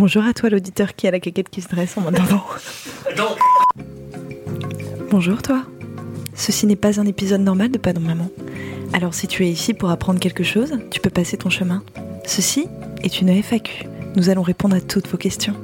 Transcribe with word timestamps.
Bonjour 0.00 0.24
à 0.24 0.32
toi 0.32 0.48
l'auditeur 0.48 0.94
qui 0.94 1.06
a 1.06 1.10
la 1.10 1.20
caquette 1.20 1.50
qui 1.50 1.60
se 1.60 1.68
dresse 1.68 1.98
en 1.98 2.00
m'entendant. 2.00 2.42
Bonjour 5.10 5.42
toi. 5.42 5.62
Ceci 6.34 6.64
n'est 6.64 6.74
pas 6.74 6.98
un 6.98 7.04
épisode 7.04 7.42
normal 7.42 7.70
de 7.70 7.76
Pardon 7.76 8.00
Maman. 8.00 8.30
Alors 8.94 9.12
si 9.12 9.26
tu 9.26 9.44
es 9.44 9.50
ici 9.50 9.74
pour 9.74 9.90
apprendre 9.90 10.18
quelque 10.18 10.42
chose, 10.42 10.78
tu 10.90 11.00
peux 11.00 11.10
passer 11.10 11.36
ton 11.36 11.50
chemin. 11.50 11.82
Ceci 12.24 12.66
est 13.02 13.20
une 13.20 13.42
FAQ. 13.42 13.90
Nous 14.16 14.30
allons 14.30 14.40
répondre 14.40 14.74
à 14.74 14.80
toutes 14.80 15.06
vos 15.06 15.18
questions. 15.18 15.54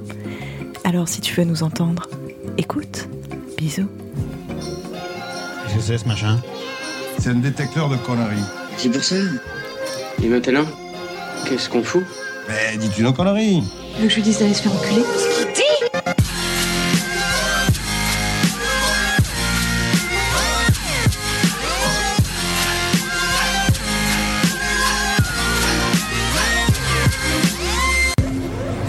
Alors 0.84 1.08
si 1.08 1.22
tu 1.22 1.34
veux 1.34 1.44
nous 1.44 1.62
entendre, 1.62 2.06
écoute. 2.58 3.08
Bisous. 3.56 3.88
Qu'est-ce 5.62 5.76
que 5.76 5.80
c'est 5.80 5.96
ce 5.96 6.06
machin? 6.06 6.42
C'est 7.18 7.30
un 7.30 7.36
détecteur 7.36 7.88
de 7.88 7.96
conneries. 7.96 8.44
C'est 8.76 8.90
pour 8.90 9.02
ça? 9.02 9.16
Et 10.22 10.28
maintenant, 10.28 10.66
qu'est-ce 11.48 11.70
qu'on 11.70 11.82
fout? 11.82 12.04
Mais 12.48 12.76
dis-tu 12.76 13.02
nos 13.02 13.12
conneries 13.12 13.62
Tu 13.96 14.02
veux 14.02 14.08
que 14.08 14.10
je 14.10 14.16
lui 14.16 14.22
dise 14.22 14.38
d'aller 14.38 14.54
se 14.54 14.62
faire 14.62 14.72
enculer. 14.72 15.02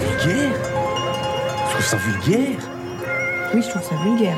Vulgaire. 0.00 0.52
Je 1.66 1.72
trouve 1.72 1.86
ça 1.86 1.96
vulgaire. 1.96 2.58
Oui, 3.54 3.62
je 3.62 3.68
trouve 3.68 3.82
ça 3.82 3.94
vulgaire. 4.04 4.36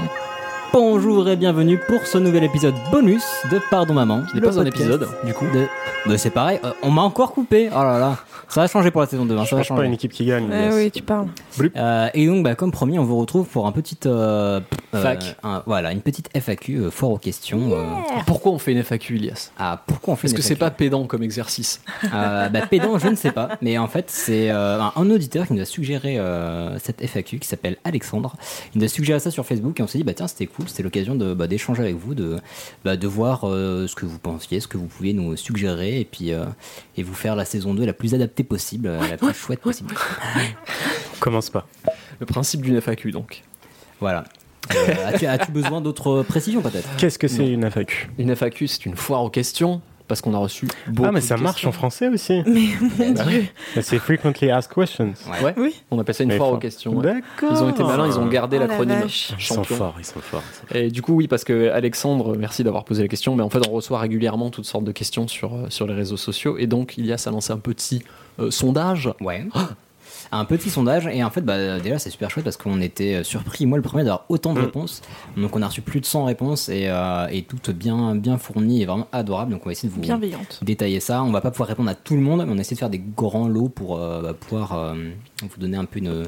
Bonjour 0.73 1.29
et 1.29 1.37
bienvenue 1.37 1.79
pour 1.79 2.07
ce 2.07 2.17
nouvel 2.17 2.45
épisode 2.45 2.75
bonus 2.93 3.25
de 3.51 3.59
Pardon 3.71 3.95
Maman. 3.95 4.23
Qui 4.31 4.37
n'est 4.37 4.41
pas 4.41 4.59
un 4.59 4.65
épisode, 4.65 5.09
du 5.25 5.35
coup. 5.35 5.47
de- 5.53 5.67
de- 6.11 6.17
c'est 6.17 6.31
pareil, 6.31 6.61
euh, 6.65 6.71
on 6.83 6.91
m'a 6.91 7.03
encore 7.03 7.33
coupé. 7.33 7.69
Oh 7.73 7.83
là 7.83 7.99
là, 7.99 8.19
ça 8.49 8.61
va 8.63 8.67
changer 8.69 8.91
pour 8.93 9.01
la 9.01 9.07
saison 9.09 9.27
2. 9.27 9.37
hein, 9.37 9.45
Je 9.45 9.51
ça 9.51 9.57
va 9.57 9.77
pas 9.81 9.85
une 9.85 9.93
équipe 9.93 10.13
qui 10.13 10.25
gagne. 10.25 10.49
Yes. 10.49 10.75
oui, 10.75 10.91
tu 10.93 11.03
parles. 11.03 11.27
Euh, 11.77 12.09
et 12.15 12.27
donc, 12.27 12.45
bah, 12.45 12.55
comme 12.55 12.71
promis, 12.71 12.99
on 12.99 13.05
vous 13.05 13.19
retrouve 13.19 13.47
pour 13.49 13.67
un 13.67 13.73
petit 13.73 13.99
euh, 14.07 14.61
euh, 14.95 15.03
Fac. 15.03 15.37
un- 15.43 15.63
voilà, 15.67 15.91
une 15.93 16.01
petite 16.01 16.31
FAQ 16.35 16.77
euh, 16.77 16.91
fort 16.91 17.11
aux 17.11 17.19
questions. 17.19 17.73
euh, 17.73 17.85
Pourquoi 18.27 18.53
on 18.53 18.59
fait 18.59 18.73
une 18.73 18.79
FAQ, 18.83 19.17
Ilias 19.17 19.51
ah, 19.59 19.83
pourquoi 19.87 20.15
on 20.15 20.17
fait 20.17 20.27
Est-ce 20.29 20.35
une 20.35 20.39
que 20.39 20.43
c'est 20.45 20.55
pas 20.57 20.71
pédant 20.71 21.05
comme 21.07 21.23
exercice 21.25 21.81
Euh, 22.15 22.49
bah, 22.49 22.61
pédant, 22.71 22.99
je 22.99 23.09
ne 23.09 23.17
sais 23.17 23.33
pas. 23.33 23.51
Mais 23.61 23.77
en 23.77 23.89
fait, 23.89 24.05
c'est 24.09 24.51
euh, 24.51 24.81
un, 24.81 24.93
un 24.97 25.11
auditeur 25.11 25.47
qui 25.49 25.53
nous 25.55 25.63
a 25.63 25.67
suggéré 25.67 26.19
euh, 26.19 26.79
cette 26.79 27.03
FAQ 27.05 27.39
qui 27.41 27.49
s'appelle 27.49 27.77
Alexandre. 27.85 28.37
Il 28.75 28.79
nous 28.79 28.85
a 28.85 28.89
suggéré 28.89 29.19
ça 29.21 29.31
sur 29.31 29.45
Facebook 29.45 29.79
et 29.81 29.83
on 29.83 29.87
s'est 29.87 29.99
dit, 29.99 30.05
bah 30.05 30.15
tiens, 30.15 30.29
c'était 30.29 30.47
cool. 30.47 30.60
C'était 30.67 30.83
l'occasion 30.83 31.15
de, 31.15 31.35
bah, 31.35 31.47
d'échanger 31.47 31.83
avec 31.83 31.97
vous, 31.97 32.15
de, 32.15 32.37
bah, 32.85 32.97
de 32.97 33.07
voir 33.07 33.45
euh, 33.45 33.87
ce 33.87 33.95
que 33.95 34.07
vous 34.07 34.19
pensiez, 34.19 34.61
ce 34.61 34.69
que 34.69 34.79
vous 34.79 34.87
pouviez 34.87 35.13
nous 35.13 35.37
suggérer 35.37 36.01
et 36.01 36.05
puis 36.05 36.33
euh, 36.33 36.45
et 36.97 37.03
vous 37.03 37.15
faire 37.15 37.37
la 37.37 37.45
saison 37.45 37.75
2 37.75 37.85
la 37.85 37.93
plus 37.93 38.15
adaptée 38.15 38.45
possible, 38.45 38.89
euh, 38.89 39.01
la 39.09 39.17
plus 39.17 39.35
chouette 39.35 39.61
possible. 39.61 39.95
Commence 41.21 41.51
pas. 41.51 41.67
Le 42.19 42.27
principe 42.27 42.63
d'une 42.63 42.81
FAQ, 42.81 43.13
donc. 43.13 43.43
Voilà. 44.01 44.25
Euh, 44.75 45.09
as-tu, 45.09 45.27
as-tu 45.27 45.53
besoin 45.53 45.81
d'autres 45.81 46.23
précisions 46.23 46.63
peut-être? 46.63 46.89
Qu'est-ce 46.97 47.19
que 47.19 47.29
c'est 47.29 47.49
une 47.49 47.69
FAQ 47.71 48.11
Une 48.19 48.35
FAQ, 48.35 48.67
c'est 48.69 48.87
une 48.87 48.97
foire 48.97 49.23
aux 49.25 49.31
questions, 49.31 49.81
parce 50.11 50.21
qu'on 50.21 50.35
a 50.35 50.39
reçu 50.39 50.67
beaucoup 50.89 51.09
Ah, 51.09 51.13
mais 51.13 51.21
de 51.21 51.25
ça 51.25 51.37
marche 51.37 51.65
en 51.65 51.73
français 51.73 52.09
aussi. 52.09 52.43
Mais 52.47 52.67
mon 52.99 53.13
Bah 53.13 53.23
dieu. 53.25 53.45
C'est 53.81 53.99
frequently 54.01 54.51
asked 54.51 54.75
questions. 54.75 55.15
Ouais, 55.43 55.55
Oui. 55.57 55.81
on 55.93 55.99
appelle 56.01 56.15
ça 56.17 56.25
une 56.25 56.31
Mais 56.31 56.37
foire 56.37 56.53
aux 56.53 56.59
questions. 56.59 56.93
ouais. 56.97 57.03
D'accord. 57.05 57.51
Ils 57.57 57.63
ont 57.63 57.71
été 57.71 57.85
malins, 57.85 58.07
ils 58.09 58.19
ont 58.19 58.27
gardé 58.27 58.57
Oh 58.57 58.61
la 58.61 58.67
l'acronyme 58.67 59.01
vache. 59.03 59.33
Ils 59.39 59.43
sont 59.45 59.63
forts, 59.63 59.95
ils 59.99 60.05
sont 60.05 60.19
forts. 60.21 60.43
Et 60.75 60.91
du 60.91 61.01
coup, 61.01 61.15
oui, 61.15 61.29
parce 61.29 61.45
que 61.45 61.71
Alexandre, 61.71 62.37
merci 62.37 62.65
d'avoir 62.65 62.85
posé 62.85 63.03
la 63.03 63.09
question, 63.09 63.37
mais 63.37 63.43
en 63.45 63.51
fait, 63.51 63.61
on 63.69 63.71
reçoit 63.73 64.01
régulièrement 64.01 64.51
toutes 64.51 64.65
sortes 64.67 64.85
de 64.85 64.93
questions 64.93 65.29
sur, 65.29 65.55
euh, 65.55 65.67
sur 65.71 65.87
les 65.87 65.95
réseaux 65.95 66.17
sociaux, 66.17 66.59
et 66.59 66.67
donc 66.67 66.99
Ilias 66.99 67.23
a 67.27 67.31
lancé 67.31 67.53
un 67.53 67.59
petit 67.59 68.03
euh, 68.41 68.51
sondage. 68.51 69.11
Ouais. 69.21 69.47
Un 70.33 70.45
petit 70.45 70.71
sondage 70.71 71.07
et 71.07 71.23
en 71.25 71.31
fait 71.31 71.41
bah, 71.43 71.81
déjà 71.81 71.99
c'est 71.99 72.11
super 72.11 72.31
chouette 72.31 72.45
parce 72.45 72.57
qu'on 72.57 72.81
était 72.81 73.25
surpris 73.25 73.67
moi 73.67 73.77
le 73.79 73.83
premier 73.83 74.05
d'avoir 74.05 74.25
autant 74.29 74.55
de 74.55 74.61
Mm. 74.61 74.65
réponses 74.65 75.03
donc 75.37 75.57
on 75.57 75.63
a 75.63 75.67
reçu 75.67 75.81
plus 75.83 76.01
de 76.01 76.07
100 76.07 76.25
réponses 76.25 76.69
et, 76.69 76.85
euh, 76.89 77.27
et 77.31 77.43
toutes 77.43 77.71
bien 77.71 78.15
bien 78.15 78.37
fournies 78.39 78.83
et 78.83 78.87
vraiment 78.87 79.09
adorables 79.13 79.53
donc 79.53 79.63
on 79.63 79.67
va 79.67 79.73
essayer 79.73 79.89
de 79.89 79.95
vous 79.95 80.01
détailler 80.63 81.01
ça 81.01 81.23
on 81.23 81.31
va 81.31 81.41
pas 81.41 81.51
pouvoir 81.51 81.69
répondre 81.69 81.89
à 81.91 81.95
tout 81.95 82.15
le 82.15 82.21
monde 82.21 82.45
mais 82.47 82.53
on 82.53 82.59
essaie 82.59 82.75
de 82.75 82.79
faire 82.81 82.91
des 82.91 83.03
grands 83.17 83.49
lots 83.49 83.69
pour 83.69 83.99
euh, 83.99 84.23
bah, 84.23 84.35
pouvoir 84.35 84.73
euh, 84.79 84.95
vous 85.43 85.49
donner 85.61 85.77
un 85.77 85.85
peu 85.85 85.99
une, 86.01 86.25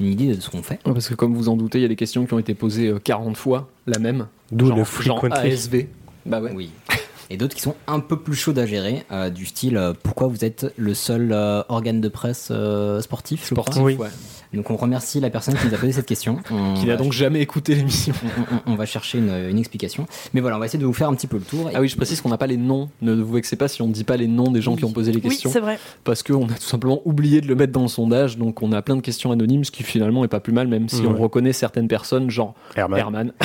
une 0.00 0.06
idée 0.06 0.34
de 0.34 0.40
ce 0.40 0.50
qu'on 0.50 0.62
fait 0.62 0.78
Ouais, 0.86 0.92
Parce 0.92 1.08
que 1.08 1.14
comme 1.14 1.34
vous 1.34 1.48
en 1.48 1.56
doutez, 1.56 1.78
il 1.78 1.82
y 1.82 1.84
a 1.84 1.88
des 1.88 1.96
questions 1.96 2.24
qui 2.26 2.34
ont 2.34 2.38
été 2.38 2.54
posées 2.54 2.88
euh, 2.88 2.98
40 2.98 3.36
fois, 3.36 3.68
la 3.86 3.98
même. 3.98 4.26
D'où 4.52 4.70
le 4.70 4.76
genre 4.76 4.86
frequently. 4.86 5.52
ASV. 5.52 5.86
Bah 6.26 6.40
ouais. 6.40 6.52
oui 6.54 6.70
et 7.30 7.36
d'autres 7.36 7.54
qui 7.54 7.62
sont 7.62 7.74
un 7.86 8.00
peu 8.00 8.18
plus 8.18 8.34
chaudes 8.36 8.58
à 8.58 8.66
gérer 8.66 9.04
euh, 9.12 9.30
du 9.30 9.46
style 9.46 9.76
euh, 9.76 9.92
pourquoi 10.02 10.26
vous 10.28 10.44
êtes 10.44 10.72
le 10.76 10.94
seul 10.94 11.30
euh, 11.32 11.62
organe 11.68 12.00
de 12.00 12.08
presse 12.08 12.48
euh, 12.50 13.00
sportif. 13.00 13.44
Sportif, 13.44 13.82
Oui. 13.82 13.94
ouais. 13.96 14.08
donc 14.52 14.70
on 14.70 14.76
remercie 14.76 15.20
la 15.20 15.30
personne 15.30 15.54
qui 15.54 15.66
nous 15.66 15.74
a 15.74 15.78
posé 15.78 15.92
cette 15.92 16.06
question 16.06 16.38
On 16.50 16.74
Qui 16.80 16.86
n'a 16.86 16.96
donc 16.96 17.12
jamais 17.12 17.40
écouté 17.40 17.74
l'émission. 17.74 18.14
on, 18.24 18.54
on- 18.70 18.72
on 18.72 18.76
va 18.76 18.86
chercher 18.86 19.18
une, 19.18 19.30
une 19.50 19.58
explication. 19.58 20.06
Mais 20.32 20.40
voilà, 20.40 20.56
on 20.56 20.60
va 20.60 20.66
essayer 20.66 20.78
de 20.80 20.86
vous 20.86 20.92
faire 20.92 21.08
un 21.08 21.14
petit 21.14 21.26
peu 21.26 21.36
le 21.38 21.42
tour. 21.44 21.70
Ah 21.74 21.80
oui, 21.80 21.88
je 21.88 21.96
précise 21.96 22.20
qu'on 22.20 22.28
n'a 22.28 22.38
pas 22.38 22.46
les 22.46 22.56
noms. 22.56 22.88
Ne 23.02 23.14
vous 23.14 23.32
vexez 23.32 23.56
pas 23.56 23.68
si 23.68 23.82
on 23.82 23.86
ne 23.88 23.92
dit 23.92 24.04
pas 24.04 24.16
les 24.16 24.26
noms 24.28 24.50
des 24.50 24.60
gens 24.62 24.76
qui 24.76 24.84
ont 24.84 24.92
posé 24.92 25.12
les 25.12 25.18
Oui, 25.18 25.28
questions. 25.30 25.50
c'est 25.50 25.60
vrai. 25.60 25.78
parce 26.04 26.22
qu'on 26.22 26.44
a 26.48 26.54
tout 26.54 26.62
simplement 26.62 27.00
oublié 27.04 27.40
de 27.40 27.46
le 27.46 27.54
mettre 27.54 27.72
dans 27.72 27.82
le 27.82 27.88
sondage. 27.88 28.36
Donc 28.38 28.62
on 28.62 28.72
a 28.72 28.82
plein 28.82 28.96
de 28.96 29.00
questions 29.00 29.32
anonymes, 29.32 29.64
ce 29.64 29.70
qui 29.70 29.82
finalement 29.82 30.24
est 30.24 30.28
pas 30.28 30.40
plus 30.40 30.52
mal, 30.52 30.68
même 30.68 30.88
si 30.88 31.02
on 31.06 31.14
reconnaît 31.16 31.52
certaines 31.52 31.88
personnes, 31.88 32.30
genre 32.30 32.54
Herman. 32.76 32.98
Herman. 32.98 33.32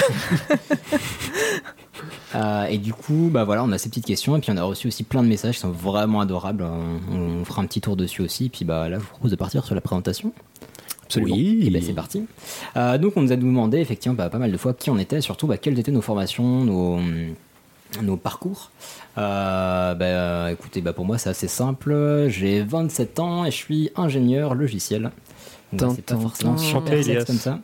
Euh, 2.36 2.66
et 2.66 2.78
du 2.78 2.94
coup, 2.94 3.30
bah 3.32 3.44
voilà, 3.44 3.64
on 3.64 3.72
a 3.72 3.78
ces 3.78 3.90
petites 3.90 4.06
questions. 4.06 4.38
Et 4.38 4.40
puis 4.40 4.52
on 4.52 4.58
a 4.58 4.64
reçu 4.64 4.88
aussi 4.88 5.04
plein 5.04 5.24
de 5.24 5.28
messages 5.28 5.56
qui 5.56 5.62
sont 5.62 5.72
vraiment 5.72 6.22
adorables. 6.22 6.64
On, 6.64 7.16
on 7.42 7.46
fera 7.46 7.62
un 7.62 7.66
petit 7.66 7.82
tour 7.82 7.96
dessus 7.96 8.22
aussi. 8.22 8.46
Et 8.46 8.50
puis 8.50 8.66
bah 8.66 8.90
là, 8.90 8.98
je 8.98 9.04
vous 9.04 9.10
propose 9.10 9.32
de 9.32 9.36
partir 9.36 9.66
sur 9.66 9.76
la 9.76 9.82
présentation. 9.82 10.34
Absolument. 11.04 11.36
Oui. 11.36 11.64
Et 11.66 11.70
ben 11.72 11.82
c'est 11.82 11.94
parti. 11.94 12.26
Euh, 12.78 13.00
donc 13.00 13.14
on 13.16 13.24
nous 13.24 13.32
a 13.32 13.36
demandé 13.36 13.80
effectivement 13.80 14.16
bah, 14.16 14.30
pas 14.30 14.38
mal 14.38 14.52
de 14.52 14.58
fois 14.58 14.74
qui 14.74 14.92
on 14.92 15.00
était, 15.00 15.22
surtout 15.22 15.48
bah, 15.48 15.58
quelles 15.58 15.80
étaient 15.80 15.92
nos 15.92 16.04
formations, 16.04 16.64
nos, 16.64 17.00
nos 18.04 18.16
parcours. 18.16 18.70
Euh, 19.18 19.96
bah, 19.96 20.52
écoutez, 20.52 20.82
bah, 20.82 20.94
pour 20.94 21.06
moi 21.06 21.18
c'est 21.18 21.32
assez 21.32 21.48
simple. 21.48 22.28
J'ai 22.28 22.62
27 22.62 23.20
ans 23.20 23.44
et 23.44 23.50
je 23.50 23.56
suis 23.56 23.90
ingénieur 23.96 24.54
logiciel. 24.54 25.10
Donc, 25.74 25.80
Tin, 25.80 25.96
c'est 25.96 26.06
pas 26.06 26.22
forcément 26.22 26.58
super 26.58 27.26
comme 27.26 27.38
ça. 27.38 27.60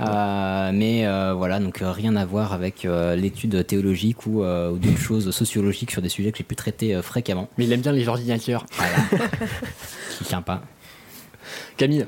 Euh, 0.00 0.70
mais 0.72 1.06
euh, 1.06 1.34
voilà, 1.34 1.58
donc 1.58 1.82
euh, 1.82 1.90
rien 1.90 2.14
à 2.16 2.24
voir 2.24 2.52
avec 2.52 2.84
euh, 2.84 3.16
l'étude 3.16 3.66
théologique 3.66 4.26
ou, 4.26 4.42
euh, 4.42 4.70
ou 4.70 4.78
d'autres 4.78 4.98
choses 4.98 5.30
sociologiques 5.30 5.90
sur 5.90 6.02
des 6.02 6.08
sujets 6.08 6.30
que 6.32 6.38
j'ai 6.38 6.44
pu 6.44 6.54
traiter 6.56 6.94
euh, 6.94 7.02
fréquemment. 7.02 7.48
Mais 7.58 7.64
il 7.64 7.72
aime 7.72 7.80
bien 7.80 7.92
les 7.92 8.06
ordinateurs. 8.08 8.64
Voilà. 8.72 8.96
Qui 10.18 10.24
tient 10.24 10.42
pas. 10.42 10.62
Camille, 11.76 12.06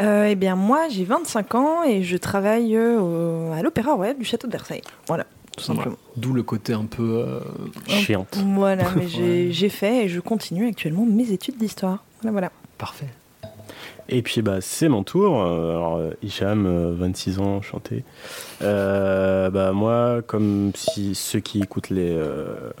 Euh, 0.00 0.28
eh 0.30 0.34
bien, 0.34 0.56
moi, 0.56 0.88
j'ai 0.88 1.04
25 1.04 1.54
ans 1.54 1.84
et 1.84 2.02
je 2.02 2.16
travaille 2.16 2.74
euh, 2.76 2.98
au- 3.00 3.52
à 3.52 3.62
l'Opéra 3.62 3.94
Royal 3.94 4.16
du 4.18 4.24
Château 4.24 4.46
de 4.46 4.52
Versailles. 4.52 4.82
Voilà, 5.06 5.26
tout 5.56 5.64
simplement. 5.64 5.96
d'où 6.16 6.32
le 6.32 6.42
côté 6.42 6.72
un 6.72 6.86
peu. 6.86 7.22
euh, 7.26 7.40
Chiante. 7.86 8.38
Voilà, 8.54 8.84
mais 8.96 9.08
j'ai 9.08 9.46
Ouais. 9.46 9.48
j'ai 9.52 9.68
fait 9.68 10.04
et 10.04 10.08
je 10.08 10.20
continue 10.20 10.68
actuellement 10.68 11.04
mes 11.06 11.30
études 11.32 11.56
d'histoire. 11.58 12.04
Voilà, 12.22 12.32
voilà. 12.32 12.50
Parfait. 12.78 13.08
Et 14.12 14.22
puis 14.22 14.42
bah 14.42 14.60
c'est 14.60 14.88
mon 14.88 15.04
tour. 15.04 15.40
Euh, 15.40 15.70
Alors 15.70 15.96
euh, 15.96 16.10
Hicham, 16.22 16.66
euh, 16.66 16.92
26 16.96 17.38
ans, 17.38 17.62
chanté. 17.62 18.04
Euh, 18.60 19.50
bah 19.50 19.72
moi, 19.72 20.20
comme 20.26 20.72
si 20.74 21.14
ceux 21.14 21.38
qui 21.40 21.60
écoutent 21.60 21.90
les 21.90 22.10
euh, 22.12 22.72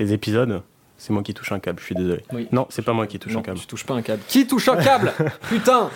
les 0.00 0.12
épisodes, 0.12 0.62
c'est 0.98 1.12
moi 1.12 1.22
qui 1.22 1.32
touche 1.32 1.52
un 1.52 1.60
câble. 1.60 1.78
Je 1.80 1.84
suis 1.86 1.94
désolé. 1.94 2.24
Oui. 2.32 2.48
Non, 2.50 2.66
c'est 2.70 2.82
pas 2.82 2.92
moi 2.92 3.06
qui 3.06 3.18
touche 3.20 3.32
non, 3.34 3.38
un 3.40 3.42
câble. 3.42 3.58
tu 3.60 3.66
touches 3.66 3.86
pas 3.86 3.94
un 3.94 4.02
câble. 4.02 4.22
Qui 4.26 4.46
touche 4.46 4.68
un 4.68 4.76
câble? 4.76 5.12
Putain 5.48 5.90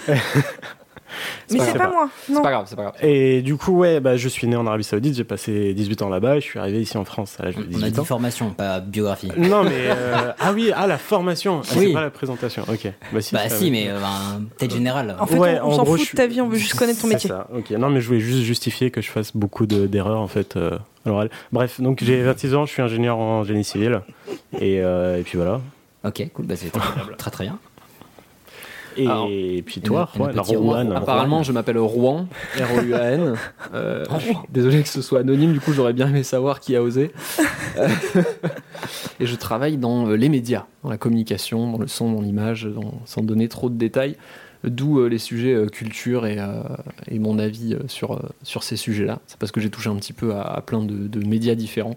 Mais 1.51 1.59
c'est 1.61 1.77
pas 1.79 1.89
moi, 1.91 2.09
C'est 2.27 2.33
non. 2.33 2.43
pas 2.43 2.51
grave, 2.51 2.67
c'est 2.69 2.77
pas 2.77 2.83
grave. 2.83 2.95
Et 3.03 3.43
du 3.43 3.57
coup, 3.57 3.73
ouais, 3.79 4.01
bah, 4.01 4.17
je 4.17 4.29
suis 4.29 4.47
né 4.47 4.57
en 4.57 4.67
Arabie 4.67 4.85
Saoudite, 4.85 5.15
j'ai 5.17 5.25
passé 5.25 5.75
18 5.75 6.03
ans 6.03 6.09
là-bas, 6.09 6.37
et 6.37 6.41
je 6.41 6.47
suis 6.47 6.59
arrivé 6.59 6.81
ici 6.81 6.97
en 6.97 7.05
France 7.05 7.37
à 7.41 7.45
l'âge 7.45 7.57
de 7.57 7.61
On 7.61 7.65
a 7.65 7.67
18 7.67 7.91
dit 7.93 8.01
ans. 8.01 8.05
formation, 8.05 8.51
pas 8.51 8.81
biographie. 8.81 9.31
Non, 9.37 9.63
mais. 9.65 9.71
euh, 9.75 10.33
ah 10.39 10.53
oui, 10.53 10.71
ah, 10.75 10.87
la 10.87 10.99
formation. 10.99 11.61
Ah, 11.65 11.73
Oui. 11.77 11.87
C'est 11.89 11.93
pas 11.93 12.01
la 12.03 12.11
présentation. 12.11 12.63
Ok. 12.69 12.89
Bah, 13.13 13.21
si, 13.21 13.35
Bah 13.35 13.49
si, 13.49 13.71
mais 13.71 13.89
euh, 13.89 14.01
ben, 14.01 14.45
peut-être 14.59 14.73
général. 14.73 15.17
En 15.19 15.27
fait, 15.27 15.39
Ouais, 15.39 15.59
on, 15.63 15.67
on 15.69 15.73
en 15.73 15.77
s'en 15.77 15.85
fout 15.85 16.01
je 16.05 16.11
de 16.13 16.17
ta 16.17 16.27
vie, 16.27 16.41
on 16.41 16.49
veut 16.49 16.59
juste 16.59 16.75
connaître 16.75 17.01
ton 17.01 17.09
métier. 17.09 17.29
ça, 17.29 17.47
ok. 17.55 17.71
Non, 17.73 17.91
mais 17.91 18.01
je 18.01 18.07
voulais 18.09 18.21
juste 18.21 18.43
justifier 18.43 18.91
que 18.91 19.01
je 19.01 19.11
fasse 19.11 19.37
beaucoup 19.37 19.67
de- 19.67 19.87
d'erreurs, 19.87 20.21
en 20.21 20.29
fait. 20.29 20.57
euh, 20.57 20.79
à 21.05 21.09
l'oral. 21.09 21.31
Bref, 21.53 21.81
donc 21.81 22.01
j'ai 22.03 22.21
26 22.23 22.55
ans, 22.57 22.67
je 22.67 22.73
suis 22.73 22.83
ingénieur 22.83 23.17
en 23.19 23.45
génie 23.45 23.63
civil. 23.63 24.01
Et, 24.61 24.81
euh, 24.83 25.19
et 25.21 25.23
puis 25.23 25.37
voilà. 25.39 25.61
Ok, 26.05 26.23
cool, 26.35 26.47
bah 26.47 26.55
c'est 26.57 26.71
très, 26.71 26.81
très 27.17 27.31
très 27.31 27.45
bien. 27.45 27.59
Et, 28.97 29.07
Alors, 29.07 29.29
puis 29.65 29.81
toi, 29.81 30.09
Rouen. 30.59 30.75
Apparemment, 30.97 31.43
je 31.43 31.53
m'appelle 31.53 31.79
Rouen, 31.79 32.27
R-O-U-A-N. 32.59 33.35
Euh, 33.75 34.05
suis 34.21 34.37
désolé 34.51 34.83
que 34.83 34.89
ce 34.89 35.03
soit 35.03 35.21
anonyme, 35.21 35.53
du 35.53 35.61
coup, 35.61 35.73
j'aurais 35.73 35.93
bien 35.93 36.09
aimé 36.09 36.23
savoir 36.23 36.61
qui 36.61 36.77
a 36.77 36.83
osé. 36.83 37.11
Et 39.21 39.27
je 39.27 39.35
travaille 39.37 39.77
dans 39.77 40.09
euh, 40.09 40.15
les 40.17 40.29
médias, 40.29 40.67
dans 40.83 40.91
la 40.91 40.99
communication, 40.99 41.73
dans 41.73 41.79
le 41.79 41.89
son, 41.89 42.13
dans 42.13 42.21
l'image, 42.21 42.65
dans- 42.65 43.01
sans 43.05 43.23
donner 43.23 43.49
trop 43.49 43.69
de 43.71 43.77
détails. 43.77 44.17
D'où 44.65 44.99
euh, 45.01 45.09
les 45.09 45.19
sujets 45.19 45.53
euh, 45.55 45.67
culture 45.67 46.27
et, 46.27 46.39
euh, 46.39 46.63
et 47.09 47.19
mon 47.19 47.39
avis 47.39 47.77
sur, 47.89 48.13
euh, 48.15 48.19
sur 48.43 48.63
ces 48.63 48.77
sujets-là. 48.77 49.21
C'est 49.27 49.39
parce 49.39 49.53
que 49.53 49.61
j'ai 49.61 49.71
touché 49.71 49.91
un 49.91 49.97
petit 49.97 50.13
peu 50.15 50.35
à, 50.35 50.43
à 50.43 50.61
plein 50.61 50.83
de, 50.83 51.07
de 51.07 51.27
médias 51.27 51.55
différents 51.55 51.97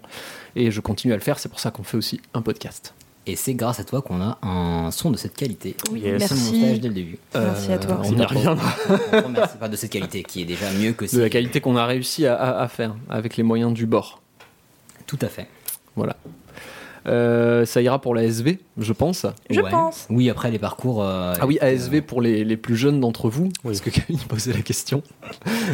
et 0.56 0.70
je 0.70 0.80
continue 0.80 1.12
à 1.12 1.16
le 1.16 1.22
faire. 1.22 1.38
C'est 1.38 1.48
pour 1.48 1.58
ça 1.60 1.70
qu'on 1.70 1.82
fait 1.82 1.96
aussi 1.96 2.20
un 2.34 2.42
podcast. 2.42 2.94
Et 3.26 3.36
c'est 3.36 3.54
grâce 3.54 3.78
à 3.78 3.84
toi 3.84 4.02
qu'on 4.02 4.20
a 4.20 4.38
un 4.42 4.90
son 4.90 5.10
de 5.10 5.16
cette 5.16 5.34
qualité. 5.36 5.76
Oui, 5.92 6.00
Yes. 6.00 6.22
C'est 6.26 6.34
merci. 6.34 6.58
stage 6.62 6.80
dès 6.80 6.88
le 6.88 6.94
début. 6.94 7.18
Merci 7.34 7.72
à 7.72 7.78
toi. 7.78 8.00
On 8.04 8.16
y 8.16 8.24
reviendra. 8.24 8.72
On 9.12 9.20
remercie 9.22 9.56
pas 9.58 9.68
de 9.68 9.76
cette 9.76 9.90
qualité 9.90 10.22
qui 10.22 10.42
est 10.42 10.46
déjà 10.46 10.70
mieux 10.72 10.92
que 10.92 11.04
De 11.14 11.20
la 11.20 11.28
qualité 11.28 11.60
qu'on 11.60 11.76
a 11.76 11.86
réussi 11.86 12.26
à, 12.26 12.34
à- 12.34 12.62
à 12.62 12.68
faire 12.68 12.96
avec 13.08 13.36
les 13.36 13.42
moyens 13.42 13.72
du 13.72 13.86
bord. 13.86 14.20
Tout 15.06 15.18
à 15.22 15.26
fait. 15.28 15.46
Voilà. 15.96 16.16
Euh, 17.06 17.64
ça 17.64 17.80
ira 17.80 17.98
pour 18.00 18.14
la 18.14 18.24
SV, 18.24 18.58
je 18.78 18.92
pense. 18.92 19.24
Je 19.48 19.60
Ouais. 19.60 19.70
pense. 19.70 20.06
Oui, 20.10 20.28
après 20.28 20.50
les 20.50 20.58
parcours. 20.58 21.02
euh, 21.02 21.32
Ah 21.40 21.46
oui, 21.46 21.58
euh, 21.62 21.66
ASV 21.66 22.02
pour 22.02 22.20
les, 22.20 22.44
les 22.44 22.56
plus 22.58 22.76
jeunes 22.76 23.00
d'entre 23.00 23.30
vous, 23.30 23.48
parce 23.62 23.80
que 23.80 23.88
Camille 23.90 24.20
posait 24.28 24.52
la 24.52 24.60
question. 24.60 25.02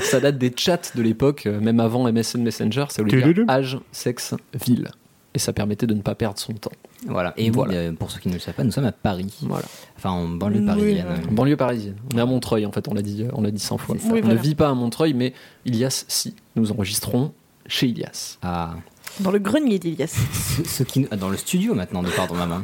ça 0.02 0.20
date 0.20 0.38
des 0.38 0.52
chats 0.56 0.78
de 0.94 1.02
l'époque, 1.02 1.46
euh, 1.46 1.58
même 1.60 1.80
avant 1.80 2.10
MSN 2.10 2.42
Messenger, 2.42 2.84
ça 2.90 3.02
voulait 3.02 3.16
dire 3.16 3.26
Tududum. 3.26 3.50
âge, 3.50 3.78
sexe, 3.92 4.34
ville. 4.66 4.88
Et 5.36 5.38
ça 5.38 5.52
permettait 5.52 5.86
de 5.86 5.92
ne 5.92 6.00
pas 6.00 6.14
perdre 6.14 6.38
son 6.38 6.54
temps. 6.54 6.72
Voilà. 7.06 7.34
Et 7.36 7.50
Voilà. 7.50 7.72
oui, 7.72 7.76
euh, 7.78 7.92
pour 7.92 8.10
ceux 8.10 8.18
qui 8.20 8.28
ne 8.28 8.32
le 8.32 8.40
savent 8.40 8.54
pas, 8.54 8.64
nous 8.64 8.70
sommes 8.72 8.86
à 8.86 8.92
Paris. 8.92 9.34
Voilà. 9.42 9.66
Enfin, 9.98 10.08
en 10.10 10.28
banlieue 10.28 10.60
Oui, 10.60 10.66
parisienne. 10.66 11.06
ouais. 11.06 11.30
Banlieue 11.30 11.56
parisienne. 11.58 11.96
On 12.14 12.16
est 12.16 12.20
à 12.22 12.24
Montreuil, 12.24 12.64
en 12.64 12.72
fait, 12.72 12.88
on 12.88 12.94
l'a 12.94 13.02
dit, 13.02 13.22
euh, 13.24 13.28
on 13.34 13.42
l'a 13.42 13.50
dit 13.50 13.60
100 13.60 13.76
fois. 13.76 13.96
Oui, 13.96 14.00
on 14.06 14.08
voilà. 14.08 14.28
ne 14.28 14.34
vit 14.36 14.54
pas 14.54 14.70
à 14.70 14.72
Montreuil, 14.74 15.12
mais 15.12 15.34
Ilias, 15.66 16.06
si. 16.08 16.34
Nous 16.56 16.72
enregistrons 16.72 17.34
chez 17.66 17.88
Ilias. 17.88 18.38
Ah. 18.40 18.76
Dans 19.20 19.30
le 19.30 19.38
grenier 19.38 19.78
d'Ilias. 19.78 20.08
Ce, 20.32 20.64
ce 20.64 20.82
qui, 20.84 21.06
ah, 21.10 21.16
dans 21.16 21.28
le 21.28 21.36
studio 21.36 21.74
maintenant 21.74 22.02
de 22.02 22.08
Pardon 22.08 22.34
Maman. 22.34 22.62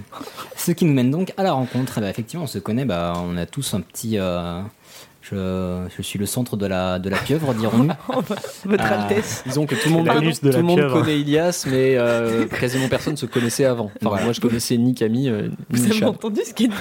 Ce 0.56 0.72
qui 0.72 0.86
nous 0.86 0.94
mène 0.94 1.10
donc 1.10 1.34
à 1.36 1.42
la 1.42 1.52
rencontre. 1.52 1.98
Eh 1.98 2.00
ben, 2.00 2.08
effectivement, 2.08 2.44
on 2.44 2.48
se 2.48 2.58
connaît, 2.58 2.86
bah, 2.86 3.12
on 3.22 3.36
a 3.36 3.44
tous 3.44 3.74
un 3.74 3.82
petit. 3.82 4.18
euh, 4.18 4.62
je, 5.22 5.86
je 5.96 6.02
suis 6.02 6.18
le 6.18 6.26
centre 6.26 6.56
de 6.56 6.66
la, 6.66 6.98
de 6.98 7.08
la 7.08 7.16
pieuvre, 7.18 7.54
dirons-nous. 7.54 7.92
Votre 8.64 8.84
Ah. 8.84 9.02
Altesse. 9.02 9.42
Disons 9.46 9.66
que 9.66 9.74
tout 9.76 9.88
le 9.88 9.94
monde, 9.94 10.06
tout 10.08 10.76
le 10.76 10.90
connaît 10.92 11.18
Ilias, 11.20 11.64
mais 11.70 11.96
euh, 11.96 12.46
quasiment 12.46 12.88
personne 12.88 13.16
se 13.16 13.26
connaissait 13.26 13.64
avant. 13.64 13.90
Enfin, 14.04 14.22
moi, 14.24 14.32
je 14.32 14.40
connaissais 14.40 14.76
ni 14.76 14.94
Camille, 14.94 15.28
euh, 15.30 15.48
ni 15.70 15.78
Vous 15.80 15.90
avez 15.92 16.04
entendu 16.04 16.40
ce 16.44 16.52
qu'il 16.52 16.70
dit 16.70 16.76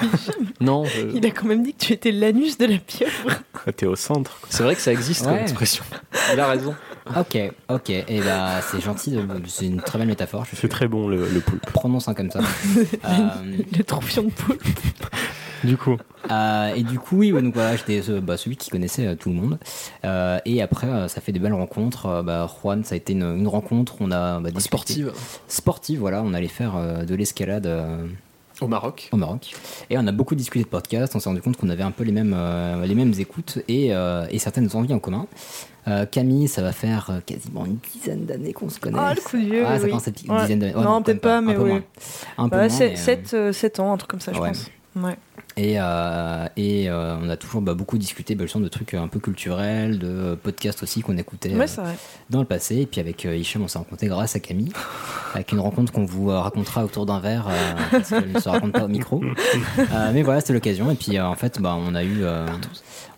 Non, 0.60 0.84
je- 0.84 1.16
Il 1.16 1.24
a 1.24 1.30
quand 1.30 1.46
même 1.46 1.62
dit 1.62 1.72
que 1.72 1.84
tu 1.86 1.92
étais 1.92 2.10
l'anus 2.12 2.58
de 2.58 2.66
la 2.66 2.78
pieuvre. 2.78 3.30
Ah, 3.66 3.72
T'es 3.72 3.86
au 3.86 3.94
centre. 3.96 4.38
c'est 4.50 4.62
vrai 4.64 4.74
que 4.74 4.80
ça 4.80 4.92
existe 4.92 5.24
comme 5.24 5.34
Ouais. 5.34 5.42
expression. 5.42 5.84
Il 6.32 6.40
a 6.40 6.48
raison. 6.48 6.74
ok, 7.16 7.38
ok. 7.68 7.90
Et 7.90 8.20
bah, 8.24 8.60
c'est 8.60 8.80
gentil, 8.82 9.12
de- 9.12 9.20
c'est 9.46 9.66
une 9.66 9.80
très 9.80 9.98
belle 9.98 10.08
métaphore. 10.08 10.44
Je 10.50 10.56
C'est 10.56 10.68
très 10.68 10.88
bon 10.88 11.06
le, 11.08 11.28
le 11.28 11.40
poulpe. 11.40 11.64
prononce 11.72 12.04
ça 12.06 12.14
comme 12.14 12.30
ça. 12.30 12.40
Euh, 13.04 13.18
Le 13.76 13.84
troufion 13.84 14.22
de 14.24 14.30
poule. 14.30 14.58
Du 15.64 15.76
coup, 15.76 15.96
Euh, 16.30 16.74
et 16.74 16.82
du 16.82 16.98
coup, 16.98 17.18
oui, 17.18 17.32
ouais, 17.32 17.42
donc 17.42 17.54
voilà, 17.54 17.76
j'étais 17.76 18.08
euh, 18.10 18.20
bah, 18.20 18.36
celui 18.36 18.56
qui 18.56 18.70
connaissait 18.70 19.06
euh, 19.06 19.14
tout 19.16 19.28
le 19.28 19.34
monde. 19.36 19.58
Euh, 20.04 20.38
et 20.44 20.62
après, 20.62 20.86
euh, 20.86 21.08
ça 21.08 21.20
fait 21.20 21.32
des 21.32 21.38
belles 21.40 21.52
rencontres. 21.52 22.06
Euh, 22.06 22.22
bah, 22.22 22.48
Juan, 22.62 22.84
ça 22.84 22.94
a 22.94 22.96
été 22.96 23.12
une, 23.12 23.22
une 23.22 23.48
rencontre. 23.48 23.96
On 24.00 24.10
a 24.10 24.38
bah, 24.40 24.50
discuté. 24.50 24.66
Sportive 24.68 25.12
Sportive, 25.48 25.98
voilà. 26.00 26.22
On 26.24 26.32
allait 26.34 26.48
faire 26.48 26.74
euh, 26.76 27.04
de 27.04 27.14
l'escalade 27.14 27.66
euh, 27.66 28.06
au 28.60 28.68
Maroc. 28.68 29.08
au 29.12 29.16
Maroc. 29.16 29.52
Et 29.90 29.98
on 29.98 30.06
a 30.06 30.12
beaucoup 30.12 30.34
discuté 30.36 30.64
de 30.64 30.68
podcasts. 30.68 31.14
On 31.16 31.20
s'est 31.20 31.28
rendu 31.28 31.42
compte 31.42 31.56
qu'on 31.56 31.68
avait 31.70 31.82
un 31.82 31.90
peu 31.90 32.04
les 32.04 32.12
mêmes, 32.12 32.34
euh, 32.36 32.86
les 32.86 32.94
mêmes 32.94 33.12
écoutes 33.18 33.58
et, 33.68 33.92
euh, 33.94 34.26
et 34.30 34.38
certaines 34.38 34.68
envies 34.76 34.94
en 34.94 35.00
commun. 35.00 35.26
Euh, 35.88 36.06
Camille, 36.06 36.46
ça 36.46 36.62
va 36.62 36.70
faire 36.70 37.10
euh, 37.10 37.18
quasiment 37.26 37.66
une 37.66 37.78
dizaine 37.92 38.24
d'années 38.26 38.52
qu'on 38.52 38.68
se 38.70 38.78
connaît. 38.78 38.98
Ah, 39.00 39.14
le 39.14 39.20
coup 39.20 39.36
de 39.36 39.42
vieux, 39.44 39.64
Ah, 39.66 39.76
ça 39.78 39.84
oui. 39.84 39.90
commence 39.90 40.06
à 40.06 40.10
Ouais. 40.12 40.16
une 40.28 40.40
dizaine 40.42 40.58
d'années. 40.60 40.74
Ouais, 40.76 40.84
Non, 40.84 41.02
peut-être 41.02 41.20
pas, 41.20 41.40
mais 41.40 41.52
un 41.52 41.56
peu 41.56 41.62
oui. 41.62 41.70
moins. 41.70 41.82
Un 42.38 42.48
peu 42.48 42.56
moins, 42.56 42.68
mais, 42.78 42.94
euh, 43.34 43.52
7, 43.52 43.80
ans, 43.80 43.92
un 43.92 43.96
truc 43.96 44.10
comme 44.12 44.20
ça, 44.20 44.32
je 44.32 44.38
ouais. 44.38 44.48
pense. 44.50 44.70
Ouais. 44.94 45.16
Et, 45.56 45.74
euh, 45.78 46.46
et 46.56 46.88
euh, 46.88 47.16
on 47.22 47.28
a 47.28 47.36
toujours 47.36 47.60
bah, 47.60 47.74
beaucoup 47.74 47.98
discuté 47.98 48.34
bah, 48.34 48.44
de 48.44 48.68
trucs 48.68 48.94
un 48.94 49.08
peu 49.08 49.20
culturels, 49.20 49.98
de 49.98 50.34
podcasts 50.34 50.82
aussi 50.82 51.02
qu'on 51.02 51.16
écoutait 51.16 51.52
euh, 51.52 51.58
Ouais, 51.58 51.66
dans 52.30 52.40
le 52.40 52.46
passé. 52.46 52.76
Et 52.76 52.86
puis 52.86 53.00
avec 53.00 53.24
euh, 53.26 53.36
Hicham, 53.36 53.62
on 53.62 53.68
s'est 53.68 53.78
rencontré 53.78 54.06
grâce 54.06 54.36
à 54.36 54.40
Camille, 54.40 54.72
avec 55.34 55.52
une 55.52 55.60
rencontre 55.60 55.92
qu'on 55.92 56.04
vous 56.04 56.30
euh, 56.30 56.38
racontera 56.38 56.84
autour 56.84 57.06
d'un 57.06 57.20
verre, 57.20 57.48
euh, 57.48 57.74
parce 57.90 58.08
qu'elle 58.10 58.32
ne 58.32 58.38
se 58.40 58.48
raconte 58.48 58.72
pas 58.72 58.84
au 58.84 58.88
micro. 58.88 59.22
Euh, 59.92 60.10
mais 60.12 60.22
voilà, 60.22 60.40
c'était 60.40 60.52
l'occasion. 60.52 60.90
Et 60.90 60.94
puis 60.94 61.18
euh, 61.18 61.26
en 61.26 61.34
fait, 61.34 61.60
bah, 61.60 61.76
on 61.78 61.94
a 61.94 62.02
eu. 62.04 62.22
euh, 62.22 62.46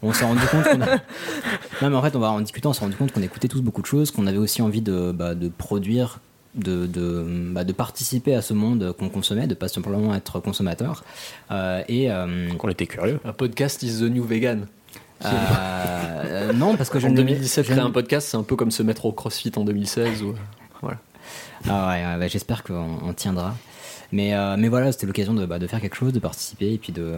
on 0.02 0.12
s'est 0.12 0.24
rendu 0.24 0.40
compte 0.46 0.64
qu'on 0.64 0.80
a. 0.82 0.86
Non, 1.82 1.90
mais 1.90 1.96
en 1.96 2.02
fait, 2.02 2.14
on 2.16 2.20
va, 2.20 2.30
en 2.30 2.40
discutant, 2.40 2.70
on 2.70 2.72
s'est 2.72 2.80
rendu 2.80 2.96
compte 2.96 3.12
qu'on 3.12 3.22
écoutait 3.22 3.48
tous 3.48 3.60
beaucoup 3.60 3.82
de 3.82 3.86
choses, 3.86 4.10
qu'on 4.10 4.26
avait 4.26 4.38
aussi 4.38 4.62
envie 4.62 4.80
de, 4.80 5.12
bah, 5.12 5.34
de 5.34 5.48
produire. 5.48 6.20
De, 6.54 6.86
de, 6.86 7.24
bah, 7.52 7.64
de 7.64 7.72
participer 7.72 8.32
à 8.34 8.40
ce 8.40 8.54
monde 8.54 8.94
qu'on 8.96 9.08
consommait, 9.08 9.48
de 9.48 9.54
pas 9.54 9.66
simplement 9.66 10.14
être 10.14 10.38
consommateur. 10.38 11.02
Euh, 11.50 11.82
et, 11.88 12.12
euh, 12.12 12.48
on 12.62 12.68
était 12.68 12.86
curieux. 12.86 13.18
Un 13.24 13.32
podcast 13.32 13.82
is 13.82 13.98
the 13.98 14.02
new 14.04 14.24
vegan. 14.24 14.68
euh, 15.24 16.52
non, 16.52 16.76
parce 16.76 16.90
que 16.90 17.00
je 17.00 17.06
en 17.06 17.10
ne 17.10 17.16
2017, 17.16 17.66
je 17.66 17.70
créer 17.72 17.82
un 17.82 17.90
podcast, 17.90 18.28
c'est 18.30 18.36
un 18.36 18.42
peu 18.42 18.56
comme 18.56 18.70
se 18.70 18.82
mettre 18.82 19.04
au 19.06 19.12
CrossFit 19.12 19.52
en 19.56 19.64
2016. 19.64 20.22
Ou... 20.22 20.34
Voilà. 20.80 20.98
Ah 21.68 21.88
ouais, 21.88 22.04
ouais, 22.04 22.18
bah, 22.20 22.28
j'espère 22.28 22.62
qu'on 22.62 22.98
on 23.02 23.12
tiendra. 23.12 23.54
Mais, 24.12 24.34
euh, 24.34 24.54
mais 24.56 24.68
voilà, 24.68 24.92
c'était 24.92 25.06
l'occasion 25.06 25.34
de, 25.34 25.44
bah, 25.44 25.58
de 25.58 25.66
faire 25.66 25.80
quelque 25.80 25.96
chose, 25.96 26.12
de 26.12 26.20
participer. 26.20 26.72
Et 26.72 26.78
puis 26.78 26.92
de, 26.92 27.16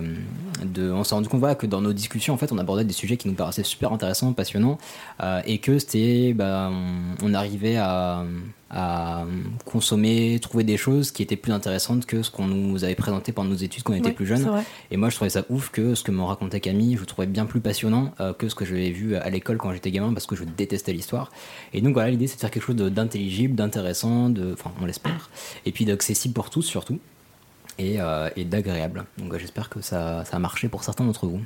de, 0.64 0.90
on 0.90 1.04
s'est 1.04 1.14
rendu 1.14 1.28
compte 1.28 1.40
voilà, 1.40 1.54
que 1.54 1.66
dans 1.66 1.82
nos 1.82 1.92
discussions, 1.92 2.32
en 2.32 2.36
fait, 2.38 2.52
on 2.52 2.58
abordait 2.58 2.84
des 2.84 2.94
sujets 2.94 3.16
qui 3.18 3.28
nous 3.28 3.34
paraissaient 3.34 3.64
super 3.64 3.92
intéressants, 3.92 4.32
passionnants. 4.32 4.78
euh, 5.22 5.42
et 5.44 5.58
que 5.58 5.78
c'était. 5.78 6.32
Bah, 6.34 6.70
on, 6.72 7.30
on 7.30 7.34
arrivait 7.34 7.76
à, 7.76 8.24
à 8.68 9.24
consommer, 9.64 10.38
trouver 10.40 10.64
des 10.64 10.76
choses 10.76 11.12
qui 11.12 11.22
étaient 11.22 11.36
plus 11.36 11.52
intéressantes 11.52 12.04
que 12.04 12.22
ce 12.22 12.30
qu'on 12.32 12.46
nous 12.46 12.82
avait 12.82 12.96
présenté 12.96 13.30
pendant 13.30 13.50
nos 13.50 13.56
études 13.56 13.84
quand 13.84 13.92
on 13.92 13.96
était 13.96 14.10
plus 14.12 14.26
jeunes. 14.26 14.50
Et 14.90 14.96
moi, 14.96 15.08
je 15.08 15.14
trouvais 15.14 15.30
ça 15.30 15.44
ouf 15.50 15.70
que 15.70 15.94
ce 15.94 16.02
que 16.02 16.10
me 16.10 16.22
racontait 16.22 16.58
Camille, 16.60 16.94
je 16.96 17.00
le 17.00 17.06
trouvais 17.06 17.28
bien 17.28 17.46
plus 17.46 17.60
passionnant 17.60 18.12
euh, 18.20 18.32
que 18.32 18.48
ce 18.48 18.54
que 18.56 18.64
j'avais 18.64 18.90
vu 18.90 19.14
à 19.16 19.30
l'école 19.30 19.56
quand 19.58 19.72
j'étais 19.72 19.90
gamin 19.92 20.12
parce 20.12 20.26
que 20.26 20.34
je 20.34 20.42
détestais 20.44 20.92
l'histoire. 20.92 21.30
Et 21.72 21.80
donc 21.80 21.92
voilà, 21.94 22.10
l'idée 22.10 22.26
c'est 22.26 22.36
de 22.36 22.40
faire 22.40 22.50
quelque 22.50 22.64
chose 22.64 22.74
d'intelligible, 22.76 23.54
d'intéressant, 23.54 24.30
de, 24.30 24.52
enfin 24.52 24.72
on 24.80 24.86
l'espère, 24.86 25.30
et 25.64 25.70
puis 25.72 25.84
d'accessible 25.84 26.34
pour 26.34 26.50
tous 26.50 26.62
surtout, 26.62 26.98
et, 27.78 28.00
euh, 28.00 28.28
et 28.34 28.44
d'agréable. 28.44 29.04
Donc 29.18 29.32
euh, 29.32 29.38
j'espère 29.38 29.68
que 29.68 29.80
ça, 29.80 30.24
ça 30.24 30.36
a 30.36 30.38
marché 30.40 30.68
pour 30.68 30.82
certains 30.82 31.04
d'entre 31.04 31.26
vous. 31.26 31.40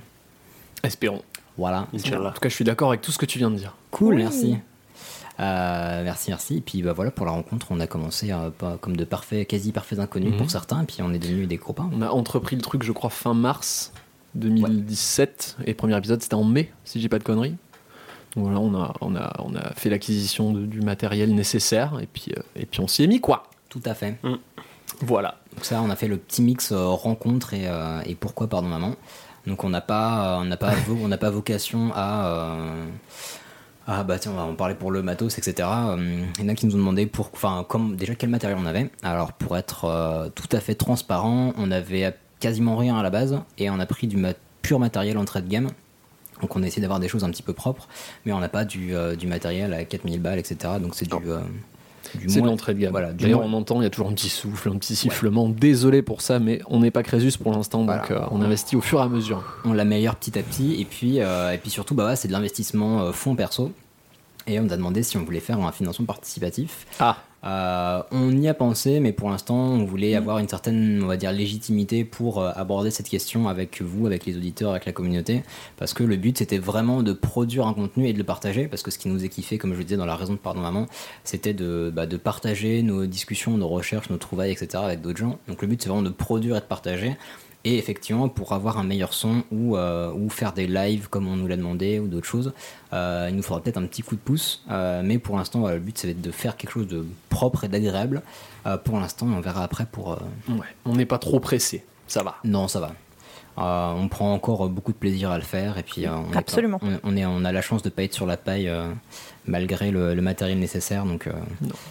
Espérons. 0.82 1.22
Voilà. 1.58 1.86
En 1.92 1.98
tout 2.32 2.40
cas, 2.40 2.48
je 2.48 2.54
suis 2.54 2.64
d'accord 2.64 2.88
avec 2.88 3.02
tout 3.02 3.12
ce 3.12 3.18
que 3.18 3.26
tu 3.26 3.36
viens 3.36 3.50
de 3.50 3.56
dire. 3.56 3.76
Cool, 3.90 4.14
Oui. 4.14 4.22
merci. 4.22 4.56
Euh, 5.40 6.04
merci, 6.04 6.30
merci. 6.30 6.56
Et 6.58 6.60
puis 6.60 6.82
bah, 6.82 6.92
voilà, 6.92 7.10
pour 7.10 7.24
la 7.24 7.32
rencontre, 7.32 7.68
on 7.70 7.80
a 7.80 7.86
commencé 7.86 8.30
euh, 8.30 8.50
pas- 8.50 8.76
comme 8.78 8.96
de 8.96 9.04
parfaits, 9.04 9.46
quasi 9.48 9.72
parfaits 9.72 9.98
inconnus 9.98 10.32
Mhm. 10.32 10.36
pour 10.38 10.50
certains, 10.50 10.82
et 10.82 10.86
puis 10.86 10.98
on 11.00 11.12
est 11.14 11.18
devenus 11.18 11.48
des 11.48 11.56
copains. 11.58 11.88
On 11.94 12.02
a 12.02 12.08
entrepris 12.10 12.56
le 12.56 12.62
truc, 12.62 12.82
je 12.82 12.92
crois, 12.92 13.10
fin 13.10 13.32
mars 13.34 13.92
2017. 14.34 15.56
Et 15.66 15.74
premier 15.74 15.96
épisode, 15.96 16.22
c'était 16.22 16.34
en 16.34 16.44
mai, 16.44 16.72
si 16.84 17.00
j'ai 17.00 17.08
pas 17.08 17.18
de 17.18 17.24
conneries. 17.24 17.56
Donc 18.36 18.44
voilà, 18.44 18.60
on 18.60 18.74
a, 18.74 18.92
on 19.00 19.16
a, 19.16 19.32
on 19.40 19.54
a 19.56 19.70
fait 19.74 19.88
l'acquisition 19.90 20.52
du 20.52 20.80
matériel 20.82 21.34
nécessaire. 21.34 21.98
Et 22.00 22.06
puis, 22.06 22.26
euh, 22.36 22.42
et 22.54 22.66
puis 22.66 22.80
on 22.80 22.86
s'y 22.86 23.02
est 23.04 23.06
mis, 23.08 23.20
quoi. 23.20 23.44
Tout 23.68 23.82
à 23.86 23.94
fait. 23.94 24.18
Voilà. 25.00 25.38
Donc 25.54 25.64
ça, 25.64 25.80
on 25.82 25.90
a 25.90 25.96
fait 25.96 26.06
le 26.08 26.16
petit 26.18 26.42
mix 26.42 26.72
rencontre 26.72 27.54
et, 27.54 27.66
et 28.06 28.14
pourquoi 28.14 28.46
pardon 28.48 28.68
maman. 28.68 28.94
Donc 29.46 29.64
on 29.64 29.70
n'a 29.70 29.80
pas, 29.80 30.38
on 30.40 30.44
n'a 30.44 30.56
pas, 30.58 30.74
on 31.02 31.08
n'a 31.08 31.16
pas 31.18 31.30
vocation 31.30 31.90
à, 31.94 32.66
ah 33.92 34.04
bah 34.04 34.20
tiens, 34.20 34.30
on 34.32 34.36
va 34.36 34.42
en 34.42 34.54
parler 34.54 34.76
pour 34.76 34.92
le 34.92 35.02
matos, 35.02 35.36
etc. 35.36 35.68
Euh, 35.68 36.24
Il 36.38 36.44
y 36.44 36.46
en 36.46 36.48
a 36.48 36.54
qui 36.54 36.66
nous 36.66 36.76
ont 36.76 36.78
demandé 36.78 37.06
pour, 37.06 37.30
enfin, 37.32 37.64
comme 37.68 37.96
déjà 37.96 38.14
quel 38.14 38.30
matériel 38.30 38.56
on 38.60 38.66
avait. 38.66 38.88
Alors 39.02 39.32
pour 39.32 39.56
être 39.56 39.84
euh, 39.86 40.28
tout 40.32 40.48
à 40.52 40.60
fait 40.60 40.76
transparent, 40.76 41.52
on 41.56 41.70
avait 41.72 42.14
quasiment 42.38 42.76
rien 42.76 42.96
à 42.96 43.02
la 43.02 43.10
base 43.10 43.40
et 43.58 43.68
on 43.68 43.80
a 43.80 43.86
pris 43.86 44.06
du 44.06 44.16
pur 44.62 44.78
matériel 44.78 45.18
entrée 45.18 45.42
de 45.42 45.48
gamme. 45.48 45.70
Donc 46.40 46.54
on 46.56 46.62
a 46.62 46.66
essayé 46.66 46.80
d'avoir 46.80 47.00
des 47.00 47.08
choses 47.08 47.24
un 47.24 47.30
petit 47.30 47.42
peu 47.42 47.52
propres, 47.52 47.88
mais 48.24 48.32
on 48.32 48.38
n'a 48.38 48.48
pas 48.48 48.64
du, 48.64 48.94
euh, 48.94 49.16
du 49.16 49.26
matériel 49.26 49.74
à 49.74 49.84
4000 49.84 50.20
balles, 50.22 50.38
etc. 50.38 50.74
Donc 50.80 50.94
c'est 50.94 51.08
du, 51.08 51.14
euh, 51.14 51.40
du 51.40 51.50
C'est 52.28 52.40
de 52.40 52.46
l'entrée 52.46 52.74
de 52.74 52.80
gamme. 52.80 52.90
Voilà, 52.90 53.12
D'ailleurs, 53.12 53.40
moins- 53.40 53.50
on 53.58 53.60
entend, 53.60 53.80
il 53.80 53.84
y 53.84 53.86
a 53.86 53.90
toujours 53.90 54.08
un 54.08 54.12
petit 54.14 54.28
souffle, 54.28 54.68
un 54.68 54.76
petit 54.78 54.96
sifflement. 54.96 55.48
Désolé 55.48 56.02
pour 56.02 56.20
ça, 56.22 56.38
mais 56.38 56.60
on 56.68 56.80
n'est 56.80 56.90
pas 56.90 57.02
Crésus 57.02 57.38
pour 57.38 57.52
l'instant, 57.52 57.84
donc 57.84 58.10
euh, 58.10 58.20
on 58.30 58.40
investit 58.42 58.76
au 58.76 58.80
fur 58.80 59.00
et 59.00 59.02
à 59.02 59.08
mesure. 59.08 59.42
on 59.64 59.72
l'améliore 59.72 60.16
petit 60.16 60.38
à 60.38 60.42
petit 60.42 60.80
et 60.80 60.84
puis 60.84 61.20
euh, 61.20 61.52
et 61.52 61.58
puis 61.58 61.70
surtout 61.70 61.94
bah 61.94 62.06
ouais, 62.06 62.16
c'est 62.16 62.28
de 62.28 62.32
l'investissement 62.32 63.00
euh, 63.02 63.12
fonds 63.12 63.34
perso 63.34 63.72
et 64.46 64.58
on 64.58 64.64
nous 64.64 64.72
a 64.72 64.76
demandé 64.76 65.02
si 65.02 65.16
on 65.16 65.24
voulait 65.24 65.40
faire 65.40 65.58
un 65.60 65.72
financement 65.72 66.06
participatif 66.06 66.86
Ah, 66.98 67.18
Euh, 67.42 68.02
on 68.10 68.36
y 68.36 68.48
a 68.48 68.54
pensé 68.54 69.00
mais 69.00 69.12
pour 69.12 69.30
l'instant 69.30 69.56
on 69.56 69.84
voulait 69.84 70.14
avoir 70.14 70.38
une 70.38 70.48
certaine 70.48 71.00
on 71.02 71.06
va 71.06 71.16
dire 71.16 71.32
légitimité 71.32 72.04
pour 72.04 72.38
euh, 72.38 72.52
aborder 72.54 72.90
cette 72.90 73.08
question 73.08 73.48
avec 73.48 73.80
vous 73.80 74.06
avec 74.06 74.26
les 74.26 74.36
auditeurs 74.36 74.72
avec 74.72 74.84
la 74.84 74.92
communauté. 74.92 75.42
Parce 75.76 75.94
que 75.94 76.02
le 76.04 76.16
but 76.16 76.36
c'était 76.36 76.58
vraiment 76.58 77.02
de 77.02 77.12
produire 77.12 77.66
un 77.66 77.72
contenu 77.72 78.08
et 78.08 78.12
de 78.12 78.18
le 78.18 78.24
partager. 78.24 78.68
Parce 78.68 78.82
que 78.82 78.90
ce 78.90 78.98
qui 78.98 79.08
nous 79.08 79.24
est 79.24 79.28
kiffé 79.28 79.56
comme 79.58 79.72
je 79.72 79.78
le 79.78 79.84
disais 79.84 79.96
dans 79.96 80.06
la 80.06 80.16
raison 80.16 80.34
de 80.34 80.38
pardon 80.38 80.60
maman 80.60 80.86
c'était 81.24 81.54
de, 81.54 81.90
bah, 81.94 82.06
de 82.06 82.16
partager 82.16 82.82
nos 82.82 83.06
discussions 83.06 83.56
nos 83.56 83.68
recherches 83.68 84.10
nos 84.10 84.18
trouvailles 84.18 84.52
etc 84.52 84.82
avec 84.84 85.00
d'autres 85.00 85.18
gens. 85.18 85.38
Donc 85.48 85.62
le 85.62 85.68
but 85.68 85.82
c'est 85.82 85.88
vraiment 85.88 86.02
de 86.02 86.10
produire 86.10 86.56
et 86.56 86.60
de 86.60 86.64
partager 86.64 87.16
et 87.64 87.76
effectivement, 87.78 88.28
pour 88.28 88.52
avoir 88.52 88.78
un 88.78 88.84
meilleur 88.84 89.12
son 89.12 89.42
ou, 89.52 89.76
euh, 89.76 90.12
ou 90.12 90.30
faire 90.30 90.52
des 90.52 90.66
lives 90.66 91.08
comme 91.08 91.28
on 91.28 91.36
nous 91.36 91.46
l'a 91.46 91.56
demandé 91.56 91.98
ou 91.98 92.08
d'autres 92.08 92.26
choses, 92.26 92.52
euh, 92.92 93.28
il 93.28 93.36
nous 93.36 93.42
faudra 93.42 93.62
peut-être 93.62 93.76
un 93.76 93.86
petit 93.86 94.02
coup 94.02 94.14
de 94.14 94.20
pouce. 94.20 94.64
Euh, 94.70 95.02
mais 95.04 95.18
pour 95.18 95.36
l'instant, 95.36 95.60
voilà, 95.60 95.76
le 95.76 95.82
but, 95.82 95.98
c'est 95.98 96.20
de 96.20 96.30
faire 96.30 96.56
quelque 96.56 96.72
chose 96.72 96.88
de 96.88 97.04
propre 97.28 97.64
et 97.64 97.68
d'agréable. 97.68 98.22
Pour 98.84 99.00
l'instant, 99.00 99.26
on 99.26 99.40
verra 99.40 99.64
après 99.64 99.86
pour... 99.90 100.12
euh, 100.12 100.16
ouais. 100.50 100.66
On 100.84 100.94
n'est 100.94 101.06
pas 101.06 101.18
trop 101.18 101.40
pressé. 101.40 101.84
Ça 102.06 102.22
va. 102.22 102.36
Non, 102.44 102.68
ça 102.68 102.80
va. 102.80 102.92
Euh, 103.58 103.92
on 103.94 104.08
prend 104.08 104.32
encore 104.32 104.68
beaucoup 104.70 104.92
de 104.92 104.96
plaisir 104.96 105.30
à 105.30 105.36
le 105.36 105.42
faire 105.44 105.76
et 105.76 105.82
puis 105.82 106.06
euh, 106.06 106.14
on, 106.16 106.30
est 106.30 106.32
pas- 106.32 106.38
Absolument. 106.38 106.78
on, 106.82 106.98
on 107.12 107.16
est, 107.16 107.26
on 107.26 107.44
a 107.44 107.52
la 107.52 107.60
chance 107.60 107.82
de 107.82 107.90
pas 107.90 108.04
être 108.04 108.14
sur 108.14 108.24
la 108.24 108.36
paille 108.38 108.68
euh, 108.68 108.88
malgré 109.46 109.90
le, 109.90 110.14
le 110.14 110.22
matériel 110.22 110.58
nécessaire. 110.58 111.04
Donc, 111.04 111.26
euh. 111.26 111.32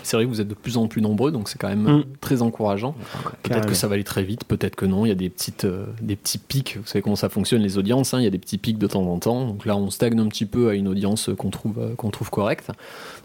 C'est 0.02 0.16
vrai 0.18 0.24
que 0.26 0.30
vous 0.30 0.42
êtes 0.42 0.48
de 0.48 0.54
plus 0.56 0.78
en 0.78 0.88
plus 0.88 1.02
nombreux, 1.02 1.32
donc 1.32 1.50
c'est 1.50 1.60
quand 1.60 1.68
même 1.68 1.84
Mm. 2.00 2.04
très 2.22 2.42
encourageant. 2.42 2.96
Peut-être 3.44 3.68
que 3.68 3.74
ça 3.76 3.88
va 3.88 3.96
aller 3.96 4.04
très 4.04 4.24
vite, 4.24 4.46
peut-être 4.46 4.76
que 4.76 4.86
non. 4.86 5.06
Il 5.06 5.10
y 5.10 5.12
a 5.12 5.16
des, 5.16 5.30
petites, 5.30 5.66
euh, 5.66 5.86
des 6.02 6.16
petits 6.16 6.38
pics. 6.40 6.78
Vous 6.78 6.86
savez 6.88 7.02
comment 7.02 7.16
ça 7.18 7.30
fonctionne, 7.30 7.62
les 7.62 7.78
audiences. 7.78 8.14
hein. 8.14 8.20
Il 8.20 8.24
y 8.24 8.28
a 8.28 8.32
des 8.32 8.40
petits 8.40 8.58
pics 8.58 8.78
de 8.80 8.88
temps 8.88 9.04
en 9.06 9.20
temps. 9.20 9.46
Donc 9.46 9.66
là, 9.66 9.76
on 9.76 9.90
stagne 9.92 10.20
un 10.20 10.28
petit 10.28 10.46
peu 10.46 10.70
à 10.70 10.74
une 10.74 10.88
audience 10.88 11.30
qu'on 11.38 11.50
trouve, 11.50 11.78
euh, 11.80 11.96
qu'on 11.96 12.10
trouve 12.10 12.30
correcte. 12.32 12.72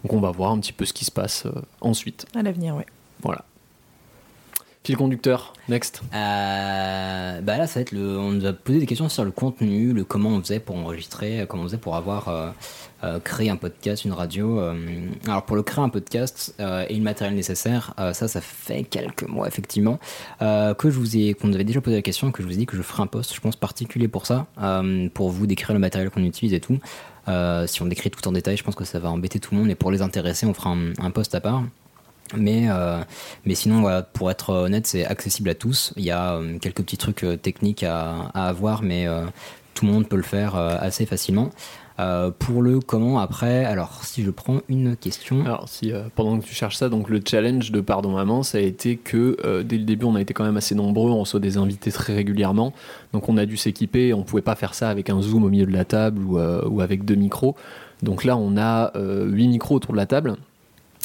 Donc 0.03 0.13
on 0.13 0.19
va 0.19 0.31
voir 0.31 0.51
un 0.51 0.59
petit 0.59 0.73
peu 0.73 0.85
ce 0.85 0.93
qui 0.93 1.05
se 1.05 1.11
passe 1.11 1.45
euh, 1.45 1.51
ensuite. 1.81 2.25
À 2.35 2.43
l'avenir, 2.43 2.75
oui. 2.75 2.83
Voilà. 3.23 3.43
Fil 4.85 4.97
conducteur, 4.97 5.53
next. 5.67 6.03
Euh, 6.13 7.41
bah 7.41 7.57
là, 7.57 7.65
ça 7.65 7.79
va 7.79 7.81
être 7.81 7.91
le. 7.91 8.19
On 8.19 8.29
nous 8.29 8.45
a 8.45 8.53
posé 8.53 8.77
des 8.77 8.85
questions 8.85 9.09
sur 9.09 9.25
le 9.25 9.31
contenu, 9.31 9.93
le 9.93 10.03
comment 10.03 10.29
on 10.29 10.39
faisait 10.39 10.59
pour 10.59 10.75
enregistrer, 10.75 11.39
euh, 11.39 11.45
comment 11.47 11.63
on 11.63 11.65
faisait 11.65 11.79
pour 11.79 11.95
avoir 11.95 12.29
euh, 12.29 13.19
créé 13.23 13.49
un 13.49 13.55
podcast, 13.55 14.05
une 14.05 14.11
radio. 14.11 14.61
alors 15.25 15.43
pour 15.45 15.55
le 15.55 15.63
créer 15.63 15.83
un 15.83 15.89
podcast 15.89 16.55
et 16.59 16.93
le 16.95 17.01
matériel 17.01 17.35
nécessaire, 17.35 17.93
ça, 18.13 18.27
ça 18.27 18.41
fait 18.41 18.83
quelques 18.83 19.27
mois 19.27 19.47
effectivement 19.47 19.99
que 20.39 20.89
je 20.89 20.97
vous 20.97 21.15
ai, 21.15 21.35
qu'on 21.35 21.49
nous 21.49 21.53
avait 21.55 21.63
déjà 21.63 21.81
posé 21.81 21.95
la 21.95 22.01
question, 22.01 22.31
que 22.31 22.41
je 22.41 22.47
vous 22.47 22.53
ai 22.53 22.57
dit 22.57 22.65
que 22.65 22.75
je 22.75 22.81
ferai 22.81 23.03
un 23.03 23.07
post, 23.07 23.35
je 23.35 23.41
pense 23.41 23.55
particulier 23.55 24.07
pour 24.07 24.25
ça, 24.25 24.47
pour 25.13 25.29
vous 25.29 25.45
décrire 25.45 25.73
le 25.73 25.79
matériel 25.79 26.09
qu'on 26.09 26.23
utilise 26.23 26.53
et 26.53 26.59
tout. 26.59 26.79
Si 27.27 27.81
on 27.83 27.85
décrit 27.85 28.09
tout 28.09 28.27
en 28.27 28.31
détail, 28.31 28.57
je 28.57 28.63
pense 28.63 28.75
que 28.75 28.85
ça 28.85 28.97
va 28.97 29.11
embêter 29.11 29.39
tout 29.39 29.53
le 29.53 29.61
monde. 29.61 29.69
Et 29.69 29.75
pour 29.75 29.91
les 29.91 30.01
intéresser, 30.01 30.47
on 30.47 30.55
fera 30.55 30.71
un, 30.71 30.93
un 30.97 31.11
post 31.11 31.35
à 31.35 31.41
part. 31.41 31.61
Mais, 32.35 32.65
euh, 32.69 33.01
mais 33.45 33.55
sinon, 33.55 33.85
pour 34.13 34.31
être 34.31 34.49
honnête, 34.49 34.87
c'est 34.87 35.05
accessible 35.05 35.49
à 35.49 35.55
tous. 35.55 35.93
Il 35.95 36.03
y 36.03 36.11
a 36.11 36.33
euh, 36.33 36.57
quelques 36.57 36.81
petits 36.81 36.97
trucs 36.97 37.23
euh, 37.23 37.37
techniques 37.37 37.83
à, 37.83 38.31
à 38.33 38.47
avoir, 38.47 38.81
mais 38.81 39.07
tout 39.73 39.85
le 39.85 39.91
monde 39.91 40.07
peut 40.07 40.15
le 40.15 40.23
faire 40.23 40.55
assez 40.55 41.05
facilement. 41.05 41.49
Pour 42.39 42.61
le 42.61 42.79
comment 42.79 43.19
après, 43.19 43.63
alors 43.63 44.03
si 44.03 44.23
je 44.23 44.31
prends 44.31 44.61
une 44.67 44.95
question. 44.95 45.45
Alors, 45.45 45.69
si 45.69 45.91
pendant 46.15 46.39
que 46.39 46.45
tu 46.45 46.53
cherches 46.53 46.77
ça, 46.77 46.89
donc 46.89 47.09
le 47.09 47.21
challenge 47.25 47.71
de 47.71 47.81
Pardon 47.81 48.11
Maman, 48.11 48.43
ça 48.43 48.57
a 48.57 48.61
été 48.61 48.97
que 48.97 49.61
dès 49.63 49.77
le 49.77 49.83
début, 49.83 50.05
on 50.05 50.15
a 50.15 50.21
été 50.21 50.33
quand 50.33 50.43
même 50.45 50.57
assez 50.57 50.75
nombreux, 50.75 51.11
on 51.11 51.21
reçoit 51.21 51.39
des 51.39 51.57
invités 51.57 51.91
très 51.91 52.15
régulièrement, 52.15 52.73
donc 53.13 53.29
on 53.29 53.37
a 53.37 53.45
dû 53.45 53.57
s'équiper, 53.57 54.13
on 54.13 54.23
pouvait 54.23 54.41
pas 54.41 54.55
faire 54.55 54.73
ça 54.73 54.89
avec 54.89 55.09
un 55.09 55.21
zoom 55.21 55.43
au 55.43 55.49
milieu 55.49 55.65
de 55.65 55.73
la 55.73 55.85
table 55.85 56.21
ou, 56.21 56.37
ou 56.37 56.81
avec 56.81 57.05
deux 57.05 57.15
micros. 57.15 57.55
Donc 58.01 58.23
là, 58.23 58.37
on 58.37 58.57
a 58.57 58.91
huit 58.97 59.47
micros 59.47 59.75
autour 59.75 59.91
de 59.91 59.97
la 59.97 60.05
table. 60.05 60.35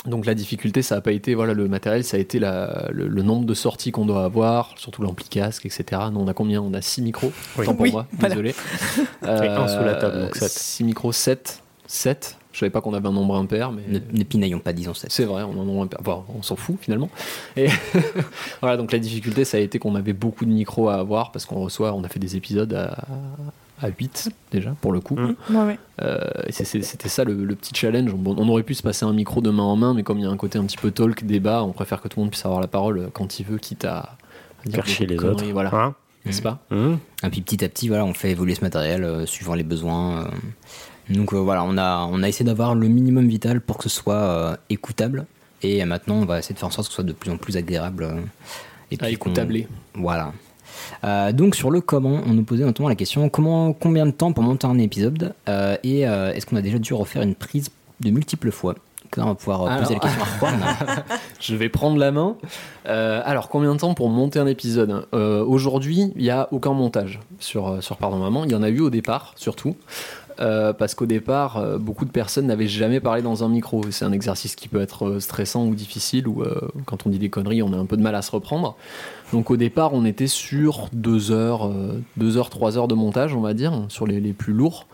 Donc 0.06 0.24
la 0.24 0.34
difficulté, 0.34 0.80
ça 0.80 0.94
n'a 0.94 1.00
pas 1.02 1.12
été 1.12 1.34
voilà 1.34 1.52
le 1.52 1.68
matériel, 1.68 2.04
ça 2.04 2.16
a 2.16 2.20
été 2.20 2.38
la- 2.38 2.88
le, 2.90 3.06
le 3.06 3.22
nombre 3.22 3.44
de 3.44 3.52
sorties 3.54 3.90
qu'on 3.92 4.06
doit 4.06 4.24
avoir, 4.24 4.72
surtout 4.78 5.02
l'ampli 5.02 5.28
casque, 5.28 5.66
etc. 5.66 5.84
Nous, 6.12 6.18
on 6.20 6.26
a 6.26 6.32
combien? 6.32 6.62
On 6.62 6.72
a 6.72 6.80
six 6.80 7.02
micros. 7.02 7.32
Oui. 7.58 7.66
Tant 7.66 7.74
pour 7.74 7.82
Oui, 7.82 7.92
moi, 7.92 8.06
voilà. 8.18 8.34
désolé. 8.34 8.54
un 9.22 9.68
sous 9.68 9.84
la 9.84 9.94
table, 9.96 10.20
donc 10.22 10.36
sept. 10.36 10.50
6 10.50 10.84
micros, 10.84 11.12
7. 11.12 11.62
7. 11.86 12.36
Je 12.52 12.58
savais 12.60 12.70
pas 12.70 12.80
qu'on 12.80 12.94
avait 12.94 13.06
un 13.08 13.12
nombre 13.12 13.36
impair, 13.36 13.70
mais. 13.72 13.82
Ne, 13.88 13.98
ne 14.18 14.24
pinaillons 14.24 14.58
pas, 14.58 14.72
disons 14.72 14.94
ça. 14.94 15.06
C'est 15.10 15.24
vrai, 15.24 15.42
on 15.42 15.50
en 15.60 15.80
a 15.80 15.84
un 15.84 15.86
peu- 15.86 15.96
enfin, 16.00 16.24
on 16.34 16.42
s'en 16.42 16.56
fout 16.56 16.76
finalement. 16.80 17.10
Et 17.56 17.68
voilà, 18.62 18.76
donc 18.76 18.92
la 18.92 18.98
difficulté, 18.98 19.44
ça 19.44 19.58
a 19.58 19.60
été 19.60 19.78
qu'on 19.78 19.94
avait 19.96 20.12
beaucoup 20.14 20.44
de 20.46 20.50
micros 20.50 20.88
à 20.88 20.94
avoir 20.94 21.30
parce 21.30 21.44
qu'on 21.44 21.60
reçoit, 21.60 21.92
on 21.92 22.02
a 22.04 22.08
fait 22.08 22.18
des 22.18 22.36
épisodes 22.36 22.72
à, 22.72 23.04
à 23.80 23.88
8 23.88 24.30
déjà 24.52 24.74
pour 24.80 24.92
le 24.92 25.00
coup. 25.00 25.16
Mm. 25.16 25.34
Ouais, 25.50 25.64
ouais. 25.64 25.78
Euh, 26.02 26.18
c'était 26.50 27.08
ça 27.08 27.24
le, 27.24 27.34
le 27.44 27.54
petit 27.54 27.72
challenge. 27.74 28.14
Bon, 28.14 28.34
on 28.38 28.48
aurait 28.48 28.62
pu 28.62 28.74
se 28.74 28.82
passer 28.82 29.04
un 29.04 29.12
micro 29.12 29.40
de 29.40 29.50
main 29.50 29.62
en 29.62 29.76
main, 29.76 29.94
mais 29.94 30.02
comme 30.02 30.18
il 30.18 30.24
y 30.24 30.26
a 30.26 30.30
un 30.30 30.36
côté 30.36 30.58
un 30.58 30.64
petit 30.64 30.76
peu 30.76 30.90
talk, 30.90 31.24
débat, 31.24 31.62
on 31.64 31.72
préfère 31.72 32.00
que 32.00 32.08
tout 32.08 32.18
le 32.18 32.24
monde 32.24 32.30
puisse 32.30 32.44
avoir 32.44 32.60
la 32.60 32.68
parole 32.68 33.10
quand 33.12 33.38
il 33.40 33.46
veut, 33.46 33.58
quitte 33.58 33.84
à, 33.84 34.16
à 34.66 34.70
Faire 34.70 34.86
chier 34.86 35.06
les 35.06 35.18
autres. 35.24 35.44
Voilà, 35.52 35.70
Hein 35.74 35.94
n'est-ce 36.26 36.42
pas. 36.42 36.58
Et 36.70 37.28
puis 37.30 37.40
petit 37.40 37.64
à 37.64 37.68
petit, 37.68 37.88
voilà, 37.88 38.04
on 38.04 38.12
fait 38.14 38.30
évoluer 38.30 38.54
ce 38.54 38.60
matériel 38.60 39.04
euh, 39.04 39.24
suivant 39.26 39.54
les 39.54 39.62
besoins. 39.64 40.24
euh. 40.26 40.28
Donc 41.14 41.32
euh, 41.32 41.38
voilà, 41.38 41.64
on 41.64 41.76
a, 41.78 42.06
on 42.10 42.22
a 42.22 42.28
essayé 42.28 42.44
d'avoir 42.44 42.74
le 42.74 42.86
minimum 42.88 43.26
vital 43.26 43.60
pour 43.62 43.78
que 43.78 43.84
ce 43.84 43.88
soit 43.88 44.14
euh, 44.14 44.56
écoutable. 44.68 45.24
Et 45.62 45.84
maintenant, 45.84 46.16
on 46.16 46.24
va 46.24 46.38
essayer 46.38 46.54
de 46.54 46.58
faire 46.58 46.68
en 46.68 46.70
sorte 46.70 46.88
que 46.88 46.92
ce 46.92 46.96
soit 46.96 47.04
de 47.04 47.12
plus 47.12 47.30
en 47.30 47.36
plus 47.36 47.56
agréable. 47.56 48.04
euh, 48.04 48.20
et 48.90 48.98
À 49.00 49.08
écoutable. 49.10 49.54
Voilà. 49.94 50.32
Euh, 51.04 51.32
donc 51.32 51.54
sur 51.54 51.70
le 51.70 51.80
comment, 51.80 52.20
on 52.26 52.32
nous 52.34 52.42
posait 52.44 52.64
notamment 52.64 52.88
la 52.88 52.94
question 52.94 53.28
comment, 53.28 53.72
combien 53.72 54.06
de 54.06 54.10
temps 54.10 54.32
pour 54.32 54.42
monter 54.42 54.66
un 54.66 54.78
épisode 54.78 55.34
euh, 55.48 55.76
et 55.82 56.06
euh, 56.06 56.32
est-ce 56.32 56.46
qu'on 56.46 56.56
a 56.56 56.62
déjà 56.62 56.78
dû 56.78 56.94
refaire 56.94 57.22
une 57.22 57.34
prise 57.34 57.68
de 58.00 58.10
multiples 58.10 58.50
fois? 58.50 58.74
Là, 59.16 59.24
on 59.24 59.28
va 59.30 59.34
pouvoir 59.34 59.62
euh, 59.62 59.78
poser 59.80 59.96
Alors- 59.96 60.04
la 60.04 60.08
question 60.10 60.22
à 60.22 60.38
Juan. 60.38 60.60
Je 61.40 61.56
vais 61.56 61.68
prendre 61.68 61.96
la 61.98 62.12
main. 62.12 62.36
Euh, 62.86 63.20
alors, 63.24 63.48
combien 63.48 63.74
de 63.74 63.80
temps 63.80 63.92
pour 63.94 64.08
monter 64.08 64.38
un 64.38 64.46
épisode? 64.46 65.04
Euh, 65.14 65.44
Aujourd'hui, 65.44 66.12
il 66.14 66.22
n'y 66.22 66.30
a 66.30 66.46
aucun 66.52 66.72
montage 66.74 67.18
sur, 67.40 67.82
sur 67.82 67.96
Pardon 67.96 68.18
Maman. 68.18 68.44
Il 68.44 68.52
y 68.52 68.54
en 68.54 68.62
a 68.62 68.68
eu 68.68 68.78
au 68.78 68.88
départ, 68.90 69.32
surtout. 69.34 69.74
Euh, 70.40 70.72
parce 70.72 70.94
qu'au 70.94 71.06
départ, 71.06 71.58
euh, 71.58 71.78
beaucoup 71.78 72.04
de 72.04 72.10
personnes 72.10 72.46
n'avaient 72.46 72.66
jamais 72.66 73.00
parlé 73.00 73.20
dans 73.20 73.44
un 73.44 73.48
micro. 73.48 73.82
C'est 73.90 74.04
un 74.04 74.12
exercice 74.12 74.56
qui 74.56 74.68
peut 74.68 74.80
être 74.80 75.06
euh, 75.06 75.20
stressant 75.20 75.66
ou 75.66 75.74
difficile, 75.74 76.26
ou 76.28 76.42
quand 76.86 77.06
on 77.06 77.10
dit 77.10 77.18
des 77.18 77.28
conneries, 77.28 77.62
on 77.62 77.72
a 77.72 77.76
un 77.76 77.86
peu 77.86 77.96
de 77.96 78.02
mal 78.02 78.14
à 78.14 78.22
se 78.22 78.30
reprendre. 78.30 78.76
Donc 79.32 79.50
au 79.50 79.56
départ, 79.56 79.92
on 79.92 80.04
était 80.04 80.26
sur 80.26 80.88
deux 80.92 81.30
heures, 81.30 81.70
deux 82.16 82.36
heures, 82.36 82.50
trois 82.50 82.78
heures 82.78 82.88
de 82.88 82.94
montage, 82.94 83.34
on 83.34 83.40
va 83.40 83.54
dire, 83.54 83.84
sur 83.88 84.06
les 84.06 84.32
plus 84.32 84.52
lourds. 84.52 84.86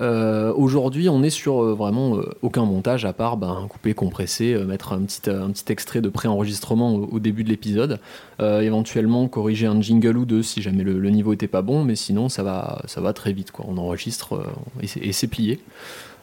Euh, 0.00 0.52
Aujourd'hui, 0.54 1.08
on 1.08 1.22
est 1.22 1.30
sur 1.30 1.62
euh, 1.62 1.74
vraiment 1.74 2.16
euh, 2.16 2.30
aucun 2.42 2.64
montage 2.64 3.04
à 3.04 3.12
part 3.12 3.36
ben, 3.36 3.66
couper, 3.68 3.94
compresser, 3.94 4.52
euh, 4.54 4.64
mettre 4.64 4.92
un 4.92 5.00
petit, 5.00 5.30
un 5.30 5.52
extrait 5.68 6.00
de 6.00 6.08
préenregistrement 6.08 6.94
au, 6.94 7.06
au 7.12 7.18
début 7.18 7.44
de 7.44 7.48
l'épisode, 7.48 7.98
éventuellement 8.40 9.28
corriger 9.28 9.66
un 9.66 9.80
jingle 9.80 10.16
ou 10.18 10.24
deux 10.26 10.42
si 10.42 10.60
jamais 10.62 10.84
le, 10.84 10.98
le 10.98 11.10
niveau 11.10 11.32
était 11.32 11.48
pas 11.48 11.62
bon, 11.62 11.84
mais 11.84 11.96
sinon 11.96 12.28
ça 12.28 12.42
va, 12.42 12.82
ça 12.86 13.00
va 13.00 13.12
très 13.12 13.32
vite. 13.32 13.50
Quoi. 13.50 13.64
On 13.68 13.78
enregistre 13.78 14.44
et 14.82 14.86
c'est- 15.12 15.26
plié. 15.26 15.60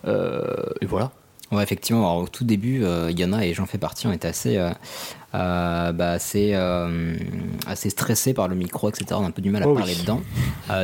Et 0.07 0.85
voilà. 0.85 1.11
Ouais, 1.53 1.61
effectivement, 1.63 2.01
alors, 2.09 2.23
au 2.23 2.27
tout 2.27 2.43
début, 2.43 2.83
euh, 2.83 3.09
il 3.11 3.19
y 3.19 3.23
en 3.25 3.31
a, 3.33 3.45
et 3.45 3.53
j'en 3.53 3.65
fais 3.65 3.77
partie, 3.77 4.07
on 4.07 4.11
était 4.11 4.27
assez, 4.27 4.57
euh, 4.57 4.71
euh, 5.35 5.91
bah, 5.91 6.11
assez, 6.11 6.51
euh, 6.53 7.15
assez 7.67 7.89
stressé 7.89 8.33
par 8.33 8.47
le 8.47 8.55
micro, 8.55 8.89
etc. 8.89 9.05
On 9.13 9.23
a 9.23 9.27
un 9.27 9.31
peu 9.31 9.41
du 9.41 9.49
mal 9.51 9.63
à 9.63 9.67
Oh 9.67 9.75
parler 9.75 9.93
oui. 9.95 10.01
dedans. 10.01 10.21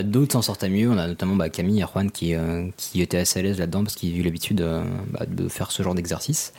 D'autres 0.03 0.33
s'en 0.33 0.41
sortaient 0.41 0.69
mieux. 0.69 0.89
On 0.89 0.97
a 0.97 1.07
notamment 1.07 1.35
bah, 1.35 1.49
Camille 1.49 1.81
et 1.81 1.85
Juan 1.91 2.11
qui, 2.11 2.33
qui 2.77 3.01
étaient 3.01 3.17
assez 3.19 3.39
à 3.39 3.43
l'aise 3.43 3.57
là-dedans 3.59 3.83
parce 3.83 3.95
qu'ils 3.95 4.13
ont 4.15 4.17
eu 4.17 4.23
l'habitude 4.23 4.63
bah, 5.11 5.25
de 5.27 5.47
faire 5.47 5.71
ce 5.71 5.81
genre 5.83 5.95
d'exercice. 5.95 6.53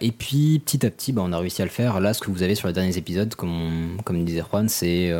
Et 0.00 0.12
puis, 0.12 0.60
petit 0.64 0.84
à 0.86 0.90
petit, 0.90 1.12
bah, 1.12 1.22
on 1.24 1.32
a 1.32 1.38
réussi 1.38 1.62
à 1.62 1.64
le 1.64 1.70
faire. 1.70 2.00
Là, 2.00 2.14
ce 2.14 2.20
que 2.20 2.30
vous 2.30 2.42
avez 2.42 2.54
sur 2.54 2.68
les 2.68 2.74
derniers 2.74 2.96
épisodes, 2.96 3.34
comme, 3.34 3.52
on- 3.98 4.02
comme 4.02 4.24
disait 4.24 4.42
Juan, 4.50 4.68
c'est 4.68 5.12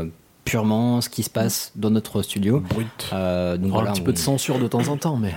purement 0.48 1.00
ce 1.00 1.08
qui 1.08 1.22
se 1.22 1.30
passe 1.30 1.72
dans 1.76 1.90
notre 1.90 2.22
studio. 2.22 2.60
Brut. 2.60 2.86
Euh, 3.12 3.56
donc 3.56 3.66
On 3.66 3.68
aura 3.70 3.78
voilà, 3.78 3.90
un 3.90 3.94
petit 3.94 4.02
peu 4.02 4.12
de 4.12 4.18
censure 4.18 4.58
de 4.58 4.66
temps 4.66 4.88
en 4.88 4.96
temps, 4.96 5.16
mais 5.16 5.34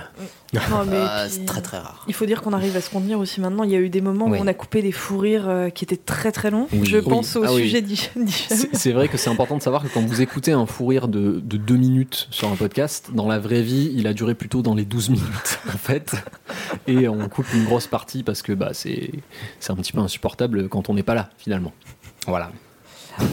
Non, 0.54 0.60
mais 0.86 0.96
Euh, 0.96 1.24
puis- 1.26 1.34
c'est 1.34 1.44
très 1.44 1.60
très 1.62 1.78
rare. 1.78 2.04
Il 2.08 2.14
faut 2.14 2.26
dire 2.26 2.42
qu'on 2.42 2.52
arrive 2.52 2.76
à 2.76 2.80
se 2.80 2.90
contenir 2.90 3.18
aussi 3.18 3.40
maintenant. 3.40 3.64
Il 3.64 3.70
y 3.70 3.74
a 3.76 3.78
eu 3.78 3.88
des 3.88 4.00
moments 4.00 4.26
Oui. 4.28 4.38
où 4.38 4.42
on 4.42 4.46
a 4.46 4.54
coupé 4.54 4.82
des 4.82 4.92
fous 4.92 5.18
rires 5.18 5.48
euh, 5.48 5.68
qui 5.70 5.84
étaient 5.84 5.96
très 5.96 6.32
très 6.32 6.50
longs. 6.50 6.66
Oui. 6.72 6.84
Je 6.86 6.98
Oui. 6.98 7.04
pense 7.08 7.36
au 7.36 7.44
Ah 7.44 7.48
sujet 7.48 7.80
d'Hi- 7.82 8.08
d'Hicham. 8.16 8.26
C'est 8.28 8.74
c'est 8.76 8.92
vrai 8.92 9.08
que 9.08 9.16
c'est 9.16 9.30
important 9.30 9.56
de 9.56 9.62
savoir 9.62 9.82
que 9.82 9.88
quand 9.88 10.00
vous 10.04 10.20
écoutez 10.20 10.52
un 10.52 10.66
fou 10.66 10.86
rire 10.86 11.08
de, 11.08 11.40
de 11.44 11.56
deux 11.56 11.76
minutes 11.76 12.28
sur 12.30 12.48
un 12.50 12.56
podcast, 12.56 13.10
dans 13.14 13.28
la 13.28 13.38
vraie 13.38 13.62
vie, 13.62 13.92
il 13.94 14.06
a 14.06 14.12
duré 14.14 14.34
plutôt 14.34 14.62
dans 14.62 14.74
les 14.74 14.84
12 14.84 15.10
minutes, 15.10 15.58
en 15.68 15.78
fait. 15.78 16.14
Et 16.86 17.08
on 17.08 17.28
coupe 17.28 17.52
une 17.54 17.64
grosse 17.64 17.86
partie 17.86 18.22
parce 18.22 18.42
que 18.42 18.52
bah, 18.52 18.70
c'est 18.72 19.10
c'est 19.60 19.72
un 19.72 19.76
petit 19.76 19.92
peu 19.92 20.00
insupportable 20.00 20.68
quand 20.68 20.88
on 20.90 20.94
n'est 20.94 21.02
pas 21.02 21.14
là, 21.14 21.30
finalement. 21.38 21.72
Voilà. 22.26 22.50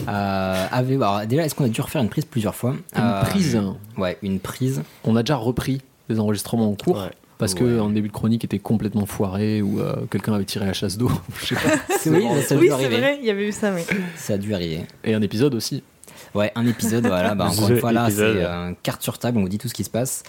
Euh, 0.08 0.66
avez- 0.70 0.94
alors, 0.96 1.26
déjà, 1.26 1.44
est-ce 1.44 1.54
qu'on 1.54 1.64
a 1.64 1.68
dû 1.68 1.80
refaire 1.80 2.02
une 2.02 2.08
prise 2.08 2.24
plusieurs 2.24 2.54
fois 2.54 2.74
Une 2.96 3.02
Euh, 3.02 3.20
prise, 3.22 3.60
Ouais, 3.96 4.18
une 4.22 4.40
prise. 4.40 4.82
on 5.04 5.16
a 5.16 5.22
déjà 5.22 5.36
repris 5.36 5.80
les 6.08 6.18
enregistrements 6.20 6.70
en 6.70 6.74
cours. 6.74 6.98
Ouais. 6.98 7.10
Parce 7.38 7.54
Ouais. 7.54 7.60
qu'un 7.60 7.88
début 7.88 8.08
de 8.08 8.12
chronique 8.12 8.44
était 8.44 8.58
complètement 8.58 9.06
foiré 9.06 9.62
ou 9.62 9.80
euh, 9.80 9.94
quelqu'un 10.10 10.34
avait 10.34 10.44
tiré 10.44 10.66
la 10.66 10.74
chasse 10.74 10.98
d'eau, 10.98 11.10
je 11.40 11.46
sais 11.46 11.54
pas. 11.54 11.60
Oui, 12.10 12.26
ça 12.46 12.54
a 12.54 12.58
dû 12.58 12.70
arriver. 12.70 12.98
vrai, 12.98 13.18
il 13.22 13.26
y 13.26 13.30
avait 13.30 13.48
eu 13.48 13.52
ça, 13.52 13.72
oui. 13.74 13.80
Ça 14.16 14.34
a 14.34 14.38
dû 14.38 14.52
arriver. 14.54 14.82
Et 15.04 15.14
un 15.14 15.22
épisode 15.22 15.54
aussi. 15.54 15.82
Ouais, 16.34 16.52
un 16.54 16.66
épisode, 16.66 17.06
voilà. 17.06 17.34
Bah, 17.34 17.46
encore 17.46 17.70
une 17.70 17.78
fois, 17.78 17.92
là, 17.92 18.08
c'est 18.10 18.20
euh, 18.20 18.72
carte 18.82 19.02
sur 19.02 19.18
table, 19.18 19.38
on 19.38 19.42
vous 19.42 19.48
dit 19.48 19.58
tout 19.58 19.68
ce 19.68 19.74
qui 19.74 19.84
se 19.84 19.90
passe. 19.90 20.22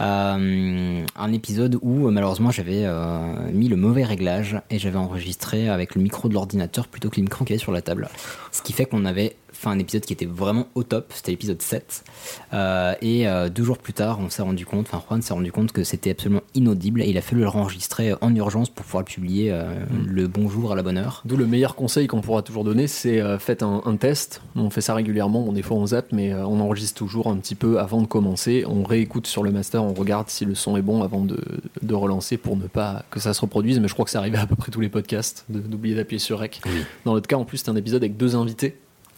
Euh, 0.00 1.04
un 1.16 1.32
épisode 1.32 1.78
où, 1.82 2.06
euh, 2.06 2.10
malheureusement, 2.10 2.50
j'avais 2.50 2.84
euh, 2.84 3.50
mis 3.52 3.68
le 3.68 3.76
mauvais 3.76 4.04
réglage 4.04 4.60
et 4.70 4.78
j'avais 4.78 4.98
enregistré 4.98 5.68
avec 5.68 5.94
le 5.94 6.02
micro 6.02 6.28
de 6.28 6.34
l'ordinateur 6.34 6.88
plutôt 6.88 7.10
que 7.10 7.16
le 7.16 7.22
micro 7.22 7.44
qui 7.44 7.54
est 7.54 7.58
sur 7.58 7.72
la 7.72 7.82
table. 7.82 8.08
Ce 8.52 8.62
qui 8.62 8.72
fait 8.72 8.86
qu'on 8.86 9.04
avait 9.04 9.36
fait 9.58 9.68
un 9.68 9.78
épisode 9.78 10.02
qui 10.02 10.12
était 10.12 10.26
vraiment 10.26 10.68
au 10.74 10.82
top, 10.82 11.12
c'était 11.14 11.32
l'épisode 11.32 11.60
7. 11.60 12.04
Euh, 12.52 12.94
et 13.02 13.28
euh, 13.28 13.48
deux 13.48 13.64
jours 13.64 13.78
plus 13.78 13.92
tard, 13.92 14.18
on 14.20 14.30
s'est 14.30 14.42
rendu 14.42 14.64
compte, 14.64 14.86
enfin, 14.90 15.02
Juan 15.06 15.22
s'est 15.22 15.34
rendu 15.34 15.52
compte 15.52 15.72
que 15.72 15.84
c'était 15.84 16.10
absolument 16.10 16.42
inaudible 16.54 17.02
et 17.02 17.08
il 17.08 17.18
a 17.18 17.22
fallu 17.22 17.42
le 17.42 17.48
enregistrer 17.58 18.14
en 18.20 18.34
urgence 18.34 18.70
pour 18.70 18.84
pouvoir 18.84 19.02
le 19.02 19.06
publier 19.06 19.50
euh, 19.50 19.74
le 20.06 20.26
bonjour 20.26 20.72
à 20.72 20.76
la 20.76 20.82
bonne 20.82 20.98
heure. 20.98 21.22
D'où 21.24 21.36
le 21.36 21.46
meilleur 21.46 21.74
conseil 21.74 22.06
qu'on 22.06 22.20
pourra 22.20 22.42
toujours 22.42 22.64
donner, 22.64 22.86
c'est 22.86 23.20
euh, 23.20 23.38
faites 23.38 23.62
un, 23.62 23.82
un 23.84 23.96
test. 23.96 24.42
On 24.56 24.70
fait 24.70 24.80
ça 24.80 24.94
régulièrement, 24.94 25.42
bon, 25.42 25.52
des 25.52 25.62
fois 25.62 25.76
on 25.76 25.86
zappe, 25.86 26.12
mais 26.12 26.32
euh, 26.32 26.46
on 26.46 26.60
enregistre 26.60 26.98
toujours 26.98 27.28
un 27.28 27.36
petit 27.36 27.54
peu 27.54 27.78
avant 27.78 28.00
de 28.00 28.06
commencer. 28.06 28.64
On 28.66 28.82
réécoute 28.82 29.26
sur 29.26 29.42
le 29.42 29.50
master, 29.50 29.82
on 29.82 29.94
regarde 29.94 30.28
si 30.28 30.44
le 30.44 30.54
son 30.54 30.76
est 30.76 30.82
bon 30.82 31.02
avant 31.02 31.24
de, 31.24 31.38
de 31.82 31.94
relancer 31.94 32.36
pour 32.36 32.56
ne 32.56 32.66
pas 32.66 33.04
que 33.10 33.20
ça 33.20 33.34
se 33.34 33.40
reproduise. 33.40 33.80
Mais 33.80 33.88
je 33.88 33.94
crois 33.94 34.04
que 34.04 34.10
c'est 34.10 34.18
arrivé 34.18 34.38
à 34.38 34.46
peu 34.46 34.56
près 34.56 34.70
tous 34.70 34.80
les 34.80 34.88
podcasts 34.88 35.44
d'oublier 35.48 35.94
d'appuyer 35.94 36.18
sur 36.18 36.38
REC. 36.38 36.60
Dans 37.04 37.14
notre 37.14 37.28
cas, 37.28 37.36
en 37.36 37.44
plus, 37.44 37.58
c'est 37.58 37.70
un 37.70 37.76
épisode 37.76 38.02
avec 38.02 38.16
deux 38.16 38.36
invités. 38.36 38.76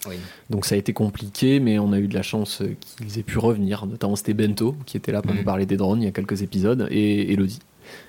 Oui. 0.09 0.17
Donc 0.49 0.65
ça 0.65 0.75
a 0.75 0.79
été 0.79 0.93
compliqué, 0.93 1.61
mais 1.61 1.79
on 1.79 1.93
a 1.93 1.99
eu 1.99 2.09
de 2.09 2.15
la 2.15 2.23
chance 2.23 2.63
euh, 2.63 2.75
qu'ils 2.97 3.19
aient 3.19 3.23
pu 3.23 3.39
revenir. 3.39 3.85
Notamment 3.87 4.17
c'était 4.17 4.35
Bento 4.35 4.75
qui 4.87 4.97
était 4.97 5.13
là 5.13 5.21
pour 5.23 5.33
Mhm. 5.33 5.39
nous 5.39 5.45
parler 5.45 5.67
des 5.67 5.77
drones 5.77 6.01
il 6.03 6.07
y 6.07 6.09
a 6.09 6.13
quelques 6.13 6.43
épisodes, 6.43 6.87
et 6.91 7.33
Elodie 7.33 7.61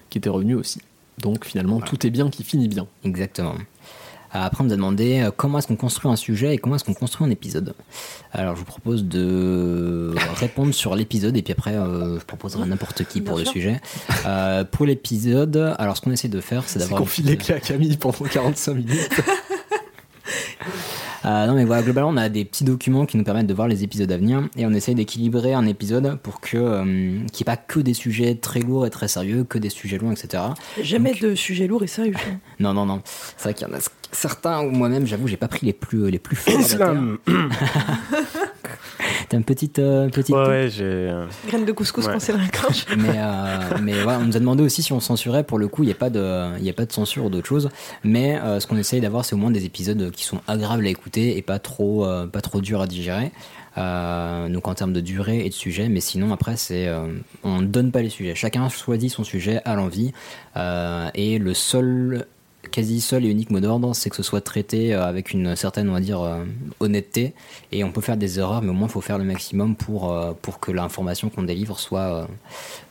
qui 0.09 0.17
était 0.17 0.29
revenue 0.29 0.55
aussi. 0.55 0.79
Donc 1.19 1.45
finalement 1.45 1.77
Voilà. 1.77 1.89
tout 1.89 2.05
est 2.07 2.09
bien 2.09 2.29
qui 2.29 2.43
finit 2.43 2.67
bien. 2.67 2.87
Exactement. 3.03 3.55
Euh, 4.33 4.39
Après, 4.45 4.61
on 4.63 4.67
nous 4.67 4.71
a 4.71 4.77
demandé 4.77 5.19
euh, 5.19 5.31
comment 5.35 5.57
est-ce 5.57 5.67
qu'on 5.67 5.75
construit 5.75 6.09
un 6.09 6.15
sujet 6.15 6.53
et 6.53 6.57
comment 6.57 6.75
est-ce 6.77 6.85
qu'on 6.85 6.93
construit 6.93 7.27
un 7.27 7.29
épisode? 7.31 7.73
Alors, 8.31 8.55
je 8.55 8.59
vous 8.61 8.65
propose 8.65 9.03
de 9.03 10.15
répondre 10.35 10.73
sur 10.73 10.95
l'épisode 10.95 11.35
et 11.35 11.41
puis 11.41 11.51
après, 11.51 11.75
euh, 11.75 12.17
je 12.17 12.23
proposerai 12.23 12.63
à 12.63 12.65
n'importe 12.65 13.03
qui 13.03 13.19
pour 13.19 13.35
Bien 13.35 13.43
le 13.43 13.45
sûr. 13.45 13.53
sujet. 13.53 13.81
Euh, 14.25 14.63
pour 14.63 14.85
l'épisode, 14.85 15.75
alors 15.77 15.97
ce 15.97 16.01
qu'on 16.01 16.11
essaie 16.11 16.29
de 16.29 16.39
faire, 16.39 16.63
c'est 16.63 16.73
C'est 16.73 16.79
d'avoir. 16.79 17.01
qu'on 17.01 17.07
file 17.07 17.25
les 17.25 17.35
clés 17.35 17.55
à 17.55 17.59
Camille 17.59 17.97
pendant 17.97 18.19
45 18.23 18.73
minutes. 18.75 19.09
Euh, 21.23 21.45
non 21.45 21.53
mais 21.53 21.65
voilà, 21.65 21.83
globalement 21.83 22.09
on 22.09 22.17
a 22.17 22.29
des 22.29 22.45
petits 22.45 22.63
documents 22.63 23.05
qui 23.05 23.15
nous 23.17 23.23
permettent 23.23 23.45
de 23.47 23.53
voir 23.53 23.67
les 23.67 23.83
épisodes 23.83 24.11
à 24.11 24.17
venir 24.17 24.41
et 24.57 24.65
on 24.65 24.71
essaye 24.73 24.95
d'équilibrer 24.95 25.53
un 25.53 25.65
épisode 25.67 26.17
pour 26.23 26.41
que 26.41 26.57
euh, 26.57 26.83
qu'il 26.83 27.21
n'y 27.21 27.41
ait 27.41 27.45
pas 27.45 27.57
que 27.57 27.79
des 27.79 27.93
sujets 27.93 28.35
très 28.35 28.59
lourds 28.61 28.85
et 28.87 28.89
très 28.89 29.07
sérieux, 29.07 29.43
que 29.43 29.57
des 29.59 29.69
sujets 29.69 29.97
longs, 29.99 30.11
etc. 30.11 30.43
Jamais 30.81 31.11
Donc- 31.11 31.21
de 31.21 31.35
sujet 31.35 31.67
lourd 31.67 31.83
et 31.83 31.87
sérieux. 31.87 32.15
Non 32.59 32.73
non 32.73 32.85
non, 32.85 33.01
c'est 33.37 33.43
vrai 33.43 33.53
qu'il 33.53 33.67
y 33.67 33.71
en 33.71 33.73
a 33.75 33.79
certains 34.11 34.61
où 34.61 34.71
moi-même 34.71 35.05
j'avoue 35.05 35.27
j'ai 35.27 35.37
pas 35.37 35.47
pris 35.47 35.65
les 35.65 35.73
plus 35.73 36.09
les 36.09 36.19
plus 36.19 36.35
forts. 36.35 36.59
Islam. 36.59 37.17
T'as 39.31 39.37
une 39.37 39.45
petite 39.45 39.79
euh, 39.79 40.09
petite. 40.09 40.35
Ouais, 40.35 40.45
ouais, 40.45 40.69
j'ai. 40.69 40.83
euh, 40.83 41.25
Graines 41.47 41.63
de 41.63 41.71
couscous 41.71 42.05
Ouais. 42.05 42.13
la 42.13 42.59
gorge. 42.61 42.85
Mais, 42.97 43.15
euh, 43.15 43.77
mais 43.81 43.93
on 44.05 44.25
nous 44.25 44.35
a 44.35 44.39
demandé 44.41 44.61
aussi 44.61 44.83
si 44.83 44.91
on 44.91 44.99
censurait. 44.99 45.45
Pour 45.45 45.57
le 45.57 45.69
coup, 45.69 45.83
il 45.83 45.85
n'y 45.85 45.91
a, 45.93 45.95
pas 45.95 46.09
de- 46.09 46.57
il 46.59 46.65
y 46.65 46.69
a 46.69 46.73
pas 46.73 46.85
de 46.85 46.91
censure 46.91 47.23
ou 47.25 47.29
d'autre 47.29 47.47
chose. 47.47 47.69
Mais 48.03 48.37
euh, 48.41 48.59
ce 48.59 48.67
qu'on 48.67 48.75
essaye 48.75 48.99
d'avoir, 48.99 49.23
c'est 49.23 49.33
au 49.33 49.37
moins 49.37 49.49
des 49.51 49.63
épisodes 49.63 50.11
qui 50.11 50.25
sont 50.25 50.41
agréables 50.49 50.85
à 50.85 50.89
écouter 50.89 51.37
et 51.37 51.41
pas 51.41 51.59
trop, 51.59 52.05
euh, 52.05 52.27
pas 52.27 52.41
trop 52.41 52.59
durs 52.59 52.81
à 52.81 52.87
digérer. 52.87 53.31
Euh, 53.77 54.49
donc 54.49 54.67
en 54.67 54.73
termes 54.73 54.91
de 54.91 54.99
durée 54.99 55.45
et 55.45 55.49
de 55.49 55.53
sujet. 55.53 55.87
Mais 55.87 56.01
sinon, 56.01 56.33
après, 56.33 56.57
c'est 56.57 56.89
euh, 56.89 57.07
on 57.43 57.61
ne 57.61 57.67
donne 57.67 57.91
pas 57.93 58.01
les 58.01 58.09
sujets. 58.09 58.35
Chacun 58.35 58.67
choisit 58.67 59.09
son 59.09 59.23
sujet 59.23 59.61
à 59.63 59.75
l'envie. 59.75 60.11
Euh, 60.57 61.09
et 61.15 61.39
le 61.39 61.53
seul 61.53 62.25
quasi 62.69 63.01
seul 63.01 63.25
et 63.25 63.29
unique 63.29 63.49
mot 63.49 63.59
d'ordre, 63.59 63.95
c'est 63.95 64.09
que 64.09 64.15
ce 64.15 64.23
soit 64.23 64.41
traité 64.41 64.93
euh, 64.93 65.05
avec 65.05 65.31
une 65.31 65.55
certaine, 65.55 65.89
on 65.89 65.93
va 65.93 65.99
dire, 65.99 66.21
euh, 66.21 66.43
honnêteté. 66.79 67.33
Et 67.71 67.83
on 67.83 67.91
peut 67.91 68.01
faire 68.01 68.17
des 68.17 68.39
erreurs, 68.39 68.61
mais 68.61 68.69
au 68.69 68.73
moins, 68.73 68.87
il 68.87 68.91
faut 68.91 69.01
faire 69.01 69.17
le 69.17 69.23
maximum 69.23 69.75
pour, 69.75 70.11
euh, 70.11 70.33
pour 70.41 70.59
que 70.59 70.71
l'information 70.71 71.29
qu'on 71.29 71.43
délivre 71.43 71.79
soit, 71.79 71.99
euh, 71.99 72.25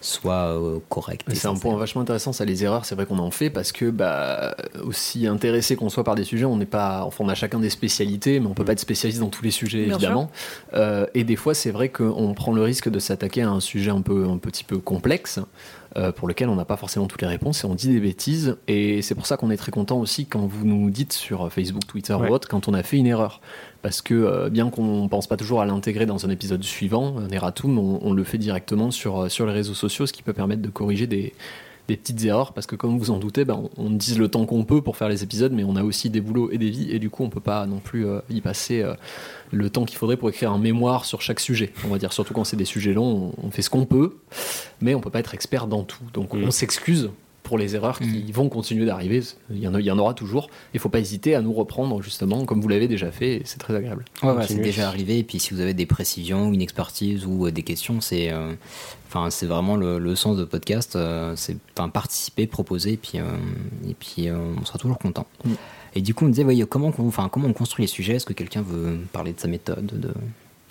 soit 0.01 0.49
euh, 0.49 0.79
correcte. 0.89 1.31
et 1.31 1.35
C'est 1.35 1.49
un 1.49 1.55
point 1.55 1.77
vachement 1.77 2.01
intéressant, 2.03 2.33
ça, 2.33 2.45
les 2.45 2.65
erreurs, 2.65 2.85
c'est 2.85 2.95
vrai 2.95 3.07
qu'on 3.07 3.19
en 3.19 3.31
fait 3.31 3.51
parce 3.51 3.73
que, 3.73 3.91
bah, 3.91 4.57
aussi 4.83 5.27
intéressé 5.27 5.77
qu'on 5.77 5.89
soit 5.89 6.05
par 6.05 6.15
des 6.15 6.25
sujets, 6.25 6.45
on 6.47 6.57
n'est 6.57 6.67
pas, 6.67 7.05
enfin, 7.05 7.25
on 7.25 7.29
a 7.29 7.35
chacun 7.35 7.61
des 7.61 7.71
spécialités, 7.71 8.41
mais 8.41 8.47
on 8.47 8.55
peut 8.55 8.65
pas 8.65 8.73
être 8.73 8.81
spécialiste 8.81 9.21
dans 9.21 9.29
tous 9.29 9.45
les 9.45 9.51
sujets, 9.51 9.85
Bien 9.85 9.95
évidemment. 9.95 10.31
Euh, 10.75 11.07
et 11.15 11.25
des 11.25 11.37
fois, 11.37 11.55
c'est 11.55 11.71
vrai 11.71 11.89
qu'on 11.89 12.35
prend 12.35 12.53
le 12.53 12.63
risque 12.63 12.89
de 12.89 12.99
s'attaquer 12.99 13.43
à 13.43 13.51
un 13.51 13.61
sujet 13.61 13.91
un 13.91 14.03
peu, 14.03 14.27
un 14.29 14.39
petit 14.39 14.65
peu 14.65 14.79
complexe. 14.79 15.41
Euh, 15.97 16.13
pour 16.13 16.29
lequel 16.29 16.49
on 16.49 16.55
n'a 16.55 16.65
pas 16.65 16.77
forcément 16.77 17.07
toutes 17.07 17.23
les 17.23 17.29
réponses 17.29 17.65
et 17.65 17.67
on 17.67 17.75
dit 17.75 17.89
des 17.89 17.99
bêtises 18.01 18.57
et 18.69 19.03
c'est 19.03 19.15
pour 19.17 19.27
ça 19.27 19.37
qu'on 19.37 19.51
est 19.51 19.57
très 19.57 19.73
content 19.73 19.99
aussi 19.99 20.27
quand 20.27 20.47
vous 20.47 20.65
nous 20.65 20.89
dites 20.91 21.13
sur 21.13 21.53
Facebook, 21.53 21.87
Twitter 21.87 22.15
Ouais. 22.15 22.29
ou 22.31 22.33
autre 22.33 22.49
quand 22.49 22.69
on 22.69 22.75
a 22.75 22.83
fait 22.83 22.97
une 22.97 23.07
erreur 23.07 23.41
parce 23.83 24.01
que 24.03 24.15
euh, 24.15 24.51
bien 24.51 24.71
qu'on 24.71 25.09
pense 25.09 25.27
pas 25.27 25.37
toujours 25.37 25.61
à 25.61 25.67
l'intégrer 25.67 26.07
dans 26.07 26.25
un 26.27 26.31
épisode 26.31 26.63
suivant, 26.63 27.17
un 27.19 27.29
erratum, 27.31 27.79
on, 27.79 27.99
on 28.03 28.13
le 28.13 28.23
fait 28.25 28.39
directement 28.39 28.91
sur, 28.91 29.23
euh, 29.23 29.29
sur 29.29 29.47
les 29.47 29.53
réseaux 29.53 29.75
sociaux, 29.75 30.07
ce 30.07 30.13
qui 30.13 30.23
peut 30.23 30.33
permettre 30.33 30.63
de 30.63 30.69
corriger 30.69 31.07
des, 31.07 31.33
des 31.91 31.97
petites 31.97 32.25
erreurs, 32.25 32.53
parce 32.53 32.67
que 32.67 32.77
comme 32.77 32.99
vous 32.99 33.11
en 33.11 33.19
doutez, 33.19 33.45
ben, 33.45 33.55
on, 33.77 33.87
on 33.87 33.95
utilise 33.95 34.19
le 34.19 34.29
temps 34.29 34.47
qu'on 34.47 34.65
peut 34.65 34.81
pour 34.81 34.97
faire 34.97 35.09
les 35.09 35.23
épisodes, 35.23 35.53
mais 35.53 35.65
on 35.65 35.77
a 35.77 35.83
aussi 35.83 36.09
des 36.11 36.21
boulots 36.21 36.51
et 36.51 36.59
des 36.59 36.71
vies, 36.71 36.91
et 36.91 36.99
du 36.99 37.11
coup 37.11 37.23
on 37.25 37.31
peut 37.31 37.41
pas 37.41 37.67
non 37.67 37.79
plus 37.79 38.07
euh, 38.07 38.21
y 38.31 38.41
passer 38.41 38.81
euh, 38.83 38.95
le 39.53 39.69
temps 39.71 39.85
qu'il 39.85 39.99
faudrait 39.99 40.17
pour 40.17 40.29
écrire 40.29 40.53
un 40.53 40.59
mémoire 40.59 41.05
sur 41.05 41.21
chaque 41.21 41.41
sujet. 41.41 41.73
On 41.85 41.89
va 41.89 41.99
dire 41.99 42.13
surtout 42.13 42.33
quand 42.35 42.45
c'est 42.45 42.57
des 42.57 42.65
sujets 42.65 42.93
longs, 42.93 43.35
on, 43.39 43.47
on 43.47 43.51
fait 43.51 43.63
ce 43.63 43.71
qu'on 43.71 43.85
peut, 43.87 44.17
mais 44.81 44.95
on 44.95 45.01
peut 45.01 45.11
pas 45.11 45.21
être 45.21 45.35
expert 45.35 45.67
dans 45.67 45.83
tout. 45.85 46.05
Donc 46.15 46.35
Mm. 46.35 46.45
on 46.45 46.51
s'excuse 46.51 47.11
pour 47.51 47.59
les 47.59 47.75
erreurs 47.75 47.99
qui 47.99 48.31
vont 48.31 48.49
continuer 48.49 48.87
d'arriver. 48.87 49.21
Il 49.51 49.59
y, 49.59 49.67
en 49.67 49.75
a- 49.75 49.81
il 49.81 49.85
y 49.87 49.91
en 49.91 49.99
aura 49.99 50.15
toujours. 50.15 50.49
Il 50.73 50.79
faut 50.79 50.89
pas 50.89 51.01
hésiter 51.01 51.35
à 51.35 51.41
nous 51.41 51.53
reprendre 51.53 52.01
justement, 52.01 52.45
comme 52.45 52.61
vous 52.61 52.69
l'avez 52.69 52.87
déjà 52.87 53.11
fait, 53.11 53.43
c'est 53.45 53.59
très 53.59 53.75
agréable. 53.75 54.05
Ouais, 54.23 54.29
ouais, 54.29 54.35
c'est 54.43 54.47
Continue. 54.55 54.63
déjà 54.63 54.87
arrivé. 54.87 55.19
Et 55.19 55.25
puis, 55.25 55.41
si 55.41 55.53
vous 55.53 55.61
avez 55.61 55.75
des 55.75 55.85
précisions 55.87 56.53
une 56.53 56.63
expertise 56.63 57.27
ou 57.27 57.47
euh, 57.47 57.51
des 57.51 57.65
questions, 57.65 58.01
c'est 58.01 58.31
euh, 58.33 58.53
enfin, 59.09 59.31
c'est 59.31 59.47
vraiment 59.47 59.75
le, 59.75 59.99
le 59.99 60.15
sens 60.15 60.37
de 60.37 60.45
podcast. 60.45 60.95
euh, 60.95 61.35
c'est 61.35 61.57
enfin, 61.77 61.89
participer, 61.89 62.47
proposer, 62.47 62.93
et 62.93 62.97
puis, 62.97 63.19
euh, 63.19 63.25
et 63.89 63.95
puis 63.95 64.29
euh, 64.29 64.39
on 64.61 64.65
sera 64.65 64.79
toujours 64.79 64.99
content. 64.99 65.27
Mm. 65.45 65.51
Et 65.97 66.03
du 66.03 66.15
coup, 66.15 66.27
on 66.27 66.29
disait, 66.29 66.45
voyez, 66.45 66.65
comment, 66.67 66.93
qu'on- 66.93 67.09
enfin, 67.09 67.29
comment 67.29 67.49
on 67.49 67.53
construit 67.53 67.83
les 67.83 67.89
sujets? 67.89 68.15
Est-ce 68.15 68.27
que 68.27 68.33
quelqu'un 68.33 68.63
veut 68.63 68.97
parler 69.13 69.33
de 69.33 69.41
sa 69.41 69.49
méthode 69.49 69.87
de... 69.87 70.13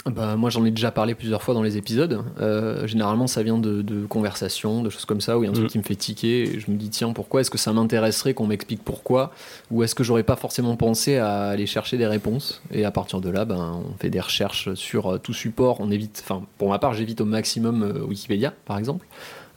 Bah, 0.06 0.38
moi, 0.38 0.50
j'en 0.50 0.64
ai 0.64 0.72
déjà 0.72 0.92
parlé 0.92 1.14
plusieurs 1.14 1.44
fois 1.44 1.54
dans 1.54 1.62
les 1.62 1.76
épisodes. 1.76 2.24
Euh, 2.40 2.88
généralement, 2.88 3.28
ça 3.28 3.44
vient 3.44 3.58
de, 3.58 3.82
de 3.82 4.06
conversations, 4.06 4.82
de 4.82 4.90
choses 4.90 5.04
comme 5.06 5.20
ça, 5.20 5.38
où 5.38 5.44
il 5.44 5.48
y 5.48 5.50
a 5.50 5.52
un 5.52 5.54
truc 5.54 5.66
Mm. 5.68 5.72
qui 5.72 5.78
me 5.78 5.84
fait 5.84 5.96
tiquer. 5.98 6.44
Et 6.44 6.60
je 6.62 6.72
me 6.72 6.78
dis, 6.78 6.90
tiens, 6.90 7.12
pourquoi 7.12 7.42
Est-ce 7.42 7.52
que 7.52 7.58
ça 7.58 7.74
m'intéresserait 7.74 8.34
qu'on 8.34 8.48
m'explique 8.48 8.82
pourquoi? 8.84 9.32
Ou 9.72 9.84
est-ce 9.84 9.96
que 9.96 10.04
j'aurais 10.06 10.24
pas 10.24 10.38
forcément 10.38 10.78
pensé 10.78 11.18
à 11.18 11.48
aller 11.50 11.66
chercher 11.68 11.98
des 11.98 12.08
réponses? 12.08 12.62
Et 12.72 12.86
à 12.86 12.92
partir 12.92 13.20
de 13.20 13.30
là, 13.30 13.44
ben, 13.44 13.82
on 13.86 13.98
fait 14.00 14.10
des 14.10 14.22
recherches 14.22 14.74
sur 14.74 15.08
euh, 15.08 15.18
tout 15.18 15.34
support. 15.34 15.82
On 15.82 15.92
évite, 15.92 16.24
enfin, 16.24 16.44
pour 16.58 16.70
ma 16.70 16.80
part, 16.80 16.94
j'évite 16.94 17.20
au 17.20 17.26
maximum 17.26 17.84
euh, 17.84 18.06
Wikipédia, 18.06 18.54
par 18.66 18.78
exemple. 18.78 19.06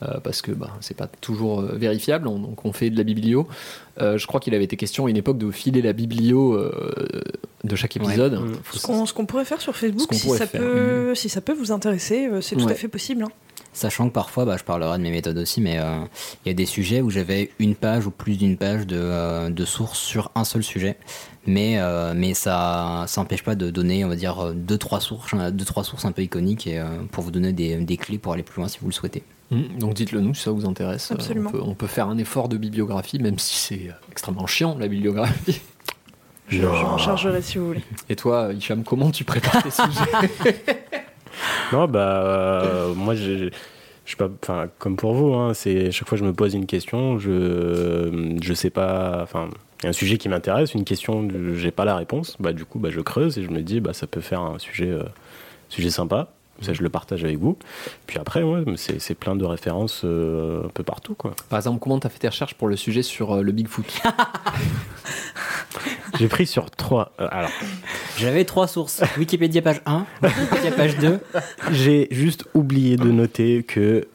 Euh, 0.02 0.20
parce 0.20 0.42
que 0.42 0.52
bah, 0.52 0.70
c'est 0.80 0.96
pas 0.96 1.06
toujours 1.20 1.60
euh, 1.60 1.74
vérifiable, 1.76 2.26
on- 2.28 2.38
donc 2.38 2.64
on 2.64 2.72
fait 2.72 2.90
de 2.90 2.96
la 2.98 3.04
biblio. 3.04 3.46
Euh, 4.00 4.18
je 4.18 4.26
crois 4.26 4.40
qu'il 4.40 4.54
avait 4.54 4.64
été 4.64 4.76
question 4.76 5.06
à 5.06 5.10
une 5.10 5.16
époque 5.16 5.38
de 5.38 5.50
filer 5.50 5.82
la 5.82 5.92
biblio 5.92 6.54
euh, 6.54 6.72
de 7.64 7.76
chaque 7.76 7.96
épisode. 7.96 8.34
Mm. 8.40 8.52
Ce 8.72 8.82
qu'on 8.86 9.06
ce 9.06 9.12
qu'on 9.12 9.26
pourrait 9.26 9.44
faire 9.44 9.60
sur 9.60 9.74
Ce 9.74 9.80
Facebook, 9.80 10.08
qu'on 10.08 10.16
si 10.16 10.28
ça, 10.30 10.46
faire. 10.46 10.60
peut, 10.60 11.14
si 11.14 11.28
ça 11.28 11.40
peut 11.40 11.52
vous 11.54 11.72
intéresser, 11.72 12.28
c'est 12.40 12.56
tout 12.56 12.64
Ouais. 12.66 12.72
à 12.72 12.74
fait 12.74 12.88
possible. 12.88 13.22
hein. 13.24 13.28
Sachant 13.74 14.06
que 14.08 14.12
parfois, 14.12 14.44
bah, 14.44 14.56
je 14.58 14.64
parlerai 14.64 14.98
de 14.98 15.02
mes 15.02 15.10
méthodes 15.10 15.38
aussi, 15.38 15.62
mais 15.62 15.78
euh, 15.78 16.00
il 16.44 16.48
y 16.48 16.50
a 16.50 16.54
des 16.54 16.66
sujets 16.66 17.00
où 17.00 17.08
j'avais 17.08 17.50
une 17.58 17.74
page 17.74 18.06
ou 18.06 18.10
plus 18.10 18.36
d'une 18.36 18.58
page 18.58 18.86
de, 18.86 18.98
euh, 18.98 19.48
de 19.48 19.64
sources 19.64 19.98
sur 19.98 20.30
un 20.34 20.44
seul 20.44 20.62
sujet. 20.62 20.98
Mais, 21.46 21.76
euh, 21.78 22.12
mais 22.14 22.34
ça 22.34 23.04
ça 23.08 23.20
n'empêche 23.22 23.42
pas 23.42 23.54
de 23.54 23.70
donner, 23.70 24.04
on 24.04 24.08
va 24.08 24.16
dire, 24.16 24.52
deux, 24.54 24.76
trois 24.78 25.00
sources, 25.00 25.34
deux, 25.52 25.64
trois 25.64 25.84
sources 25.84 26.04
un 26.04 26.12
peu 26.12 26.20
iconiques 26.22 26.66
et, 26.66 26.78
euh, 26.78 26.84
pour 27.10 27.24
vous 27.24 27.30
donner 27.30 27.52
des, 27.54 27.76
des 27.78 27.96
clés 27.96 28.18
pour 28.18 28.34
aller 28.34 28.42
plus 28.42 28.60
loin 28.60 28.68
si 28.68 28.78
vous 28.80 28.88
le 28.88 28.92
souhaitez. 28.92 29.22
Mm, 29.52 29.78
Donc 29.78 29.94
dites-le 29.94 30.20
nous 30.20 30.34
si 30.34 30.42
ça 30.42 30.50
vous 30.50 30.66
intéresse. 30.66 31.10
Euh, 31.10 31.14
Absolument. 31.14 31.50
On 31.50 31.52
peut, 31.52 31.60
on 31.62 31.74
peut 31.74 31.86
faire 31.86 32.08
un 32.08 32.18
effort 32.18 32.48
de 32.48 32.56
bibliographie, 32.56 33.18
même 33.20 33.38
si 33.38 33.56
c'est 33.56 33.88
euh, 33.90 33.92
extrêmement 34.10 34.46
chiant 34.46 34.76
la 34.78 34.88
bibliographie. 34.88 35.60
Je, 36.48 36.58
je 36.58 36.64
m'en 36.66 36.98
chargerai 36.98 37.40
si 37.40 37.56
vous 37.56 37.68
voulez. 37.68 37.84
Et 38.10 38.16
toi, 38.16 38.50
Hicham, 38.52 38.82
comment 38.84 39.10
tu 39.10 39.24
prépares 39.24 39.62
tes 39.62 39.70
sujets? 39.70 40.60
Non, 41.72 41.86
bah, 41.88 42.22
euh, 42.24 42.94
moi, 42.94 43.14
je 43.14 43.48
sais 44.04 44.16
pas, 44.18 44.28
enfin, 44.42 44.66
comme 44.78 44.96
pour 44.96 45.14
vous, 45.14 45.32
hein, 45.34 45.54
c'est 45.54 45.90
chaque 45.92 46.06
fois 46.08 46.18
que 46.18 46.22
je 46.24 46.28
me 46.28 46.34
pose 46.34 46.52
une 46.52 46.66
question, 46.66 47.18
je, 47.18 48.36
je 48.42 48.52
sais 48.52 48.68
pas, 48.68 49.20
enfin, 49.22 49.48
il 49.80 49.84
y 49.84 49.86
a 49.86 49.90
un 49.90 49.92
sujet 49.94 50.18
qui 50.18 50.28
m'intéresse, 50.28 50.74
une 50.74 50.84
question, 50.84 51.26
je- 51.30 51.54
j'ai 51.54 51.70
pas 51.70 51.86
la 51.86 51.96
réponse, 51.96 52.36
bah, 52.38 52.52
du 52.52 52.66
coup, 52.66 52.78
bah, 52.78 52.90
je 52.90 53.00
creuse 53.00 53.38
et 53.38 53.42
je 53.44 53.48
me 53.50 53.62
dis, 53.62 53.80
bah, 53.80 53.94
ça 53.94 54.06
peut 54.06 54.20
faire 54.20 54.42
un 54.42 54.58
sujet, 54.58 54.90
euh, 54.90 55.04
sujet 55.70 55.88
sympa. 55.90 56.28
Ça, 56.62 56.72
je 56.72 56.82
le 56.82 56.88
partage 56.88 57.24
avec 57.24 57.38
vous. 57.38 57.58
Puis 58.06 58.18
après, 58.18 58.42
ouais, 58.42 58.64
c'est 58.76 59.14
plein 59.14 59.36
de 59.36 59.44
références 59.44 60.02
euh, 60.04 60.64
un 60.64 60.68
peu 60.68 60.82
partout, 60.82 61.14
quoi. 61.14 61.34
Par 61.48 61.58
exemple, 61.58 61.80
comment 61.80 61.98
tu 61.98 62.06
as 62.06 62.10
fait 62.10 62.18
tes 62.20 62.28
recherches 62.28 62.54
pour 62.54 62.68
le 62.68 62.76
sujet 62.76 63.02
sur 63.02 63.32
euh, 63.34 63.42
le 63.42 63.52
Bigfoot? 63.52 63.84
J'ai 66.18 66.28
pris 66.28 66.46
sur 66.46 66.70
trois. 66.70 67.12
euh, 67.20 67.28
alors, 67.30 67.50
J'avais 68.18 68.44
trois 68.44 68.68
sources. 68.68 69.02
Wikipédia 69.18 69.62
page 69.62 69.80
1, 69.86 70.06
Wikipédia 70.22 70.72
page 70.72 70.98
2. 70.98 71.18
j'ai 71.72 72.06
juste 72.10 72.44
oublié 72.54 72.96
de 72.96 73.10
noter 73.10 73.62
que 73.62 74.06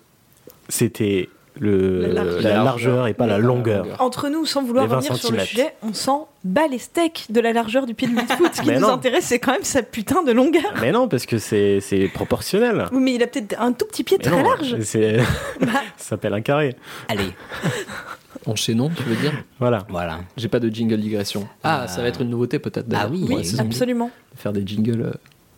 c'était 0.70 1.30
le, 1.60 2.02
La 2.08 2.24
la, 2.24 2.64
largeur. 2.64 3.08
et 3.08 3.14
pas 3.14 3.28
la 3.28 3.38
longueur. 3.38 3.86
Entre 4.00 4.30
nous, 4.30 4.46
sans 4.46 4.64
vouloir 4.64 4.86
Les 4.86 4.90
20 4.92 4.96
revenir 4.98 5.16
sur 5.18 5.32
le 5.32 5.40
sujet, 5.40 5.74
on 5.82 5.94
s'en 5.94 6.28
bat 6.44 6.68
les 6.68 6.78
steaks 6.80 7.26
de 7.30 7.40
la 7.40 7.54
largeur 7.54 7.86
du 7.86 7.94
pied 7.94 8.08
de 8.08 8.14
Bigfoot. 8.16 8.54
Ce 8.54 8.62
qui 8.62 8.70
nous 8.72 8.80
non. 8.80 8.90
intéresse, 8.94 9.26
c'est 9.26 9.40
quand 9.40 9.52
même 9.54 9.64
sa 9.64 9.82
putain 9.84 10.24
de 10.24 10.32
longueur. 10.32 10.74
Mais 10.82 10.92
non, 10.92 11.08
parce 11.08 11.26
que 11.26 11.38
c'est 11.38 11.80
c'est 11.82 12.08
proportionnel. 12.08 12.86
Oui, 12.92 13.00
mais 13.02 13.14
il 13.16 13.24
a 13.24 13.28
peut-être 13.28 13.60
un 13.60 13.72
tout 13.74 13.86
petit 13.86 14.04
pied 14.04 14.18
Mais 14.20 14.24
très 14.30 14.44
non, 14.44 14.50
large. 14.50 14.80
c'est- 14.82 15.18
Bah, 15.62 15.68
Ça 15.98 16.10
s'appelle 16.10 16.34
un 16.34 16.42
carré. 16.42 16.76
Allez, 17.10 17.34
Enchaînons, 18.46 18.90
tu 18.96 19.04
veux 19.04 19.16
dire 19.16 19.34
Voilà. 19.60 19.86
voilà. 19.90 20.20
J'ai 20.38 20.48
pas 20.48 20.60
de 20.60 20.70
jingle 20.70 20.98
digression. 21.02 21.48
Ah, 21.64 21.84
Euh, 21.84 21.88
ça 21.88 22.02
va 22.02 22.08
être 22.08 22.22
une 22.22 22.30
nouveauté 22.30 22.60
peut-être. 22.60 22.88
d'ailleurs, 22.88 23.10
ah 23.10 23.12
oui, 23.12 23.52
absolument. 23.60 24.10
Faire 24.36 24.54
des 24.54 24.66
jingles 24.66 25.02
euh, 25.02 25.12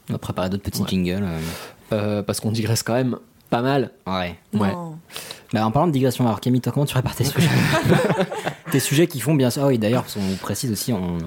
On 0.09 0.13
va 0.13 0.19
préparer 0.19 0.49
d'autres 0.49 0.63
petits 0.63 0.81
Ouais. 0.81 0.87
jingles. 0.89 1.23
euh, 1.23 1.39
euh, 1.93 2.23
parce 2.23 2.39
qu'on 2.39 2.51
digresse 2.51 2.81
quand 2.81 2.93
même 2.93 3.17
pas 3.51 3.61
mal. 3.61 3.91
Ouais. 4.07 4.35
Ouais. 4.53 4.71
Non. 4.71 4.97
Bah, 5.53 5.65
en 5.65 5.71
parlant 5.71 5.87
de 5.87 5.93
digression, 5.93 6.25
alors 6.25 6.41
Camille, 6.41 6.61
toi, 6.61 6.71
comment 6.71 6.85
tu 6.85 6.95
répares 6.95 7.15
tes 7.15 7.23
sujets 7.23 7.49
Tes 8.71 8.79
sujets 8.79 9.07
qui 9.07 9.19
font 9.19 9.33
bien 9.33 9.49
sûr. 9.49 9.63
Ah 9.63 9.67
oui, 9.67 9.79
d'ailleurs, 9.79 10.03
parce 10.03 10.13
qu'on 10.13 10.35
précise 10.39 10.71
aussi, 10.71 10.93
on, 10.93 11.17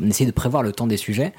on 0.00 0.08
essaie 0.08 0.24
de 0.24 0.30
prévoir 0.30 0.62
le 0.62 0.70
temps 0.70 0.86
des 0.86 0.96
sujets. 0.96 1.32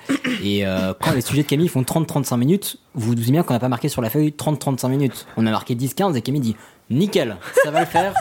Et 0.43 0.65
euh, 0.65 0.93
quand 0.99 1.13
les 1.13 1.21
sujets 1.21 1.43
de 1.43 1.47
Camille 1.47 1.69
font 1.69 1.83
30-35 1.83 2.37
minutes, 2.37 2.77
vous 2.95 3.07
vous 3.07 3.15
doutez 3.15 3.31
bien 3.31 3.43
qu'on 3.43 3.53
n'a 3.53 3.59
pas 3.59 3.69
marqué 3.69 3.87
sur 3.87 4.01
la 4.01 4.09
feuille 4.09 4.33
30-35 4.37 4.89
minutes. 4.89 5.25
On 5.37 5.45
a 5.47 5.51
marqué 5.51 5.75
10-15 5.75 6.15
et 6.15 6.21
Camille 6.21 6.41
dit 6.41 6.55
Nickel, 6.89 7.37
ça 7.63 7.71
va 7.71 7.81
le 7.81 7.85
faire. 7.85 8.13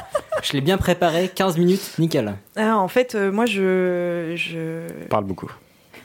Je 0.43 0.53
l'ai 0.53 0.61
bien 0.61 0.77
préparé, 0.77 1.29
15 1.29 1.57
minutes, 1.57 1.95
nickel. 1.99 2.35
Ah, 2.57 2.77
en 2.77 2.89
fait, 2.89 3.15
euh, 3.15 3.33
moi, 3.33 3.47
je, 3.47 4.35
je, 4.37 4.87
Parle 5.09 5.25
beaucoup. 5.25 5.51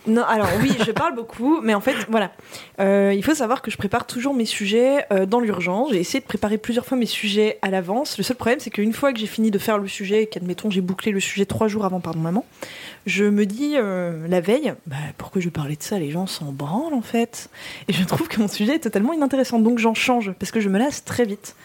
Non, 0.07 0.23
alors 0.23 0.47
oui, 0.61 0.71
je 0.83 0.91
parle 0.91 1.15
beaucoup, 1.15 1.61
mais 1.61 1.75
en 1.75 1.81
fait, 1.81 1.95
voilà. 2.09 2.31
Euh, 2.79 3.13
il 3.15 3.23
faut 3.23 3.35
savoir 3.35 3.61
que 3.61 3.69
je 3.69 3.77
prépare 3.77 4.07
toujours 4.07 4.33
mes 4.33 4.45
sujets 4.45 5.05
euh, 5.11 5.27
dans 5.27 5.39
l'urgence. 5.39 5.91
J'ai 5.91 5.99
essayé 5.99 6.19
de 6.19 6.25
préparer 6.25 6.57
plusieurs 6.57 6.87
fois 6.87 6.97
mes 6.97 7.05
sujets 7.05 7.59
à 7.61 7.69
l'avance. 7.69 8.17
Le 8.17 8.23
seul 8.23 8.35
problème, 8.35 8.59
c'est 8.59 8.71
qu'une 8.71 8.93
fois 8.93 9.13
que 9.13 9.19
j'ai 9.19 9.27
fini 9.27 9.51
de 9.51 9.59
faire 9.59 9.77
le 9.77 9.87
sujet, 9.87 10.23
et 10.23 10.25
qu'admettons 10.25 10.71
j'ai 10.71 10.81
bouclé 10.81 11.11
le 11.11 11.19
sujet 11.19 11.45
trois 11.45 11.67
jours 11.67 11.85
avant 11.85 11.99
Pardon 11.99 12.19
Maman, 12.19 12.45
je 13.05 13.25
me 13.25 13.45
dis 13.45 13.73
euh, 13.75 14.27
la 14.27 14.41
veille, 14.41 14.73
bah, 14.87 14.95
pourquoi 15.19 15.39
je 15.39 15.49
parler 15.49 15.75
de 15.75 15.83
ça? 15.83 15.99
Les 15.99 16.09
gens 16.09 16.25
s'en 16.25 16.51
branlent 16.51 16.95
en 16.95 17.03
fait. 17.03 17.51
Et 17.87 17.93
je 17.93 18.03
trouve 18.03 18.27
que 18.27 18.39
mon 18.39 18.47
sujet 18.47 18.75
est 18.75 18.79
totalement 18.79 19.13
inintéressant, 19.13 19.59
donc 19.59 19.77
j'en 19.77 19.93
change 19.93 20.31
parce 20.39 20.51
que 20.51 20.61
je 20.61 20.69
me 20.69 20.79
lasse 20.79 21.05
très 21.05 21.25
vite. 21.25 21.55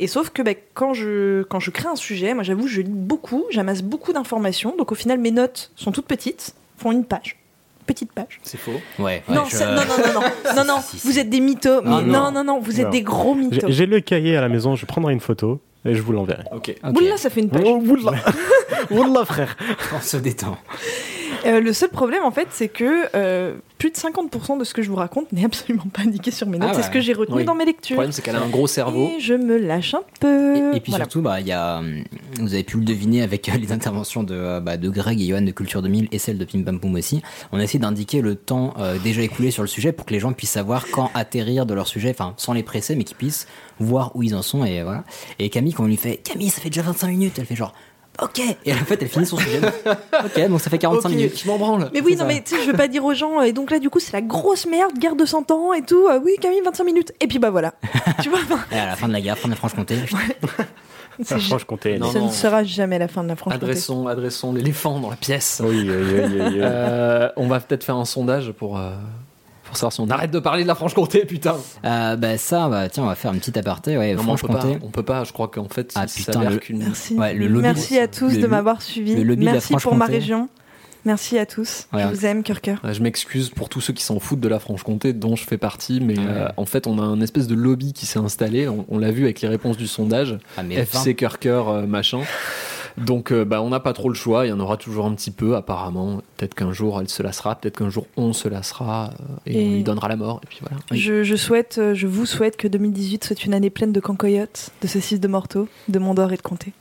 Et 0.00 0.08
sauf 0.08 0.30
que 0.30 0.42
bah, 0.42 0.54
quand, 0.74 0.94
je, 0.94 1.44
quand 1.44 1.60
je 1.60 1.70
crée 1.70 1.88
un 1.88 1.96
sujet, 1.96 2.34
moi 2.34 2.42
j'avoue, 2.42 2.66
je 2.66 2.80
lis 2.80 2.90
beaucoup, 2.90 3.44
j'amasse 3.50 3.82
beaucoup 3.82 4.12
d'informations, 4.12 4.74
donc 4.76 4.90
au 4.90 4.96
final 4.96 5.20
mes 5.20 5.30
notes 5.30 5.70
sont 5.76 5.92
toutes 5.92 6.06
petites, 6.06 6.56
font 6.76 6.90
une 6.90 7.04
page. 7.04 7.36
Petite 7.86 8.12
page. 8.12 8.40
C'est 8.42 8.56
faux. 8.58 8.80
Ouais, 8.98 9.22
non, 9.28 9.42
ouais, 9.42 9.48
je- 9.50 9.56
ça- 9.56 9.66
non, 9.66 9.82
non, 9.82 10.14
non, 10.14 10.54
non, 10.56 10.64
non, 10.76 10.80
vous 11.04 11.18
êtes 11.18 11.28
des 11.28 11.40
mythos. 11.40 11.82
mais 11.82 11.90
non, 11.90 12.02
non. 12.02 12.32
non, 12.32 12.44
non, 12.44 12.60
vous 12.60 12.78
êtes 12.80 12.86
Non. 12.86 12.90
des 12.90 13.02
gros 13.02 13.34
mythos. 13.34 13.66
J'ai 13.68 13.72
j'ai 13.72 13.86
le 13.86 14.00
cahier 14.00 14.36
à 14.36 14.40
la 14.40 14.48
maison, 14.48 14.74
je 14.74 14.86
prendrai 14.86 15.12
une 15.12 15.20
photo 15.20 15.60
et 15.84 15.94
je 15.94 16.02
vous 16.02 16.12
l'enverrai. 16.12 16.44
Ok. 16.54 16.74
Oula, 16.84 17.16
ça 17.16 17.30
fait 17.30 17.40
une 17.40 17.50
page. 17.50 17.62
Oh, 17.66 17.80
oula. 17.86 18.12
Oula, 18.90 19.24
frère. 19.24 19.56
on 19.96 20.00
se 20.00 20.16
détend. 20.16 20.58
Euh, 21.46 21.60
le 21.60 21.72
seul 21.72 21.90
problème, 21.90 22.22
en 22.24 22.30
fait, 22.30 22.48
c'est 22.50 22.68
que 22.68 23.04
euh, 23.14 23.54
plus 23.78 23.90
de 23.90 23.96
50% 23.96 24.58
de 24.58 24.64
ce 24.64 24.72
que 24.72 24.80
je 24.82 24.88
vous 24.88 24.96
raconte 24.96 25.30
n'est 25.32 25.44
absolument 25.44 25.84
pas 25.92 26.02
indiqué 26.02 26.30
sur 26.30 26.46
mes 26.46 26.56
notes. 26.58 26.68
Ah 26.70 26.74
c'est 26.74 26.80
ouais. 26.80 26.86
ce 26.86 26.90
que 26.90 27.00
j'ai 27.00 27.12
retenu 27.12 27.36
Oui. 27.38 27.44
dans 27.44 27.54
mes 27.54 27.64
Le 27.64 27.70
lectures. 27.70 27.96
problème, 27.96 28.12
c'est 28.12 28.22
qu'elle 28.22 28.36
a 28.36 28.40
un 28.42 28.48
gros 28.48 28.66
cerveau. 28.66 29.10
Et 29.16 29.20
je 29.20 29.34
me 29.34 29.58
lâche 29.58 29.92
un 29.94 30.02
peu. 30.20 30.56
Et, 30.72 30.76
et 30.76 30.80
puis 30.80 30.90
Voilà. 30.92 31.04
surtout, 31.04 31.20
bah, 31.20 31.40
il 31.40 31.46
y 31.46 31.52
a, 31.52 31.78
hum, 31.78 32.02
vous 32.40 32.54
avez 32.54 32.62
pu 32.64 32.78
le 32.78 32.84
deviner 32.84 33.22
avec 33.22 33.48
euh, 33.48 33.52
les 33.58 33.72
interventions 33.72 34.22
de, 34.22 34.34
euh, 34.34 34.60
bah, 34.60 34.76
de 34.78 34.88
Greg 34.88 35.20
et 35.20 35.26
Johan 35.26 35.42
de 35.42 35.50
Culture 35.50 35.82
2000 35.82 36.08
et 36.12 36.18
celle 36.18 36.38
de 36.38 36.44
Pim 36.46 36.62
Pam 36.62 36.80
Poum 36.80 36.94
aussi. 36.94 37.20
On 37.52 37.58
a 37.58 37.62
essayé 37.62 37.78
d'indiquer 37.78 38.22
le 38.22 38.36
temps 38.36 38.72
euh, 38.78 38.96
déjà 39.02 39.20
écoulé 39.22 39.50
sur 39.50 39.62
le 39.62 39.68
sujet 39.68 39.92
pour 39.92 40.06
que 40.06 40.12
les 40.14 40.20
gens 40.20 40.32
puissent 40.32 40.50
savoir 40.50 40.86
quand 40.92 41.10
atterrir 41.14 41.66
de 41.66 41.74
leur 41.74 41.86
sujet, 41.88 42.10
enfin 42.10 42.32
sans 42.38 42.54
les 42.54 42.62
presser, 42.62 42.94
mais 42.96 43.04
qu'ils 43.04 43.16
puissent 43.18 43.46
voir 43.80 44.12
où 44.14 44.22
ils 44.22 44.34
en 44.34 44.42
sont 44.42 44.64
et 44.64 44.82
voilà. 44.82 45.04
Et 45.38 45.50
Camille, 45.50 45.72
quand 45.72 45.84
on 45.84 45.86
lui 45.88 45.96
fait 45.96 46.16
Camille, 46.18 46.50
ça 46.50 46.60
fait 46.60 46.70
déjà 46.70 46.82
25 46.82 47.08
minutes, 47.08 47.34
elle 47.38 47.46
fait 47.46 47.56
genre 47.56 47.72
Ok 48.22 48.40
Et 48.64 48.72
en 48.72 48.76
fait, 48.76 49.02
elle 49.02 49.08
finit 49.08 49.26
son 49.26 49.36
sujet. 49.36 49.58
ok, 50.24 50.48
donc 50.48 50.60
ça 50.60 50.70
fait 50.70 50.78
45 50.78 51.08
Ok, 51.08 51.14
minutes. 51.16 51.40
je 51.42 51.48
m'en 51.48 51.58
branle. 51.58 51.90
Mais 51.92 52.00
oui, 52.00 52.12
non, 52.12 52.18
ça. 52.20 52.24
mais 52.26 52.42
tu 52.44 52.54
sais, 52.54 52.62
je 52.62 52.70
veux 52.70 52.76
pas 52.76 52.86
dire 52.86 53.04
aux 53.04 53.12
gens, 53.14 53.40
et 53.40 53.52
donc 53.52 53.72
là, 53.72 53.80
du 53.80 53.90
coup, 53.90 53.98
c'est 53.98 54.12
la 54.12 54.20
grosse 54.22 54.66
merde, 54.66 54.92
guerre 55.00 55.16
de 55.16 55.24
100 55.24 55.50
ans 55.50 55.72
et 55.72 55.82
tout. 55.82 56.06
euh, 56.08 56.20
oui, 56.24 56.36
Camille, 56.40 56.60
25 56.64 56.84
minutes. 56.84 57.12
Et 57.20 57.26
puis 57.26 57.40
bah 57.40 57.50
voilà. 57.50 57.74
tu 58.22 58.28
vois, 58.28 58.38
enfin, 58.44 58.60
Et 58.70 58.78
à 58.78 58.86
la 58.86 58.94
fin 58.94 59.08
de 59.08 59.12
la 59.12 59.20
guerre, 59.20 59.36
fin 59.36 59.48
de 59.48 59.54
la 59.54 59.56
Franche-Comté. 59.56 59.96
c'est- 61.24 61.38
Franche-Comté. 61.40 61.98
Non, 61.98 62.12
ce 62.12 62.18
non. 62.18 62.26
ne 62.26 62.30
sera 62.30 62.62
jamais 62.62 63.00
la 63.00 63.08
fin 63.08 63.24
de 63.24 63.28
la 63.28 63.34
Franche-Comté. 63.34 63.64
Adressons, 63.66 64.06
adressons 64.06 64.52
l'éléphant 64.52 65.00
dans 65.00 65.10
la 65.10 65.16
pièce. 65.16 65.60
Oui, 65.64 65.80
oui, 65.80 65.90
oui, 65.90 66.20
oui, 66.24 66.40
oui. 66.40 66.58
Euh, 66.60 67.28
on 67.36 67.48
va 67.48 67.58
peut-être 67.58 67.82
faire 67.82 67.96
un 67.96 68.04
sondage 68.04 68.52
pour, 68.52 68.78
euh, 68.78 68.92
pour 69.74 69.78
savoir 69.78 69.92
si 69.92 70.00
on 70.00 70.08
arrête 70.10 70.30
de 70.30 70.38
parler 70.38 70.62
de 70.62 70.68
la 70.68 70.74
Franche-Comté, 70.74 71.24
putain. 71.26 71.56
Euh, 71.84 72.16
bah 72.16 72.38
ça, 72.38 72.68
bah, 72.68 72.88
tiens, 72.88 73.02
on 73.02 73.06
va 73.06 73.14
faire 73.16 73.32
une 73.32 73.40
petite 73.40 73.56
aparté. 73.56 73.98
Ouais, 73.98 74.14
Non, 74.14 74.22
on 74.22 74.36
peut 74.36 74.46
pas. 74.46 74.54
Franche-Comté. 74.58 74.78
On 74.82 74.88
peut 74.90 75.02
pas. 75.02 75.24
Je 75.24 75.32
crois 75.32 75.48
qu'en 75.48 75.68
fait, 75.68 75.92
Ah, 75.96 76.06
ça 76.06 76.14
putain, 76.16 76.32
s'avère 76.32 76.50
le- 76.50 76.56
qu'une. 76.58 76.78
Merci. 76.78 77.14
Ouais, 77.14 77.34
le 77.34 77.46
lobby- 77.48 77.62
Merci 77.62 77.98
à 77.98 78.08
tous 78.08 78.34
le 78.34 78.42
de 78.42 78.46
m'avoir 78.46 78.80
suivi. 78.82 79.14
le 79.16 79.22
lobby 79.24 79.40
de 79.42 79.46
la 79.46 79.52
Merci 79.52 79.74
pour 79.76 79.94
ma 79.96 80.06
région. 80.06 80.48
Merci 81.06 81.38
à 81.38 81.44
tous. 81.44 81.86
Ouais, 81.92 82.02
je 82.02 82.08
vous 82.08 82.24
aime, 82.24 82.42
cœur 82.42 82.62
cœur. 82.62 82.78
Ouais, 82.82 82.94
Je 82.94 83.02
m'excuse 83.02 83.50
pour 83.50 83.68
tous 83.68 83.82
ceux 83.82 83.92
qui 83.92 84.02
s'en 84.02 84.18
foutent 84.20 84.40
de 84.40 84.48
la 84.48 84.58
Franche-Comté, 84.58 85.12
dont 85.12 85.36
je 85.36 85.44
fais 85.44 85.58
partie, 85.58 86.00
mais 86.00 86.18
Ouais. 86.18 86.24
euh, 86.26 86.48
en 86.56 86.64
fait, 86.64 86.86
on 86.86 86.98
a 86.98 87.02
un 87.02 87.20
espèce 87.20 87.46
de 87.46 87.54
lobby 87.54 87.92
qui 87.92 88.06
s'est 88.06 88.18
installé. 88.20 88.68
On, 88.68 88.86
on 88.88 88.98
l'a 88.98 89.10
vu 89.10 89.24
avec 89.24 89.42
les 89.42 89.48
réponses 89.48 89.76
du 89.76 89.86
sondage. 89.86 90.38
Ah, 90.56 90.62
mais 90.62 90.76
FC 90.76 91.14
cœur 91.14 91.38
cœur 91.40 91.68
euh, 91.68 91.82
machin. 91.86 92.20
Donc, 92.98 93.32
euh, 93.32 93.44
bah, 93.44 93.60
on 93.62 93.70
n'a 93.70 93.80
pas 93.80 93.92
trop 93.92 94.08
le 94.08 94.14
choix. 94.14 94.46
Il 94.46 94.50
y 94.50 94.52
en 94.52 94.60
aura 94.60 94.76
toujours 94.76 95.06
un 95.06 95.14
petit 95.14 95.30
peu, 95.30 95.56
apparemment. 95.56 96.22
Peut-être 96.36 96.54
qu'un 96.54 96.72
jour 96.72 97.00
elle 97.00 97.08
se 97.08 97.22
lassera, 97.22 97.54
peut-être 97.56 97.78
qu'un 97.78 97.90
jour 97.90 98.06
on 98.16 98.32
se 98.32 98.48
lassera 98.48 99.10
euh, 99.20 99.24
et, 99.46 99.60
Et- 99.62 99.68
on 99.68 99.72
lui 99.74 99.82
donnera 99.82 100.08
la 100.08 100.16
mort. 100.16 100.40
Et 100.44 100.46
puis 100.46 100.58
voilà. 100.60 100.76
Je, 100.92 101.24
je 101.24 101.34
souhaite, 101.36 101.78
euh, 101.78 101.94
je 101.94 102.06
vous 102.06 102.26
souhaite 102.26 102.56
que 102.56 102.68
2018 102.68 103.24
soit 103.24 103.44
une 103.44 103.54
année 103.54 103.70
pleine 103.70 103.92
de 103.92 104.00
cancoyotes, 104.00 104.70
de 104.82 104.86
saucisses 104.86 105.20
de 105.20 105.28
morteau, 105.28 105.68
de 105.88 105.98
Mont 105.98 106.14
d'Or 106.14 106.32
et 106.32 106.36
de 106.36 106.42
Comté. 106.42 106.72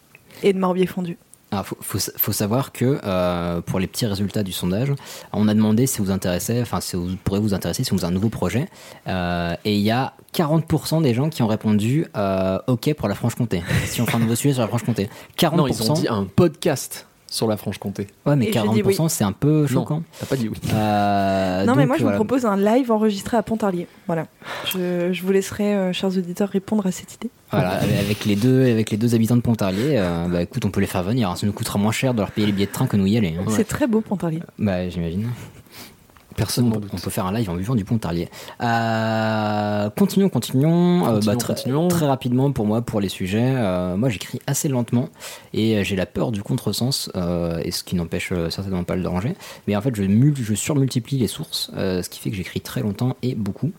Et 0.43 0.53
de 0.53 0.59
morbier 0.59 0.85
fondu. 0.87 1.17
Ah, 1.55 1.61
faut, 1.63 1.77
faut, 1.81 1.99
faut 2.17 2.31
savoir 2.31 2.71
que 2.71 2.99
euh, 3.03 3.61
pour 3.61 3.79
les 3.79 3.85
petits 3.85 4.07
résultats 4.07 4.41
du 4.41 4.51
sondage, 4.51 4.91
on 5.33 5.47
a 5.47 5.53
demandé 5.53 5.85
si 5.85 5.99
vous 6.01 6.09
intéressait, 6.09 6.59
enfin 6.61 6.81
si 6.81 6.95
vous 6.95 7.09
pourrez 7.23 7.39
vous 7.39 7.53
intéresser 7.53 7.83
si 7.83 7.91
vous 7.91 8.03
avez 8.03 8.11
un 8.11 8.15
nouveau 8.15 8.29
projet, 8.29 8.67
Euh, 9.07 9.55
et 9.65 9.75
il 9.75 9.81
y 9.81 9.91
a 9.91 10.13
40% 10.33 11.03
des 11.03 11.13
gens 11.13 11.29
qui 11.29 11.43
ont 11.43 11.47
répondu 11.47 12.07
euh, 12.17 12.57
OK 12.67 12.91
pour 12.95 13.07
la 13.07 13.13
Franche-Comté. 13.15 13.61
si 13.85 14.01
on 14.01 14.05
fait 14.07 14.15
un 14.15 14.19
nouveau 14.19 14.35
sujet 14.35 14.53
sur 14.53 14.61
la 14.63 14.67
Franche-Comté, 14.67 15.09
40%. 15.37 15.55
Non, 15.57 15.67
ils 15.67 15.91
ont 15.91 15.93
dit 15.93 16.07
un 16.07 16.23
podcast 16.25 17.05
sur 17.27 17.47
la 17.47 17.57
Franche-Comté. 17.57 18.07
Ouais, 18.25 18.35
mais 18.35 18.45
Et 18.47 18.53
j'ai 18.53 18.61
dit 18.61 18.81
40% 18.81 18.85
oui. 18.85 18.95
c'est 19.09 19.23
un 19.23 19.31
peu 19.31 19.67
choquant. 19.67 19.95
Non, 19.97 20.03
t'as 20.19 20.25
pas 20.27 20.35
dit 20.35 20.49
oui. 20.49 20.57
Euh, 20.73 21.65
non, 21.65 21.75
mais 21.75 21.85
moi, 21.85 21.97
je 21.97 22.03
voilà. 22.03 22.17
vous 22.17 22.23
propose 22.23 22.45
un 22.45 22.57
live 22.57 22.91
enregistré 22.91 23.37
à 23.37 23.43
Pontarlier. 23.43 23.87
Voilà. 24.07 24.27
Je, 24.65 25.11
je 25.11 25.21
vous 25.23 25.31
laisserai, 25.31 25.75
euh, 25.75 25.93
chers 25.93 26.09
auditeurs, 26.17 26.49
répondre 26.49 26.85
à 26.85 26.91
cette 26.91 27.13
idée. 27.15 27.29
Voilà, 27.53 27.71
avec- 27.79 28.25
les 28.25 28.35
deux, 28.35 28.69
avec 28.71 28.89
les 28.91 28.97
deux 28.97 29.15
habitants 29.15 29.35
de 29.35 29.41
Pontarlier, 29.41 29.95
euh, 29.97 30.27
bah 30.27 30.41
écoute, 30.41 30.65
on 30.65 30.69
peut 30.71 30.81
les 30.81 30.87
faire 30.87 31.03
venir. 31.03 31.29
hein. 31.29 31.35
Ça 31.35 31.45
nous 31.45 31.53
coûtera 31.53 31.79
moins 31.79 31.91
cher 31.91 32.13
de 32.13 32.19
leur 32.19 32.31
payer 32.31 32.47
les 32.47 32.53
billets 32.53 32.67
de 32.67 32.71
train 32.71 32.87
que 32.87 32.97
nous 32.97 33.05
y 33.07 33.17
aller. 33.17 33.35
hein. 33.39 33.43
C'est 33.49 33.67
très 33.67 33.87
beau, 33.87 34.01
Pontarlier. 34.01 34.41
Bah 34.59 34.89
j'imagine. 34.89 35.29
Personne 36.35 36.65
on, 36.65 36.69
n'en 36.69 36.75
on 36.77 36.79
doute. 36.79 36.99
peut 36.99 37.11
faire 37.11 37.27
un 37.27 37.31
live 37.31 37.47
en 37.51 37.53
buvant 37.55 37.75
du 37.75 37.85
Pontarlier. 37.85 38.27
Euh, 38.59 39.89
continuons, 39.91 40.29
continuons. 40.29 41.05
Euh, 41.05 41.13
Continuons, 41.15 41.37
très, 41.37 41.53
continuons. 41.53 41.87
très 41.89 42.07
rapidement 42.07 42.51
pour 42.51 42.65
moi, 42.65 42.81
pour 42.81 42.99
les 43.01 43.09
sujets. 43.09 43.53
euh, 43.55 43.95
moi, 43.97 44.09
j'écris 44.09 44.39
assez 44.47 44.67
lentement 44.67 45.09
et 45.53 45.77
euh, 45.77 45.83
j'ai 45.83 45.95
la 45.95 46.07
peur 46.07 46.31
du 46.31 46.41
contresens, 46.41 47.11
euh, 47.15 47.61
et 47.63 47.69
ce 47.69 47.83
qui 47.83 47.95
n'empêche 47.95 48.29
euh, 48.31 48.49
certainement 48.49 48.83
pas 48.83 48.95
le 48.95 49.03
danger. 49.03 49.35
Mais 49.67 49.75
en 49.75 49.81
fait, 49.81 49.95
je, 49.95 50.01
mul- 50.03 50.35
je 50.35 50.55
surmultiplie 50.55 51.17
les 51.19 51.27
sources, 51.27 51.69
euh, 51.77 52.01
ce 52.01 52.09
qui 52.09 52.19
fait 52.19 52.31
que 52.31 52.35
j'écris 52.35 52.61
très 52.61 52.81
longtemps 52.81 53.15
et 53.21 53.35
beaucoup. 53.35 53.71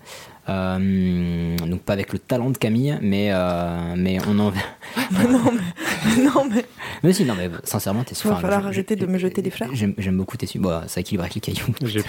Euh, 0.49 1.57
donc 1.57 1.81
pas 1.83 1.95
avec 1.95 2.13
le 2.13 2.19
talent 2.19 2.51
de 2.51 2.59
Camille, 2.59 2.99
mais 3.01 3.29
euh, 3.33 3.95
mais 3.97 4.19
on 4.27 4.39
en. 4.39 4.53
non, 5.29 5.53
mais, 5.53 6.23
non, 6.23 6.45
mais 6.51 6.65
Mais 7.03 7.13
si, 7.13 7.25
non, 7.25 7.35
mais 7.35 7.51
sincèrement, 7.65 8.05
t'es 8.05 8.15
Il 8.15 8.29
va 8.29 8.37
falloir 8.37 8.67
arrêter 8.67 8.97
de 8.97 9.07
me 9.07 9.19
jeter 9.19 9.43
des 9.43 9.51
fleurs. 9.51 9.71
J'aime 9.73 9.95
j'aime 9.99 10.17
beaucoup 10.17 10.37
tes 10.37 10.47
Bon, 10.59 10.83
ça 10.87 11.01
équilibre 11.01 11.25
avec 11.25 11.35
les 11.35 11.41
cailloux. 11.41 11.75
J'ai 11.85 12.03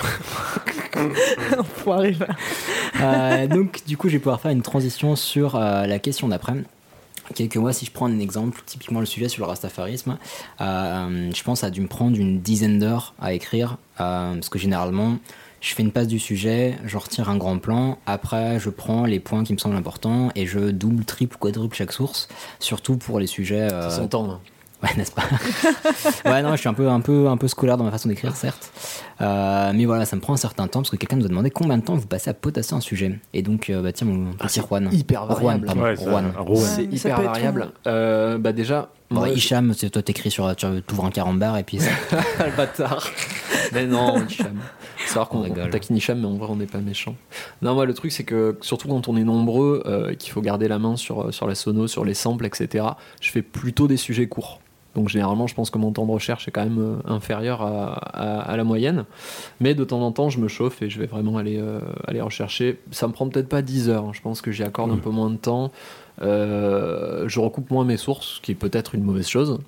enfoiré. 1.57 2.15
Euh, 3.01 3.47
donc, 3.47 3.81
du 3.85 3.97
coup, 3.97 4.07
je 4.07 4.13
vais 4.13 4.19
pouvoir 4.19 4.39
faire 4.41 4.51
une 4.51 4.61
transition 4.61 5.15
sur 5.15 5.55
euh, 5.55 5.85
la 5.85 5.99
question 5.99 6.27
d'après. 6.27 6.53
Quelques 7.33 7.57
mois, 7.57 7.73
si 7.73 7.85
je 7.85 7.91
prends 7.91 8.05
un 8.05 8.19
exemple, 8.19 8.61
typiquement 8.65 8.99
le 8.99 9.07
sujet 9.07 9.29
sur 9.29 9.43
le 9.43 9.49
rastafarisme, 9.49 10.17
euh, 10.61 11.31
je 11.33 11.43
pense 11.43 11.59
que 11.59 11.61
ça 11.61 11.67
a 11.67 11.69
dû 11.71 11.81
me 11.81 11.87
prendre 11.87 12.17
une 12.17 12.39
dizaine 12.39 12.77
d'heures 12.77 13.15
à 13.19 13.33
écrire, 13.33 13.77
euh, 13.99 14.35
parce 14.35 14.49
que 14.49 14.59
généralement, 14.59 15.17
je 15.67 15.73
fais 15.73 15.81
une 15.81 15.91
passe 15.91 16.07
du 16.07 16.19
sujet, 16.19 16.77
je 16.85 16.95
retire 16.95 17.27
un 17.29 17.37
grand 17.37 17.57
plan, 17.57 17.97
après 18.05 18.59
je 18.59 18.69
prends 18.69 19.05
les 19.05 19.19
points 19.19 19.43
qui 19.43 19.51
me 19.53 19.57
semblent 19.57 19.75
importants 19.75 20.29
et 20.35 20.45
je 20.45 20.59
double, 20.59 21.05
triple, 21.05 21.37
quadruple 21.37 21.75
chaque 21.75 21.91
source, 21.91 22.27
surtout 22.59 22.97
pour 22.97 23.19
les 23.19 23.25
sujets. 23.25 23.61
euh, 23.73 23.89
Ça 23.89 23.97
s'entend. 23.97 24.29
hein. 24.29 24.39
Ouais, 24.83 24.89
n'est-ce 24.97 25.11
pas? 25.13 25.23
Ouais, 26.29 26.43
non, 26.43 26.51
je 26.51 26.57
suis 26.57 26.69
un 26.69 26.73
peu, 26.75 26.89
un 26.89 26.99
peu, 26.99 27.27
un 27.29 27.37
peu 27.37 27.47
scolaire 27.47 27.77
dans 27.77 27.85
ma 27.85 27.89
façon 27.91 28.09
d'écrire, 28.09 28.35
certes. 28.35 28.69
Euh, 29.21 29.71
mais 29.73 29.85
voilà, 29.85 30.05
ça 30.05 30.15
me 30.15 30.21
prend 30.21 30.33
un 30.33 30.37
certain 30.37 30.67
temps 30.67 30.81
parce 30.81 30.91
que 30.91 30.97
quelqu'un 30.97 31.15
nous 31.15 31.25
a 31.25 31.29
demandé 31.29 31.49
combien 31.49 31.77
de 31.79 31.83
temps 31.83 31.95
vous 31.95 32.05
passez 32.05 32.29
à 32.29 32.33
potasser 32.35 32.75
un 32.75 32.81
sujet. 32.81 33.17
Et 33.33 33.41
donc, 33.41 33.69
euh, 33.71 33.81
bah 33.81 33.93
tiens, 33.93 34.05
mon 34.05 34.33
petit 34.33 34.59
Juan. 34.59 34.89
Hyper 34.91 35.25
variable. 35.25 35.67
Ouais. 36.49 36.59
C'est 36.65 36.83
hyper 36.83 37.19
variable. 37.21 37.71
Euh, 37.87 38.37
bah 38.37 38.51
déjà, 38.51 38.89
Bon, 39.09 39.17
moi, 39.21 39.29
Hicham, 39.29 39.73
c'est 39.75 39.89
toi 39.89 40.01
t'écris 40.03 40.29
sur, 40.29 40.53
tu 40.55 40.65
ouvres 40.91 41.05
un 41.05 41.11
carambar 41.11 41.57
et 41.57 41.63
puis 41.63 41.79
ça- 41.79 41.89
le 42.45 42.55
bâtard. 42.55 43.07
Mais 43.73 43.87
non, 43.87 44.21
Hicham. 44.27 44.59
C'est 44.99 45.07
savoir 45.07 45.29
qu'on 45.29 45.43
taquine 45.71 45.95
Hicham, 45.97 46.19
mais 46.19 46.25
en 46.27 46.35
vrai, 46.35 46.47
on 46.49 46.55
n'est 46.55 46.65
pas 46.65 46.79
méchant. 46.79 47.15
Non, 47.61 47.73
moi, 47.73 47.85
le 47.85 47.93
truc, 47.93 48.11
c'est 48.11 48.23
que 48.23 48.57
surtout 48.61 48.87
quand 48.87 49.07
on 49.07 49.17
est 49.17 49.23
nombreux, 49.23 49.83
euh, 49.85 50.13
qu'il 50.15 50.31
faut 50.31 50.41
garder 50.41 50.67
la 50.67 50.79
main 50.79 50.95
sur, 50.95 51.33
sur 51.33 51.47
la 51.47 51.55
sono, 51.55 51.87
sur 51.87 52.05
les 52.05 52.13
samples, 52.13 52.45
etc., 52.45 52.85
je 53.21 53.31
fais 53.31 53.41
plutôt 53.41 53.87
des 53.87 53.97
sujets 53.97 54.27
courts. 54.27 54.59
Donc 54.95 55.09
généralement, 55.09 55.45
je 55.45 55.53
pense 55.53 55.69
que 55.71 55.77
mon 55.77 55.91
temps 55.91 56.05
de 56.05 56.11
recherche 56.11 56.47
est 56.47 56.51
quand 56.51 56.63
même 56.63 56.79
euh, 56.79 56.95
inférieur 57.13 57.61
à, 57.61 57.95
à- 57.95 58.39
à 58.39 58.55
la 58.55 58.63
moyenne. 58.63 59.03
Mais 59.59 59.73
de 59.75 59.83
temps 59.83 59.99
en 60.01 60.13
temps, 60.13 60.29
je 60.29 60.39
me 60.39 60.47
chauffe 60.47 60.81
et 60.81 60.89
je 60.89 60.97
vais 60.99 61.05
vraiment 61.05 61.35
aller, 61.37 61.57
euh, 61.59 61.81
aller 62.07 62.21
rechercher. 62.21 62.79
Ça 62.91 63.05
me 63.07 63.11
prend 63.11 63.27
peut-être 63.27 63.49
pas 63.49 63.61
10 63.61 63.89
heures. 63.89 64.05
hein. 64.05 64.11
Je 64.13 64.21
pense 64.21 64.39
que 64.41 64.53
j'y 64.53 64.63
accorde 64.63 64.91
un 64.91 64.97
peu 65.01 65.09
moins 65.09 65.29
de 65.29 65.35
temps. 65.35 65.73
Euh, 66.21 67.25
je 67.27 67.39
recoupe 67.39 67.71
moins 67.71 67.83
mes 67.85 67.97
sources, 67.97 68.35
ce 68.35 68.41
qui 68.41 68.51
est 68.51 68.55
peut-être 68.55 68.95
une 68.95 69.03
mauvaise 69.03 69.27
chose. 69.27 69.59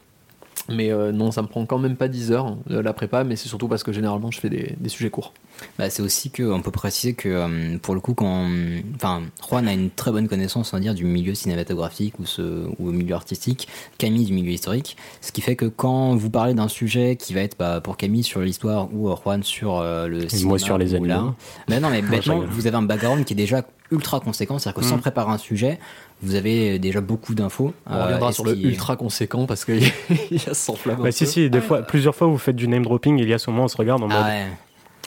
Mais 0.70 0.92
euh, 0.92 1.12
non, 1.12 1.32
ça 1.32 1.42
me 1.42 1.48
prend 1.48 1.66
quand 1.66 1.80
même 1.80 1.96
pas 1.96 2.08
10 2.08 2.32
heures 2.32 2.58
euh, 2.72 2.82
la 2.82 2.94
prépa, 2.94 3.24
mais 3.24 3.36
c'est 3.36 3.48
surtout 3.48 3.68
parce 3.68 3.84
que 3.84 3.92
généralement 3.94 4.32
je 4.32 4.40
fais 4.40 4.50
des, 4.50 4.76
des 4.78 4.90
sujets 4.90 5.10
courts. 5.10 5.34
bah, 5.80 5.90
c'est 5.90 6.02
aussi 6.02 6.30
que 6.30 6.44
on 6.44 6.62
peut 6.62 6.72
préciser 6.72 7.14
que 7.14 7.30
euh, 7.30 7.78
pour 7.82 7.94
le 7.96 8.02
coup, 8.02 8.14
quand, 8.14 8.48
enfin, 8.96 9.22
Juan 9.48 9.68
a 9.68 9.74
une 9.74 9.90
très 9.90 10.12
bonne 10.12 10.28
connaissance, 10.28 10.74
on 10.74 10.78
va 10.78 10.82
dire, 10.82 10.94
du 10.94 11.06
milieu 11.06 11.34
cinématographique 11.36 12.20
ou 12.20 12.26
ce 12.26 12.68
ou 12.80 12.90
au 12.90 12.92
milieu 12.92 13.16
artistique, 13.16 13.68
Camille 13.98 14.26
du 14.26 14.34
milieu 14.34 14.52
historique, 14.52 14.98
ce 15.22 15.32
qui 15.32 15.42
fait 15.42 15.56
que 15.56 15.66
quand 15.66 16.16
vous 16.16 16.30
parlez 16.30 16.54
d'un 16.54 16.68
sujet 16.68 17.16
qui 17.16 17.34
va 17.34 17.42
être 17.42 17.58
bah, 17.58 17.80
pour 17.82 17.96
Camille 17.98 18.24
sur 18.24 18.42
l'histoire 18.42 18.90
ou 18.94 19.10
euh, 19.10 19.16
Juan 19.24 19.44
sur 19.44 19.78
euh, 19.80 20.08
le 20.08 20.28
cinéma 20.28 20.50
moi 20.50 20.60
sur 20.60 20.78
les 20.78 20.96
animaux. 20.96 21.34
Mais 21.70 21.80
non, 21.80 21.90
mais 21.90 22.02
bêtement, 22.04 22.42
vous 22.50 22.68
avez 22.68 22.76
un 22.76 22.82
background 22.84 23.24
qui 23.26 23.34
est 23.34 23.38
déjà 23.38 23.64
ultra 23.90 24.20
conséquent, 24.20 24.60
c'est-à-dire 24.60 24.82
que 24.82 24.86
sans 24.86 24.98
Mm. 24.98 25.02
préparer 25.02 25.32
un 25.32 25.38
sujet, 25.38 25.80
vous 26.22 26.36
avez 26.36 26.80
déjà 26.80 27.02
beaucoup 27.02 27.36
d'infos. 27.36 27.74
On 27.86 27.94
euh, 27.94 28.04
reviendra 28.06 28.32
sur 28.32 28.46
ce 28.46 28.50
le 28.50 28.56
qui- 28.56 28.64
ultra 28.64 28.96
conséquent 28.96 29.46
parce 29.46 29.66
qu'il 29.66 29.84
y 30.32 30.50
a 30.50 30.54
100 30.54 30.76
flammes. 30.76 31.02
Bah, 31.02 31.12
si, 31.12 31.28
si, 31.28 31.50
des 31.50 31.62
fois, 31.62 31.82
plusieurs 31.84 32.16
fois 32.16 32.28
vous 32.28 32.38
faites 32.38 32.56
du 32.56 32.68
name 32.68 32.84
dropping, 32.84 33.20
Elias 33.20 33.44
au 33.48 33.52
moins 33.52 33.66
on 33.66 33.68
se 33.68 33.78
regarde 33.78 34.02
en 34.04 34.10
Ah 34.10 34.18
mode 34.18 34.26
ouais. 34.26 34.48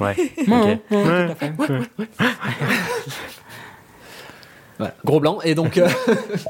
Ouais. 0.00 0.16
Ouais, 0.48 0.80
ok. 1.58 1.60
ouais. 1.60 1.80
Gros 5.04 5.20
blanc. 5.20 5.40
Et 5.44 5.54
donc, 5.54 5.76
euh, 5.76 5.86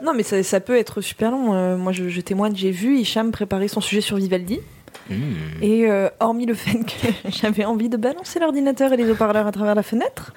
Non, 0.04 0.12
mais 0.14 0.22
ça, 0.22 0.40
ça 0.44 0.60
peut 0.60 0.76
être 0.76 1.00
super 1.00 1.32
long. 1.32 1.52
Euh, 1.54 1.76
moi, 1.76 1.90
je, 1.92 2.08
je 2.08 2.20
témoigne, 2.20 2.54
j'ai 2.54 2.70
vu 2.70 2.96
Hicham 2.98 3.32
préparer 3.32 3.66
son 3.66 3.80
sujet 3.80 4.00
sur 4.00 4.16
Vivaldi. 4.18 4.60
Mmh. 5.10 5.62
Et 5.62 5.90
euh, 5.90 6.08
hormis 6.20 6.46
le 6.46 6.54
fait 6.54 6.78
que 6.78 7.08
j'avais 7.28 7.64
envie 7.64 7.88
de 7.88 7.96
balancer 7.96 8.38
l'ordinateur 8.38 8.92
et 8.92 8.96
les 8.96 9.10
haut-parleurs 9.10 9.46
à 9.46 9.52
travers 9.52 9.74
la 9.74 9.82
fenêtre, 9.82 10.32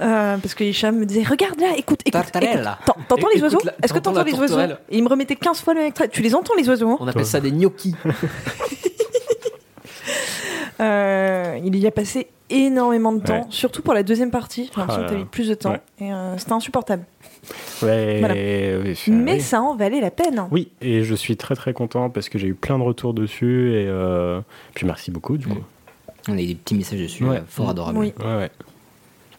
euh, 0.00 0.36
parce 0.38 0.54
que 0.54 0.64
Hicham 0.64 0.96
me 0.98 1.06
disait 1.06 1.22
Regarde 1.22 1.60
là, 1.60 1.68
écoute, 1.76 2.00
écoute, 2.04 2.22
T'entends 2.32 3.28
les 3.28 3.38
Écoute 3.38 3.42
oiseaux 3.42 3.58
Est-ce 3.82 3.92
que 3.92 3.98
t'entends 4.00 4.22
les 4.24 4.34
oiseaux 4.34 4.58
Et 4.90 4.98
il 4.98 5.02
me 5.04 5.08
remettait 5.08 5.36
15 5.36 5.60
fois 5.60 5.74
le. 5.74 5.90
Tu 6.10 6.22
les 6.22 6.34
entends 6.34 6.54
les 6.56 6.68
oiseaux 6.68 6.90
hein 6.90 6.96
on 7.00 7.08
appelle 7.08 7.26
ça 7.26 7.40
des 7.40 7.52
gnocchis. 7.52 7.94
Euh, 10.80 11.58
Il 11.64 11.76
y 11.76 11.86
a 11.86 11.90
passé 11.92 12.26
énormément 12.50 13.12
de 13.12 13.20
temps, 13.20 13.34
Ouais. 13.42 13.46
surtout 13.50 13.80
pour 13.80 13.94
la 13.94 14.02
deuxième 14.02 14.30
partie. 14.30 14.70
J'ai 14.74 14.80
l'impression 14.80 15.04
Ah 15.06 15.10
que 15.10 15.14
mis 15.14 15.24
plus 15.24 15.48
de 15.48 15.54
temps. 15.54 15.70
Ouais. 15.70 15.80
Et 16.00 16.12
euh, 16.12 16.36
c'était 16.36 16.52
insupportable. 16.52 17.04
Ouais, 17.84 18.18
Voilà. 18.20 18.34
oui, 18.34 18.94
Mais 19.08 19.32
oui. 19.34 19.40
ça 19.40 19.60
en 19.62 19.74
valait 19.76 20.00
la 20.00 20.10
peine. 20.10 20.38
hein. 20.38 20.48
Oui, 20.50 20.68
et 20.80 21.02
je 21.02 21.14
suis 21.14 21.36
très 21.36 21.54
très 21.54 21.72
content 21.72 22.10
parce 22.10 22.28
que 22.28 22.38
j'ai 22.38 22.48
eu 22.48 22.54
plein 22.54 22.78
de 22.78 22.82
retours 22.84 23.14
dessus 23.14 23.72
et 23.72 23.86
euh, 23.86 24.40
puis 24.74 24.86
merci 24.86 25.10
beaucoup 25.10 25.36
du 25.36 25.46
coup. 25.46 25.58
On 26.28 26.36
a 26.38 26.40
eu 26.40 26.46
des 26.46 26.54
petits 26.54 26.74
messages 26.74 27.00
dessus, 27.00 27.24
Ouais. 27.24 27.38
euh, 27.38 27.42
fort 27.46 27.68
adorables. 27.70 27.98
Oui. 27.98 28.12
Ouais, 28.18 28.36
ouais. 28.36 28.50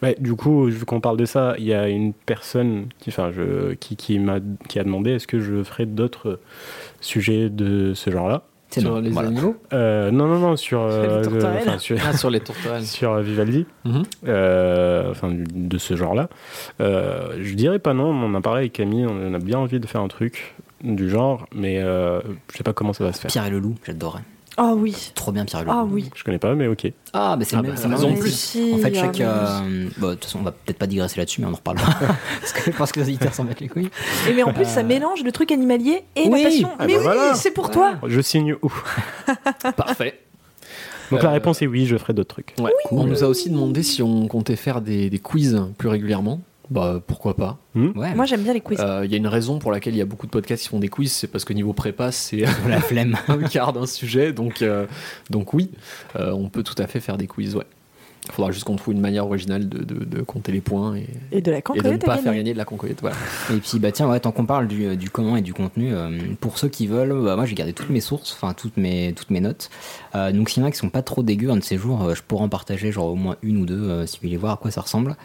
Ouais, 0.04 0.16
du 0.20 0.36
coup, 0.36 0.66
vu 0.66 0.86
qu'on 0.86 1.00
parle 1.00 1.18
de 1.18 1.26
ça, 1.26 1.56
il 1.58 1.64
y 1.66 1.74
a 1.74 1.88
une 1.88 2.12
personne 2.14 2.88
qui, 3.00 3.10
enfin, 3.10 3.32
je, 3.32 3.74
qui, 3.76 3.96
qui 3.96 4.20
m'a 4.20 4.40
qui 4.68 4.78
a 4.78 4.84
demandé 4.84 5.12
est-ce 5.12 5.26
que 5.26 5.40
je 5.40 5.64
ferais 5.64 5.86
d'autres 5.86 6.40
sujets 7.02 7.50
de 7.50 7.94
ce 7.96 8.12
genre-là 8.12 8.44
sur 8.82 8.92
non, 8.94 9.00
les 9.00 9.10
voilà. 9.10 9.30
animaux. 9.30 9.56
Euh, 9.74 10.12
Non, 10.12 10.28
non, 10.28 10.40
non, 10.40 10.56
sur, 10.56 10.82
euh, 10.82 11.18
les 11.22 11.28
tourterelles. 11.28 11.64
enfin, 11.68 11.78
sur, 11.80 11.98
Ah, 12.06 12.14
sur 12.18 12.30
les 12.30 12.40
tourterelles. 12.40 12.84
sur 12.86 13.12
euh, 13.14 13.22
Vivaldi, 13.22 13.66
Mhm. 13.86 14.04
euh, 14.28 15.12
enfin 15.12 15.30
de 15.34 15.78
ce 15.78 15.96
genre-là. 15.96 16.30
Euh, 16.82 17.38
je 17.42 17.54
dirais 17.56 17.80
pas 17.80 17.94
non, 17.94 18.06
on 18.10 18.24
en 18.26 18.36
a 18.36 18.42
parlé 18.42 18.60
avec 18.62 18.74
Camille, 18.74 19.06
on 19.10 19.34
a 19.34 19.40
bien 19.40 19.58
envie 19.60 19.80
de 19.80 19.86
faire 19.88 20.02
un 20.02 20.08
truc 20.08 20.56
du 20.84 21.10
genre, 21.10 21.48
mais 21.56 21.82
euh, 21.82 22.20
je 22.52 22.58
sais 22.58 22.64
pas 22.64 22.74
comment 22.74 22.94
ça 22.94 23.04
va 23.04 23.14
se 23.14 23.20
faire. 23.22 23.32
Pierre 23.32 23.46
et 23.46 23.50
le 23.50 23.60
loup, 23.60 23.76
j'adorais. 23.86 24.22
Ah 24.58 24.74
oui. 24.74 24.96
Trop 25.16 25.32
bien 25.34 25.44
Pierre. 25.44 25.66
Ah 25.68 25.84
oui. 25.84 26.10
Je 26.16 26.24
connais 26.24 26.38
pas, 26.40 26.56
mais 26.56 26.68
ok. 26.68 26.90
Ah, 27.12 27.36
mais 27.38 27.44
c'est 27.44 27.56
Ah 27.58 27.62
le 27.62 27.68
même. 27.68 27.76
bah, 27.76 27.88
même 27.90 28.16
de 28.16 28.20
plus. 28.22 28.32
Si, 28.34 28.72
En 28.74 28.78
fait, 28.78 28.94
chaque. 28.96 29.20
mais- 29.20 29.26
euh, 29.26 29.90
bon, 29.98 30.08
de 30.10 30.14
toute 30.14 30.26
façon, 30.26 30.40
on 30.40 30.44
va 30.44 30.52
peut-être 30.52 30.78
pas 30.78 30.88
digresser 30.88 31.18
là-dessus, 31.20 31.42
mais 31.42 31.48
on 31.48 31.52
en 31.52 31.56
reparlera. 31.56 31.92
Parce 32.40 32.54
que 32.54 32.72
je 32.72 32.78
pense 32.78 32.92
que 32.94 33.00
les 33.02 33.08
auditeurs 33.08 33.34
s'en 33.34 33.44
battent 33.44 33.60
les 33.60 33.68
couilles. 33.68 33.90
Et 34.30 34.34
mais 34.34 34.44
en 34.44 34.54
plus, 34.54 34.66
ça 34.66 34.84
mélange 34.84 35.24
le 35.24 35.32
truc 35.34 35.52
animalier 35.52 36.04
et 36.16 36.28
Oui. 36.30 36.42
la 36.44 36.50
passion. 36.50 36.70
Ah 36.80 36.86
mais 36.88 36.94
bah 36.94 37.00
oui, 37.00 37.04
voilà. 37.04 37.34
c'est 37.36 37.52
pour 37.52 37.70
toi. 37.70 37.96
Je 38.08 38.22
signe 38.22 38.56
où? 38.62 38.72
Parfait. 39.78 40.20
Donc 41.12 41.22
la 41.22 41.30
Euh, 41.30 41.34
réponse 41.34 41.62
est 41.62 41.68
oui, 41.68 41.86
je 41.86 41.98
ferai 41.98 42.14
d'autres 42.14 42.34
trucs. 42.34 42.56
Ouais. 42.60 42.72
On 42.92 43.04
nous 43.04 43.24
a 43.24 43.28
aussi 43.28 43.50
demandé 43.50 43.84
si 43.84 44.02
on 44.02 44.28
comptait 44.28 44.56
faire 44.56 44.82
des, 44.82 45.10
des 45.10 45.20
quiz 45.20 45.62
plus 45.78 45.88
régulièrement. 45.90 46.40
Bah 46.70 47.00
pourquoi 47.06 47.36
pas. 47.36 47.58
Ouais, 47.76 48.16
Moi, 48.16 48.26
j'aime 48.26 48.42
bien 48.42 48.54
les 48.54 48.62
quiz. 48.62 48.80
Euh, 48.82 49.02
Il 49.06 49.12
y 49.12 49.14
a 49.14 49.18
une 49.18 49.28
raison 49.28 49.60
pour 49.60 49.72
laquelle 49.72 49.94
il 49.94 49.98
y 49.98 50.02
a 50.02 50.06
beaucoup 50.06 50.26
de 50.26 50.32
podcasts 50.32 50.64
qui 50.64 50.70
font 50.70 50.80
des 50.80 50.88
quiz, 50.90 51.12
c'est 51.12 51.28
parce 51.28 51.46
que 51.46 51.54
niveau 51.54 51.74
prépa, 51.74 52.12
c'est 52.12 52.46
la 52.68 52.82
flemme. 52.82 53.18
un 53.28 53.38
quart 53.44 53.72
d'un 53.74 53.86
sujet. 53.86 54.34
Donc, 54.34 54.62
euh, 54.62 54.88
donc 55.30 55.54
oui, 55.54 55.70
euh, 56.16 56.32
on 56.32 56.50
peut 56.50 56.64
tout 56.64 56.76
à 56.82 56.88
fait 56.88 57.00
faire 57.00 57.18
des 57.18 57.28
quiz, 57.28 57.56
ouais. 57.56 57.66
Il 58.28 58.32
faudra 58.32 58.50
juste 58.52 58.64
qu'on 58.64 58.76
trouve 58.76 58.96
une 58.96 59.02
manière 59.02 59.28
originale 59.28 59.70
de, 59.70 59.84
de- 59.84 60.04
de 60.04 60.22
compter 60.24 60.52
les 60.52 60.60
points 60.60 60.96
et, 60.96 61.06
Et 61.32 61.42
de 61.42 61.52
la 61.52 61.60
et 61.60 61.82
de 61.84 61.90
ne 61.92 61.98
pas 61.98 62.18
faire 62.18 62.34
gagner. 62.34 62.54
de 62.54 62.58
la 62.58 62.66
conquête. 62.66 62.98
Voilà. 63.02 63.16
Et 63.54 63.58
puis, 63.58 63.78
bah 63.78 63.92
tiens, 63.92 64.10
ouais, 64.10 64.20
tant 64.20 64.32
qu'on 64.32 64.48
parle 64.48 64.68
du, 64.68 64.98
du 64.98 65.12
comment 65.12 65.38
et 65.38 65.44
du 65.44 65.54
contenu, 65.54 65.94
euh, 65.94 66.10
pour 66.42 66.58
ceux 66.58 66.68
qui 66.68 66.88
veulent, 66.88 67.14
bah, 67.24 67.36
moi 67.36 67.46
j'ai 67.46 67.54
gardé 67.54 67.72
toutes 67.74 67.92
mes 67.92 68.00
sources, 68.02 68.34
enfin 68.34 68.56
toutes 68.56 68.78
mes, 68.78 69.14
toutes 69.16 69.30
mes 69.30 69.42
notes. 69.42 69.70
Euh, 70.16 70.32
donc, 70.32 70.50
s'il 70.50 70.64
y 70.64 70.66
en 70.66 70.68
a 70.68 70.72
qui 70.72 70.78
sont 70.80 70.90
pas 70.90 71.04
trop 71.04 71.22
dégueux 71.22 71.52
un 71.52 71.58
de 71.58 71.64
ces 71.64 71.78
jours, 71.78 72.02
euh, 72.04 72.16
je 72.16 72.24
pourrais 72.24 72.46
en 72.46 72.50
partager 72.50 72.92
genre 72.92 73.12
au 73.12 73.16
moins 73.16 73.36
une 73.44 73.58
ou 73.58 73.68
deux 73.68 73.80
euh, 73.80 74.08
si 74.08 74.18
vous 74.18 74.24
voulez 74.28 74.38
voir 74.38 74.54
à 74.54 74.58
quoi 74.58 74.72
ça 74.72 74.82
ressemble. 74.82 75.16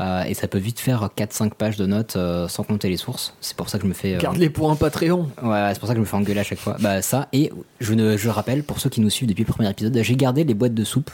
Euh, 0.00 0.22
et 0.24 0.32
ça 0.34 0.48
peut 0.48 0.58
vite 0.58 0.80
faire 0.80 1.10
4-5 1.16 1.50
pages 1.50 1.76
de 1.76 1.84
notes 1.84 2.16
euh, 2.16 2.48
sans 2.48 2.62
compter 2.62 2.88
les 2.88 2.96
sources. 2.96 3.34
C'est 3.42 3.54
pour 3.56 3.68
ça 3.68 3.76
que 3.78 3.84
je 3.84 3.88
me 3.88 3.92
fais. 3.94 4.14
euh, 4.14 4.18
Garde-les 4.18 4.48
pour 4.48 4.70
un 4.70 4.76
Patreon. 4.76 5.28
Ouais, 5.42 5.68
c'est 5.72 5.78
pour 5.78 5.86
ça 5.88 5.92
que 5.94 5.98
je 5.98 6.00
me 6.00 6.06
fais 6.06 6.16
engueuler 6.16 6.40
à 6.40 6.44
chaque 6.44 6.58
fois. 6.58 6.76
Bah 6.80 7.02
ça, 7.02 7.28
et 7.34 7.52
je, 7.80 7.92
ne, 7.92 8.16
je 8.16 8.28
rappelle, 8.30 8.62
pour 8.64 8.80
ceux 8.80 8.88
qui 8.88 9.00
nous 9.02 9.10
suivent 9.10 9.28
depuis 9.28 9.44
le 9.44 9.52
premier 9.52 9.68
épisode, 9.68 9.98
j'ai 10.02 10.16
gardé 10.16 10.44
les 10.44 10.54
boîtes 10.54 10.74
de 10.74 10.84
soupe 10.84 11.10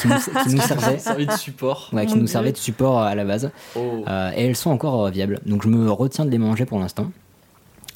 qui 0.00 0.06
nous, 0.08 0.14
qui 0.44 0.54
nous 0.54 0.60
servaient. 0.62 1.26
De 1.26 1.32
support. 1.32 1.90
Ouais, 1.92 2.06
qui 2.06 2.12
Mon 2.12 2.20
nous 2.20 2.24
Dieu. 2.26 2.32
servaient 2.32 2.52
de 2.52 2.56
support 2.56 3.00
à 3.00 3.14
la 3.14 3.24
base. 3.24 3.50
Oh. 3.74 4.04
Euh, 4.06 4.30
et 4.36 4.44
elles 4.46 4.56
sont 4.56 4.70
encore 4.70 5.06
euh, 5.06 5.10
viables. 5.10 5.40
Donc 5.44 5.62
je 5.64 5.68
me 5.68 5.90
retiens 5.90 6.24
de 6.24 6.30
les 6.30 6.38
manger 6.38 6.64
pour 6.64 6.78
l'instant. 6.78 7.10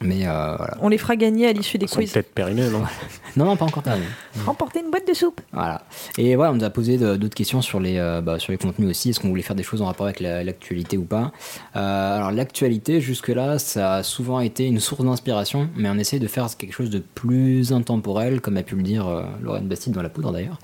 Mais 0.03 0.27
euh, 0.27 0.57
voilà. 0.57 0.77
On 0.81 0.89
les 0.89 0.99
fera 0.99 1.17
gagner 1.17 1.49
à 1.49 1.53
l'issue 1.53 1.79
des 1.79 1.87
quiz. 1.87 2.13
peut-être 2.13 2.33
périmés, 2.35 2.69
non 2.71 2.83
Non, 3.37 3.45
non, 3.47 3.57
pas 3.57 3.65
encore 3.65 3.83
terminé. 3.83 4.07
Remporter 4.47 4.81
une 4.81 4.91
boîte 4.91 5.07
de 5.09 5.15
soupe. 5.15 5.41
Voilà. 5.53 5.83
Et 6.19 6.37
voilà, 6.37 6.53
on 6.53 6.57
nous 6.57 6.65
a 6.65 6.71
posé 6.71 6.99
d'autres 6.99 7.35
questions 7.35 7.63
sur 7.63 7.81
les, 7.81 7.97
euh, 7.99 8.21
bah, 8.21 8.39
sur 8.39 8.53
les 8.53 8.59
contenus 8.59 8.91
aussi. 8.91 9.11
Est-ce 9.11 9.21
qu'on 9.21 9.29
voulait 9.29 9.43
faire 9.43 9.57
des 9.57 9.63
choses 9.63 9.81
en 9.83 9.87
rapport 9.87 10.07
avec 10.07 10.21
la- 10.21 10.45
l'actualité 10.45 10.99
ou 10.99 11.05
pas? 11.05 11.33
Euh, 11.77 12.17
Alors, 12.19 12.31
l'actualité, 12.31 13.01
jusque-là, 13.01 13.59
ça 13.59 13.95
a 13.97 14.03
souvent 14.03 14.41
été 14.41 14.67
une 14.67 14.81
source 14.81 15.03
d'inspiration, 15.05 15.69
mais 15.77 15.89
on 15.89 15.99
essaie 15.99 16.19
de 16.19 16.27
faire 16.27 16.47
quelque 16.59 16.75
chose 16.75 16.91
de 16.91 16.99
plus 16.99 17.73
intemporel, 17.73 18.41
comme 18.41 18.57
a 18.57 18.63
pu 18.63 18.77
le 18.77 18.83
dire 18.83 19.07
euh, 19.09 19.23
Lorraine 19.43 19.67
Bastide 19.69 19.93
dans 19.95 20.03
La 20.03 20.09
Poudre 20.11 20.33
d'ailleurs. 20.33 20.59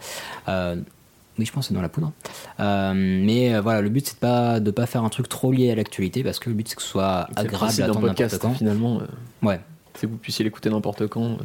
Oui, 1.39 1.45
je 1.47 1.53
pense 1.53 1.65
que 1.67 1.69
c'est 1.69 1.75
dans 1.75 1.83
La 1.83 1.89
Poudre. 1.89 2.13
Euh, 2.61 2.93
mais 2.95 3.55
euh, 3.55 3.61
voilà, 3.61 3.81
le 3.81 3.89
but, 3.89 4.07
c'est 4.07 4.15
de 4.15 4.19
pas, 4.21 4.59
de 4.61 4.71
pas 4.71 4.87
faire 4.87 5.05
un 5.05 5.09
truc 5.09 5.29
trop 5.29 5.53
lié 5.53 5.71
à 5.71 5.75
l'actualité, 5.77 6.23
parce 6.25 6.39
que 6.39 6.49
le 6.51 6.55
but, 6.57 6.69
c'est 6.69 6.75
que 6.77 6.83
ce 6.83 6.89
soit 6.89 7.29
agréable 7.37 7.65
à 7.81 7.85
attendre 7.85 8.07
n'importe 8.07 8.39
quand. 8.39 8.55
finalement. 8.55 9.01
euh, 9.01 9.47
Ouais. 9.47 9.61
c'est 9.95 10.07
que 10.07 10.13
vous 10.13 10.19
puissiez 10.19 10.45
l'écouter 10.45 10.69
n'importe 10.71 11.07
quand 11.07 11.39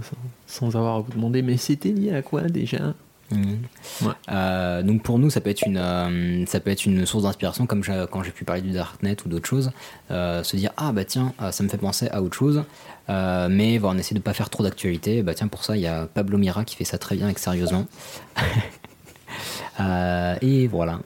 sans, 0.47 0.69
sans 0.71 0.75
avoir 0.77 0.95
à 0.95 0.99
vous 1.01 1.12
demander 1.12 1.41
mais 1.43 1.58
c'était 1.58 1.89
lié 1.89 2.13
à 2.15 2.21
quoi 2.23 2.41
déjà? 2.43 2.93
Ouais. 3.32 4.12
Euh, 4.32 4.84
donc 4.84 5.01
pour 5.01 5.17
nous, 5.17 5.32
ça 5.32 5.41
peut 5.41 5.49
être 5.49 5.63
une, 5.65 5.77
euh, 5.77 6.45
ça 6.45 6.60
peut 6.60 6.69
être 6.69 6.86
une 6.86 7.03
source 7.08 7.23
d'inspiration, 7.23 7.65
comme 7.65 7.82
quand 8.12 8.21
j'ai 8.21 8.29
pu 8.32 8.43
parler 8.45 8.62
du 8.62 8.69
Darknet 8.71 9.15
ou 9.25 9.29
d'autres 9.29 9.47
choses, 9.47 9.71
euh, 10.12 10.43
se 10.43 10.56
dire 10.56 10.71
ah 10.77 10.91
bah 10.91 11.03
tiens, 11.03 11.34
euh, 11.41 11.51
ça 11.51 11.63
me 11.63 11.69
fait 11.69 11.77
penser 11.79 12.08
à 12.10 12.21
autre 12.21 12.36
chose, 12.38 12.63
mais 13.10 13.79
voilà, 13.79 13.95
on 13.95 13.99
essaie 13.99 14.13
de 14.13 14.19
pas 14.19 14.34
faire 14.34 14.51
trop 14.51 14.62
d'actualité. 14.62 15.23
Bah 15.23 15.34
tiens, 15.34 15.47
pour 15.47 15.63
ça, 15.63 15.75
il 15.75 15.82
y 15.82 15.88
a 15.88 16.06
Pablo 16.06 16.38
Mira 16.38 16.63
qui 16.63 16.75
fait 16.75 16.84
ça 16.84 16.99
très 16.99 17.15
bien 17.15 17.27
et 17.29 17.34
sérieusement. 17.38 17.86
Euh, 19.79 20.36
et 20.41 20.67
voilà. 20.67 20.99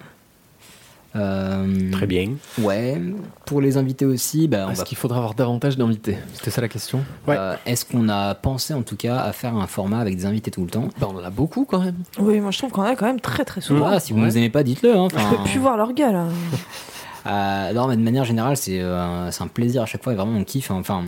Euh, 1.15 1.91
Très 1.91 2.05
bien. 2.05 2.33
Ouais. 2.59 3.01
Pour 3.45 3.61
les 3.61 3.77
invités 3.77 4.05
aussi, 4.05 4.47
bah, 4.47 4.67
Est-ce 4.69 4.79
va 4.79 4.83
qu'il 4.85 4.97
faudra 4.97 5.17
avoir 5.17 5.33
davantage 5.33 5.75
d'invités? 5.77 6.17
C'était 6.33 6.51
ça 6.51 6.61
la 6.61 6.67
question 6.67 6.99
Ouais. 7.27 7.35
euh, 7.39 7.55
Est-ce 7.65 7.85
qu'on 7.85 8.07
a 8.09 8.35
pensé 8.35 8.73
en 8.75 8.83
tout 8.83 8.97
cas 8.97 9.17
à 9.19 9.31
faire 9.31 9.55
un 9.55 9.65
format 9.67 9.99
avec 9.99 10.15
des 10.15 10.25
invités 10.27 10.51
tout 10.51 10.61
le 10.63 10.69
temps? 10.69 10.89
Bah, 10.99 11.07
On 11.11 11.17
en 11.17 11.23
a 11.23 11.29
beaucoup 11.31 11.65
quand 11.65 11.79
même. 11.79 11.95
Oui, 12.19 12.39
moi 12.39 12.51
je 12.51 12.59
trouve 12.59 12.71
qu'on 12.71 12.81
en 12.83 12.85
a 12.85 12.95
quand 12.95 13.07
même 13.07 13.21
très 13.21 13.45
très 13.45 13.61
souvent. 13.61 13.79
Voilà, 13.79 13.99
Si 13.99 14.13
vous 14.13 14.19
Ouais. 14.19 14.25
nous 14.25 14.37
aimez 14.37 14.49
pas, 14.49 14.63
dites-le. 14.63 14.95
hein. 14.95 15.07
Je 15.11 15.35
peux 15.35 15.43
plus 15.43 15.59
voir 15.59 15.75
leur 15.77 15.93
gueule. 15.93 16.15
hein. 16.15 16.27
Euh, 17.25 17.73
non, 17.73 17.87
mais 17.87 17.97
de 17.97 18.01
manière 18.01 18.25
générale, 18.25 18.57
c'est 18.57 18.79
euh, 18.79 19.31
c'est 19.31 19.43
un 19.43 19.47
plaisir 19.47 19.81
à 19.81 19.85
chaque 19.85 20.03
fois 20.03 20.13
et 20.13 20.15
vraiment 20.15 20.37
on 20.37 20.43
kiffe. 20.43 20.71
Enfin, 20.71 21.03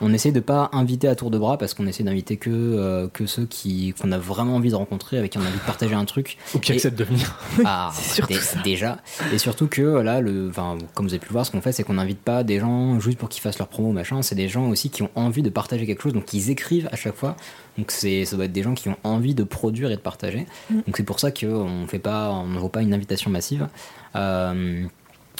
on 0.00 0.12
essaie 0.12 0.32
de 0.32 0.40
pas 0.40 0.70
inviter 0.72 1.08
à 1.08 1.14
tour 1.14 1.30
de 1.30 1.38
bras 1.38 1.58
parce 1.58 1.74
qu'on 1.74 1.86
essaie 1.86 2.02
d'inviter 2.02 2.36
que, 2.36 2.50
euh, 2.50 3.08
que 3.08 3.26
ceux 3.26 3.44
qui 3.44 3.94
qu'on 4.00 4.12
a 4.12 4.18
vraiment 4.18 4.56
envie 4.56 4.70
de 4.70 4.74
rencontrer, 4.74 5.18
avec 5.18 5.32
qui 5.32 5.38
on 5.38 5.42
a 5.42 5.44
envie 5.44 5.58
de 5.58 5.66
partager 5.66 5.94
un 5.94 6.04
truc. 6.04 6.38
Ou 6.54 6.58
qui 6.58 6.72
acceptent 6.72 6.98
de 6.98 7.04
venir. 7.04 7.38
Ah, 7.64 7.92
déjà. 8.64 8.98
Et 9.32 9.38
surtout 9.38 9.66
que 9.66 9.82
là, 9.82 10.20
le, 10.20 10.48
enfin, 10.48 10.78
comme 10.94 11.06
vous 11.06 11.12
avez 11.12 11.20
pu 11.20 11.28
le 11.28 11.32
voir, 11.32 11.44
ce 11.44 11.50
qu'on 11.50 11.60
fait, 11.60 11.72
c'est 11.72 11.82
qu'on 11.82 11.94
n'invite 11.94 12.20
pas 12.20 12.42
des 12.42 12.58
gens 12.58 12.98
juste 13.00 13.18
pour 13.18 13.28
qu'ils 13.28 13.42
fassent 13.42 13.58
leur 13.58 13.68
promo, 13.68 13.92
machin. 13.92 14.22
C'est 14.22 14.34
des 14.34 14.48
gens 14.48 14.68
aussi 14.68 14.88
qui 14.88 15.02
ont 15.02 15.10
envie 15.14 15.42
de 15.42 15.50
partager 15.50 15.86
quelque 15.86 16.02
chose, 16.02 16.14
donc 16.14 16.32
ils 16.32 16.50
écrivent 16.50 16.88
à 16.90 16.96
chaque 16.96 17.16
fois. 17.16 17.36
Donc 17.76 17.90
c'est, 17.90 18.24
ça 18.24 18.36
doit 18.36 18.46
être 18.46 18.52
des 18.52 18.62
gens 18.62 18.74
qui 18.74 18.88
ont 18.88 18.96
envie 19.04 19.34
de 19.34 19.44
produire 19.44 19.90
et 19.90 19.96
de 19.96 20.00
partager. 20.00 20.46
Mm. 20.70 20.74
Donc 20.86 20.96
c'est 20.96 21.04
pour 21.04 21.20
ça 21.20 21.30
qu'on 21.30 21.86
fait 21.86 21.98
pas, 21.98 22.30
on 22.30 22.46
n'envoie 22.46 22.72
pas 22.72 22.82
une 22.82 22.94
invitation 22.94 23.30
massive. 23.30 23.68
Euh, 24.16 24.84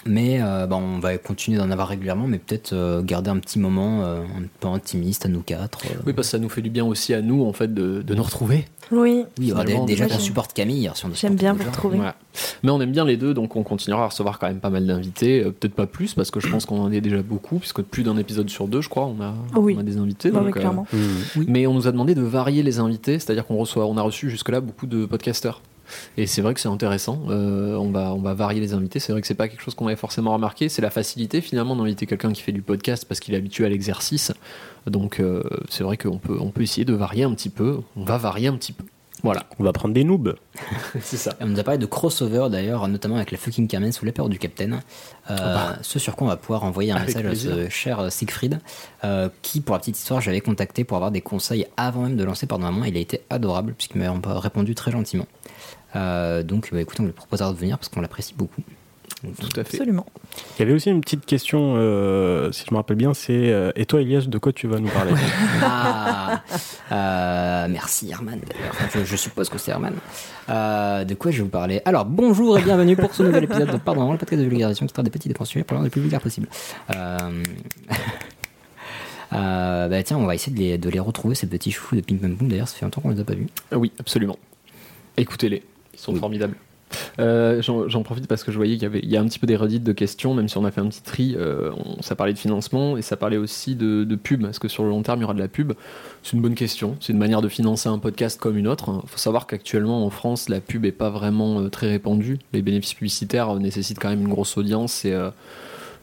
mais 0.06 0.40
euh, 0.40 0.66
bah, 0.66 0.76
on 0.76 0.98
va 0.98 1.16
continuer 1.18 1.58
d'en 1.58 1.70
avoir 1.70 1.88
régulièrement, 1.88 2.26
mais 2.26 2.38
peut-être 2.38 2.72
euh, 2.72 3.02
garder 3.02 3.30
un 3.30 3.38
petit 3.38 3.58
moment 3.58 4.02
euh, 4.02 4.22
un 4.22 4.42
peu 4.60 4.68
intimiste 4.68 5.26
à 5.26 5.28
nous 5.28 5.42
quatre. 5.42 5.80
euh. 5.86 5.94
Oui, 6.06 6.12
parce 6.12 6.28
que 6.28 6.32
ça 6.32 6.38
nous 6.38 6.48
fait 6.48 6.62
du 6.62 6.70
bien 6.70 6.84
aussi 6.84 7.12
à 7.14 7.20
nous 7.22 7.44
en 7.44 7.52
fait 7.52 7.72
de, 7.72 8.02
de 8.02 8.14
nous 8.14 8.22
retrouver. 8.22 8.66
Oui, 8.92 9.24
Oui, 9.38 9.46
Finalement, 9.50 9.84
déjà 9.84 10.08
qu'on 10.08 10.18
supporte 10.18 10.52
Camille. 10.52 10.90
si 10.94 11.04
on 11.04 11.08
ne 11.08 11.14
j'aime 11.14 11.36
bien 11.36 11.52
vous 11.52 11.62
retrouver. 11.64 11.98
Ouais. 11.98 12.10
Mais 12.64 12.70
on 12.70 12.80
aime 12.80 12.90
bien 12.92 13.04
les 13.04 13.16
deux, 13.16 13.34
donc 13.34 13.54
on 13.56 13.62
continuera 13.62 14.04
à 14.04 14.06
recevoir 14.08 14.38
quand 14.38 14.48
même 14.48 14.58
pas 14.58 14.70
mal 14.70 14.86
d'invités. 14.86 15.44
Euh, 15.44 15.50
Peut-être 15.52 15.74
pas 15.74 15.86
plus, 15.86 16.14
parce 16.14 16.30
que 16.30 16.40
je 16.40 16.48
pense 16.48 16.64
qu'on 16.66 16.80
en 16.80 16.90
est 16.90 17.00
déjà 17.00 17.22
beaucoup, 17.22 17.58
puisque 17.58 17.82
plus 17.82 18.02
d'un 18.02 18.16
épisode 18.16 18.48
sur 18.50 18.66
deux, 18.66 18.80
je 18.80 18.88
crois, 18.88 19.04
on 19.06 19.20
a, 19.22 19.34
Oui. 19.56 19.74
on 19.76 19.80
a 19.80 19.84
des 19.84 19.98
invités. 19.98 20.30
Donc, 20.30 20.42
mais 20.42 20.48
euh, 20.48 20.52
clairement. 20.52 20.86
Mais 21.46 21.66
on 21.66 21.74
nous 21.74 21.86
a 21.86 21.92
demandé 21.92 22.14
de 22.14 22.22
varier 22.22 22.62
les 22.62 22.78
invités, 22.80 23.18
c'est-à-dire 23.18 23.46
qu'on 23.46 23.56
reçoit, 23.56 23.86
on 23.86 23.96
a 23.96 24.02
reçu 24.02 24.28
jusque-là 24.30 24.60
beaucoup 24.60 24.86
de 24.86 25.04
podcasteurs. 25.06 25.60
Et 26.16 26.26
c'est 26.26 26.42
vrai 26.42 26.54
que 26.54 26.60
c'est 26.60 26.68
intéressant. 26.68 27.22
Euh, 27.28 27.74
on 27.76 27.90
va, 27.90 28.14
on 28.14 28.20
va 28.20 28.34
varier 28.34 28.60
les 28.60 28.74
invités. 28.74 28.98
C'est 28.98 29.12
vrai 29.12 29.20
que 29.20 29.26
c'est 29.26 29.34
pas 29.34 29.48
quelque 29.48 29.62
chose 29.62 29.74
qu'on 29.74 29.86
avait 29.86 29.96
forcément 29.96 30.32
remarqué. 30.32 30.68
C'est 30.68 30.82
la 30.82 30.90
facilité 30.90 31.40
finalement 31.40 31.76
d'inviter 31.76 32.06
quelqu'un 32.06 32.32
qui 32.32 32.42
fait 32.42 32.52
du 32.52 32.62
podcast 32.62 33.04
parce 33.06 33.20
qu'il 33.20 33.34
est 33.34 33.38
habitué 33.38 33.64
à 33.66 33.68
l'exercice. 33.68 34.32
Donc 34.86 35.20
euh, 35.20 35.42
c'est 35.68 35.84
vrai 35.84 35.96
qu'on 35.96 36.18
peut, 36.18 36.38
on 36.40 36.50
peut 36.50 36.62
essayer 36.62 36.84
de 36.84 36.94
varier 36.94 37.24
un 37.24 37.34
petit 37.34 37.50
peu. 37.50 37.80
On 37.96 38.04
va 38.04 38.18
varier 38.18 38.48
un 38.48 38.56
petit 38.56 38.72
peu. 38.72 38.84
Voilà, 39.22 39.44
On 39.58 39.64
va 39.64 39.72
prendre 39.72 39.92
des 39.92 40.02
noobs. 40.04 40.34
c'est 41.02 41.18
ça. 41.18 41.34
On 41.40 41.46
nous 41.46 41.60
a 41.60 41.62
parlé 41.62 41.76
de 41.76 41.84
crossover 41.84 42.48
d'ailleurs, 42.50 42.88
notamment 42.88 43.16
avec 43.16 43.30
la 43.30 43.36
fucking 43.36 43.68
Kermesse 43.68 44.00
ou 44.00 44.06
la 44.06 44.12
peur 44.12 44.30
du 44.30 44.38
Capitaine. 44.38 44.80
Euh, 45.30 45.72
Ce 45.82 45.98
sur 45.98 46.16
quoi 46.16 46.26
on 46.26 46.30
va 46.30 46.36
pouvoir 46.36 46.64
envoyer 46.64 46.92
un 46.92 46.96
Avec 46.96 47.08
message 47.08 47.22
plaisir. 47.24 47.52
à 47.52 47.54
ce 47.56 47.68
cher 47.68 48.10
Siegfried, 48.12 48.60
euh, 49.04 49.28
qui, 49.42 49.60
pour 49.60 49.74
la 49.74 49.80
petite 49.80 49.98
histoire, 49.98 50.22
j'avais 50.22 50.40
contacté 50.40 50.84
pour 50.84 50.96
avoir 50.96 51.10
des 51.10 51.20
conseils 51.20 51.66
avant 51.76 52.04
même 52.04 52.16
de 52.16 52.24
lancer 52.24 52.46
Pardon 52.46 52.64
Maman. 52.64 52.84
Il 52.86 52.96
a 52.96 53.00
été 53.00 53.20
adorable, 53.28 53.74
puisqu'il 53.76 53.98
m'a 54.00 54.10
répondu 54.38 54.74
très 54.74 54.90
gentiment. 54.90 55.26
Euh, 55.96 56.42
donc, 56.42 56.70
bah, 56.72 56.80
écoute, 56.80 56.98
on 57.00 57.04
lui 57.04 57.12
proposera 57.12 57.52
de 57.52 57.58
venir 57.58 57.78
parce 57.78 57.88
qu'on 57.88 58.00
l'apprécie 58.00 58.34
beaucoup. 58.36 58.62
Tout 59.22 59.60
à 59.60 59.64
fait. 59.64 59.76
Absolument. 59.76 60.06
Il 60.56 60.60
y 60.60 60.62
avait 60.62 60.72
aussi 60.72 60.90
une 60.90 61.02
petite 61.02 61.26
question, 61.26 61.74
euh, 61.76 62.50
si 62.52 62.64
je 62.66 62.72
me 62.72 62.78
rappelle 62.78 62.96
bien, 62.96 63.12
c'est 63.12 63.52
euh, 63.52 63.70
Et 63.76 63.84
toi, 63.84 64.00
Elias, 64.00 64.24
de 64.26 64.38
quoi 64.38 64.52
tu 64.52 64.66
vas 64.66 64.78
nous 64.78 64.88
parler? 64.88 65.12
Ah, 65.62 66.42
euh, 66.92 67.66
merci 67.68 68.10
Herman 68.10 68.40
d'ailleurs. 68.48 68.74
Je, 68.94 69.04
je 69.04 69.16
suppose 69.16 69.48
que 69.48 69.58
c'est 69.58 69.72
Herman. 69.72 69.94
Euh, 70.48 71.04
de 71.04 71.14
quoi 71.14 71.30
je 71.30 71.38
vais 71.38 71.42
vous 71.42 71.48
parler? 71.48 71.82
Alors 71.84 72.04
bonjour 72.06 72.58
et 72.58 72.62
bienvenue 72.62 72.96
pour 72.96 73.14
ce 73.14 73.22
nouvel 73.22 73.44
épisode 73.44 73.70
de 73.70 73.76
Pardon, 73.76 74.12
le 74.12 74.18
podcast 74.18 74.40
de 74.40 74.46
vulgarisation 74.48 74.86
qui 74.86 74.92
traite 74.92 75.04
des 75.04 75.10
petits 75.10 75.28
dépensiers 75.28 75.64
pour 75.64 75.76
rendre 75.76 75.86
le 75.86 75.90
plus 75.90 76.00
vulgaire 76.00 76.20
possible. 76.20 76.48
Euh, 76.94 77.18
euh, 79.32 79.88
bah 79.88 80.02
tiens, 80.02 80.18
on 80.18 80.26
va 80.26 80.34
essayer 80.34 80.52
de 80.52 80.58
les, 80.60 80.78
de 80.78 80.88
les 80.88 81.00
retrouver 81.00 81.34
ces 81.34 81.46
petits 81.46 81.72
choux 81.72 81.96
de 81.96 82.00
Pink 82.00 82.20
Pam 82.20 82.36
Poum. 82.36 82.48
D'ailleurs, 82.48 82.68
ça 82.68 82.76
fait 82.76 82.86
longtemps 82.86 83.00
qu'on 83.00 83.10
les 83.10 83.20
a 83.20 83.24
pas 83.24 83.34
vus. 83.34 83.48
Oui, 83.72 83.92
absolument. 83.98 84.38
Écoutez-les, 85.16 85.62
sont 86.00 86.12
Oui. 86.12 86.18
formidables. 86.20 86.54
Euh, 87.20 87.62
J'en 87.62 88.02
profite 88.02 88.26
parce 88.26 88.42
que 88.42 88.50
je 88.50 88.56
voyais 88.56 88.72
qu'il 88.74 88.82
y 88.82 88.86
avait 88.86 88.98
il 89.00 89.08
y 89.08 89.16
a 89.16 89.20
un 89.20 89.26
petit 89.26 89.38
peu 89.38 89.46
des 89.46 89.54
redites 89.56 89.84
de 89.84 89.92
questions, 89.92 90.34
même 90.34 90.48
si 90.48 90.58
on 90.58 90.64
a 90.64 90.72
fait 90.72 90.80
un 90.80 90.88
petit 90.88 91.02
tri. 91.02 91.36
euh, 91.38 91.70
on- 91.76 92.02
ça 92.02 92.16
parlait 92.16 92.32
de 92.32 92.38
financement 92.38 92.96
et 92.96 93.02
ça 93.02 93.16
parlait 93.16 93.36
aussi 93.36 93.76
de, 93.76 94.02
de 94.02 94.16
pub. 94.16 94.44
Est-ce 94.44 94.58
que 94.58 94.66
sur 94.66 94.82
le 94.82 94.88
long 94.88 95.02
terme 95.02 95.20
il 95.20 95.22
y 95.22 95.24
aura 95.24 95.34
de 95.34 95.38
la 95.38 95.46
pub? 95.46 95.72
C'est 96.24 96.32
une 96.32 96.42
bonne 96.42 96.56
question. 96.56 96.96
C'est 97.00 97.12
une 97.12 97.18
manière 97.20 97.42
de 97.42 97.48
financer 97.48 97.88
un 97.88 97.98
podcast 97.98 98.40
comme 98.40 98.56
une 98.56 98.66
autre. 98.66 99.02
Il 99.04 99.08
faut 99.08 99.18
savoir 99.18 99.46
qu'actuellement 99.46 100.04
en 100.04 100.10
France, 100.10 100.48
la 100.48 100.60
pub 100.60 100.84
est 100.84 100.90
pas 100.90 101.10
vraiment 101.10 101.60
euh, 101.60 101.68
très 101.68 101.88
répandue. 101.88 102.38
Les 102.52 102.62
bénéfices 102.62 102.94
publicitaires 102.94 103.54
nécessitent 103.54 104.00
quand 104.00 104.08
même 104.10 104.22
une 104.22 104.28
grosse 104.28 104.56
audience 104.56 105.04
et 105.04 105.16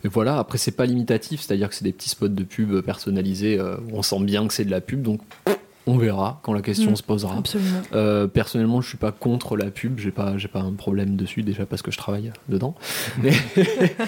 et 0.05 0.09
voilà, 0.09 0.37
après 0.37 0.59
c'est 0.59 0.71
pas 0.71 0.85
limitatif, 0.85 1.41
c'est-à-dire 1.41 1.67
que 1.69 1.75
c'est 1.75 1.83
des 1.83 1.91
petits 1.91 2.09
spots 2.09 2.27
de 2.27 2.43
pub 2.43 2.81
personnalisés 2.81 3.59
où 3.59 3.97
on 3.97 4.03
sent 4.03 4.19
bien 4.21 4.47
que 4.47 4.53
c'est 4.53 4.63
de 4.63 4.69
la 4.69 4.79
pub, 4.79 5.01
donc 5.01 5.19
on 5.87 5.97
verra 5.97 6.39
quand 6.43 6.53
la 6.53 6.61
question 6.61 6.91
Mm. 6.91 6.95
se 6.97 7.03
posera. 7.03 7.35
Absolument. 7.37 7.81
Euh, 7.93 8.27
personnellement, 8.27 8.81
je 8.81 8.89
suis 8.89 8.97
pas 8.97 9.11
contre 9.11 9.57
la 9.57 9.71
pub, 9.71 9.97
j'ai 9.99 10.11
pas, 10.11 10.37
j'ai 10.37 10.47
pas 10.47 10.59
un 10.59 10.73
problème 10.73 11.15
dessus 11.15 11.41
déjà 11.43 11.65
parce 11.65 11.81
que 11.81 11.89
je 11.91 11.97
travaille 11.97 12.31
dedans. 12.49 12.75
Mais 13.23 13.31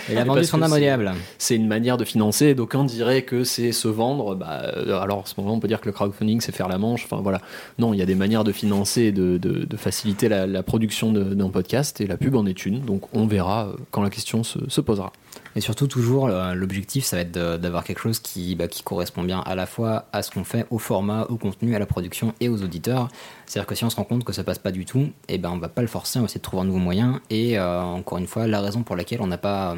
Il 0.09 0.17
a 0.17 0.23
vendu 0.23 0.43
son 0.43 0.61
âme 0.61 0.71
c'est- 1.37 1.55
une 1.55 1.67
manière 1.67 1.97
de 1.97 2.05
financer. 2.05 2.53
D'aucuns 2.53 2.83
diraient 2.85 3.23
que 3.23 3.43
c'est 3.43 3.71
se 3.71 3.87
vendre. 3.87 4.35
Bah, 4.35 4.61
euh, 4.75 4.99
alors, 4.99 5.19
à 5.19 5.25
ce 5.25 5.33
moment, 5.39 5.53
on 5.55 5.59
peut 5.59 5.67
dire 5.67 5.81
que 5.81 5.85
le 5.87 5.91
crowdfunding, 5.93 6.41
c'est 6.41 6.51
faire 6.51 6.67
la 6.67 6.77
manche. 6.77 7.05
Enfin, 7.05 7.21
voilà. 7.21 7.41
Non, 7.79 7.93
il 7.93 7.97
y 7.97 8.01
a 8.01 8.05
des 8.05 8.15
manières 8.15 8.43
de 8.43 8.51
financer 8.51 9.03
et 9.03 9.11
de, 9.11 9.37
de- 9.37 9.65
de 9.65 9.77
faciliter 9.77 10.29
la, 10.29 10.45
la 10.47 10.63
production 10.63 11.11
de- 11.11 11.23
d'un 11.33 11.49
podcast 11.49 12.01
et 12.01 12.07
la 12.07 12.17
pub 12.17 12.35
en 12.35 12.45
est 12.45 12.65
une. 12.65 12.81
Donc, 12.81 13.03
on 13.15 13.25
verra 13.27 13.67
euh, 13.67 13.73
quand 13.91 14.01
la 14.03 14.09
question 14.09 14.43
se, 14.43 14.59
se 14.67 14.81
posera. 14.81 15.11
Et 15.55 15.61
surtout, 15.61 15.87
toujours, 15.87 16.29
l'objectif, 16.53 17.05
ça 17.05 17.15
va 17.15 17.21
être 17.23 17.31
de- 17.31 17.57
d'avoir 17.57 17.83
quelque 17.83 17.99
chose 17.99 18.19
qui, 18.19 18.55
bah, 18.55 18.67
qui 18.67 18.83
correspond 18.83 19.23
bien 19.23 19.39
à 19.39 19.55
la 19.55 19.65
fois 19.65 20.05
à 20.13 20.21
ce 20.21 20.31
qu'on 20.31 20.43
fait, 20.43 20.65
au 20.69 20.77
format, 20.77 21.25
au 21.29 21.37
contenu, 21.37 21.68
à 21.75 21.79
la 21.79 21.85
production 21.85 22.33
et 22.39 22.49
aux 22.49 22.61
auditeurs. 22.63 23.09
C'est-à-dire 23.45 23.67
que 23.67 23.75
si 23.75 23.83
on 23.83 23.89
se 23.89 23.95
rend 23.95 24.03
compte 24.03 24.23
que 24.23 24.33
ça 24.33 24.43
passe 24.43 24.59
pas 24.59 24.71
du 24.71 24.85
tout, 24.85 25.09
et 25.27 25.37
ben 25.37 25.51
on 25.51 25.57
va 25.57 25.69
pas 25.69 25.81
le 25.81 25.87
forcer, 25.87 26.19
on 26.19 26.23
va 26.23 26.25
essayer 26.25 26.39
de 26.39 26.43
trouver 26.43 26.63
un 26.63 26.65
nouveau 26.65 26.79
moyen. 26.79 27.21
Et 27.29 27.57
euh, 27.57 27.81
encore 27.81 28.17
une 28.17 28.27
fois, 28.27 28.47
la 28.47 28.61
raison 28.61 28.83
pour 28.83 28.95
laquelle 28.95 29.21
on 29.21 29.27
n'a 29.27 29.37
pas, 29.37 29.75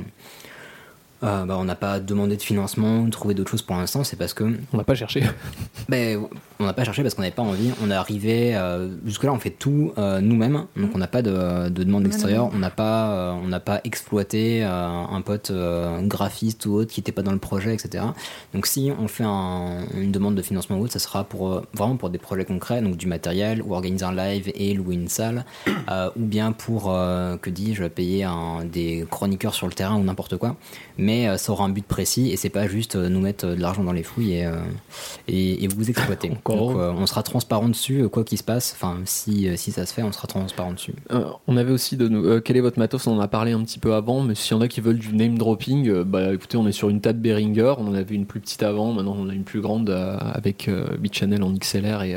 bah, 1.22 1.56
on 1.60 1.64
n'a 1.64 1.76
pas 1.76 2.00
demandé 2.00 2.36
de 2.38 2.42
financement, 2.42 3.10
trouvé 3.10 3.34
d'autres 3.34 3.52
choses 3.52 3.62
pour 3.62 3.76
l'instant, 3.76 4.04
c'est 4.04 4.16
parce 4.18 4.34
que 4.34 4.44
On 4.74 4.78
n'a 4.78 4.84
pas 4.84 4.96
cherché. 4.96 5.24
ben, 5.90 6.20
on 6.60 6.66
n'a 6.66 6.74
pas 6.74 6.84
cherché 6.84 7.02
parce 7.04 7.16
qu'on 7.16 7.22
n'avait 7.22 7.34
pas 7.34 7.42
envie. 7.44 7.72
On 7.84 7.90
est 7.90 7.94
arrivé 7.96 8.56
euh, 8.56 8.90
jusque-là, 9.06 9.32
on 9.34 9.40
fait 9.40 9.50
tout 9.52 9.94
euh, 9.98 10.20
nous-mêmes, 10.22 10.66
donc 10.76 10.92
on 10.94 10.98
n'a 10.98 11.08
pas 11.08 11.22
de, 11.22 11.70
de 11.70 11.84
demande 11.84 12.06
extérieure. 12.06 12.50
On 12.54 12.58
n'a 12.60 12.70
pas, 12.70 13.12
euh, 13.12 13.32
on 13.34 13.48
n'a 13.48 13.60
pas 13.60 13.82
exploité 13.84 14.64
euh, 14.64 14.70
un 15.12 15.22
pote 15.22 15.52
euh, 15.52 16.02
graphiste 16.02 16.66
ou 16.66 16.74
autre 16.76 16.92
qui 16.92 17.00
n'était 17.00 17.12
pas 17.12 17.22
dans 17.24 17.32
le 17.32 17.40
projet, 17.40 17.74
etc. 17.74 18.04
Donc 18.54 18.66
si 18.68 18.92
on 19.00 19.08
fait 19.08 19.24
un- 19.24 19.86
une 19.96 20.12
demande 20.12 20.36
de 20.36 20.42
financement 20.42 20.78
ou 20.78 20.84
autre, 20.84 20.94
ça 20.94 21.00
sera 21.00 21.24
pour 21.24 21.50
euh, 21.52 21.62
vraiment 21.74 21.98
pour 21.98 22.10
des 22.10 22.18
projets 22.20 22.46
concrets, 22.46 22.82
donc 22.82 22.98
du 22.98 23.08
matériel 23.08 23.62
ou 23.64 23.74
organiser 23.74 24.06
un 24.06 24.14
live 24.16 24.52
et 24.56 24.74
louer 24.74 24.96
une 24.96 25.08
salle, 25.08 25.46
euh, 25.92 26.10
ou 26.16 26.26
bien 26.26 26.52
pour 26.52 26.92
euh, 26.92 27.38
que 27.38 27.50
dis-je 27.50 27.84
payer 27.86 28.24
un, 28.24 28.64
des 28.66 29.06
chroniqueurs 29.10 29.54
sur 29.56 29.68
le 29.68 29.74
terrain 29.74 29.98
ou 29.98 30.04
n'importe 30.04 30.38
quoi. 30.38 30.56
Mais 30.98 31.11
euh, 31.28 31.38
ça 31.38 31.52
aura 31.52 31.66
un 31.66 31.70
but 31.70 31.86
précis 31.86 32.32
et 32.32 32.38
c'est 32.38 32.50
pas 32.50 32.68
juste 32.68 32.96
euh, 32.96 33.10
nous 33.10 33.20
mettre 33.20 33.46
euh, 33.46 33.56
de 33.56 33.62
l'argent 33.62 33.84
dans 33.84 33.92
les 33.92 34.04
fouilles 34.04 34.34
et, 34.34 34.50
et, 35.28 35.64
et 35.64 35.68
vous 35.68 35.90
exploiter. 35.90 36.30
Donc, 36.46 36.50
on 36.50 37.06
sera 37.06 37.24
transparent 37.24 37.70
dessus, 37.70 38.08
quoi 38.10 38.24
qu'il 38.24 38.38
se 38.38 38.44
passe. 38.44 38.74
Enfin, 38.76 38.98
si, 39.06 39.50
si 39.58 39.72
ça 39.72 39.86
se 39.86 39.94
fait, 39.94 40.04
on 40.04 40.12
sera 40.12 40.28
transparent 40.28 40.74
dessus. 40.74 40.94
On 41.48 41.58
avait 41.58 41.72
aussi 41.72 41.98
de 41.98 42.08
nous. 42.08 42.42
quel 42.42 42.58
est 42.58 42.62
votre 42.62 42.80
matos? 42.80 43.08
On 43.08 43.18
en 43.18 43.20
a 43.20 43.28
parlé 43.28 43.52
un 43.52 43.62
petit 43.64 43.80
peu 43.80 43.94
avant, 43.94 44.22
mais 44.22 44.36
s'il 44.36 44.56
y 44.56 44.58
en 44.58 44.62
a 44.62 44.68
qui 44.68 44.82
veulent 44.82 45.00
du 45.00 45.14
name 45.14 45.38
dropping, 45.38 46.04
bah 46.04 46.34
écoutez, 46.34 46.58
on 46.58 46.68
est 46.68 46.72
sur 46.72 46.90
une 46.90 47.02
table 47.02 47.20
Behringer. 47.20 47.74
On 47.78 47.88
en 47.88 47.94
avait 47.94 48.16
une 48.16 48.26
plus 48.26 48.40
petite 48.40 48.64
avant, 48.64 48.94
maintenant 48.94 49.16
on 49.18 49.30
a 49.30 49.34
une 49.34 49.44
plus 49.44 49.62
grande 49.62 49.90
avec 49.90 50.68
euh, 50.68 50.86
8 51.02 51.14
channels 51.14 51.44
en 51.44 51.52
XLR 51.52 52.04
et, 52.04 52.16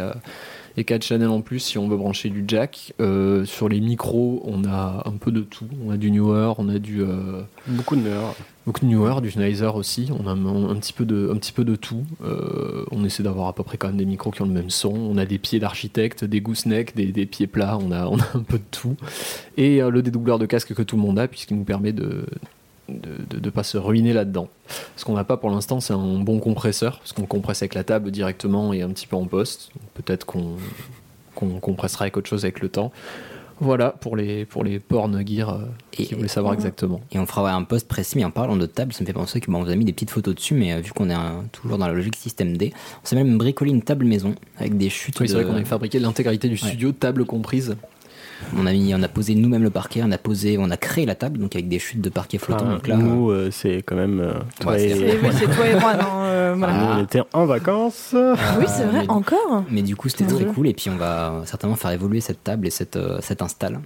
et 0.77 0.85
4 0.85 1.03
channels 1.05 1.29
en 1.29 1.41
plus 1.41 1.61
si 1.61 1.79
on 1.79 1.89
veut 1.89 1.97
brancher 1.97 2.31
du 2.31 2.45
jack. 2.47 2.93
Euh, 3.01 3.45
sur 3.45 3.69
les 3.69 3.81
micros, 3.81 4.43
on 4.45 4.65
a 4.65 5.03
un 5.07 5.13
peu 5.13 5.31
de 5.33 5.41
tout. 5.41 5.67
On 5.87 5.91
a 5.91 5.97
du 5.97 6.11
Newer, 6.11 6.53
on 6.59 6.69
a 6.69 6.79
du. 6.79 7.03
euh, 7.03 7.43
Beaucoup 7.69 7.97
de 7.97 8.03
nerfs. 8.03 8.35
Beaucoup 8.67 8.81
de 8.81 8.91
Newer, 8.91 9.21
du 9.21 9.31
Sennheiser 9.31 9.67
aussi, 9.75 10.09
on 10.19 10.27
a 10.27 10.31
un, 10.31 10.71
un 10.71 10.75
petit 10.77 10.95
peu 10.95 11.05
de, 11.05 11.31
un 11.33 11.37
petit 11.37 11.53
peu 11.53 11.65
de 11.65 11.77
tout. 11.77 12.05
Euh, 12.25 12.85
on 12.91 13.05
essaie 13.05 13.23
d'avoir 13.23 13.49
à 13.49 13.53
peu 13.55 13.63
près 13.63 13.77
quand 13.77 13.89
même 13.89 13.99
des 13.99 14.07
micros 14.07 14.31
qui 14.31 14.41
ont 14.43 14.47
le 14.47 14.53
même 14.53 14.71
son. 14.71 14.89
On 14.95 15.19
a 15.19 15.27
des 15.27 15.39
pieds 15.39 15.61
d'architecte, 15.61 16.25
des 16.25 16.41
goosenecks, 16.41 16.97
des, 16.97 17.07
des 17.13 17.27
pieds 17.27 17.47
plats, 17.47 17.79
on 17.81 17.93
a, 17.93 18.07
on 18.11 18.19
a 18.19 18.25
un 18.35 18.41
peu 18.43 18.59
de 18.59 18.65
tout. 18.71 18.97
Et 19.57 19.81
le 19.81 20.03
dédoubleur 20.03 20.39
de 20.39 20.47
casque 20.47 20.75
que 20.75 20.83
tout 20.83 20.97
le 20.97 21.03
monde 21.03 21.19
a, 21.19 21.29
puisqu'il 21.29 21.57
nous 21.59 21.65
permet 21.65 21.93
de 21.93 22.25
de 22.89 23.41
ne 23.41 23.51
pas 23.51 23.63
se 23.63 23.79
ruiner 23.79 24.13
là-dedans. 24.13 24.49
Ce 24.97 25.05
qu'on 25.05 25.15
n'a 25.15 25.25
pas 25.25 25.37
pour 25.37 25.51
l'instant, 25.51 25.81
c'est 25.81 25.93
un 25.95 26.19
bon 26.19 26.39
compresseur, 26.39 26.99
parce 26.99 27.13
qu'on 27.13 27.27
compresse 27.27 27.63
avec 27.63 27.75
la 27.75 27.85
table 27.85 28.11
directement 28.11 28.73
et 28.73 28.83
un 28.83 28.89
petit 28.91 29.07
peu 29.07 29.17
en 29.17 29.25
poste. 29.27 29.71
Peut-être 29.95 30.27
qu'on 30.27 30.57
compressera 31.61 32.05
avec 32.05 32.17
autre 32.17 32.29
chose 32.29 32.45
avec 32.45 32.61
le 32.61 32.69
temps. 32.69 32.93
Voilà 33.61 33.91
pour 33.91 34.17
les, 34.17 34.45
pour 34.45 34.65
les 34.65 34.81
porn 34.81 35.23
gear 35.27 35.49
euh, 35.51 35.59
Et- 35.97 36.05
qui 36.07 36.15
voulaient 36.15 36.27
savoir 36.27 36.55
exactement. 36.55 37.01
Et 37.13 37.21
on 37.21 37.27
fera 37.27 37.45
ouais, 37.45 37.51
un 37.51 37.63
post 37.63 37.87
précis, 37.87 38.17
mais 38.19 38.25
en 38.25 38.33
parlant 38.33 38.57
de 38.57 38.67
table, 38.67 38.93
ça 38.93 39.03
me 39.03 39.07
fait 39.07 39.13
penser 39.13 39.41
que 39.41 39.49
bon, 39.49 39.59
on 39.61 39.63
vous 39.65 39.71
a 39.71 39.77
mis 39.77 39.85
des 39.85 39.93
petites 39.93 40.11
photos 40.11 40.35
dessus, 40.35 40.55
mais 40.55 40.73
euh, 40.73 40.81
vu 40.81 40.93
qu'on 40.93 41.09
est 41.09 41.15
un- 41.15 41.45
toujours 41.53 41.79
dans 41.79 41.87
la 41.87 41.93
logique 41.93 42.17
système 42.17 42.57
D, 42.57 42.73
on 43.03 43.07
s'est 43.07 43.15
même 43.15 43.39
bricolé 43.39 43.71
une 43.71 43.83
table 43.83 44.07
maison 44.07 44.35
avec 44.59 44.77
des 44.77 44.91
chutes. 44.91 45.21
Oui, 45.21 45.29
c'est 45.29 45.35
vrai 45.35 45.45
qu'on 45.45 45.55
a 45.55 45.65
fabriqué 45.65 46.01
l'intégralité 46.01 46.49
du 46.49 46.57
studio, 46.57 46.91
table 46.91 47.25
comprise. 47.25 47.77
On 48.57 48.67
a 48.67 48.73
mis, 48.73 48.95
on 48.95 49.03
a 49.03 49.09
posé 49.09 49.35
nous-mêmes 49.35 49.63
le 49.63 49.71
parquet, 49.71 50.03
on 50.05 50.11
a 50.13 50.19
posé, 50.19 50.57
on 50.59 50.71
a 50.71 50.77
créé 50.77 51.07
la 51.07 51.15
table, 51.15 51.39
donc 51.39 51.55
avec 51.55 51.69
des 51.69 51.79
chutes 51.79 52.01
de 52.01 52.09
parquet 52.11 52.39
flottant. 52.39 52.65
Enfin, 52.67 52.75
donc 52.75 52.87
là, 52.89 52.97
nous, 52.97 53.31
euh, 53.31 53.51
c'est 53.51 53.79
quand 53.79 53.97
même. 53.97 54.21
euh, 54.21 54.33
toi 54.61 54.73
Ouais, 54.73 54.85
et- 54.85 54.89
c'est- 54.95 54.99
C'est- 55.11 55.19
oui, 55.23 55.29
c'est 55.33 55.47
toi 55.55 55.67
et 55.69 55.81
moi. 55.81 55.95
non, 55.95 56.07
euh, 56.25 56.55
voilà. 56.57 56.73
Nous, 56.95 57.01
on 57.01 57.05
était 57.05 57.23
en 57.33 57.47
vacances. 57.47 58.11
euh, 58.15 58.35
oui, 58.59 58.67
c'est 58.69 58.85
vrai, 58.85 59.01
mais- 59.03 59.11
encore 59.11 59.65
Mais 59.71 59.83
du 59.83 59.97
coup, 59.97 60.09
c'était 60.09 60.27
très 60.27 60.45
cool. 60.45 60.69
Et 60.69 60.75
puis, 60.75 60.91
on 60.91 60.97
va 60.97 61.43
certainement 61.47 61.77
faire 61.77 61.91
évoluer 61.91 62.21
cette 62.21 62.45
table 62.45 62.67
et 62.67 62.71
cette, 62.71 62.97
euh, 62.97 63.19
cette 63.21 63.43
install. 63.43 63.81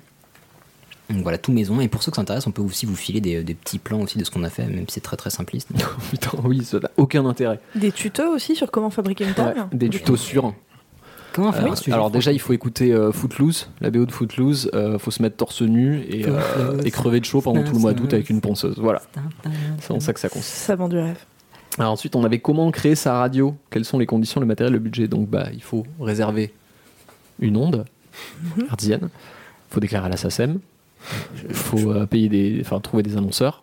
Donc 1.10 1.22
voilà, 1.22 1.38
tout 1.38 1.52
maison. 1.52 1.80
Et 1.80 1.88
pour 1.88 2.02
ceux 2.02 2.10
que 2.10 2.16
ça 2.16 2.22
intéresse, 2.22 2.46
on 2.46 2.50
peut 2.50 2.60
aussi 2.60 2.84
vous 2.84 2.94
filer 2.96 3.22
des, 3.22 3.42
des 3.42 3.54
petits 3.54 3.78
plans 3.78 4.00
aussi 4.02 4.18
de 4.18 4.24
ce 4.24 4.30
qu'on 4.30 4.44
a 4.44 4.50
fait, 4.50 4.66
même 4.66 4.84
si 4.88 4.94
c'est 4.94 5.00
très 5.00 5.16
très 5.16 5.30
simpliste. 5.30 5.68
Putain, 6.10 6.30
oui, 6.44 6.62
ça 6.64 6.78
n'a 6.80 6.90
aucun 6.98 7.24
intérêt. 7.24 7.60
Des 7.74 7.92
tutos 7.92 8.28
aussi 8.34 8.54
sur 8.54 8.70
comment 8.70 8.90
fabriquer 8.90 9.24
une 9.24 9.32
table 9.32 9.58
Ouais, 9.58 9.64
des 9.72 9.88
tutos 9.88 10.16
sûrs. 10.16 10.52
Comment 11.38 11.52
faire 11.52 11.66
Euh, 11.66 11.92
alors 11.92 12.10
déjà, 12.10 12.32
il 12.32 12.40
faut 12.40 12.52
écouter 12.52 12.92
euh, 12.92 13.12
Footloose, 13.12 13.70
la 13.80 13.90
BO 13.90 14.06
de 14.06 14.10
Footloose. 14.10 14.72
Euh, 14.74 14.98
faut 14.98 15.12
se 15.12 15.22
mettre 15.22 15.36
torse 15.36 15.62
nu 15.62 16.00
et, 16.08 16.26
euh, 16.26 16.82
et 16.84 16.90
crever 16.90 17.20
de 17.20 17.24
chaud 17.24 17.40
pendant 17.40 17.62
tout 17.62 17.74
le 17.74 17.78
mois 17.78 17.92
d'août 17.94 18.12
avec 18.12 18.28
une 18.28 18.40
ponceuse. 18.40 18.76
Voilà, 18.78 19.02
c'est 19.80 19.92
en 19.92 20.00
ça 20.00 20.12
que 20.12 20.18
ça 20.18 20.28
consiste. 20.28 20.48
Ça 20.52 20.74
vend 20.74 20.88
du 20.88 20.98
rêve. 20.98 21.18
Alors 21.78 21.92
ensuite, 21.92 22.16
on 22.16 22.24
avait 22.24 22.40
comment 22.40 22.68
créer 22.72 22.96
sa 22.96 23.20
radio? 23.20 23.54
Quelles 23.70 23.84
sont 23.84 24.00
les 24.00 24.06
conditions, 24.06 24.40
le 24.40 24.48
matériel, 24.48 24.72
le 24.72 24.80
budget? 24.80 25.06
Donc 25.06 25.28
bah, 25.28 25.46
il 25.52 25.62
faut 25.62 25.86
réserver 26.00 26.52
une 27.38 27.56
onde 27.56 27.84
hertzienne. 28.68 29.02
Il 29.04 29.74
faut 29.74 29.80
déclarer 29.80 30.06
à 30.06 30.08
la 30.08 30.16
SACEM. 30.16 30.58
Il 31.48 31.54
faut 31.54 31.92
euh, 31.92 32.04
payer 32.06 32.28
des, 32.28 32.58
enfin 32.62 32.80
trouver 32.80 33.04
des 33.04 33.16
annonceurs. 33.16 33.62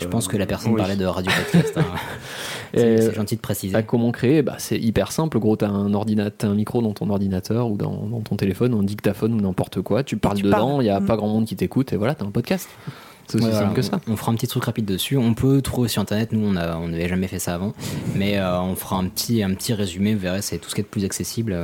Je 0.00 0.06
pense 0.06 0.28
que 0.28 0.38
la 0.38 0.46
personne 0.46 0.72
oui. 0.72 0.78
parlait 0.78 0.96
de 0.96 1.04
radio 1.04 1.30
podcast. 1.30 1.76
hein. 1.76 1.84
C'est 2.74 3.14
gentil 3.14 3.36
de 3.36 3.40
préciser. 3.40 3.74
À 3.74 3.82
comment 3.82 4.12
créer 4.12 4.42
bah, 4.42 4.56
C'est 4.58 4.78
hyper 4.78 5.12
simple. 5.12 5.38
Gros, 5.38 5.56
t'as 5.56 5.68
un, 5.68 5.92
ordinateur, 5.94 6.32
t'as 6.38 6.48
un 6.48 6.54
micro 6.54 6.82
dans 6.82 6.92
ton 6.92 7.10
ordinateur 7.10 7.70
ou 7.70 7.76
dans, 7.76 8.06
dans 8.06 8.20
ton 8.20 8.36
téléphone, 8.36 8.74
un 8.74 8.82
dictaphone 8.82 9.34
ou 9.34 9.40
n'importe 9.40 9.80
quoi. 9.82 10.02
Tu 10.04 10.16
parles 10.16 10.36
tu 10.36 10.44
dedans, 10.44 10.80
il 10.80 10.84
n'y 10.84 10.90
a 10.90 11.00
Mm. 11.00 11.06
pas 11.06 11.16
grand 11.16 11.28
monde 11.28 11.46
qui 11.46 11.56
t'écoute 11.56 11.92
et 11.92 11.96
voilà, 11.96 12.14
t'as 12.14 12.24
un 12.24 12.30
podcast. 12.30 12.68
C'est 13.26 13.36
aussi 13.36 13.44
Ouais, 13.46 13.52
simple 13.52 13.64
voilà, 13.66 13.76
que 13.76 13.82
ça. 13.82 14.00
On, 14.08 14.12
on 14.12 14.16
fera 14.16 14.32
un 14.32 14.34
petit 14.34 14.46
truc 14.48 14.64
rapide 14.64 14.84
dessus. 14.86 15.16
On 15.16 15.34
peut 15.34 15.62
trouver 15.62 15.88
sur 15.88 16.02
internet. 16.02 16.32
Nous, 16.32 16.44
on 16.46 16.52
n'avait 16.52 17.08
jamais 17.08 17.28
fait 17.28 17.38
ça 17.38 17.54
avant, 17.54 17.72
mais 18.16 18.38
euh, 18.38 18.60
on 18.60 18.74
fera 18.74 18.96
un 18.96 19.06
petit, 19.06 19.42
un 19.42 19.54
petit 19.54 19.72
résumé. 19.72 20.14
Vous 20.14 20.20
verrez, 20.20 20.42
c'est 20.42 20.58
tout 20.58 20.68
ce 20.68 20.74
qui 20.74 20.80
est 20.80 20.84
de 20.84 20.88
plus 20.88 21.04
accessible. 21.04 21.56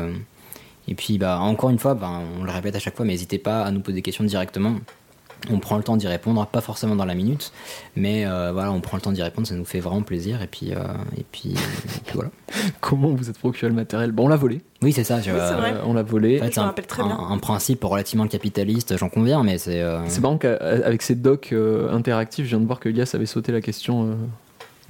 Et 0.88 0.94
puis, 0.94 1.18
bah, 1.18 1.40
encore 1.40 1.70
une 1.70 1.78
fois, 1.80 1.94
bah, 1.94 2.20
on 2.40 2.44
le 2.44 2.50
répète 2.52 2.76
à 2.76 2.78
chaque 2.78 2.94
fois, 2.96 3.04
mais 3.04 3.12
n'hésitez 3.12 3.38
pas 3.38 3.62
à 3.64 3.70
nous 3.72 3.80
poser 3.80 3.96
des 3.96 4.02
questions 4.02 4.22
directement. 4.24 4.76
On 5.50 5.58
prend 5.58 5.76
le 5.76 5.82
temps 5.82 5.96
d'y 5.96 6.06
répondre, 6.08 6.44
pas 6.46 6.60
forcément 6.60 6.96
dans 6.96 7.04
la 7.04 7.14
minute, 7.14 7.52
mais 7.94 8.26
euh, 8.26 8.50
voilà, 8.52 8.72
on 8.72 8.80
prend 8.80 8.96
le 8.96 9.00
temps 9.02 9.12
d'y 9.12 9.22
répondre, 9.22 9.46
ça 9.46 9.54
nous 9.54 9.64
fait 9.64 9.80
vraiment 9.80 10.02
plaisir. 10.02 10.42
Et 10.42 10.46
puis, 10.46 10.72
euh, 10.72 10.78
et 11.16 11.24
puis, 11.30 11.50
et 11.50 12.00
puis 12.04 12.14
voilà. 12.14 12.30
Comment 12.80 13.08
vous 13.10 13.28
êtes 13.30 13.38
procuré 13.38 13.68
le 13.68 13.74
matériel? 13.74 14.12
Bon, 14.12 14.24
on 14.24 14.28
l'a 14.28 14.36
volé. 14.36 14.60
Oui, 14.82 14.92
c'est 14.92 15.04
ça. 15.04 15.20
je- 15.20 15.30
Oui, 15.30 15.38
c'est 15.48 15.54
vrai. 15.54 15.72
Euh, 15.74 15.82
on 15.84 15.94
l'a 15.94 16.02
volé. 16.02 16.38
En 16.40 16.44
fait, 16.44 16.48
Je 16.50 16.54
c'est 16.54 16.60
me 16.60 16.64
un, 16.64 16.68
rappelle 16.68 16.86
très 16.86 17.02
un- 17.02 17.06
bien. 17.06 17.18
un 17.30 17.38
principe 17.38 17.82
relativement 17.84 18.26
capitaliste, 18.26 18.96
j'en 18.96 19.08
conviens, 19.08 19.42
mais 19.42 19.58
c'est. 19.58 19.80
euh, 19.82 20.00
C'est 20.08 20.20
marrant 20.20 20.38
qu'avec 20.38 21.02
ces 21.02 21.14
docs 21.14 21.50
euh, 21.52 21.92
interactifs, 21.92 22.44
je 22.44 22.50
viens 22.50 22.60
de 22.60 22.66
voir 22.66 22.80
que 22.80 22.88
Gas 22.88 23.10
avait 23.14 23.26
sauté 23.26 23.52
la 23.52 23.60
question. 23.60 24.04
euh, 24.10 24.14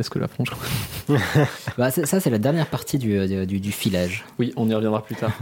Est-ce 0.00 0.10
que 0.10 0.18
la 0.18 0.28
France 0.28 0.48
bah, 1.78 1.90
ça, 1.90 2.20
c'est 2.20 2.30
la 2.30 2.38
dernière 2.38 2.66
partie 2.66 2.98
du, 2.98 3.46
du, 3.46 3.60
du 3.60 3.72
filage. 3.72 4.24
Oui, 4.38 4.52
on 4.56 4.68
y 4.68 4.74
reviendra 4.74 5.02
plus 5.04 5.14
tard. 5.16 5.32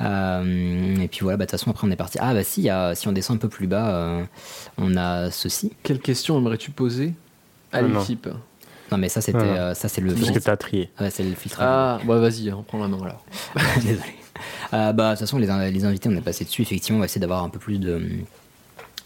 Euh, 0.00 0.96
et 1.00 1.08
puis 1.08 1.20
voilà, 1.22 1.36
bah, 1.36 1.44
de 1.44 1.50
toute 1.50 1.58
façon, 1.58 1.70
après, 1.70 1.86
on 1.86 1.90
est 1.90 1.96
parti. 1.96 2.18
Ah, 2.20 2.32
bah 2.34 2.44
si, 2.44 2.60
il 2.60 2.64
y 2.64 2.70
a- 2.70 2.94
si 2.94 3.08
on 3.08 3.12
descend 3.12 3.36
un 3.36 3.40
peu 3.40 3.48
plus 3.48 3.66
bas, 3.66 3.90
euh, 3.90 4.24
on 4.76 4.96
a 4.96 5.30
ceci. 5.30 5.72
Quelle 5.82 5.98
question 6.00 6.38
aimerais-tu 6.38 6.70
poser 6.70 7.14
à 7.72 7.78
Ah, 7.78 7.82
non. 7.82 7.98
l'équipe? 8.00 8.28
Non, 8.92 8.96
mais 8.98 9.08
ça, 9.08 9.20
c'était, 9.20 9.38
Ah. 9.40 9.42
euh, 9.70 9.74
ça, 9.74 9.88
c'est 9.88 10.00
le 10.00 10.08
Parce 10.12 10.20
que 10.20 10.26
filtre. 10.32 10.44
t'as 10.46 10.56
trié. 10.56 10.90
Ouais, 11.00 11.10
c'est 11.10 11.22
le 11.24 11.34
filtre. 11.34 11.58
Ah, 11.60 11.98
ouais, 12.06 12.18
vas-y, 12.20 12.48
hein, 12.48 12.64
prends 12.66 12.78
la 12.78 12.88
main 12.88 12.98
alors. 13.02 13.24
Désolé. 13.76 14.00
Euh, 14.72 14.92
bah, 14.92 15.06
de 15.06 15.10
toute 15.10 15.20
façon, 15.20 15.38
les, 15.38 15.50
in- 15.50 15.68
les 15.70 15.84
invités, 15.84 16.08
on 16.08 16.16
est 16.16 16.20
passé 16.22 16.44
dessus. 16.44 16.62
Effectivement, 16.62 16.98
on 16.98 17.00
va 17.00 17.06
essayer 17.06 17.20
d'avoir 17.20 17.42
un 17.42 17.48
peu 17.48 17.58
plus 17.58 17.78
de, 17.78 18.00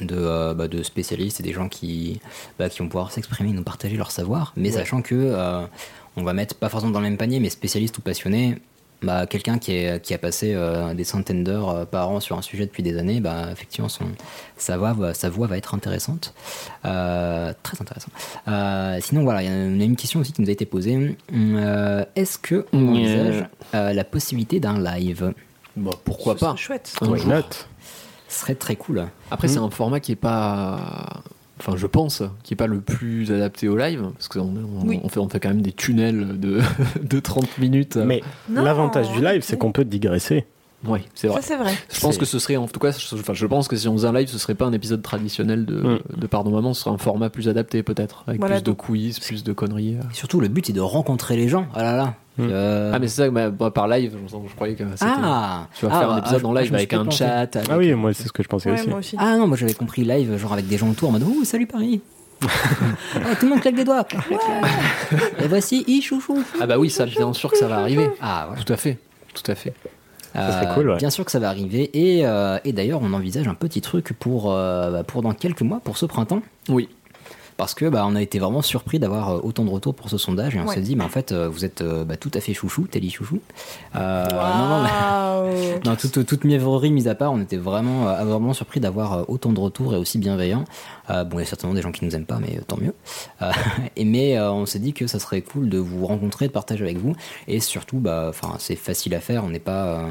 de, 0.01 0.15
euh, 0.15 0.55
bah, 0.55 0.69
de 0.69 0.83
spécialistes 0.83 1.41
et 1.41 1.43
des 1.43 1.53
gens 1.53 1.69
qui, 1.69 2.21
bah, 2.59 2.69
qui 2.69 2.81
vont 2.81 2.89
pouvoir 2.89 3.11
s'exprimer 3.13 3.51
et 3.51 3.53
nous 3.55 3.63
partager 3.65 3.97
leur 3.97 4.11
savoir. 4.11 4.53
Mais 4.57 4.69
Ouais. 4.71 4.77
sachant 4.77 5.01
que 5.03 5.15
euh, 5.17 5.63
on 6.17 6.23
va 6.23 6.33
mettre 6.35 6.55
pas 6.55 6.69
forcément 6.69 6.93
dans 6.93 7.01
le 7.01 7.09
même 7.09 7.17
panier, 7.17 7.41
mais 7.41 7.49
spécialiste 7.51 7.97
ou 7.99 8.03
passionné. 8.03 8.59
Bah, 9.03 9.27
quelqu'un 9.27 9.59
qui, 9.59 9.73
est- 9.73 10.01
qui 10.01 10.15
a 10.15 10.19
passé 10.19 10.53
euh, 10.55 10.95
des 10.95 11.05
centaines 11.05 11.43
d'heures 11.43 11.71
euh, 11.71 11.85
par 11.85 12.09
an 12.11 12.21
sur 12.21 12.39
un 12.39 12.43
sujet 12.43 12.67
depuis 12.67 12.83
des 12.85 12.97
années, 12.99 13.21
bah, 13.21 13.47
effectivement, 13.51 13.89
son, 13.89 14.05
sa, 14.57 14.77
voix, 14.77 14.93
va- 14.93 15.13
sa 15.15 15.29
voix 15.29 15.47
va 15.49 15.57
être 15.57 15.75
intéressante. 15.75 16.35
Euh, 16.85 17.53
très 17.65 17.81
intéressant. 17.81 18.11
Euh, 18.49 18.99
sinon, 19.01 19.25
voilà, 19.25 19.43
il 19.43 19.49
y 19.49 19.53
a 19.53 19.85
une, 19.85 19.97
question 19.97 20.21
aussi 20.21 20.33
qui 20.33 20.41
nous 20.43 20.49
a 20.49 20.53
été 20.53 20.67
posée. 20.67 21.17
Euh, 21.35 22.05
Est-ce 22.15 22.39
que 22.39 22.65
on 22.73 22.83
Ouais. 22.83 22.89
envisage 23.01 23.45
euh, 23.75 23.93
la 23.93 24.05
possibilité 24.05 24.61
d'un 24.61 24.79
live? 24.81 25.33
Bah, 25.77 25.91
pourquoi 26.05 26.35
Ce 26.35 26.41
pas 26.41 26.47
serait 26.51 26.57
chouette. 26.59 26.93
Un 27.01 27.17
Ce 28.29 28.41
serait 28.41 28.55
très 28.55 28.77
cool. 28.77 29.07
Après, 29.31 29.49
c'est 29.49 29.59
un 29.59 29.71
format 29.71 29.99
qui 30.01 30.13
est 30.13 30.17
pas. 30.17 31.23
Enfin, 31.65 31.77
je 31.77 31.87
pense, 31.87 32.25
qui 32.43 32.55
est 32.55 32.57
pas 32.57 32.67
le 32.67 32.81
plus 32.81 33.31
adapté 33.31 33.69
au 33.69 33.77
live, 33.77 34.03
parce 34.15 34.27
qu'on 34.27 34.41
on, 34.41 34.85
Oui. 34.85 34.99
on 35.05 35.09
fait, 35.09 35.21
on 35.21 35.29
fait 35.29 35.39
quand 35.39 35.51
même 35.51 35.63
des 35.63 35.71
tunnels 35.73 36.41
de, 36.41 36.61
de 37.03 37.21
30 37.21 37.59
minutes. 37.59 37.97
Mais 37.97 38.21
l'avantage 38.53 39.13
du 39.13 39.21
live, 39.23 39.43
c'est 39.43 39.57
qu'on 39.59 39.71
peut 39.71 39.85
digresser. 39.85 40.45
Oui, 40.85 41.01
c'est 41.15 41.29
vrai. 41.29 41.41
Ça, 41.41 41.47
c'est 41.49 41.57
vrai. 41.57 41.73
Je 41.93 42.01
pense 42.01 42.19
que 42.19 42.25
ce 42.25 42.39
serait, 42.39 42.57
en 42.57 42.67
tout 42.67 42.81
cas, 42.81 42.91
je, 42.91 43.15
enfin, 43.15 43.35
je 43.35 43.47
pense 43.47 43.69
que 43.69 43.77
si 43.77 43.87
on 43.89 43.93
faisait 43.93 44.09
un 44.09 44.13
live, 44.13 44.29
ce 44.29 44.39
serait 44.39 44.55
pas 44.57 44.65
un 44.67 44.73
épisode 44.73 45.01
traditionnel 45.03 45.65
de, 45.65 45.75
Mm. 45.81 45.99
de 46.17 46.27
Pardon 46.27 46.51
Maman, 46.51 46.75
ce 46.75 46.83
serait 46.83 46.91
un 46.95 46.99
format 46.99 47.31
plus 47.31 47.49
adapté 47.49 47.83
peut-être, 47.83 48.25
avec 48.27 48.41
Voilà, 48.41 48.57
plus 48.57 48.65
de 48.65 48.73
quiz, 48.73 49.21
plus 49.21 49.45
de 49.45 49.53
conneries. 49.53 49.93
Et 49.93 50.15
surtout, 50.15 50.41
le 50.41 50.49
but, 50.49 50.67
c'est 50.67 50.73
de 50.73 50.81
rencontrer 50.81 51.37
les 51.37 51.49
gens. 51.49 51.67
Ah 51.75 51.83
là 51.83 51.97
là. 51.97 52.15
Mm. 52.39 52.49
Euh, 52.51 52.93
Ah, 52.95 52.99
mais 52.99 53.09
c'est 53.09 53.23
ça, 53.25 53.31
bah, 53.31 53.51
bah, 53.51 53.71
par 53.71 53.87
live, 53.89 54.17
je, 54.27 54.37
je 54.49 54.55
croyais 54.55 54.75
que 54.75 54.85
c'était. 54.97 55.05
ah, 55.07 55.67
tu 55.79 55.87
vas 55.87 55.93
Ah, 55.95 55.99
faire 56.01 56.11
un 56.11 56.15
bah, 56.15 56.19
épisode 56.21 56.41
ah, 56.45 56.49
en 56.49 56.53
live 56.55 56.75
avec 56.75 56.93
un 56.95 57.03
planté. 57.03 57.17
chat. 57.17 57.57
avec- 57.57 57.69
Ah 57.71 57.79
oui, 57.79 57.93
moi, 57.95 58.13
c'est 58.15 58.27
ce 58.27 58.33
que 58.33 58.43
je 58.43 58.49
pensais 58.49 58.71
Ouais, 58.71 58.81
aussi. 58.81 58.89
moi 58.89 58.99
aussi. 58.99 59.17
Ah 59.19 59.37
non, 59.37 59.47
moi 59.47 59.57
j'avais 59.57 59.75
compris 59.75 60.03
live, 60.05 60.37
genre 60.39 60.53
avec 60.55 60.67
des 60.67 60.79
gens 60.79 60.89
autour 60.91 61.11
en 61.11 61.13
mode 61.13 61.23
Ouh, 61.25 61.45
salut 61.45 61.67
Paris 61.67 62.01
Oh, 62.45 62.49
Tout 63.39 63.45
le 63.47 63.51
monde 63.51 63.61
claque 63.61 63.77
des 63.77 63.85
doigts 63.85 64.05
Ouais. 64.31 64.37
Et 65.45 65.47
voici 65.47 65.85
I 65.87 66.03
chouchou 66.03 66.43
Ah 66.61 66.67
bah 66.67 66.77
oui, 66.77 66.91
ça, 66.91 67.07
bien 67.07 67.33
sûr 67.35 67.51
que 67.53 67.57
ça 67.57 67.69
va 67.69 67.77
arriver. 67.79 68.11
Ah 68.21 68.47
voilà. 68.49 68.63
Tout 68.65 68.73
à 68.73 68.77
fait, 68.77 68.99
tout 69.33 69.49
à 69.49 69.55
fait. 69.55 69.73
Serait 70.35 70.67
Euh, 70.67 70.75
cool, 70.75 70.91
ouais. 70.91 70.97
Bien 70.99 71.11
sûr 71.11 71.25
que 71.25 71.31
ça 71.31 71.39
va 71.39 71.49
arriver. 71.49 71.91
Et, 71.95 72.27
euh, 72.27 72.59
et 72.65 72.73
d'ailleurs, 72.73 73.01
on 73.03 73.13
envisage 73.13 73.47
un 73.49 73.55
petit 73.55 73.81
truc 73.81 74.13
pour, 74.19 74.53
euh, 74.53 74.91
bah, 74.91 75.03
pour 75.05 75.23
dans 75.23 75.33
quelques 75.33 75.63
mois, 75.63 75.81
pour 75.83 75.97
ce 75.97 76.07
printemps. 76.07 76.43
Oui. 76.69 76.89
Parce 77.59 77.75
que 77.75 77.85
bah, 77.85 78.05
on 78.09 78.17
a 78.17 78.23
été 78.23 78.39
vraiment 78.39 78.63
surpris 78.63 78.99
d'avoir 78.99 79.45
autant 79.45 79.65
de 79.65 79.71
retours 79.71 79.95
pour 79.95 80.09
ce 80.09 80.17
sondage 80.17 80.57
et 80.57 80.61
on 80.61 80.67
Ouais. 80.67 80.75
s'est 80.75 80.81
dit, 80.81 80.97
mais 80.97 81.05
en 81.05 81.09
fait, 81.11 81.33
vous 81.35 81.65
êtes 81.67 81.83
bah, 81.83 82.17
tout 82.17 82.31
à 82.35 82.41
fait 82.41 82.55
chouchou, 82.55 82.87
Telly 82.91 83.11
chouchou. 83.11 83.41
Euh, 83.95 84.25
non, 84.31 84.83
non, 84.83 85.81
non, 85.91 85.97
toute, 85.97 86.25
toute 86.27 86.45
mièvrerie 86.45 86.91
mise 86.91 87.09
à 87.09 87.15
part, 87.15 87.31
on 87.33 87.41
était 87.41 87.59
vraiment, 87.59 88.05
vraiment 88.25 88.55
surpris 88.55 88.81
d'avoir 88.81 89.29
autant 89.29 89.53
de 89.53 89.61
retours 89.61 89.95
et 89.95 89.99
aussi 89.99 90.19
bienveillants. 90.19 90.65
Euh, 91.11 91.25
bon, 91.25 91.39
il 91.39 91.43
y 91.43 91.45
a 91.45 91.47
certainement 91.47 91.75
des 91.75 91.83
gens 91.83 91.93
qui 91.93 92.05
nous 92.05 92.15
aiment 92.15 92.27
pas, 92.27 92.39
mais 92.39 92.59
euh, 92.59 92.63
tant 92.67 92.79
mieux. 92.79 92.95
Euh, 93.43 93.53
et 93.97 94.05
mais 94.05 94.39
on 94.41 94.67
s'est 94.67 94.79
dit 94.79 94.93
que 94.93 95.07
ça 95.07 95.19
serait 95.19 95.43
cool 95.43 95.69
de 95.69 95.79
vous 95.79 96.07
rencontrer, 96.07 96.49
de 96.49 96.53
partager 96.53 96.85
avec 96.85 96.99
vous, 96.99 97.15
et 97.49 97.61
surtout, 97.61 97.99
bah, 97.99 98.27
enfin, 98.29 98.57
c'est 98.59 98.77
facile 98.77 99.15
à 99.15 99.21
faire. 99.21 99.45
On 99.45 99.51
n'est 99.51 99.59
pas, 99.59 100.07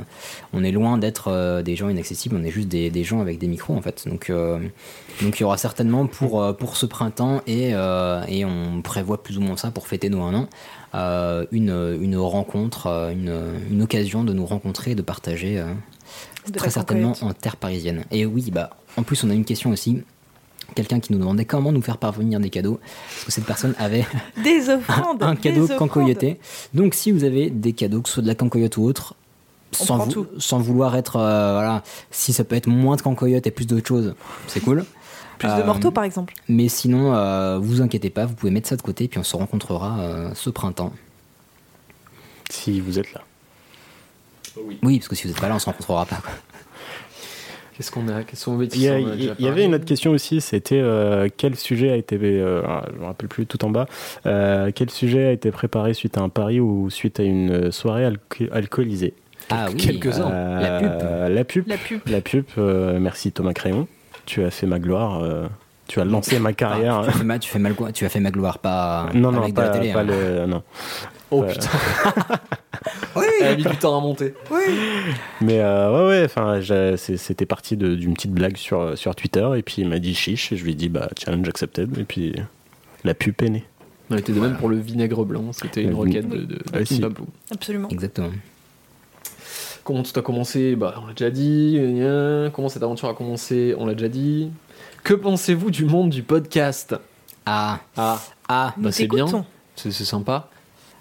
on 0.53 0.63
est 0.63 0.71
loin 0.71 0.97
d'être 0.97 1.61
des 1.63 1.75
gens 1.75 1.89
inaccessibles. 1.89 2.35
On 2.39 2.43
est 2.43 2.51
juste 2.51 2.67
des, 2.67 2.89
des 2.89 3.03
gens 3.03 3.21
avec 3.21 3.37
des 3.37 3.47
micros 3.47 3.75
en 3.75 3.81
fait. 3.81 4.07
Donc, 4.07 4.31
donc 5.21 5.39
il 5.39 5.41
y 5.41 5.43
aura 5.43 5.57
certainement 5.57 6.07
pour 6.07 6.55
pour 6.57 6.77
ce 6.77 6.85
printemps 6.85 7.41
et 7.47 7.71
et 8.27 8.45
on 8.45 8.81
prévoit 8.81 9.21
plus 9.23 9.37
ou 9.37 9.41
moins 9.41 9.57
ça 9.57 9.71
pour 9.71 9.87
fêter 9.87 10.09
nos 10.09 10.21
un 10.21 10.33
an. 10.33 10.47
euh, 10.95 11.45
une, 11.51 11.97
une 12.01 12.17
rencontre, 12.17 12.87
une, 13.11 13.33
une 13.69 13.81
occasion 13.81 14.23
de 14.23 14.33
nous 14.33 14.45
rencontrer 14.45 14.91
et 14.91 14.95
de 14.95 15.01
partager 15.01 15.59
euh, 15.59 15.73
De 16.47 16.57
très 16.57 16.69
certainement 16.69 17.13
en 17.21 17.33
terre 17.33 17.55
parisienne. 17.55 18.03
Et 18.11 18.25
oui, 18.25 18.49
bah, 18.51 18.71
en 18.97 19.03
plus, 19.03 19.23
on 19.23 19.29
a 19.29 19.33
une 19.33 19.45
question 19.45 19.69
aussi. 19.69 20.03
Quelqu'un 20.75 20.99
qui 20.99 21.11
nous 21.13 21.19
demandait 21.19 21.45
comment 21.45 21.71
nous 21.71 21.81
faire 21.81 21.97
parvenir 21.97 22.39
des 22.39 22.49
cadeaux. 22.49 22.79
Parce 23.09 23.25
que 23.25 23.31
cette 23.31 23.45
personne 23.45 23.75
avait 23.77 24.05
Des 24.43 24.69
offrandes. 24.69 25.21
un 25.23 25.35
cadeau 25.35 25.67
cancoyoté. 25.67 26.39
Donc, 26.73 26.93
si 26.93 27.11
vous 27.11 27.23
avez 27.25 27.49
des 27.49 27.73
cadeaux, 27.73 28.01
que 28.01 28.07
ce 28.09 28.15
soit 28.15 28.23
de 28.23 28.27
la 28.27 28.35
cancoyote 28.35 28.77
ou 28.77 28.83
autre, 28.83 29.15
sans, 29.71 29.97
prend 29.97 30.05
vou- 30.05 30.11
tout. 30.11 30.27
sans 30.37 30.59
vouloir 30.59 30.95
être. 30.95 31.17
euh, 31.17 31.53
voilà, 31.53 31.83
si 32.09 32.31
ça 32.33 32.43
peut 32.43 32.55
être 32.55 32.67
moins 32.67 32.95
de 32.95 33.01
cancoyote 33.01 33.45
et 33.47 33.51
plus 33.51 33.65
d'autres 33.67 33.87
choses, 33.87 34.15
c'est 34.47 34.61
cool. 34.61 34.85
Plus 35.39 35.47
de 35.49 35.53
Euh, 35.53 35.65
morteaux, 35.65 35.91
par 35.91 36.03
exemple. 36.03 36.33
Mais 36.47 36.67
sinon, 36.69 37.13
euh, 37.15 37.57
vous 37.59 37.81
inquiétez 37.81 38.09
pas, 38.09 38.25
vous 38.25 38.35
pouvez 38.35 38.51
mettre 38.51 38.69
ça 38.69 38.75
de 38.77 38.81
côté, 38.81 39.07
puis 39.07 39.19
on 39.19 39.23
se 39.23 39.35
rencontrera 39.35 39.99
euh, 39.99 40.31
ce 40.35 40.49
printemps. 40.49 40.93
Si 42.49 42.79
vous 42.79 42.99
êtes 42.99 43.11
là. 43.13 43.21
Oui, 44.83 44.99
parce 44.99 45.07
que 45.07 45.15
si 45.15 45.23
vous 45.23 45.29
n'êtes 45.29 45.39
pas 45.41 45.47
là, 45.47 45.55
on 45.55 45.59
se 45.59 45.65
rencontrera 45.65 46.05
pas. 46.05 46.17
quoi. 46.17 46.31
Qu'est-ce 47.81 47.89
qu'on 47.91 48.07
a 48.09 48.21
Quels 48.21 48.37
sont 48.37 48.57
vos 48.57 48.61
Il 48.61 48.79
y, 48.79 48.87
a- 48.87 48.93
bêtises 48.93 49.05
On 49.05 49.07
en 49.07 49.11
a 49.11 49.15
il 49.15 49.19
déjà 49.21 49.35
y 49.39 49.47
avait 49.47 49.65
une 49.65 49.73
autre 49.73 49.85
question 49.85 50.11
aussi, 50.11 50.39
c'était 50.39 50.79
euh, 50.79 51.29
quel 51.35 51.55
sujet 51.55 51.89
a 51.89 51.95
été, 51.95 52.15
euh, 52.21 52.61
je 52.93 52.99
me 52.99 53.05
rappelle 53.05 53.27
plus 53.27 53.47
tout 53.47 53.65
en 53.65 53.71
bas, 53.71 53.87
euh, 54.27 54.69
quel 54.75 54.91
sujet 54.91 55.25
a 55.25 55.31
été 55.31 55.49
préparé 55.49 55.95
suite 55.95 56.15
à 56.15 56.21
un 56.21 56.29
pari 56.29 56.59
ou 56.59 56.91
suite 56.91 57.19
à 57.19 57.23
une 57.23 57.71
soirée 57.71 58.05
alco- 58.05 58.51
alcoolisée? 58.51 59.15
Ah 59.49 59.65
oui, 59.71 59.77
quelques-uns. 59.77 60.29
Euh, 60.31 61.27
La 61.29 61.43
pub. 61.43 61.67
La 61.67 61.77
pub. 61.77 62.01
La 62.05 62.11
pub. 62.11 62.11
La 62.11 62.21
pub, 62.21 62.45
euh, 62.59 62.99
merci 62.99 63.31
Thomas 63.31 63.53
Crayon. 63.53 63.87
Tu 64.27 64.43
as 64.43 64.51
fait 64.51 64.67
ma 64.67 64.77
gloire, 64.77 65.23
euh, 65.23 65.47
tu 65.87 65.99
as 65.99 66.05
lancé 66.05 66.37
ma 66.37 66.53
carrière. 66.53 66.99
Ah, 66.99 67.03
tu, 67.05 67.09
as 67.09 67.13
fait 67.13 67.23
ma, 67.23 67.39
tu, 67.39 67.49
fais 67.49 67.57
mal, 67.59 67.73
tu 67.95 68.05
as 68.05 68.09
fait 68.09 68.19
ma 68.19 68.29
gloire, 68.29 68.59
pas, 68.59 69.07
non, 69.15 69.31
pas 69.31 69.35
non, 69.37 69.41
avec 69.41 69.55
pas, 69.55 69.61
de 69.63 69.67
la 69.73 69.79
télé. 69.79 69.91
pas 69.93 70.01
hein. 70.01 70.03
le. 70.03 70.45
Non. 70.45 70.61
Oh 71.31 71.41
Ouais. 71.41 71.47
putain 71.53 71.67
Elle 73.45 73.53
a 73.53 73.55
mis 73.55 73.63
du 73.63 73.77
temps 73.77 73.97
à 73.97 74.01
monter. 74.01 74.33
Mais 75.41 75.59
euh, 75.59 75.91
ouais, 75.91 76.07
ouais, 76.09 76.25
enfin, 76.25 76.59
c'était 76.97 77.45
parti 77.45 77.77
d'une 77.77 78.13
petite 78.13 78.31
blague 78.31 78.57
sur, 78.57 78.97
sur 78.97 79.15
Twitter, 79.15 79.47
et 79.57 79.61
puis 79.61 79.75
il 79.81 79.87
m'a 79.89 79.99
dit 79.99 80.13
chiche, 80.15 80.51
et 80.51 80.57
je 80.57 80.63
lui 80.63 80.71
ai 80.71 80.75
dit 80.75 80.89
bah, 80.89 81.09
challenge 81.17 81.47
accepted, 81.49 81.97
et 81.97 82.03
puis 82.03 82.35
la 83.03 83.13
pub 83.13 83.35
est 83.41 83.49
née. 83.49 83.63
On 84.09 84.17
était 84.17 84.33
de 84.33 84.39
même 84.41 84.57
pour 84.57 84.67
le 84.69 84.77
vinaigre 84.77 85.23
blanc, 85.25 85.53
c'était 85.53 85.83
une 85.83 85.93
requête 85.93 86.27
de, 86.27 86.37
de, 86.37 86.43
de 86.45 86.59
Ah, 86.73 86.83
si. 86.85 87.01
Absolument. 87.51 87.87
Exactement. 87.89 88.29
Comment 89.83 90.03
tout 90.03 90.17
a 90.19 90.21
commencé? 90.21 90.75
Bah, 90.75 90.95
on 91.01 91.07
l'a 91.07 91.13
déjà 91.13 91.31
dit. 91.31 91.79
Comment 92.53 92.69
cette 92.69 92.83
aventure 92.83 93.09
a 93.09 93.13
commencé? 93.13 93.73
On 93.77 93.85
l'a 93.85 93.93
déjà 93.93 94.09
dit. 94.09 94.49
Que 95.03 95.13
pensez-vous 95.15 95.71
du 95.71 95.85
monde 95.85 96.09
du 96.11 96.21
podcast? 96.23 96.95
Ah, 97.45 97.79
Ah, 97.97 98.21
ah, 98.47 98.73
bah 98.77 98.91
c'est 98.91 99.07
bien. 99.07 99.25
c'est 99.75 99.91
sympa. 99.91 100.49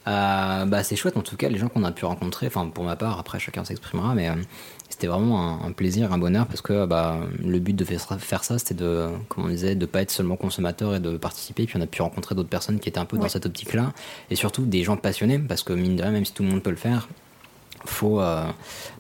Euh, 0.07 0.65
bah 0.65 0.83
c'est 0.83 0.97
chouette 0.97 1.19
en 1.19 1.23
tout 1.23 1.37
cas 1.37 1.51
les 1.51 1.59
gens 1.59 1.69
qu'on 1.69 1.85
a 1.85 1.93
pu 1.93 2.05
rencontrer. 2.05 2.47
Enfin 2.47 2.67
pour 2.69 2.85
ma 2.85 2.97
part 2.97 3.19
après 3.19 3.39
chacun 3.39 3.65
s'exprimera 3.65 4.15
mais 4.15 4.29
euh, 4.31 4.35
c'était 4.89 5.07
vraiment 5.07 5.43
un, 5.43 5.69
un 5.69 5.73
plaisir 5.73 6.13
un 6.13 6.19
bonheur 6.19 6.47
parce 6.47 6.63
que 6.63 6.87
bah 6.87 7.19
le 7.45 7.59
but 7.59 7.77
de 7.77 7.85
faire, 7.85 8.45
ça 8.45 8.59
c'était 8.59 8.75
de 8.75 9.09
comme 9.29 9.45
on 9.45 9.49
disait 9.49 9.75
de 9.75 9.87
pas 9.87 10.03
être 10.03 10.11
seulement 10.11 10.37
consommateur 10.37 10.95
et 10.95 11.01
de 11.01 11.17
participer. 11.17 11.67
Puis 11.67 11.77
on 11.77 11.83
a 11.83 11.87
pu 11.87 12.03
rencontrer 12.03 12.35
d'autres 12.35 12.49
personnes 12.49 12.81
qui 12.81 12.89
étaient 12.89 12.99
un 12.99 13.05
peu 13.05 13.19
dans 13.19 13.29
cette 13.29 13.47
optique 13.47 13.75
là 13.75 13.93
et 14.31 14.37
surtout 14.37 14.65
des 14.65 14.83
gens 14.83 14.97
passionnés 14.97 15.39
parce 15.39 15.63
que 15.63 15.73
mine 15.73 15.97
de 15.97 16.03
rien 16.03 16.13
même 16.13 16.25
si 16.25 16.33
tout 16.33 16.43
le 16.43 16.49
monde 16.49 16.63
peut 16.63 16.71
le 16.71 16.77
faire 16.77 17.09
faut 17.85 18.21
euh, 18.21 18.45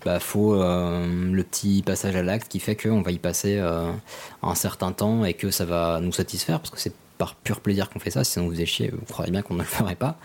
bah, 0.04 0.20
faut 0.20 0.54
euh, 0.54 1.32
le 1.32 1.42
petit 1.42 1.82
passage 1.82 2.16
à 2.16 2.22
l'acte 2.22 2.48
qui 2.48 2.60
fait 2.60 2.76
qu'on 2.76 3.02
va 3.02 3.10
y 3.10 3.18
passer 3.18 3.58
euh, 3.58 3.90
un 4.42 4.54
certain 4.54 4.92
temps 4.92 5.24
et 5.24 5.34
que 5.34 5.50
ça 5.50 5.64
va 5.64 6.00
nous 6.00 6.12
satisfaire 6.12 6.60
parce 6.60 6.70
que 6.70 6.80
c'est 6.80 6.94
par 7.20 7.34
pur 7.34 7.60
plaisir 7.60 7.90
qu'on 7.90 7.98
fait 7.98 8.10
ça 8.10 8.24
si 8.24 8.32
ça 8.32 8.40
nous 8.40 8.50
faisait 8.50 8.64
chier 8.64 8.90
vous 8.90 9.04
croirez 9.04 9.30
bien 9.30 9.42
qu'on 9.42 9.52
ne 9.52 9.58
le 9.58 9.64
ferait 9.66 9.94
pas. 9.94 10.16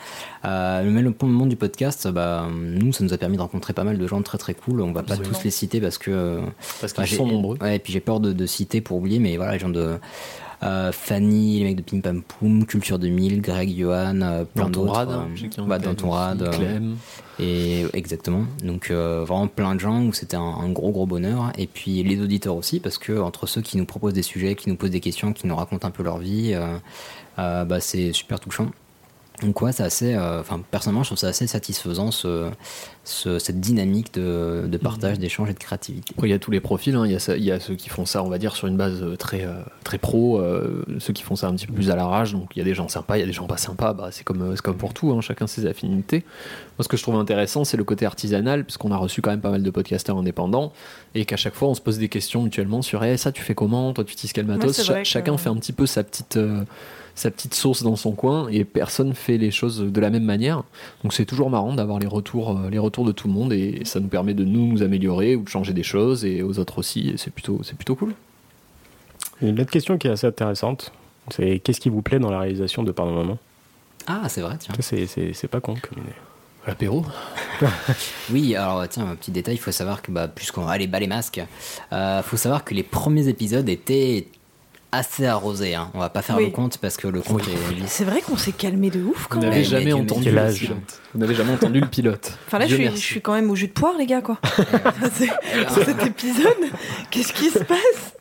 Euh, 0.46 0.90
mais 0.90 1.02
le 1.02 1.14
monde 1.24 1.50
du 1.50 1.58
podcast 1.58 2.08
bah, 2.08 2.48
nous 2.50 2.94
ça 2.94 3.04
nous 3.04 3.14
a 3.14 3.18
permis 3.18 3.36
de 3.36 3.42
rencontrer 3.42 3.74
pas 3.74 3.84
mal 3.84 3.98
de 3.98 4.08
gens 4.08 4.22
très 4.22 4.38
très 4.38 4.54
cool. 4.54 4.80
On 4.80 4.94
va 4.94 5.04
pas 5.04 5.18
tous 5.18 5.44
les 5.44 5.52
citer 5.52 5.82
parce 5.82 5.98
que 5.98 6.10
euh, 6.12 6.42
Parce 6.80 6.94
qu'ils 6.94 7.08
sont 7.08 7.28
nombreux. 7.28 7.58
ouais, 7.60 7.76
et 7.76 7.80
puis 7.80 7.92
j'ai 7.92 8.00
peur 8.00 8.22
de, 8.22 8.32
de 8.32 8.46
citer 8.46 8.80
pour 8.80 8.96
oublier 8.98 9.20
mais 9.20 9.36
voilà 9.36 9.52
les 9.52 9.60
gens 9.60 9.68
de 9.70 9.98
euh, 10.66 10.92
Fanny, 10.92 11.60
les 11.60 11.66
mecs 11.66 11.76
de 11.78 11.82
Pim 11.82 12.02
Pam 12.02 12.22
Poum, 12.22 12.66
Culture 12.66 13.00
2000, 13.00 13.42
Greg, 13.42 13.76
Johan, 13.78 14.22
euh, 14.22 14.46
plein 14.46 14.70
d'autres. 14.70 15.28
bah, 15.68 15.80
dans 15.80 15.96
ton 15.96 16.10
rad. 16.12 16.50
Clem. 16.52 16.98
et 17.40 17.86
exactement. 17.94 18.46
Donc 18.64 18.90
euh, 18.90 19.24
vraiment 19.26 19.48
plein 19.48 19.76
de 19.76 19.80
gens 19.80 20.04
où 20.04 20.14
c'était 20.14 20.38
un, 20.38 20.42
un 20.42 20.70
gros 20.70 20.92
gros 20.92 21.06
bonheur. 21.06 21.52
Et 21.58 21.68
puis 21.68 22.04
les 22.04 22.20
auditeurs 22.22 22.56
aussi, 22.56 22.80
parce 22.80 22.98
que 22.98 23.20
entre 23.20 23.48
ceux 23.48 23.62
qui 23.62 23.78
nous 23.78 23.86
proposent 23.86 24.14
des 24.14 24.24
sujets, 24.24 24.56
qui 24.56 24.70
nous 24.70 24.76
posent 24.76 24.92
des 24.92 25.02
questions, 25.02 25.34
qui 25.34 25.48
nous 25.48 25.56
racontent 25.56 25.88
un 25.88 25.92
peu 25.92 26.04
leur 26.04 26.18
vie, 26.18 26.58
bah, 27.38 27.80
c'est 27.80 28.14
super 28.14 28.40
touchant. 28.40 28.72
Donc 29.42 29.62
ouais, 29.62 29.72
c'est 29.72 29.84
assez. 29.84 30.14
euh, 30.14 30.40
Enfin, 30.40 30.62
personnellement, 30.72 31.04
je 31.04 31.10
trouve 31.10 31.18
ça 31.18 31.28
assez 31.28 31.46
satisfaisant 31.46 32.10
ce, 32.12 32.50
ce- 33.04 33.38
cette 33.38 33.60
dynamique 33.60 34.14
de, 34.14 34.66
de 34.68 34.78
partage, 34.78 35.20
d'échange 35.20 35.50
et 35.50 35.54
de 35.54 35.60
créativité. 35.60 36.14
Il 36.24 36.30
y 36.30 36.34
a 36.34 36.40
tous 36.40 36.52
les 36.52 36.62
profils. 36.62 36.96
hein. 36.96 37.06
Il, 37.06 37.12
y 37.12 37.52
a 37.52 37.56
y 37.58 37.62
ceux 37.62 37.76
qui 37.76 37.90
font 37.90 38.06
ça, 38.06 38.24
on 38.24 38.30
va 38.30 38.38
dire, 38.38 38.56
sur 38.56 38.68
une 38.68 38.78
base 38.78 39.04
euh, 39.04 39.16
très, 39.18 39.44
euh, 39.46 39.62
très 39.84 39.98
pro, 39.98 40.40
euh, 40.40 40.84
ceux 41.00 41.12
qui 41.14 41.22
font 41.24 41.36
ça 41.36 41.48
un 41.48 41.56
petit 41.56 41.68
peu 41.68 41.74
plus 41.74 41.90
à 41.92 41.96
l'arrache. 41.96 42.32
Donc, 42.32 42.50
il 42.56 42.60
y 42.60 42.62
a 42.62 42.66
des 42.66 42.74
gens 42.74 42.88
sympas, 42.88 43.18
il 43.18 43.20
y 43.20 43.24
a 43.24 43.26
des 43.26 43.34
gens 43.34 43.46
pas 43.48 43.58
sympas. 43.58 43.94
Bah, 43.94 44.08
c'est 44.12 44.24
comme, 44.24 44.56
c'est 44.56 44.62
comme 44.62 44.78
pour 44.78 44.94
tout, 44.94 45.12
hein. 45.12 45.22
chacun 45.22 45.48
ses 45.48 45.66
affinités. 45.66 46.24
Moi, 46.78 46.84
ce 46.84 46.88
que 46.88 46.96
je 46.98 47.04
trouve 47.04 47.16
intéressant, 47.16 47.66
c'est 47.66 47.78
le 47.78 47.84
côté 47.84 48.06
artisanal, 48.06 48.64
puisqu'on 48.64 48.92
a 48.92 48.98
reçu 48.98 49.22
quand 49.22 49.32
même 49.32 49.42
pas 49.42 49.52
mal 49.52 49.64
de 49.64 49.70
podcasteurs 49.70 50.18
indépendants, 50.18 50.72
et 51.14 51.26
qu'à 51.26 51.38
chaque 51.38 51.56
fois, 51.56 51.68
on 51.68 51.74
se 51.76 51.82
pose 51.82 51.98
des 51.98 52.10
questions 52.10 52.42
mutuellement 52.44 52.82
sur 52.82 53.04
Eh, 53.04 53.18
ça, 53.18 53.32
tu 53.32 53.42
fais 53.44 53.56
comment? 53.56 53.92
Toi, 53.94 54.04
tu 54.06 54.14
utilises 54.14 54.34
quel 54.34 54.46
matos? 54.46 54.82
Cha- 54.82 54.94
que- 55.00 55.04
Chacun 55.04 55.38
fait 55.38 55.50
un 55.50 55.56
petit 55.56 55.74
peu 55.74 55.86
sa 55.86 56.04
petite. 56.04 56.38
euh, 56.38 56.64
sa 57.16 57.32
petite 57.32 57.54
sauce 57.54 57.82
dans 57.82 57.96
son 57.96 58.12
coin 58.12 58.50
et 58.50 58.66
personne 58.66 59.14
fait 59.14 59.38
les 59.38 59.50
choses 59.52 59.80
de 59.80 60.00
la 60.02 60.10
même 60.10 60.26
manière. 60.26 60.64
Donc 61.04 61.14
c'est 61.14 61.26
toujours 61.26 61.50
marrant 61.50 61.74
d'avoir 61.74 61.98
les 62.00 62.08
retours, 62.08 62.52
euh, 62.58 62.70
les 62.70 62.78
retours 62.78 63.06
de 63.06 63.12
tout 63.14 63.28
le 63.30 63.34
monde 63.34 63.54
et 63.54 63.82
ça 63.86 64.00
nous 64.02 64.08
permet 64.10 64.34
de 64.34 64.44
nous 64.44 64.68
nous 64.68 64.84
améliorer 64.84 65.36
ou 65.38 65.44
de 65.44 65.50
changer 65.50 65.72
des 65.74 65.84
choses 65.84 66.26
et 66.26 66.44
aux 66.44 66.60
autres 66.60 66.78
aussi. 66.80 67.10
Et 67.10 67.18
c'est 67.18 67.32
plutôt, 67.32 67.62
c'est 67.64 67.76
plutôt 67.76 67.96
cool. 67.96 68.14
Une 69.42 69.60
autre 69.60 69.72
question 69.72 69.98
qui 69.98 70.08
est 70.08 70.12
assez 70.12 70.28
intéressante, 70.28 70.92
c'est 71.34 71.60
qu'est-ce 71.60 71.80
qui 71.80 71.90
vous 71.90 72.02
plaît 72.02 72.20
dans 72.20 72.32
la 72.32 72.40
réalisation 72.40 72.84
de 72.84 72.92
Pardon 72.92 73.14
Maman? 73.14 73.38
Ah, 74.08 74.24
c'est 74.30 74.42
vrai, 74.42 74.58
tiens. 74.60 74.74
C'est- 74.80 75.08
C'est 75.08 75.34
c'est 75.34 75.48
pas 75.48 75.60
con 75.62 75.74
comme 75.82 76.04
idée. 76.04 76.14
L'apéro. 76.68 77.06
Oui, 78.32 78.56
alors 78.56 78.88
tiens, 78.90 79.08
un 79.08 79.16
petit 79.16 79.32
détail, 79.32 79.56
il 79.56 79.60
faut 79.60 79.72
savoir 79.72 80.02
que, 80.02 80.12
bah, 80.12 80.28
puisqu'on 80.28 80.68
a 80.68 80.78
les 80.78 80.88
bas 80.88 81.00
les 81.00 81.08
masques, 81.08 81.42
il 81.92 82.22
faut 82.24 82.38
savoir 82.38 82.64
que 82.66 82.74
les 82.74 82.84
premiers 82.84 83.28
épisodes 83.28 83.68
étaient 83.70 84.28
assez 84.96 85.26
arrosés. 85.26 85.76
Hein. 85.76 85.90
On 85.94 86.00
va 86.00 86.10
pas 86.10 86.22
faire 86.22 86.38
Oui. 86.38 86.46
le 86.46 86.52
compte 86.52 86.78
parce 86.78 86.98
que 86.98 87.08
le 87.08 87.22
compte 87.22 87.42
est 87.48 87.88
C'est 87.88 88.04
vrai 88.06 88.22
qu'on 88.22 88.38
s'est 88.38 88.52
calmé 88.52 88.90
de 88.90 89.02
ouf 89.04 89.28
quand 89.28 89.38
Vous 89.38 89.42
même. 89.44 89.52
n'avez 89.52 89.62
mais 89.62 89.68
jamais 89.70 89.94
entendu 89.94 90.32
le 90.32 90.48
pilote. 90.48 90.78
Vous 91.14 91.20
n'avez 91.20 91.36
jamais 91.36 91.54
entendu 91.54 91.80
le 91.80 91.88
pilote. 91.88 92.32
Enfin 92.48 92.60
là, 92.60 92.68
je 92.68 92.76
suis, 92.76 92.86
je 92.88 92.96
suis 92.96 93.22
quand 93.22 93.34
même 93.34 93.50
au 93.52 93.56
jus 93.56 93.68
de 93.68 93.74
poire, 93.74 93.94
les 93.98 94.06
gars, 94.06 94.22
quoi. 94.22 94.38
C'est- 95.14 95.28
Pour 95.68 95.84
cet 95.84 96.04
épisode, 96.06 96.54
qu'est-ce 97.12 97.34
qui 97.34 97.50
se 97.50 97.60
passe? 97.60 98.14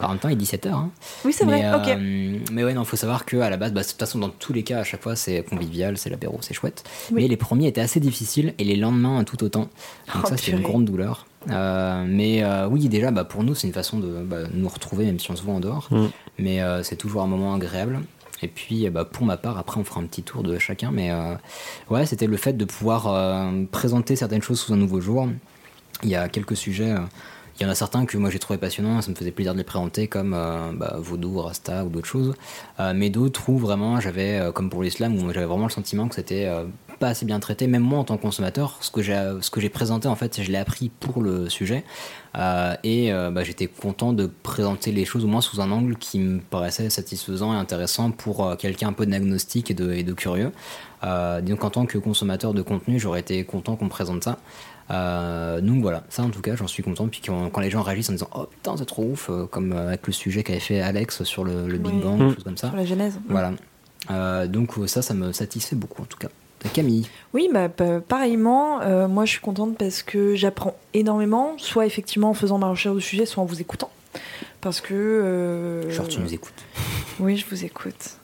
En 0.00 0.08
même 0.08 0.18
temps, 0.18 0.28
il 0.28 0.32
est 0.32 0.44
17h. 0.44 0.72
Hein. 0.72 0.90
Oui, 1.24 1.32
c'est 1.32 1.44
vrai, 1.44 1.62
euh, 1.64 2.38
mais 2.50 2.64
ouais, 2.64 2.74
non, 2.74 2.84
faut 2.84 2.96
savoir 2.96 3.24
que 3.24 3.36
à 3.36 3.48
la 3.48 3.56
base, 3.56 3.72
bah, 3.72 3.82
de 3.82 3.86
toute 3.86 3.96
façon, 3.98 4.18
dans 4.18 4.28
tous 4.28 4.52
les 4.52 4.64
cas, 4.64 4.80
à 4.80 4.84
chaque 4.84 5.00
fois, 5.00 5.14
c'est 5.14 5.44
convivial, 5.48 5.96
c'est 5.96 6.10
l'apéro, 6.10 6.38
c'est 6.40 6.52
chouette. 6.52 6.82
Oui. 7.12 7.22
Mais 7.22 7.28
les 7.28 7.36
premiers 7.36 7.68
étaient 7.68 7.80
assez 7.80 8.00
difficiles 8.00 8.54
et 8.58 8.64
les 8.64 8.74
lendemains 8.74 9.22
tout 9.22 9.42
autant. 9.44 9.68
Donc 10.12 10.24
Oh, 10.24 10.26
ça, 10.28 10.36
c'est 10.36 10.50
une 10.50 10.62
grande 10.62 10.84
douleur. 10.84 11.27
Euh, 11.50 12.04
mais 12.06 12.42
euh, 12.42 12.68
oui, 12.68 12.88
déjà, 12.88 13.10
bah, 13.10 13.24
pour 13.24 13.44
nous, 13.44 13.54
c'est 13.54 13.66
une 13.66 13.72
façon 13.72 13.98
de 13.98 14.22
bah, 14.22 14.44
nous 14.52 14.68
retrouver, 14.68 15.04
même 15.06 15.18
si 15.18 15.30
on 15.30 15.36
se 15.36 15.42
voit 15.42 15.54
en 15.54 15.60
dehors. 15.60 15.88
Mm. 15.90 16.06
Mais 16.38 16.62
euh, 16.62 16.82
c'est 16.82 16.96
toujours 16.96 17.22
un 17.22 17.26
moment 17.26 17.54
agréable. 17.54 18.00
Et 18.42 18.48
puis, 18.48 18.86
euh, 18.86 18.90
bah, 18.90 19.04
pour 19.04 19.26
ma 19.26 19.36
part, 19.36 19.58
après, 19.58 19.80
on 19.80 19.84
fera 19.84 20.00
un 20.00 20.06
petit 20.06 20.22
tour 20.22 20.42
de 20.42 20.58
chacun. 20.58 20.90
Mais 20.90 21.10
ouais, 21.90 22.06
c'était 22.06 22.26
le 22.26 22.36
fait 22.36 22.54
de 22.54 22.64
pouvoir 22.64 23.52
présenter 23.70 24.16
certaines 24.16 24.42
choses 24.42 24.60
sous 24.60 24.72
un 24.72 24.76
nouveau 24.76 25.00
jour. 25.00 25.28
Il 26.02 26.08
y 26.08 26.16
a 26.16 26.28
quelques 26.28 26.56
sujets. 26.56 26.94
il 27.58 27.62
y 27.64 27.66
en 27.66 27.70
a 27.70 27.74
certains 27.74 28.06
que 28.06 28.16
moi 28.16 28.30
j'ai 28.30 28.38
trouvé 28.38 28.56
passionnants, 28.56 29.02
ça 29.02 29.10
me 29.10 29.16
faisait 29.16 29.32
plaisir 29.32 29.52
de 29.52 29.58
les 29.58 29.64
présenter 29.64 30.06
comme 30.06 30.36
Vaudou, 30.98 31.40
Rasta 31.40 31.84
ou 31.84 31.88
d'autres 31.88 32.06
choses. 32.06 32.34
Mais 32.94 33.10
d'autres 33.10 33.48
où 33.48 33.58
vraiment 33.58 33.98
j'avais, 33.98 34.50
comme 34.54 34.70
pour 34.70 34.82
l'islam, 34.82 35.16
où 35.16 35.32
j'avais 35.32 35.46
vraiment 35.46 35.64
le 35.64 35.72
sentiment 35.72 36.06
que 36.08 36.14
c'était 36.14 36.48
pas 36.98 37.08
assez 37.08 37.24
bien 37.26 37.40
traité. 37.40 37.66
Même 37.66 37.82
moi 37.82 37.98
en 37.98 38.04
tant 38.04 38.16
que 38.16 38.22
consommateur, 38.22 38.78
ce 38.80 38.90
que 38.90 39.00
j'ai, 39.02 39.68
présenté 39.68 40.08
en 40.08 40.14
fait, 40.16 40.42
je 40.42 40.50
l'ai 40.50 40.58
appris 40.58 40.90
pour 41.00 41.22
le 41.22 41.48
sujet. 41.48 41.84
Euh, 42.36 42.74
et 42.84 43.12
euh, 43.12 43.30
bah, 43.30 43.42
j'étais 43.44 43.66
content 43.66 44.12
de 44.12 44.26
présenter 44.42 44.92
les 44.92 45.04
choses 45.04 45.24
au 45.24 45.28
moins 45.28 45.40
sous 45.40 45.60
un 45.60 45.70
angle 45.70 45.96
qui 45.96 46.18
me 46.18 46.40
paraissait 46.40 46.90
satisfaisant 46.90 47.54
et 47.54 47.56
intéressant 47.56 48.10
pour 48.10 48.44
euh, 48.46 48.56
quelqu'un 48.56 48.88
un 48.88 48.92
peu 48.92 49.06
d'agnostique 49.06 49.70
et 49.70 49.74
de, 49.74 49.92
et 49.92 50.02
de 50.02 50.12
curieux. 50.12 50.52
Euh, 51.04 51.40
donc 51.40 51.64
en 51.64 51.70
tant 51.70 51.86
que 51.86 51.98
consommateur 51.98 52.54
de 52.54 52.62
contenu, 52.62 52.98
j'aurais 52.98 53.20
été 53.20 53.42
content 53.44 53.76
qu'on 53.76 53.86
me 53.86 53.90
présente 53.90 54.24
ça. 54.24 54.38
Euh, 54.90 55.60
donc 55.60 55.82
voilà, 55.82 56.02
ça 56.08 56.22
en 56.22 56.30
tout 56.30 56.40
cas, 56.40 56.56
j'en 56.56 56.66
suis 56.66 56.82
content. 56.82 57.08
Puis 57.08 57.20
quand, 57.24 57.50
quand 57.50 57.60
les 57.60 57.70
gens 57.70 57.82
réagissent 57.82 58.08
en 58.10 58.12
disant 58.14 58.30
Oh 58.34 58.46
putain, 58.50 58.76
c'est 58.76 58.86
trop 58.86 59.04
ouf, 59.04 59.30
comme 59.50 59.72
avec 59.72 60.06
le 60.06 60.12
sujet 60.12 60.42
qu'avait 60.42 60.60
fait 60.60 60.80
Alex 60.80 61.24
sur 61.24 61.44
le, 61.44 61.66
le 61.68 61.78
Big 61.78 61.92
Oui. 61.94 62.00
Bang, 62.02 62.18
Mm. 62.20 62.28
des 62.28 62.34
choses 62.34 62.44
comme 62.44 62.56
ça. 62.56 62.68
Sur 62.68 62.76
la 62.76 62.84
genèse. 62.86 63.18
Voilà. 63.28 63.52
Euh, 64.10 64.46
donc 64.46 64.72
ça, 64.86 65.02
ça 65.02 65.12
me 65.14 65.32
satisfait 65.32 65.76
beaucoup 65.76 66.02
en 66.02 66.06
tout 66.06 66.16
cas. 66.18 66.28
Camille, 66.72 67.06
Oui, 67.34 67.48
bah, 67.52 67.68
pareillement, 67.68 68.80
euh, 68.82 69.06
moi 69.08 69.24
je 69.24 69.30
suis 69.32 69.40
contente 69.40 69.76
parce 69.78 70.02
que 70.02 70.34
j'apprends 70.34 70.74
énormément, 70.94 71.52
soit 71.58 71.86
effectivement 71.86 72.30
en 72.30 72.34
faisant 72.34 72.58
ma 72.58 72.68
recherche 72.68 72.94
de 72.96 73.00
sujet, 73.00 73.26
soit 73.26 73.42
en 73.42 73.46
vous 73.46 73.60
écoutant. 73.60 73.90
Parce 74.60 74.80
que. 74.80 74.94
euh, 74.94 75.90
genre 75.90 76.08
tu 76.08 76.18
nous 76.20 76.34
écoutes. 76.34 76.52
Oui, 77.20 77.36
je 77.36 77.46
vous 77.48 77.64
écoute. 77.64 78.16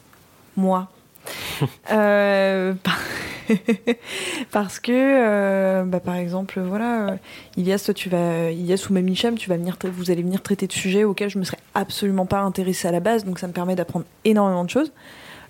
Moi. 0.56 0.88
Euh, 1.92 2.74
par- 2.82 2.98
parce 4.50 4.80
que, 4.80 5.82
bah, 5.84 6.00
par 6.00 6.16
exemple, 6.16 6.60
voilà, 6.60 7.16
Ilias, 7.56 7.82
toi, 7.84 7.94
tu 7.94 8.08
vas, 8.08 8.50
Ilias 8.50 8.86
ou 8.88 8.92
même 8.92 9.12
tu 9.14 9.48
vas 9.48 9.56
venir, 9.56 9.76
vous 9.96 10.10
allez 10.10 10.22
venir 10.22 10.42
traiter 10.42 10.66
de 10.66 10.72
sujets 10.72 11.04
auxquels 11.04 11.30
je 11.30 11.38
me 11.38 11.44
serais 11.44 11.58
absolument 11.74 12.26
pas 12.26 12.40
intéressée 12.40 12.88
à 12.88 12.92
la 12.92 13.00
base, 13.00 13.24
donc 13.24 13.38
ça 13.38 13.46
me 13.46 13.52
permet 13.52 13.76
d'apprendre 13.76 14.04
énormément 14.24 14.64
de 14.64 14.70
choses. 14.70 14.92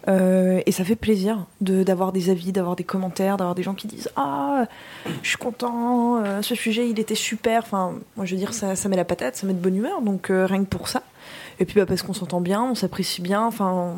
Euh, 0.07 0.61
et 0.67 0.73
ça 0.73 0.85
fait 0.85 0.97
plaisir 0.97 1.47
de- 1.63 1.83
d'avoir 1.83 2.13
des 2.13 2.29
avis, 2.29 2.53
d'avoir 2.53 2.77
des 2.77 2.85
commentaires, 2.85 3.37
d'avoir 3.39 3.55
des 3.55 3.63
gens 3.63 3.73
qui 3.75 3.87
disent 3.87 4.11
Ah, 4.17 4.67
je 5.23 5.29
suis 5.29 5.39
content, 5.39 6.23
euh, 6.23 6.43
ce 6.43 6.55
sujet 6.55 6.89
il 6.91 7.01
était 7.01 7.15
super. 7.15 7.63
Enfin, 7.63 7.93
moi 8.17 8.27
je 8.27 8.33
veux 8.35 8.39
dire, 8.39 8.53
ça, 8.53 8.77
ça 8.77 8.89
met 8.91 8.97
la 8.97 9.05
patate, 9.07 9.37
ça 9.37 9.47
met 9.47 9.55
de 9.55 9.59
bonne 9.61 9.77
humeur, 9.77 10.03
donc 10.03 10.31
euh, 10.31 10.45
rien 10.47 10.61
que 10.63 10.69
pour 10.69 10.89
ça. 10.89 11.03
Et 11.59 11.65
puis 11.65 11.81
bah, 11.81 11.87
parce 11.87 12.03
qu'on 12.03 12.13
s'entend 12.13 12.41
bien, 12.43 12.63
on 12.63 12.75
s'apprécie 12.75 13.23
bien. 13.23 13.47
Enfin, 13.47 13.95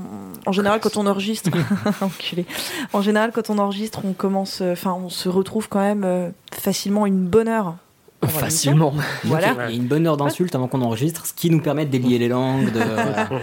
en 0.46 0.52
général, 0.52 0.78
quand 0.80 0.96
on 0.96 1.06
enregistre, 1.06 1.50
enculé. 2.00 2.46
En 2.92 3.00
général, 3.02 3.32
quand 3.32 3.50
on 3.50 3.58
enregistre, 3.58 4.00
on 4.04 4.12
commence, 4.12 4.60
enfin, 4.60 4.96
on 5.02 5.08
se 5.08 5.28
retrouve 5.28 5.68
quand 5.68 5.80
même 5.80 6.04
euh, 6.04 6.28
facilement 6.52 7.06
une 7.06 7.24
bonne 7.26 7.48
heure. 7.48 7.76
Facilement. 8.24 8.92
Voilà. 9.24 9.54
Il 9.68 9.74
y 9.74 9.78
a 9.78 9.82
une 9.82 9.86
bonne 9.86 10.06
heure 10.06 10.16
d'insulte 10.16 10.54
avant 10.54 10.68
qu'on 10.68 10.82
enregistre, 10.82 11.26
ce 11.26 11.32
qui 11.32 11.50
nous 11.50 11.60
permet 11.60 11.84
de 11.84 11.90
délier 11.90 12.18
les 12.18 12.28
langues. 12.28 12.72
De. 12.72 12.80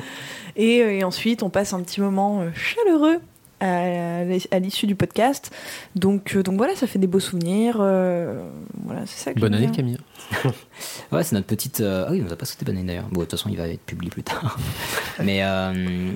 Et, 0.56 0.82
euh, 0.82 0.92
et 0.92 1.04
ensuite, 1.04 1.44
on 1.44 1.50
passe 1.50 1.74
un 1.74 1.82
petit 1.82 2.02
moment 2.02 2.42
euh, 2.42 2.50
chaleureux 2.54 3.20
à, 3.60 4.60
l'issue 4.60 4.88
du 4.88 4.96
podcast. 4.96 5.50
Donc, 5.96 6.36
euh, 6.36 6.44
donc 6.44 6.58
voilà, 6.58 6.76
ça 6.76 6.86
fait 6.86 7.00
des 7.00 7.08
beaux 7.08 7.22
souvenirs. 7.22 7.78
euh, 7.80 8.44
voilà, 8.84 9.04
c'est 9.06 9.24
ça. 9.24 9.34
que 9.34 9.40
Bonne 9.40 9.54
année. 9.54 9.70
Camille. 9.72 9.98
Ouais, 11.14 11.24
c'est 11.24 11.36
notre 11.36 11.48
petite. 11.48 11.80
euh, 11.80 12.06
Ah 12.08 12.12
oui, 12.12 12.20
on 12.22 12.26
nous 12.26 12.34
a 12.34 12.36
pas 12.36 12.46
sauté 12.46 12.66
bonne 12.66 12.76
année 12.76 12.88
d'ailleurs. 12.88 13.08
Bon, 13.12 13.20
de 13.22 13.26
toute 13.26 13.32
façon, 13.40 13.50
il 13.50 13.56
va 13.58 13.68
être 13.68 13.80
publié 13.86 14.10
plus 14.10 14.24
tard. 14.24 14.58
mais 15.24 15.44
euh, 15.44 15.72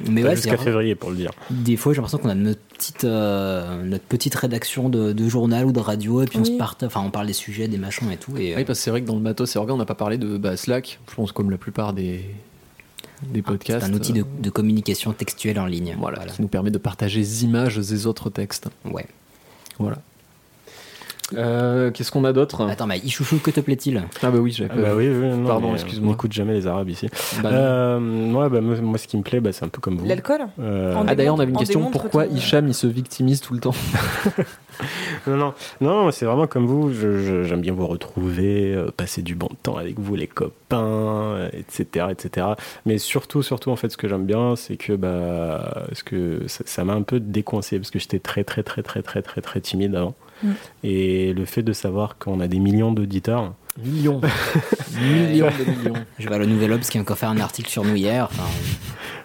mais 0.09 0.23
ouais, 0.23 0.35
jusqu'à 0.35 0.57
c'est 0.57 0.63
février 0.63 0.95
pour 0.95 1.11
le 1.11 1.15
dire. 1.17 1.31
Des 1.51 1.77
fois, 1.77 1.93
j'ai 1.93 1.97
l'impression 1.97 2.17
qu'on 2.17 2.29
a 2.29 2.35
notre 2.35 2.59
petite, 2.59 3.03
euh, 3.05 3.83
notre 3.83 4.03
petite 4.05 4.33
rédaction 4.35 4.89
de, 4.89 5.13
de 5.13 5.29
journal 5.29 5.65
ou 5.67 5.71
de 5.71 5.79
radio, 5.79 6.23
et 6.23 6.25
puis 6.25 6.39
on 6.39 6.43
se 6.45 6.51
part, 6.51 6.75
enfin, 6.83 7.01
on 7.05 7.11
parle 7.11 7.27
des 7.27 7.33
sujets, 7.33 7.67
des 7.67 7.77
machins 7.77 8.09
et 8.11 8.17
tout. 8.17 8.35
Et, 8.37 8.53
euh, 8.53 8.57
Oui, 8.57 8.65
parce 8.65 8.79
que 8.79 8.83
c'est 8.83 8.89
vrai 8.91 9.01
que 9.01 9.07
dans 9.07 9.15
le 9.15 9.21
matos 9.21 9.55
et 9.55 9.59
orga, 9.59 9.73
on 9.73 9.77
n'a 9.77 9.85
pas 9.85 9.95
parlé 9.95 10.17
de 10.17 10.37
bah, 10.37 10.57
Slack. 10.57 10.99
Je 11.09 11.15
pense 11.15 11.31
comme 11.31 11.51
la 11.51 11.57
plupart 11.57 11.93
des, 11.93 12.25
des 13.23 13.41
podcasts. 13.41 13.85
c'est 13.85 13.91
un 13.91 13.95
outil 13.95 14.13
de, 14.13 14.21
euh, 14.21 14.25
de 14.39 14.49
communication 14.49 15.13
textuelle 15.13 15.59
en 15.59 15.65
ligne. 15.65 15.95
voilà, 15.99 16.25
qui 16.25 16.41
nous 16.41 16.47
permet 16.47 16.71
de 16.71 16.77
partager 16.77 17.19
des 17.21 17.43
images 17.43 17.77
des 17.77 18.05
autres 18.07 18.29
textes. 18.29 18.69
Ouais. 18.85 19.07
Voilà. 19.79 19.97
Euh, 21.35 21.91
Qu'est-ce 21.91 22.11
qu'on 22.11 22.23
a 22.23 22.31
d'autre 22.33 22.65
Attends, 22.69 22.87
mais 22.87 22.99
Ichouchou, 22.99 23.39
que 23.39 23.51
te 23.51 23.59
plaît-il 23.59 24.01
Ah 24.21 24.31
bah 24.31 24.37
oui, 24.39 24.51
j'avais 24.51 24.69
Ah 24.73 24.77
bah 24.81 24.89
oui, 24.95 25.07
oui, 25.09 25.27
non, 25.27 25.45
Pardon, 25.47 25.67
mais 25.69 25.73
excuse-moi. 25.73 26.07
On 26.09 26.11
n'écoute 26.11 26.31
jamais 26.31 26.53
les 26.53 26.67
Arabes 26.67 26.89
ici. 26.89 27.09
Bah. 27.43 27.49
Euh, 27.51 27.99
moi, 27.99 28.47
bah, 28.49 28.61
moi, 28.61 28.75
moi, 28.81 28.97
ce 28.97 29.07
qui 29.07 29.17
me 29.17 29.23
plaît, 29.23 29.39
bah, 29.41 29.51
c'est 29.51 29.65
un 29.65 29.69
peu 29.69 29.81
comme 29.81 29.97
vous. 29.97 30.05
L'alcool 30.05 30.41
Euh, 30.59 30.95
Ah 31.07 31.15
d'ailleurs, 31.15 31.35
on 31.35 31.39
avait 31.39 31.51
une 31.51 31.57
question. 31.57 31.91
Pourquoi 31.91 32.25
Hicham 32.27 32.67
il 32.67 32.73
se 32.73 32.87
victimise 32.87 33.41
tout 33.41 33.53
le 33.53 33.59
temps 33.59 33.73
Non, 35.27 35.35
non, 35.37 35.53
non, 35.81 36.11
c'est 36.11 36.25
vraiment 36.25 36.47
comme 36.47 36.65
vous. 36.67 36.93
je- 36.93 37.17
je- 37.17 37.43
J'aime 37.43 37.61
bien 37.61 37.73
vous 37.73 37.87
retrouver, 37.87 38.73
euh, 38.75 38.91
passer 38.95 39.21
du 39.21 39.35
bon 39.35 39.49
temps 39.63 39.75
avec 39.77 39.99
vous, 39.99 40.15
les 40.15 40.27
copains, 40.27 40.77
euh, 40.83 41.49
etc., 41.53 42.07
etc. 42.11 42.47
Mais 42.85 42.97
surtout, 42.99 43.41
surtout, 43.41 43.71
en 43.71 43.75
fait, 43.75 43.89
ce 43.89 43.97
que 43.97 44.07
j'aime 44.07 44.25
bien, 44.25 44.55
c'est 44.55 44.77
que, 44.77 44.93
bah, 44.93 45.85
ce 45.93 46.03
que 46.03 46.43
ça 46.47 46.63
ça 46.65 46.83
m'a 46.83 46.93
un 46.93 47.01
peu 47.01 47.19
décoincé 47.19 47.79
parce 47.79 47.89
que 47.91 47.99
j'étais 47.99 48.19
très, 48.19 48.43
très, 48.43 48.63
très, 48.63 48.83
très, 48.83 49.01
très, 49.01 49.21
très, 49.21 49.41
très 49.41 49.59
timide 49.61 49.95
avant. 49.95 50.13
Mm. 50.43 50.51
Et 50.83 51.33
le 51.33 51.45
fait 51.45 51.63
de 51.63 51.73
savoir 51.73 52.17
qu'on 52.17 52.39
a 52.39 52.47
des 52.47 52.59
millions 52.59 52.91
d'auditeurs, 52.91 53.53
Millions. 53.83 54.19
millions 54.99 55.49
de 55.49 55.69
millions. 55.71 55.93
Je 56.17 56.27
vais 56.27 56.33
à 56.33 56.37
le 56.39 56.47
Nouvel 56.47 56.73
Obs 56.73 56.89
qui 56.89 56.97
a 56.97 57.01
encore 57.01 57.17
fait 57.17 57.27
un 57.27 57.39
article 57.39 57.69
sur 57.69 57.83
nous 57.85 57.95
hier. 57.95 58.25
Enfin, 58.31 58.43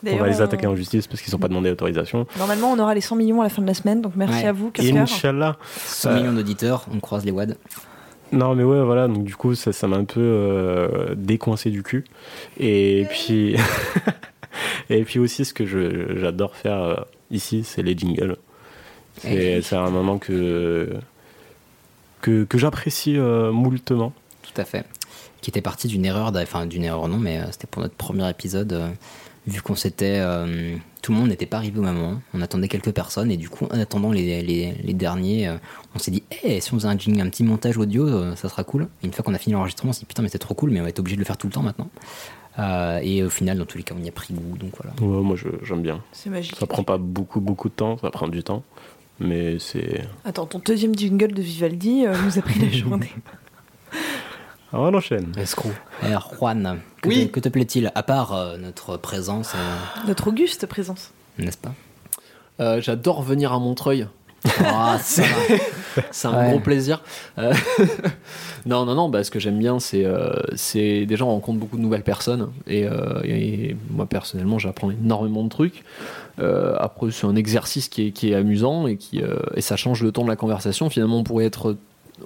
on 0.07 0.17
va 0.19 0.27
les 0.29 0.41
on- 0.41 0.45
attaquer 0.45 0.67
en 0.67 0.77
justice 0.77 1.07
parce 1.07 1.23
qu'ils 1.23 1.33
n'ont 1.33 1.39
pas 1.39 1.49
demandé 1.49 1.71
autorisation. 1.71 2.27
Normalement, 2.39 2.71
on 2.71 2.79
aura 2.79 2.95
les 2.95 3.01
100 3.01 3.17
millions 3.17 3.41
à 3.41 3.45
la 3.45 3.49
fin 3.49 3.63
de 3.63 3.67
la 3.67 3.73
semaine, 3.73 4.03
donc 4.03 4.13
merci 4.15 4.43
Ouais. 4.43 4.49
à 4.49 4.53
vous. 4.53 4.71
Inch'Allah. 4.79 5.57
100 5.75 6.11
Euh, 6.11 6.17
millions 6.21 6.33
d'auditeurs, 6.35 6.85
on 6.95 7.01
croise 7.01 7.25
les 7.25 7.31
wads. 7.31 7.55
Non, 8.31 8.55
mais 8.55 8.63
ouais, 8.65 8.83
voilà. 8.83 9.09
Donc, 9.09 9.25
du 9.25 9.37
coup, 9.37 9.55
ça 9.55 9.73
ça 9.73 9.87
m'a 9.89 9.97
un 9.97 10.05
peu 10.05 10.21
euh, 10.21 11.15
décoincé 11.17 11.71
du 11.71 11.83
cul. 11.83 12.05
Et 12.61 13.07
puis. 13.11 13.57
Et 14.91 15.03
puis 15.05 15.19
aussi, 15.19 15.45
ce 15.47 15.55
que 15.55 15.65
j'adore 16.21 16.57
faire 16.57 16.83
euh, 16.83 16.95
ici, 17.31 17.65
c'est 17.65 17.83
les 17.83 17.97
jingles. 17.97 18.37
C'est 19.23 19.59
Eh. 19.59 19.63
c'est 19.63 19.77
un 19.77 19.91
moment 19.91 20.19
que, 20.19 20.91
que, 22.21 22.45
que 22.45 22.59
j'apprécie 22.59 23.17
euh, 23.17 23.53
moultement. 23.53 24.13
Tout 24.43 24.61
à 24.61 24.65
fait. 24.65 24.85
Qui 25.41 25.51
était 25.51 25.61
parti 25.63 25.89
d'une 25.89 26.05
erreur, 26.05 26.33
enfin 26.37 26.67
d'une 26.67 26.85
erreur 26.85 27.09
non, 27.09 27.19
mais 27.19 27.39
euh, 27.41 27.47
c'était 27.51 27.67
pour 27.67 27.83
notre 27.83 27.95
premier 27.95 28.29
épisode. 28.31 28.73
euh, 28.73 28.89
vu 29.47 29.61
qu'on 29.61 29.75
s'était. 29.75 30.19
euh, 30.21 30.77
tout 31.03 31.11
le 31.11 31.19
monde 31.19 31.31
n'était 31.31 31.47
pas 31.47 31.57
arrivé 31.57 31.81
au 31.81 31.83
même 31.83 31.97
moment. 31.97 32.21
On 32.33 32.41
attendait 32.43 32.69
quelques 32.69 32.93
personnes 32.93 33.33
et 33.33 33.37
du 33.37 33.49
coup, 33.49 33.67
en 33.73 33.81
attendant 33.81 34.13
les, 34.13 34.41
les, 34.43 34.73
les 34.85 34.93
derniers, 34.95 35.49
euh, 35.49 35.57
on 35.97 35.99
s'est 35.99 36.13
dit, 36.13 36.23
Eh, 36.45 36.61
si 36.61 36.73
on 36.73 36.77
faisait 36.79 36.87
un, 36.87 36.93
un 36.93 37.29
petit 37.29 37.43
montage 37.43 37.77
audio, 37.77 38.07
euh, 38.07 38.37
ça 38.37 38.49
sera 38.49 38.63
cool. 38.63 38.87
Et 39.03 39.07
une 39.07 39.13
fois 39.13 39.25
qu'on 39.25 39.35
a 39.35 39.39
fini 39.39 39.55
l'enregistrement, 39.55 39.91
on 39.91 39.93
s'est 39.93 40.01
dit, 40.01 40.07
putain, 40.07 40.23
mais 40.23 40.29
c'est 40.29 40.39
trop 40.39 40.55
cool, 40.55 40.71
mais 40.71 40.79
on 40.79 40.85
va 40.85 40.91
être 40.91 41.01
obligé 41.01 41.17
de 41.17 41.21
le 41.23 41.27
faire 41.27 41.37
tout 41.39 41.49
le 41.49 41.53
temps 41.53 41.63
maintenant. 41.63 41.89
Euh, 42.61 43.01
et 43.03 43.25
au 43.25 43.31
final, 43.31 43.59
dans 43.59 43.65
tous 43.65 43.79
les 43.79 43.83
cas, 43.83 43.97
on 43.99 44.05
y 44.05 44.09
a 44.09 44.13
pris 44.13 44.33
goût, 44.33 44.57
donc 44.59 44.71
voilà. 44.81 44.95
Ouais, 45.01 45.23
moi, 45.25 45.35
je- 45.35 45.49
j'aime 45.65 45.83
bien. 45.83 46.01
C'est 46.13 46.31
magique. 46.31 46.55
Ça 46.55 46.67
prend 46.67 46.85
pas 46.85 46.99
beaucoup, 46.99 47.41
beaucoup 47.41 47.69
de 47.69 47.75
temps, 47.75 47.99
ça 47.99 48.11
prend 48.13 48.29
du 48.29 48.45
temps. 48.45 48.63
Mais 49.21 49.59
c'est. 49.59 50.07
Attends, 50.25 50.47
ton 50.47 50.59
deuxième 50.65 50.95
jingle 50.97 51.33
de 51.33 51.43
Vivaldi 51.43 52.05
euh, 52.07 52.15
nous 52.25 52.39
a 52.39 52.43
pris 52.43 52.59
la 52.61 52.69
journée. 52.77 53.11
Alors, 54.73 54.87
on 54.87 54.95
enchaîne. 54.95 55.33
Escroc. 55.37 55.71
Alors, 56.03 56.33
Juan, 56.39 56.81
que, 57.03 57.09
Oui. 57.09 57.27
te, 57.27 57.33
que 57.33 57.41
te 57.41 57.49
plaît-il 57.49 57.93
À 57.95 58.03
part 58.03 58.33
euh, 58.35 58.57
notre 58.57 58.97
présence, 58.97 59.53
euh, 59.55 60.07
Notre 60.09 60.29
auguste 60.29 60.67
présence. 60.67 61.11
n'est-ce 61.39 61.59
pas? 61.59 61.75
Euh, 62.61 62.81
J'adore 62.81 63.23
venir 63.23 63.53
à 63.53 63.59
Montreuil. 63.59 64.07
Ah, 64.65 64.99
va. 64.99 64.99
C'est 66.11 66.27
un 66.27 66.37
Ouais. 66.37 66.49
gros 66.51 66.59
plaisir. 66.61 67.03
Euh, 67.39 67.53
non, 68.67 68.87
non, 68.87 68.95
non, 68.95 69.09
bah, 69.11 69.23
ce 69.25 69.31
que 69.31 69.39
j'aime 69.39 69.59
bien, 69.59 69.79
c'est 69.79 70.05
euh, 70.07 70.33
c'est 70.57 71.05
déjà 71.07 71.25
on 71.27 71.29
rencontre 71.29 71.59
beaucoup 71.59 71.77
de 71.77 71.83
nouvelles 71.83 72.03
personnes. 72.03 72.51
Et, 72.67 72.87
euh, 72.87 73.21
et 73.25 73.77
moi, 73.91 74.07
personnellement, 74.07 74.59
j'apprends 74.59 74.91
énormément 74.91 75.45
de 75.45 75.49
trucs. 75.51 75.85
Euh, 76.39 76.75
après, 76.79 77.11
c'est 77.11 77.27
un 77.27 77.37
exercice 77.37 77.89
qui 77.89 78.13
est, 78.23 78.35
amusant 78.35 78.87
et, 78.87 78.97
qui, 78.97 79.23
euh, 79.23 79.37
et 79.55 79.61
ça 79.61 79.77
change 79.77 80.03
le 80.03 80.13
ton 80.13 80.25
de 80.25 80.29
la 80.29 80.37
conversation. 80.37 80.89
Finalement, 80.89 81.19
on 81.19 81.25
pourrait 81.25 81.45
être 81.45 81.77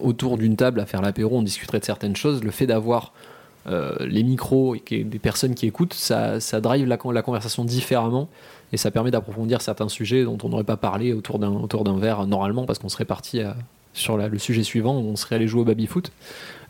autour 0.00 0.38
d'une 0.38 0.56
table 0.56 0.80
à 0.80 0.86
faire 0.86 1.02
l'apéro, 1.02 1.38
on 1.38 1.42
discuterait 1.42 1.80
de 1.80 1.84
certaines 1.84 2.16
choses. 2.16 2.44
Le 2.44 2.50
fait 2.50 2.66
d'avoir 2.66 3.12
euh, 3.68 3.94
les 4.00 4.22
micros 4.22 4.76
et 4.76 5.04
des 5.04 5.18
personnes 5.18 5.54
qui 5.54 5.66
écoutent, 5.66 5.94
ça, 5.94 6.38
ça 6.38 6.60
drive 6.60 6.86
la, 6.86 6.96
con- 6.96 7.10
la 7.10 7.22
conversation 7.22 7.64
différemment 7.64 8.28
et 8.72 8.76
ça 8.76 8.90
permet 8.90 9.10
d'approfondir 9.10 9.60
certains 9.60 9.88
sujets 9.88 10.24
dont 10.24 10.38
on 10.42 10.48
n'aurait 10.50 10.64
pas 10.64 10.76
parlé 10.76 11.12
autour 11.12 11.38
d'un 11.38 11.50
autour 11.52 11.84
d'un 11.84 11.98
verre 11.98 12.26
normalement 12.26 12.66
parce 12.66 12.78
qu'on 12.78 12.88
serait 12.88 13.04
parti 13.04 13.40
sur 13.92 14.16
le 14.16 14.38
sujet 14.38 14.64
suivant 14.64 14.94
on 14.96 15.14
serait 15.16 15.36
allé 15.36 15.48
jouer 15.48 15.62
au 15.62 15.64
baby 15.64 15.86
foot. 15.86 16.10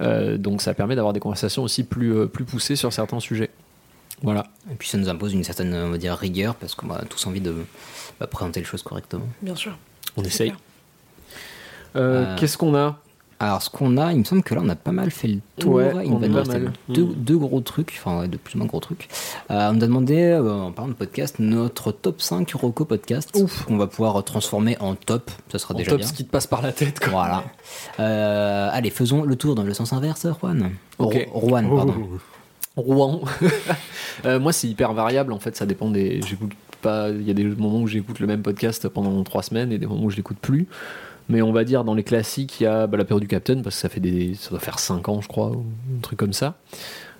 Euh, 0.02 0.36
donc 0.36 0.60
ça 0.60 0.74
permet 0.74 0.94
d'avoir 0.94 1.12
des 1.12 1.20
conversations 1.20 1.62
aussi 1.62 1.84
plus, 1.84 2.28
plus 2.28 2.44
poussées 2.44 2.76
sur 2.76 2.92
certains 2.92 3.20
sujets. 3.20 3.50
Voilà. 4.22 4.46
Et 4.70 4.74
puis 4.74 4.88
ça 4.88 4.98
nous 4.98 5.08
impose 5.08 5.32
une 5.34 5.44
certaine 5.44 5.74
on 5.74 5.90
va 5.90 5.98
dire, 5.98 6.14
rigueur 6.16 6.54
parce 6.54 6.74
qu'on 6.74 6.90
a 6.90 7.04
tous 7.04 7.26
envie 7.26 7.40
de 7.40 7.54
bah, 8.18 8.26
présenter 8.26 8.60
les 8.60 8.66
choses 8.66 8.82
correctement. 8.82 9.26
Bien 9.42 9.54
sûr. 9.54 9.76
On 10.16 10.22
essaye. 10.24 10.50
Euh, 11.96 12.24
Euh, 12.24 12.36
Qu'est-ce 12.36 12.58
qu'on 12.58 12.74
a? 12.74 12.98
Alors 13.38 13.60
ce 13.60 13.68
qu'on 13.68 13.98
a, 13.98 14.12
il 14.12 14.18
me 14.20 14.24
semble 14.24 14.42
que 14.42 14.54
là 14.54 14.62
on 14.64 14.68
a 14.70 14.76
pas 14.76 14.92
mal 14.92 15.10
fait 15.10 15.28
le 15.28 15.40
tour. 15.58 15.74
Ouais, 15.74 15.92
il 16.06 16.10
on 16.12 16.18
nous 16.18 16.28
mal. 16.30 16.72
deux, 16.88 17.04
Mm. 17.04 17.12
deux 17.16 17.36
gros 17.36 17.60
trucs, 17.60 17.92
enfin 17.98 18.20
ouais, 18.20 18.28
de 18.28 18.38
plus 18.38 18.54
ou 18.54 18.58
moins 18.58 18.66
gros 18.66 18.80
trucs. 18.80 19.08
Euh, 19.50 19.68
on 19.68 19.74
nous 19.74 19.84
a 19.84 19.86
demandé, 19.86 20.22
euh, 20.22 20.50
en 20.50 20.72
parlant 20.72 20.88
de 20.88 20.94
podcast, 20.96 21.36
notre 21.38 21.92
top 21.92 22.22
5 22.22 22.50
Roco 22.54 22.86
podcast 22.86 23.36
qu'on 23.66 23.76
va 23.76 23.86
pouvoir 23.88 24.24
transformer 24.24 24.78
en 24.80 24.94
top. 24.94 25.30
Ça 25.52 25.58
sera 25.58 25.74
En 25.74 25.76
déjà 25.76 25.90
top 25.90 25.98
bien. 25.98 26.06
ce 26.06 26.14
qui 26.14 26.24
te 26.24 26.30
passe 26.30 26.46
par 26.46 26.62
la 26.62 26.72
tête. 26.72 26.98
quoi. 26.98 27.10
Voilà. 27.10 27.44
Euh, 28.00 28.70
allez, 28.72 28.88
faisons 28.88 29.22
le 29.22 29.36
tour 29.36 29.54
dans 29.54 29.64
le 29.64 29.74
sens 29.74 29.92
inverse, 29.92 30.26
Juan. 30.40 30.70
Ok. 30.98 31.28
Ro- 31.30 31.48
Juan, 31.50 31.68
pardon. 31.68 31.94
Rouen. 32.76 33.22
Euh, 34.24 34.40
moi, 34.40 34.50
c'est 34.50 34.66
hyper 34.66 34.94
variable. 34.94 35.30
En 35.30 35.38
fait, 35.38 35.54
ça 35.56 35.66
dépend 35.66 35.90
des. 35.90 36.22
J'écoute 36.22 36.52
pas. 36.80 37.10
Il 37.10 37.22
y 37.22 37.30
a 37.30 37.34
des 37.34 37.44
moments 37.44 37.82
où 37.82 37.86
j'écoute 37.86 38.18
le 38.18 38.26
même 38.26 38.40
podcast 38.40 38.88
pendant 38.88 39.22
trois 39.24 39.42
semaines 39.42 39.72
et 39.72 39.78
des 39.78 39.86
moments 39.86 40.04
où 40.04 40.10
je 40.10 40.16
l'écoute 40.16 40.38
plus. 40.38 40.66
Mais 41.28 41.42
on 41.42 41.52
va 41.52 41.64
dire 41.64 41.84
dans 41.84 41.94
les 41.94 42.02
classiques, 42.02 42.60
il 42.60 42.64
y 42.64 42.66
a 42.66 42.86
bah, 42.86 42.96
la 42.96 43.04
période 43.04 43.20
du 43.20 43.28
Captain 43.28 43.60
parce 43.60 43.76
que 43.76 43.82
ça 43.82 43.90
fait 43.90 44.00
des. 44.00 44.34
Ça 44.34 44.50
doit 44.50 44.58
faire 44.58 44.78
5 44.78 45.06
ans, 45.10 45.20
je 45.20 45.28
crois, 45.28 45.50
ou 45.50 45.66
un 45.96 46.00
truc 46.00 46.18
comme 46.18 46.32
ça. 46.32 46.54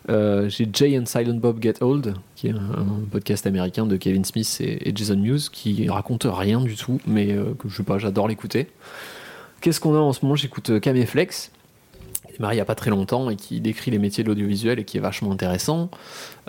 Euh, 0.09 0.49
J'ai 0.49 0.69
Jay 0.73 0.99
and 0.99 1.07
Silent 1.07 1.35
Bob 1.35 1.61
Get 1.61 1.83
Old, 1.83 2.15
qui 2.35 2.47
est 2.47 2.53
un, 2.53 3.03
podcast 3.11 3.47
américain 3.47 3.87
de 3.87 3.97
Kevin 3.97 4.25
Smith 4.25 4.57
et, 4.61 4.93
Jason 4.95 5.17
Mewes, 5.17 5.51
qui 5.51 5.89
raconte 5.89 6.27
rien 6.29 6.61
du 6.61 6.77
tout, 6.77 7.01
mais 7.07 7.33
euh, 7.33 7.55
que 7.59 7.69
je 7.69 7.83
pas, 7.83 7.99
j'adore 7.99 8.29
l'écouter. 8.29 8.69
Qu'est-ce 9.61 9.81
qu'on 9.81 9.95
a 9.95 9.99
en 9.99 10.13
ce 10.13 10.25
moment? 10.25 10.37
J'écoute 10.37 10.81
Caméflex, 10.81 11.51
est 12.37 12.39
démarré 12.39 12.55
il 12.55 12.59
n'y 12.59 12.62
a 12.62 12.64
pas 12.66 12.74
très 12.74 12.91
longtemps 12.91 13.30
et 13.30 13.37
qui 13.37 13.61
décrit 13.61 13.91
les 13.91 13.99
métiers 13.99 14.22
de 14.24 14.28
l'audiovisuel 14.28 14.78
et 14.78 14.84
qui 14.84 14.97
est 14.97 15.01
vachement 15.01 15.32
intéressant. 15.32 15.91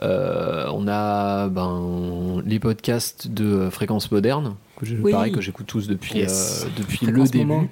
Euh, 0.04 0.68
on 0.74 0.88
a 0.88 1.48
ben, 1.48 2.42
les 2.46 2.60
podcasts 2.60 3.28
de 3.30 3.70
Fréquence 3.70 4.12
Moderne, 4.12 4.56
que 4.80 4.86
je- 4.86 4.96
Oui. 4.98 5.12
pareil 5.12 5.32
que 5.32 5.42
j'écoute 5.42 5.66
tous 5.68 5.88
depuis, 5.88 6.20
Yes. 6.20 6.66
euh, 6.66 6.70
depuis 6.78 7.06
le 7.08 7.24
début. 7.24 7.70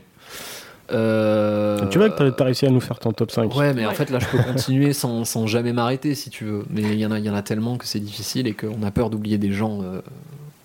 Euh, 0.92 1.88
Tu 1.90 1.98
vois 1.98 2.10
que 2.12 2.30
t'as 2.30 2.44
réussi 2.44 2.66
à 2.68 2.70
nous 2.70 2.80
faire 2.80 3.00
ton 3.00 3.12
top 3.12 3.32
5. 3.32 3.54
Ouais, 3.56 3.74
mais 3.74 3.86
en 3.88 3.92
fait 3.92 4.10
là 4.12 4.20
je 4.20 4.28
peux 4.28 4.38
continuer 4.44 4.94
sans, 4.94 5.26
sans 5.26 5.48
jamais 5.48 5.74
m'arrêter 5.74 6.14
si 6.14 6.30
tu 6.30 6.46
veux. 6.46 6.64
Mais 6.70 6.84
il 6.84 7.00
y 7.00 7.06
en 7.06 7.12
a, 7.12 7.18
il 7.20 7.26
y 7.26 7.30
en 7.30 7.34
a 7.36 7.42
tellement 7.42 7.78
que 7.78 7.86
c'est 7.88 8.00
difficile 8.00 8.46
et 8.48 8.54
qu'on 8.54 8.84
a 8.84 8.92
peur 8.92 9.10
d'oublier 9.10 9.38
des 9.40 9.52
gens. 9.52 9.82
euh, 9.82 10.02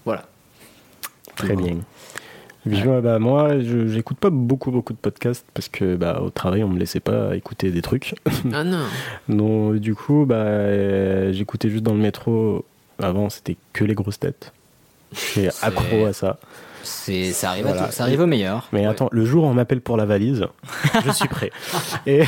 voilà. 0.05 0.25
Très 1.37 1.57
bien. 1.57 1.79
Bah, 2.67 3.19
moi, 3.19 3.59
je- 3.61 3.87
j'écoute 3.89 4.19
pas 4.19 4.31
beaucoup, 4.31 4.71
beaucoup 4.71 4.93
de 4.93 4.99
podcasts 4.99 5.47
parce 5.55 5.69
que 5.69 5.97
bah, 5.97 6.21
au 6.23 6.31
travail, 6.31 6.63
on 6.63 6.69
me 6.69 6.79
laissait 6.79 7.01
pas 7.01 7.35
écouter 7.37 7.71
des 7.71 7.83
trucs. 7.83 8.15
Ah 8.53 8.65
non. 8.65 8.85
Donc, 9.29 9.77
du 9.77 9.95
coup, 9.95 10.25
bah, 10.27 10.35
euh, 10.37 11.33
j'écoutais 11.33 11.71
juste 11.71 11.85
dans 11.85 11.95
le 11.95 12.01
métro. 12.01 12.65
Avant, 13.03 13.31
c'était 13.31 13.57
que 13.73 13.85
les 13.85 13.95
grosses 13.95 14.21
têtes. 14.21 14.53
J'étais 15.13 15.51
C'est- 15.51 15.65
accro 15.67 16.05
à 16.05 16.13
ça. 16.13 16.39
C'est, 16.83 17.33
ça, 17.33 17.51
arrive 17.51 17.67
à 17.67 17.73
Voilà. 17.73 17.87
tout- 17.89 17.93
ça 17.93 18.05
arrive 18.05 18.21
au 18.21 18.27
meilleur. 18.27 18.69
Mais 18.73 18.87
attends, 18.87 19.09
le 19.13 19.25
jour 19.27 19.45
où 19.45 19.47
on 19.47 19.53
m'appelle 19.55 19.81
pour 19.83 19.97
la 19.99 20.07
valise, 20.07 20.47
je 21.05 21.11
suis 21.13 21.29
prêt. 21.29 21.51
Et 22.07 22.25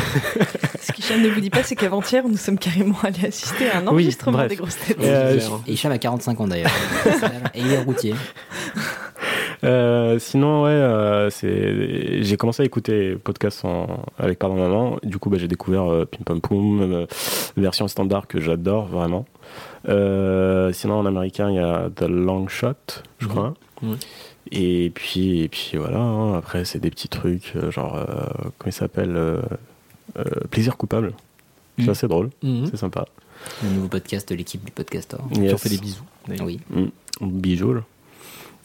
Ce 0.78 0.92
qu'Hicham 0.92 1.22
ne 1.22 1.28
vous 1.28 1.40
dit 1.40 1.48
pas, 1.50 1.62
c'est 1.62 1.74
qu'avant-hier, 1.74 2.22
nous 2.28 2.36
sommes 2.36 2.58
carrément 2.58 2.96
allés 3.02 3.26
assister 3.28 3.70
à 3.70 3.78
un 3.78 3.86
enregistrement 3.86 4.38
bref. 4.38 4.48
des 4.50 4.56
grosses 4.56 4.76
têtes. 4.78 4.98
Et, 5.00 5.06
euh, 5.08 5.38
Et 5.66 5.72
Hicham 5.72 5.90
a 5.92 5.98
45 5.98 6.40
ans 6.40 6.48
d'ailleurs. 6.48 6.70
Et 7.54 7.60
il 7.60 7.72
est 7.72 7.82
routier. 7.82 8.14
Euh, 9.64 10.18
sinon, 10.18 10.64
ouais, 10.64 10.70
euh, 10.70 11.30
c'est... 11.30 12.22
j'ai 12.22 12.36
commencé 12.36 12.62
à 12.62 12.66
écouter 12.66 13.14
podcast 13.16 13.64
en... 13.64 14.04
avec 14.18 14.38
Pardon 14.38 14.56
Maman. 14.56 14.98
Du 15.04 15.18
coup, 15.18 15.30
bah, 15.30 15.38
j'ai 15.38 15.46
découvert 15.48 15.90
euh, 15.90 16.04
Pim 16.04 16.24
Pam 16.24 16.40
Poum, 16.40 16.80
euh, 16.82 17.06
version 17.56 17.86
standard 17.88 18.26
que 18.26 18.40
j'adore 18.40 18.86
vraiment. 18.86 19.24
Euh, 19.88 20.72
sinon, 20.72 20.94
en 20.94 21.06
américain, 21.06 21.48
il 21.50 21.56
y 21.56 21.60
a 21.60 21.88
The 21.94 22.02
Long 22.08 22.48
Shot, 22.48 22.74
je 23.18 23.28
crois. 23.28 23.54
Et 24.50 24.90
puis, 24.94 25.42
et 25.42 25.48
puis 25.48 25.72
voilà. 25.76 25.98
hein. 25.98 26.34
Après, 26.34 26.64
c'est 26.64 26.78
des 26.80 26.90
petits 26.90 27.08
trucs, 27.08 27.52
genre 27.70 27.96
euh, 27.96 28.04
comment 28.58 28.68
il 28.68 28.72
s'appelle, 28.72 29.16
euh, 29.16 29.40
euh, 30.18 30.22
Plaisir 30.50 30.76
coupable. 30.76 31.14
C'est 31.78 31.84
Mhm. 31.84 31.90
assez 31.90 32.08
drôle, 32.08 32.30
Mhm. 32.42 32.66
c'est 32.66 32.76
sympa. 32.76 33.06
Le 33.64 33.70
nouveau 33.70 33.88
podcast 33.88 34.28
de 34.28 34.34
l'équipe 34.34 34.62
du 34.64 34.70
Podcastor. 34.72 35.20
Qui 35.32 35.40
Yes. 35.40 35.54
ont 35.54 35.58
fait 35.58 35.68
des 35.70 35.78
bisous. 35.78 36.02
d'ailleurs. 36.28 36.46
Oui. 36.46 36.60
Mm. 36.70 36.86
Bijou. 37.40 37.72
là. 37.74 37.80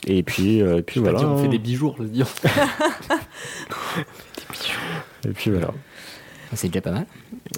Et 0.08 0.24
puis, 0.24 0.62
euh, 0.62 0.78
et 0.78 0.82
puis 0.82 0.96
Je 0.96 1.00
sais 1.02 1.06
pas 1.06 1.12
voilà. 1.12 1.26
dire, 1.26 1.30
on 1.30 1.38
fait 1.38 1.48
hein. 1.48 1.52
des 1.52 1.60
bijoux, 1.60 1.94
je 1.98 2.04
veux 2.04 2.10
dire. 2.10 2.28
Et 5.28 5.34
puis 5.34 5.52
voilà. 5.52 5.74
C'est 6.54 6.70
déjà 6.70 6.82
pas 6.82 6.92
mal. 6.92 7.06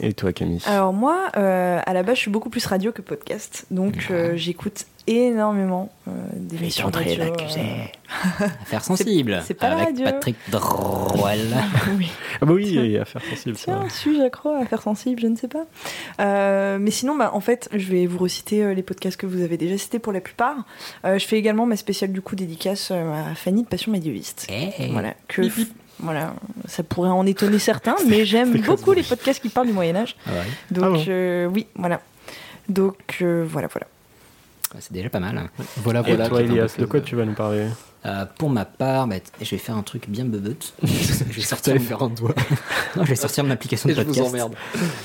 Et 0.01 0.13
toi, 0.13 0.33
Camille? 0.33 0.61
Alors 0.65 0.93
moi, 0.93 1.29
euh, 1.37 1.79
à 1.85 1.93
la 1.93 2.01
base, 2.01 2.15
je 2.15 2.21
suis 2.21 2.31
beaucoup 2.31 2.49
plus 2.49 2.65
radio 2.65 2.91
que 2.91 3.03
podcast, 3.03 3.67
donc 3.69 4.07
euh, 4.09 4.35
j'écoute 4.35 4.85
énormément 5.09 5.89
euh, 6.07 6.11
d'émissions 6.33 6.89
radio. 6.89 7.23
euh, 7.23 8.45
Affaire 8.61 8.83
sensible. 8.83 9.41
c'est 9.45 9.53
pas 9.53 9.69
la 9.69 9.75
avec 9.75 9.87
radio. 9.87 10.05
Patrick 10.05 10.35
Droel. 10.49 11.47
oui. 11.97 12.09
Ah 12.41 12.45
bah 12.45 12.53
oui, 12.53 12.67
il 12.67 12.91
y 12.91 12.97
a 12.97 13.01
affaire 13.01 13.21
sensible. 13.29 13.55
Tiens, 13.55 13.87
suis-je 13.89 14.21
accro 14.21 14.49
à 14.53 14.65
faire 14.65 14.81
sensible 14.81 15.21
Je 15.21 15.27
ne 15.27 15.35
sais 15.35 15.47
pas. 15.47 15.65
Euh, 16.19 16.77
mais 16.79 16.91
sinon, 16.91 17.15
bah, 17.15 17.31
en 17.33 17.41
fait, 17.41 17.69
je 17.73 17.89
vais 17.91 18.05
vous 18.05 18.17
reciter 18.19 18.63
euh, 18.63 18.73
les 18.73 18.83
podcasts 18.83 19.17
que 19.17 19.25
vous 19.25 19.41
avez 19.41 19.57
déjà 19.57 19.77
cités 19.77 19.99
pour 19.99 20.13
la 20.13 20.21
plupart. 20.21 20.55
Euh, 21.05 21.17
je 21.19 21.25
fais 21.25 21.37
également 21.37 21.65
ma 21.65 21.75
spéciale 21.77 22.11
du 22.11 22.21
coup 22.21 22.35
dédicace 22.35 22.89
euh, 22.91 23.31
à 23.31 23.35
Fanny 23.35 23.63
de 23.63 23.67
Passion 23.67 23.91
médiéviste. 23.91 24.47
Eh. 24.49 24.87
Voilà, 24.91 25.13
que 25.27 25.41
voilà, 26.01 26.33
ça 26.65 26.81
pourrait 26.83 27.09
en 27.09 27.25
étonner 27.25 27.59
certains, 27.59 27.95
mais 28.07 28.25
j'aime 28.25 28.57
beaucoup 28.61 28.93
les 28.93 29.03
podcasts 29.03 29.41
qui 29.41 29.49
parlent 29.49 29.67
du 29.67 29.73
Moyen 29.73 29.95
Âge. 29.97 30.15
Ah 30.25 30.31
ouais. 30.31 30.45
Donc 30.71 30.83
Ah 30.85 30.89
bon 30.89 31.03
euh, 31.09 31.45
oui, 31.47 31.67
voilà. 31.75 32.01
Donc 32.69 33.17
euh, 33.21 33.45
voilà, 33.47 33.67
voilà. 33.67 33.87
C'est 34.79 34.93
déjà 34.93 35.09
pas 35.09 35.19
mal. 35.19 35.49
Voilà, 35.77 36.01
Et 36.01 36.03
voilà. 36.15 36.29
toi, 36.29 36.41
est 36.41 36.45
un 36.47 36.51
Elias, 36.51 36.75
de 36.77 36.85
quoi 36.85 37.01
tu 37.01 37.15
vas 37.15 37.25
nous 37.25 37.33
parler 37.33 37.65
Euh, 38.05 38.25
pour 38.37 38.49
ma 38.49 38.63
part, 38.65 39.07
bah, 39.07 39.15
je 39.41 39.49
vais 39.49 39.57
faire 39.57 39.75
un 39.75 39.81
truc 39.81 40.07
bien 40.07 40.23
beubeute. 40.25 40.73
je 40.83 41.33
vais 41.35 41.41
sortir, 41.41 41.71
allais 41.73 41.83
faire 41.83 42.01
un 42.03 42.09
doigt. 42.09 42.33
Non, 42.95 43.03
je 43.03 43.09
vais 43.09 43.15
sortir 43.15 43.43
mon 43.43 43.51
application 43.51 43.87
de 43.89 43.93
Et 43.93 43.95
je 43.97 44.01
vous 44.01 44.07
podcast. 44.13 44.29
emmerde. 44.29 44.53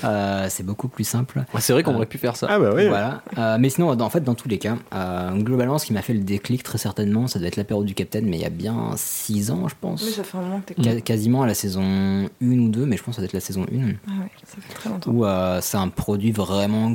Euh, 0.04 0.46
c'est 0.48 0.62
beaucoup 0.64 0.88
plus 0.88 1.04
simple. 1.04 1.44
Ouais, 1.54 1.60
c'est 1.60 1.72
vrai 1.72 1.82
qu'on 1.82 1.92
Euh, 1.92 1.96
aurait 1.96 2.06
pu 2.06 2.18
faire 2.18 2.36
ça. 2.36 2.46
Ah 2.50 2.58
bah 2.58 2.70
oui. 2.74 2.86
Voilà. 2.88 3.22
Euh, 3.38 3.56
mais 3.58 3.68
sinon, 3.70 3.88
en 3.98 4.10
fait, 4.10 4.22
dans 4.22 4.34
tous 4.34 4.48
les 4.48 4.58
cas, 4.58 4.76
euh, 4.94 5.32
globalement, 5.38 5.78
ce 5.78 5.86
qui 5.86 5.92
m'a 5.92 6.02
fait 6.02 6.14
le 6.14 6.20
déclic 6.20 6.62
très 6.62 6.78
certainement, 6.78 7.26
ça 7.26 7.38
doit 7.38 7.48
être 7.48 7.56
l'apéro 7.56 7.82
du 7.84 7.94
Capitaine, 7.94 8.26
mais 8.26 8.36
il 8.36 8.42
y 8.42 8.46
a 8.46 8.50
bien 8.50 8.92
6 8.96 9.50
ans, 9.50 9.66
je 9.68 9.74
pense. 9.80 10.04
Mais 10.04 10.10
ça 10.12 10.22
fait 10.24 10.38
un 10.38 10.42
moment 10.42 10.60
que 10.64 10.72
t'es. 10.74 10.80
Qua- 10.82 11.00
quasiment 11.00 11.42
à 11.42 11.46
la 11.46 11.54
saison 11.54 11.82
1 11.82 12.28
ou 12.58 12.68
2, 12.68 12.86
mais 12.86 12.96
je 12.96 13.02
pense 13.02 13.14
que 13.14 13.16
ça 13.16 13.22
doit 13.22 13.26
être 13.28 13.32
la 13.34 13.40
saison 13.40 13.62
1, 13.64 13.66
Ah 14.06 14.10
ouais, 14.22 14.30
ça 14.46 14.56
fait 14.60 14.74
très 14.74 14.88
longtemps. 14.90 15.10
où 15.10 15.24
euh, 15.24 15.58
c'est 15.62 15.78
un 15.78 15.88
produit 15.88 16.32
vraiment 16.32 16.94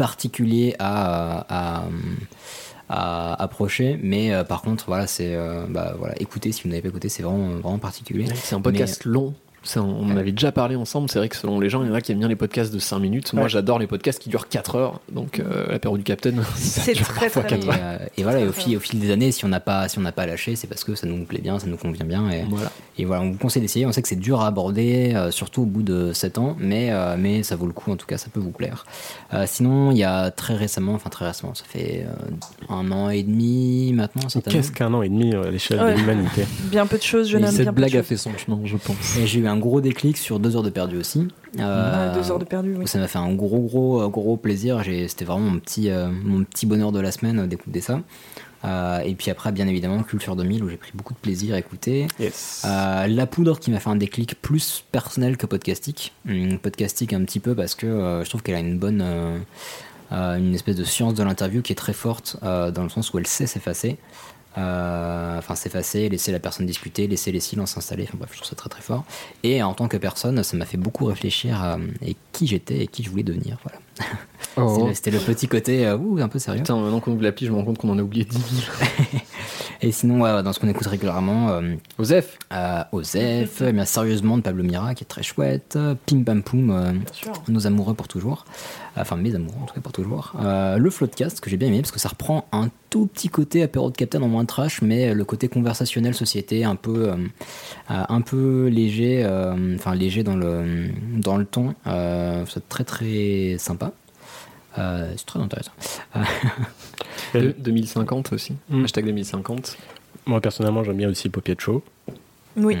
particulier 0.00 0.74
à, 0.78 1.44
à, 1.50 1.84
à 2.88 3.42
approcher, 3.42 4.00
mais 4.02 4.32
euh, 4.32 4.44
par 4.44 4.62
contre, 4.62 4.86
voilà, 4.86 5.06
c'est 5.06 5.34
euh, 5.34 5.66
bah, 5.68 5.92
voilà, 5.98 6.14
écoutez 6.18 6.52
si 6.52 6.62
vous 6.62 6.70
n'avez 6.70 6.80
pas 6.80 6.88
écouté, 6.88 7.10
c'est 7.10 7.22
vraiment, 7.22 7.50
vraiment 7.50 7.78
particulier. 7.78 8.24
C'est 8.34 8.54
un 8.54 8.62
podcast 8.62 9.04
long. 9.04 9.34
Ça, 9.62 9.82
on 9.82 10.10
en 10.10 10.16
avait 10.16 10.32
déjà 10.32 10.52
parlé 10.52 10.74
ensemble. 10.74 11.10
C'est 11.10 11.18
vrai 11.18 11.28
que 11.28 11.36
selon 11.36 11.60
les 11.60 11.68
gens, 11.68 11.82
il 11.82 11.88
y 11.88 11.90
en 11.90 11.94
a 11.94 12.00
qui 12.00 12.12
aiment 12.12 12.18
bien 12.20 12.28
les 12.28 12.36
podcasts 12.36 12.72
de 12.72 12.78
5 12.78 12.98
minutes. 12.98 13.34
Moi, 13.34 13.42
Ouais. 13.42 13.48
j'adore 13.50 13.78
les 13.78 13.86
podcasts 13.86 14.18
qui 14.18 14.30
durent 14.30 14.48
4 14.48 14.74
heures. 14.76 15.00
Donc, 15.12 15.38
euh, 15.40 15.66
l'apéro 15.70 15.98
du 15.98 16.02
Capitaine, 16.02 16.42
ça 16.56 16.80
C'est 16.80 16.94
dure 16.94 17.06
très, 17.08 17.28
très 17.28 17.40
Et, 17.42 17.44
4 17.46 17.68
heures. 17.68 17.74
euh, 17.78 17.98
et 18.16 18.22
voilà, 18.22 18.40
et 18.40 18.48
au 18.48 18.52
fil, 18.52 18.74
au 18.76 18.80
fil 18.80 18.98
des 19.00 19.10
années, 19.10 19.32
si 19.32 19.44
on 19.44 19.48
n'a 19.48 19.60
pas, 19.60 19.86
si 19.88 19.98
on 19.98 20.02
n'a 20.02 20.12
pas 20.12 20.24
lâché, 20.24 20.56
c'est 20.56 20.66
parce 20.66 20.82
que 20.82 20.94
ça 20.94 21.06
nous 21.06 21.24
plaît 21.24 21.42
bien, 21.42 21.58
ça 21.58 21.66
nous 21.66 21.76
convient 21.76 22.06
bien. 22.06 22.30
Et, 22.30 22.42
Voilà. 22.48 22.72
et 22.96 23.04
voilà, 23.04 23.22
on 23.22 23.32
vous 23.32 23.36
conseille 23.38 23.60
d'essayer. 23.60 23.84
On 23.84 23.92
sait 23.92 24.00
que 24.00 24.08
c'est 24.08 24.16
dur 24.16 24.40
à 24.40 24.46
aborder, 24.46 25.12
euh, 25.14 25.30
surtout 25.30 25.62
au 25.62 25.66
bout 25.66 25.82
de 25.82 26.12
7 26.14 26.38
ans, 26.38 26.56
mais, 26.58 26.88
euh, 26.90 27.16
mais 27.18 27.42
ça 27.42 27.54
vaut 27.56 27.66
le 27.66 27.72
coup, 27.74 27.92
en 27.92 27.96
tout 27.96 28.06
cas, 28.06 28.16
ça 28.16 28.28
peut 28.32 28.40
vous 28.40 28.52
plaire. 28.52 28.86
Euh, 29.34 29.44
sinon, 29.46 29.90
il 29.90 29.98
y 29.98 30.04
a 30.04 30.30
très 30.30 30.54
récemment, 30.54 30.94
enfin 30.94 31.10
très 31.10 31.26
récemment, 31.26 31.54
ça 31.54 31.64
fait 31.68 32.06
euh, 32.06 32.72
un 32.74 32.90
an 32.92 33.10
et 33.10 33.22
demi 33.22 33.92
maintenant. 33.92 34.22
Qu'est-ce 34.48 34.72
qu'un 34.72 34.94
an 34.94 35.02
et 35.02 35.10
demi 35.10 35.34
euh, 35.34 35.48
à 35.48 35.50
l'échelle 35.50 35.80
Ouais. 35.80 35.92
de 35.94 35.98
l'humanité 35.98 36.44
Bien 36.70 36.86
peu 36.86 36.96
de 36.96 37.02
choses, 37.02 37.30
Et 37.32 37.36
homme. 37.36 37.46
cette 37.48 37.60
bien 37.62 37.72
blague 37.72 37.96
a 37.98 38.02
fait 38.02 38.16
son 38.16 38.30
chemin, 38.38 38.58
je 38.64 38.76
pense. 38.78 39.16
Et 39.18 39.26
j'ai 39.26 39.40
eu 39.40 39.46
un 39.50 39.58
gros 39.58 39.80
déclic 39.80 40.16
sur 40.16 40.38
deux 40.40 40.56
heures 40.56 40.62
de 40.62 40.70
perdu 40.70 40.96
aussi. 40.98 41.28
Euh, 41.58 42.14
deux 42.14 42.30
heures 42.30 42.38
de 42.38 42.44
perdu, 42.44 42.74
oui. 42.78 42.86
Ça 42.88 42.98
m'a 42.98 43.08
fait 43.08 43.18
un 43.18 43.32
gros, 43.34 43.60
gros, 43.60 44.08
gros 44.08 44.36
plaisir. 44.36 44.82
J'ai- 44.82 45.08
C'était 45.08 45.24
vraiment 45.24 45.50
mon 45.50 45.58
petit, 45.58 45.90
euh, 45.90 46.08
mon 46.24 46.44
petit 46.44 46.64
bonheur 46.66 46.92
de 46.92 47.00
la 47.00 47.10
semaine 47.12 47.40
euh, 47.40 47.46
d'écouter 47.46 47.80
ça. 47.80 48.00
Euh, 48.64 48.98
et 49.00 49.14
puis 49.14 49.30
après, 49.30 49.52
bien 49.52 49.66
évidemment, 49.66 50.02
Culture 50.02 50.36
2000, 50.36 50.62
où 50.62 50.68
j'ai 50.68 50.76
pris 50.76 50.92
beaucoup 50.94 51.14
de 51.14 51.18
plaisir 51.18 51.54
à 51.54 51.58
écouter. 51.58 52.06
Yes. 52.18 52.62
Euh, 52.66 53.06
la 53.06 53.26
poudre 53.26 53.58
qui 53.58 53.70
m'a 53.70 53.80
fait 53.80 53.88
un 53.90 53.96
déclic 53.96 54.40
plus 54.40 54.84
personnel 54.92 55.36
que 55.36 55.46
podcastique. 55.46 56.12
Hum, 56.28 56.58
podcastique 56.58 57.12
un 57.12 57.24
petit 57.24 57.40
peu 57.40 57.54
parce 57.54 57.74
que 57.74 57.86
euh, 57.86 58.22
je 58.24 58.28
trouve 58.28 58.42
qu'elle 58.42 58.54
a 58.56 58.60
une 58.60 58.78
bonne. 58.78 59.02
une 60.12 60.54
espèce 60.54 60.76
de 60.76 60.84
science 60.84 61.14
de 61.14 61.22
l'interview 61.22 61.62
qui 61.62 61.72
est 61.72 61.76
très 61.76 61.92
forte 61.92 62.36
euh, 62.42 62.70
dans 62.70 62.82
le 62.82 62.88
sens 62.88 63.12
où 63.12 63.18
elle 63.18 63.26
sait 63.28 63.46
s'effacer. 63.46 63.96
Euh, 64.58 65.38
Enfin, 65.38 65.54
s'effacer, 65.54 66.10
laisser 66.10 66.32
la 66.32 66.38
personne 66.38 66.66
discuter, 66.66 67.06
laisser 67.06 67.32
les 67.32 67.40
silences 67.40 67.72
s'installer. 67.72 68.04
Enfin 68.04 68.18
bref, 68.18 68.28
je 68.32 68.36
trouve 68.36 68.48
ça 68.50 68.56
très 68.56 68.68
très 68.68 68.82
fort. 68.82 69.04
Et 69.42 69.62
en 69.62 69.72
tant 69.72 69.88
que 69.88 69.96
personne, 69.96 70.42
ça 70.42 70.54
m'a 70.56 70.66
fait 70.66 70.76
beaucoup 70.76 71.06
réfléchir 71.06 71.62
à, 71.62 71.78
et 72.02 72.14
qui 72.32 72.46
j'étais 72.46 72.80
et 72.80 72.86
qui 72.86 73.02
je 73.02 73.08
voulais 73.10 73.22
devenir. 73.22 73.58
Voilà. 73.64 73.80
Le- 74.88 74.94
C'était 74.94 75.10
le 75.10 75.18
petit 75.18 75.48
côté 75.48 75.86
euh, 75.86 75.96
ouh, 75.96 76.18
un 76.20 76.28
peu 76.28 76.38
sérieux. 76.38 76.60
Putain, 76.60 76.76
maintenant 76.76 77.00
qu'on 77.00 77.12
ouvre 77.12 77.22
l'appli, 77.22 77.46
je 77.46 77.52
me 77.52 77.56
rends 77.56 77.64
compte 77.64 77.78
qu'on 77.78 77.90
en 77.90 77.98
a 77.98 78.02
oublié 78.02 78.24
10 78.24 78.36
000. 78.38 78.42
Et 79.82 79.92
sinon, 79.92 80.20
ouais, 80.20 80.42
dans 80.42 80.52
ce 80.52 80.60
qu'on 80.60 80.68
écoute 80.68 80.86
régulièrement, 80.86 81.50
euh, 81.50 81.74
Osef 81.98 82.36
euh, 82.52 82.82
Osef, 82.92 83.62
eh 83.66 83.72
bien 83.72 83.86
sérieusement 83.86 84.36
de 84.36 84.42
Pablo 84.42 84.62
Mira 84.62 84.94
qui 84.94 85.04
est 85.04 85.06
très 85.06 85.22
chouette, 85.22 85.78
Pim 86.04 86.22
Pam 86.22 86.42
Poum, 86.42 86.70
euh, 86.70 86.92
nos 87.48 87.66
amoureux 87.66 87.94
pour 87.94 88.06
toujours, 88.06 88.44
enfin 88.96 89.16
mes 89.16 89.34
amoureux 89.34 89.56
en 89.62 89.64
tout 89.64 89.74
cas 89.74 89.80
pour 89.80 89.92
toujours, 89.92 90.32
Euh, 90.42 90.76
le 90.76 90.90
Floodcast 90.90 91.40
que 91.40 91.48
j'ai 91.48 91.56
bien 91.56 91.68
aimé 91.68 91.80
parce 91.80 91.92
que 91.92 91.98
ça 92.00 92.10
reprend 92.10 92.44
un 92.52 92.68
tout 92.90 93.06
petit 93.06 93.28
côté 93.30 93.62
apéro 93.62 93.90
de 93.90 93.96
Captain 93.96 94.20
en 94.20 94.28
moins 94.28 94.44
trash, 94.44 94.82
mais 94.82 95.14
le 95.14 95.24
côté 95.24 95.48
conversationnel 95.48 96.12
société 96.14 96.62
un 96.64 96.76
peu 96.76 97.08
euh, 97.08 97.14
euh, 97.90 98.02
un 98.06 98.20
peu 98.20 98.66
léger, 98.66 99.22
euh, 99.24 99.76
enfin 99.76 99.94
léger 99.94 100.22
dans 100.22 100.36
le 100.36 100.88
dans 101.16 101.38
le 101.38 101.46
ton, 101.46 101.74
euh, 101.86 102.44
c'est 102.48 102.68
très 102.68 102.84
très 102.84 103.56
sympa. 103.58 103.92
Euh, 104.78 105.12
c'est 105.16 105.26
très 105.26 105.40
intéressant. 105.40 105.72
De- 107.34 107.54
2050 107.58 108.32
aussi. 108.32 108.54
Mm. 108.68 108.84
Hashtag 108.84 109.04
2050. 109.06 109.76
Moi, 110.26 110.40
personnellement, 110.40 110.84
j'aime 110.84 110.96
bien 110.96 111.08
aussi 111.08 111.28
Popiet 111.28 111.56
Show. 111.58 111.82
Oui. 112.56 112.76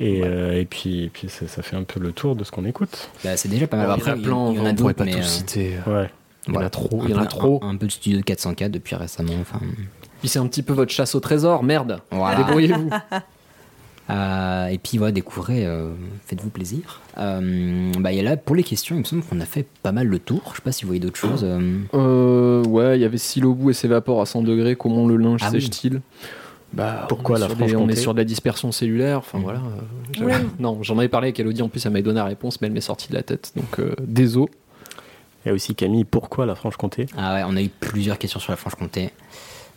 Et, 0.00 0.22
euh, 0.24 0.58
et 0.60 0.64
puis, 0.64 1.04
et 1.04 1.08
puis 1.08 1.28
ça, 1.28 1.46
ça 1.46 1.62
fait 1.62 1.76
un 1.76 1.84
peu 1.84 2.00
le 2.00 2.12
tour 2.12 2.36
de 2.36 2.44
ce 2.44 2.50
qu'on 2.50 2.64
écoute. 2.64 3.08
Bah, 3.22 3.36
c'est 3.36 3.48
déjà 3.48 3.66
pas 3.66 3.76
mal. 3.76 3.90
Après, 3.90 4.10
a 4.10 4.16
plein, 4.16 4.50
il 4.52 4.56
y 4.56 4.60
en 4.60 4.66
a 4.66 4.70
on 4.70 4.74
pourrait 4.74 4.92
d'autres, 4.94 5.12
pas 5.12 5.18
euh, 5.18 5.22
citer. 5.22 5.74
Ouais. 5.86 6.10
Il 6.48 6.54
y 6.54 6.58
en 6.58 6.60
a 6.60 6.68
trop. 6.70 7.00
Un 7.00 7.04
Il 7.04 7.10
y 7.10 7.14
en 7.14 7.18
a 7.18 7.22
peu- 7.22 7.26
trop. 7.28 7.60
Un, 7.62 7.70
un 7.70 7.76
peu 7.76 7.86
de 7.86 7.92
studio 7.92 8.18
de 8.18 8.24
404 8.24 8.70
depuis 8.72 8.96
récemment. 8.96 9.32
Enfin, 9.40 9.60
Puis 10.20 10.28
c'est 10.28 10.38
un 10.38 10.46
petit 10.46 10.62
peu 10.62 10.72
votre 10.74 10.92
chasse 10.92 11.14
au 11.14 11.20
trésor, 11.20 11.62
merde. 11.62 12.00
Voilà. 12.10 12.42
Débrouillez-vous. 12.42 12.90
Euh, 14.10 14.66
et 14.66 14.76
puis 14.78 14.98
voilà, 14.98 15.12
découvrez, 15.12 15.64
euh, 15.64 15.90
faites-vous 16.26 16.50
plaisir. 16.50 17.00
Euh, 17.16 17.90
bah, 17.98 18.12
il 18.12 18.16
y 18.16 18.20
a 18.20 18.22
là, 18.22 18.36
pour 18.36 18.54
les 18.54 18.62
questions, 18.62 18.96
il 18.96 18.98
me 18.98 19.04
semble 19.04 19.22
qu'on 19.22 19.40
a 19.40 19.46
fait 19.46 19.66
pas 19.82 19.92
mal 19.92 20.06
le 20.08 20.18
tour. 20.18 20.42
Je 20.50 20.56
sais 20.56 20.62
pas 20.62 20.72
si 20.72 20.84
vous 20.84 20.88
voyez 20.88 21.00
d'autres 21.00 21.16
choses. 21.16 21.42
ouais, 21.44 22.98
il 22.98 23.00
y 23.00 23.04
avait 23.04 23.18
Silobou 23.18 23.70
et 23.70 23.72
ses 23.72 23.88
vapeurs 23.88 24.20
à 24.20 24.26
100 24.26 24.42
degrés. 24.42 24.76
Comment 24.76 25.06
le 25.06 25.16
linge 25.16 25.40
Ah 25.42 25.48
oui. 25.52 25.60
sèche-t-il? 25.62 26.00
Bah, 26.72 27.06
Pourquoi 27.08 27.38
la 27.38 27.46
des- 27.48 27.76
On 27.76 27.88
est 27.88 27.94
sur 27.94 28.14
de 28.14 28.18
la 28.18 28.24
dispersion 28.24 28.72
cellulaire. 28.72 29.18
Enfin 29.18 29.38
Mhm. 29.38 29.44
voilà. 29.44 29.60
euh, 30.20 30.24
Ouais. 30.24 30.34
Non, 30.58 30.82
j'en 30.82 30.98
avais 30.98 31.08
parlé 31.08 31.28
avec 31.28 31.38
Elodie. 31.40 31.62
En 31.62 31.68
plus, 31.68 31.84
elle 31.86 31.92
m'avait 31.92 32.02
donné 32.02 32.16
la 32.18 32.24
réponse, 32.24 32.60
mais 32.60 32.66
elle 32.66 32.72
m'est 32.72 32.80
sortie 32.80 33.08
de 33.10 33.14
la 33.14 33.22
tête. 33.22 33.52
Donc, 33.56 33.78
euh, 33.78 33.94
désolé. 34.02 34.50
Il 35.44 35.48
y 35.48 35.50
a 35.50 35.54
aussi 35.54 35.74
Camille, 35.74 36.04
pourquoi 36.04 36.46
la 36.46 36.54
Franche-Comté? 36.54 37.06
Ah 37.16 37.34
ouais, 37.34 37.42
on 37.46 37.54
a 37.56 37.62
eu 37.62 37.68
plusieurs 37.68 38.18
questions 38.18 38.40
sur 38.40 38.50
la 38.52 38.56
Franche-Comté. 38.56 39.10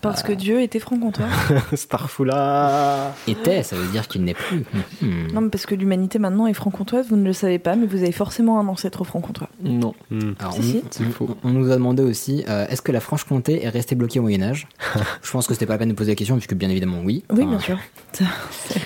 Parce 0.01 0.23
que 0.23 0.31
Dieu 0.31 0.61
était 0.61 0.79
franc-comtois. 0.79 1.25
Starfoula 1.75 3.13
Était, 3.27 3.63
ça 3.63 3.75
veut 3.75 3.87
dire 3.91 4.07
qu'il 4.07 4.23
n'est 4.23 4.33
plus. 4.33 4.63
Hmm. 5.01 5.27
non, 5.33 5.41
mais 5.41 5.49
parce 5.49 5.65
que 5.65 5.75
l'humanité 5.75 6.19
maintenant 6.19 6.47
est 6.47 6.53
franc-comtoise, 6.53 7.07
vous 7.09 7.15
ne 7.17 7.23
le 7.25 7.33
savez 7.33 7.59
pas, 7.59 7.75
mais 7.75 7.85
vous 7.87 7.97
avez 7.97 8.11
forcément 8.11 8.59
un 8.59 8.67
ancêtre 8.67 9.03
franc-comtois. 9.03 9.49
Non, 9.63 9.93
Hmm. 10.09 10.33
Alors, 10.39 10.53
Si, 10.53 10.59
on, 10.59 10.63
si. 10.63 10.83
c'est 10.91 11.03
faux. 11.05 11.35
on 11.43 11.49
nous 11.49 11.71
a 11.71 11.75
demandé 11.75 12.03
aussi 12.03 12.43
euh, 12.47 12.65
est-ce 12.69 12.81
que 12.81 12.91
la 12.91 12.99
Franche-Comté 12.99 13.63
est 13.65 13.69
restée 13.69 13.95
bloquée 13.95 14.19
au 14.19 14.21
Moyen-Âge 14.21 14.67
Je 15.23 15.31
pense 15.31 15.47
que 15.47 15.53
c'était 15.53 15.65
pas 15.65 15.73
la 15.73 15.79
peine 15.79 15.89
de 15.89 15.93
poser 15.93 16.11
la 16.11 16.15
question, 16.15 16.35
puisque 16.35 16.53
bien 16.55 16.69
évidemment, 16.69 16.99
oui. 17.03 17.23
Oui, 17.31 17.39
Enfin, 17.43 17.45
bien 17.49 17.59
sûr. 17.59 17.77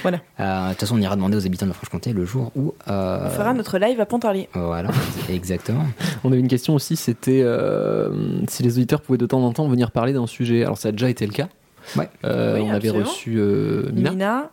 Voilà. 0.01 0.20
euh, 0.39 0.66
De 0.68 0.70
toute 0.72 0.80
façon, 0.82 0.95
on 0.95 1.01
ira 1.01 1.16
demander 1.16 1.38
aux 1.38 1.45
habitants 1.45 1.66
de 1.66 1.72
la 1.72 1.76
Franche-Comté 1.76 2.14
le 2.14 2.26
jour 2.26 2.51
où. 2.55 2.74
euh, 2.88 3.28
On 3.28 3.30
fera 3.30 3.53
notre 3.53 3.78
live 3.78 3.99
à 3.99 4.05
Pontarlier. 4.05 4.49
Voilà, 4.53 4.89
exactement. 5.30 5.86
On 6.24 6.32
avait 6.32 6.39
une 6.39 6.47
question 6.47 6.74
aussi, 6.76 6.95
c'était 6.95 7.41
euh, 7.43 8.39
si 8.47 8.64
les 8.64 8.78
auditeurs 8.78 9.01
pouvaient 9.01 9.18
de 9.18 9.26
temps 9.26 9.43
en 9.43 9.51
temps 9.53 9.68
venir 9.68 9.91
parler 9.91 10.14
d'un 10.14 10.28
sujet. 10.28 10.64
Alors 10.64 10.78
ça 10.78 10.89
a 10.89 10.91
déjà 11.02 11.10
été 11.10 11.26
le 11.26 11.34
cas. 11.34 11.49
Ouais. 11.97 12.08
Euh, 12.26 12.56
Oui, 12.56 12.62
on 12.64 12.70
avait 12.72 12.89
reçu 12.91 13.36
euh, 13.38 13.89
Mina, 13.91 14.12
Mina, 14.12 14.49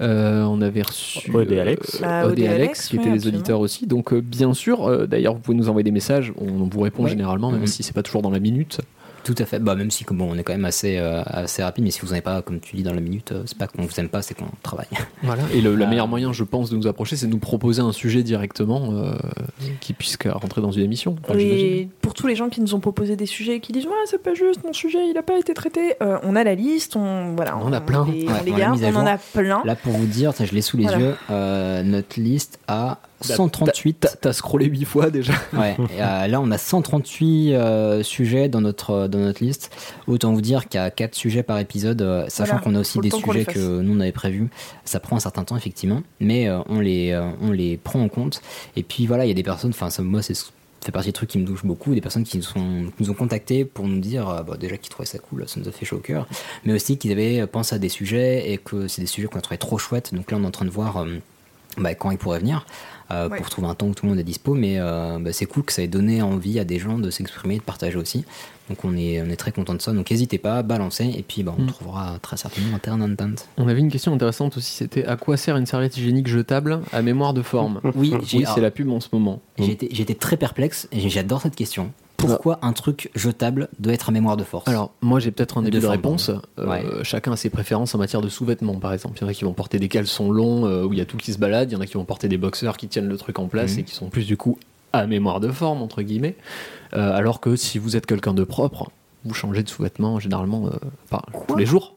Euh, 0.00 0.42
on 0.44 0.60
avait 0.62 0.82
reçu 0.82 1.30
et 1.50 1.60
Alex. 1.60 2.02
Alex, 2.02 2.88
qui 2.88 2.96
oui, 2.96 3.02
étaient 3.02 3.10
les 3.10 3.16
absolument. 3.16 3.38
auditeurs 3.38 3.60
aussi. 3.60 3.86
Donc 3.86 4.12
euh, 4.12 4.20
bien 4.20 4.52
sûr, 4.54 4.88
euh, 4.88 5.06
d'ailleurs 5.06 5.34
vous 5.34 5.40
pouvez 5.40 5.56
nous 5.56 5.68
envoyer 5.68 5.84
des 5.84 5.90
messages, 5.92 6.32
on, 6.38 6.46
on 6.62 6.64
vous 6.68 6.80
répond 6.80 7.04
Ouais. 7.04 7.10
généralement, 7.10 7.50
même 7.52 7.60
Mhm. 7.60 7.66
si 7.66 7.82
c'est 7.82 7.92
pas 7.92 8.02
toujours 8.02 8.22
dans 8.22 8.30
la 8.30 8.40
minute. 8.40 8.80
Tout 9.24 9.34
à 9.38 9.44
fait. 9.46 9.58
Bah, 9.58 9.74
même 9.74 9.90
si 9.90 10.04
comme 10.04 10.18
bon, 10.18 10.28
on 10.32 10.36
est 10.36 10.42
quand 10.42 10.52
même 10.52 10.64
assez, 10.64 10.98
euh, 10.98 11.22
assez 11.26 11.62
rapide, 11.62 11.84
mais 11.84 11.90
si 11.90 12.00
vous 12.00 12.08
n'avez 12.08 12.20
pas, 12.22 12.42
comme 12.42 12.58
tu 12.60 12.76
dis 12.76 12.82
dans 12.82 12.92
la 12.94 13.00
minute, 13.00 13.32
euh, 13.32 13.42
c'est 13.46 13.56
pas 13.56 13.66
qu'on 13.68 13.82
vous 13.82 14.00
aime 14.00 14.08
pas, 14.08 14.22
c'est 14.22 14.34
qu'on 14.34 14.46
travaille. 14.62 14.86
Voilà. 15.22 15.42
Et 15.54 15.60
le, 15.60 15.74
le 15.76 15.84
Ah. 15.84 15.88
meilleur 15.88 16.08
moyen, 16.08 16.32
je 16.32 16.42
pense, 16.44 16.70
de 16.70 16.76
nous 16.76 16.86
approcher, 16.86 17.16
c'est 17.16 17.26
de 17.26 17.30
nous 17.32 17.38
proposer 17.38 17.80
un 17.82 17.92
sujet 17.92 18.22
directement 18.22 18.90
euh, 18.92 19.12
qui 19.80 19.92
puisse 19.92 20.18
rentrer 20.26 20.60
dans 20.60 20.72
une 20.72 20.82
émission. 20.84 21.16
Enfin, 21.24 21.38
j'imagine. 21.38 21.66
Et 21.66 21.88
pour 22.00 22.14
tous 22.14 22.26
les 22.26 22.34
gens 22.34 22.48
qui 22.48 22.60
nous 22.60 22.74
ont 22.74 22.80
proposé 22.80 23.16
des 23.16 23.26
sujets 23.26 23.56
et 23.56 23.60
qui 23.60 23.72
disent 23.72 23.86
ouais 23.86 23.92
c'est 24.06 24.22
pas 24.22 24.34
juste 24.34 24.62
mon 24.64 24.72
sujet 24.72 24.98
il 25.08 25.16
a 25.16 25.22
pas 25.22 25.38
été 25.38 25.54
traité 25.54 25.94
euh, 26.02 26.18
on 26.24 26.36
a 26.36 26.44
la 26.44 26.54
liste 26.54 26.96
on 26.96 27.34
voilà 27.34 27.56
On 27.56 27.66
en 27.66 27.72
a 27.72 27.80
plein. 27.80 28.04
les, 28.06 28.26
Ouais, 28.26 28.32
on 28.40 28.44
les 28.44 28.52
on 28.52 28.56
garde 28.56 28.80
on 28.84 28.96
en 28.96 29.06
a 29.06 29.18
plein 29.18 29.62
Là, 29.64 29.74
pour 29.76 29.92
vous 29.92 30.06
dire, 30.06 30.34
ça, 30.34 30.44
je 30.44 30.52
l'ai 30.52 30.60
sous 30.62 30.76
les 30.76 30.84
Voilà. 30.84 30.98
yeux, 30.98 31.14
euh, 31.30 31.82
notre 31.82 32.20
liste 32.20 32.58
a 32.68 32.98
138. 33.22 33.98
T'as 34.00 34.08
t'as 34.20 34.32
scrollé 34.32 34.66
8 34.66 34.84
fois 34.84 35.10
déjà. 35.10 35.32
Ouais, 35.52 35.76
et, 35.94 36.02
euh, 36.02 36.26
là, 36.28 36.40
on 36.40 36.50
a 36.50 36.58
138 36.58 37.54
euh, 37.54 38.02
sujets 38.02 38.48
dans 38.48 38.60
notre, 38.60 39.06
dans 39.06 39.18
notre 39.18 39.44
liste. 39.44 39.70
Autant 40.06 40.32
vous 40.32 40.40
dire 40.40 40.68
qu'il 40.68 40.80
y 40.80 40.82
a 40.82 40.90
4 40.90 41.14
sujets 41.14 41.42
par 41.42 41.58
épisode, 41.58 42.02
euh, 42.02 42.24
sachant 42.28 42.52
Voilà, 42.52 42.64
qu'on 42.64 42.74
a 42.74 42.80
aussi 42.80 42.98
des 43.00 43.10
sujets 43.10 43.44
que 43.44 43.80
nous 43.80 43.96
on 43.96 44.00
avait 44.00 44.12
prévus. 44.12 44.48
Ça 44.84 45.00
prend 45.00 45.16
un 45.16 45.20
certain 45.20 45.44
temps, 45.44 45.56
effectivement, 45.56 46.02
mais 46.20 46.48
euh, 46.48 46.60
on, 46.68 46.80
les, 46.80 47.12
euh, 47.12 47.30
on 47.40 47.50
les 47.50 47.76
prend 47.76 48.00
en 48.00 48.08
compte. 48.08 48.40
Et 48.76 48.82
puis 48.82 49.06
voilà, 49.06 49.24
il 49.24 49.28
y 49.28 49.30
a 49.30 49.34
des 49.34 49.42
personnes, 49.42 49.70
enfin, 49.70 49.90
ça, 49.90 50.02
moi, 50.02 50.22
c'est 50.22 50.34
ça 50.34 50.86
fait 50.86 50.92
partie 50.92 51.10
des 51.10 51.12
trucs 51.12 51.30
qui 51.30 51.38
me 51.38 51.46
touchent 51.46 51.64
beaucoup, 51.64 51.94
des 51.94 52.00
personnes 52.00 52.24
qui 52.24 52.38
nous, 52.38 52.42
sont, 52.42 52.90
qui 52.96 53.04
nous 53.04 53.10
ont 53.10 53.14
contactés 53.14 53.64
pour 53.64 53.86
nous 53.86 54.00
dire 54.00 54.28
euh, 54.28 54.42
bah, 54.42 54.56
déjà 54.58 54.76
qu'ils 54.76 54.90
trouvaient 54.90 55.06
ça 55.06 55.18
cool, 55.18 55.44
ça 55.46 55.60
nous 55.60 55.68
a 55.68 55.70
fait 55.70 55.86
chaud 55.86 55.98
au 55.98 56.00
cœur, 56.00 56.26
mais 56.64 56.72
aussi 56.72 56.98
qu'ils 56.98 57.12
avaient 57.12 57.46
pensé 57.46 57.76
à 57.76 57.78
des 57.78 57.88
sujets 57.88 58.50
et 58.50 58.58
que 58.58 58.88
c'est 58.88 59.00
des 59.00 59.06
sujets 59.06 59.28
qu'on 59.28 59.38
a 59.38 59.42
trouvé 59.42 59.58
trop 59.58 59.78
chouettes. 59.78 60.12
Donc 60.12 60.32
là, 60.32 60.38
on 60.40 60.42
est 60.42 60.46
en 60.46 60.50
train 60.50 60.64
de 60.64 60.70
voir 60.70 60.96
euh, 60.96 61.18
bah, 61.78 61.94
quand 61.94 62.10
ils 62.10 62.18
pourraient 62.18 62.40
venir 62.40 62.66
euh, 63.12 63.28
Ouais. 63.28 63.36
pour 63.38 63.50
trouver 63.50 63.68
un 63.68 63.74
temps 63.74 63.86
où 63.86 63.94
tout 63.94 64.06
le 64.06 64.10
monde 64.10 64.18
est 64.18 64.24
dispo. 64.24 64.54
Mais 64.54 64.76
euh, 64.78 65.18
bah, 65.20 65.32
c'est 65.32 65.46
cool 65.46 65.62
que 65.64 65.72
ça 65.72 65.82
ait 65.82 65.88
donné 65.88 66.22
envie 66.22 66.58
à 66.58 66.64
des 66.64 66.78
gens 66.78 66.98
de 66.98 67.10
s'exprimer, 67.10 67.58
de 67.58 67.62
partager 67.62 67.96
aussi. 67.98 68.24
Donc 68.70 68.84
on 68.84 68.96
est, 68.96 69.20
on 69.20 69.26
est 69.26 69.36
très 69.36 69.52
content 69.52 69.74
de 69.74 69.82
ça. 69.82 69.92
Donc 69.92 70.10
n'hésitez 70.10 70.38
pas, 70.38 70.62
balancez 70.62 71.04
et 71.16 71.22
puis 71.26 71.42
bah, 71.42 71.54
on 71.58 71.62
Mm. 71.62 71.66
trouvera 71.66 72.18
très 72.22 72.36
certainement 72.36 72.76
un 72.76 72.78
terrain 72.78 72.98
d'entente. 72.98 73.48
On 73.58 73.68
avait 73.68 73.80
une 73.80 73.90
question 73.90 74.14
intéressante 74.14 74.56
aussi, 74.56 74.72
c'était 74.72 75.04
à 75.04 75.16
quoi 75.16 75.36
sert 75.36 75.56
une 75.56 75.66
serviette 75.66 75.96
hygiénique 75.96 76.26
jetable 76.28 76.80
à 76.92 77.02
mémoire 77.02 77.34
de 77.34 77.42
forme? 77.42 77.80
Oui, 77.96 78.14
j'ai- 78.24 78.38
Oui, 78.38 78.44
c'est 78.54 78.60
la 78.60 78.70
pub 78.70 78.88
en 78.90 79.00
ce 79.00 79.08
moment. 79.12 79.40
été 79.58 80.14
très 80.14 80.36
perplexe 80.36 80.88
et 80.92 81.08
j'adore 81.10 81.42
cette 81.42 81.56
question. 81.56 81.92
Pourquoi 82.26 82.58
un 82.62 82.72
truc 82.72 83.10
jetable 83.14 83.68
doit 83.78 83.92
être 83.92 84.08
à 84.08 84.12
mémoire 84.12 84.36
de 84.36 84.44
force 84.44 84.68
Alors, 84.68 84.92
moi 85.00 85.20
j'ai 85.20 85.30
peut-être 85.30 85.58
un 85.58 85.62
début 85.62 85.80
de 85.80 85.86
réponse. 85.86 86.30
Euh, 86.58 86.66
Ouais. 86.66 86.84
Chacun 87.02 87.32
a 87.32 87.36
ses 87.36 87.50
préférences 87.50 87.94
en 87.94 87.98
matière 87.98 88.20
de 88.20 88.28
sous-vêtements, 88.28 88.76
par 88.78 88.92
exemple. 88.92 89.18
Il 89.18 89.22
y 89.22 89.24
en 89.24 89.28
a 89.28 89.34
qui 89.34 89.44
vont 89.44 89.52
porter 89.52 89.78
des 89.78 89.88
caleçons 89.88 90.30
longs 90.30 90.66
euh, 90.66 90.84
où 90.84 90.92
il 90.92 90.98
y 90.98 91.02
a 91.02 91.04
tout 91.04 91.16
qui 91.16 91.32
se 91.32 91.38
balade, 91.38 91.70
il 91.70 91.74
y 91.74 91.76
en 91.76 91.80
a 91.80 91.86
qui 91.86 91.94
vont 91.94 92.04
porter 92.04 92.28
des 92.28 92.38
boxeurs 92.38 92.76
qui 92.76 92.88
tiennent 92.88 93.08
le 93.08 93.16
truc 93.16 93.38
en 93.38 93.46
place 93.48 93.72
Mhm. 93.74 93.78
et 93.80 93.82
qui 93.84 93.94
sont 93.94 94.08
plus 94.08 94.26
du 94.26 94.36
coup 94.36 94.58
à 94.92 95.06
mémoire 95.06 95.40
de 95.40 95.50
forme, 95.50 95.82
entre 95.82 96.02
guillemets. 96.02 96.36
Euh, 96.94 97.12
alors 97.16 97.40
que 97.40 97.56
si 97.56 97.78
vous 97.78 97.96
êtes 97.96 98.06
quelqu'un 98.06 98.34
de 98.34 98.44
propre, 98.44 98.90
vous 99.24 99.34
changez 99.34 99.62
de 99.62 99.68
sous-vêtements 99.68 100.20
généralement 100.20 100.66
euh, 100.66 100.70
par- 101.10 101.26
tous 101.48 101.56
les 101.56 101.66
jours. 101.66 101.94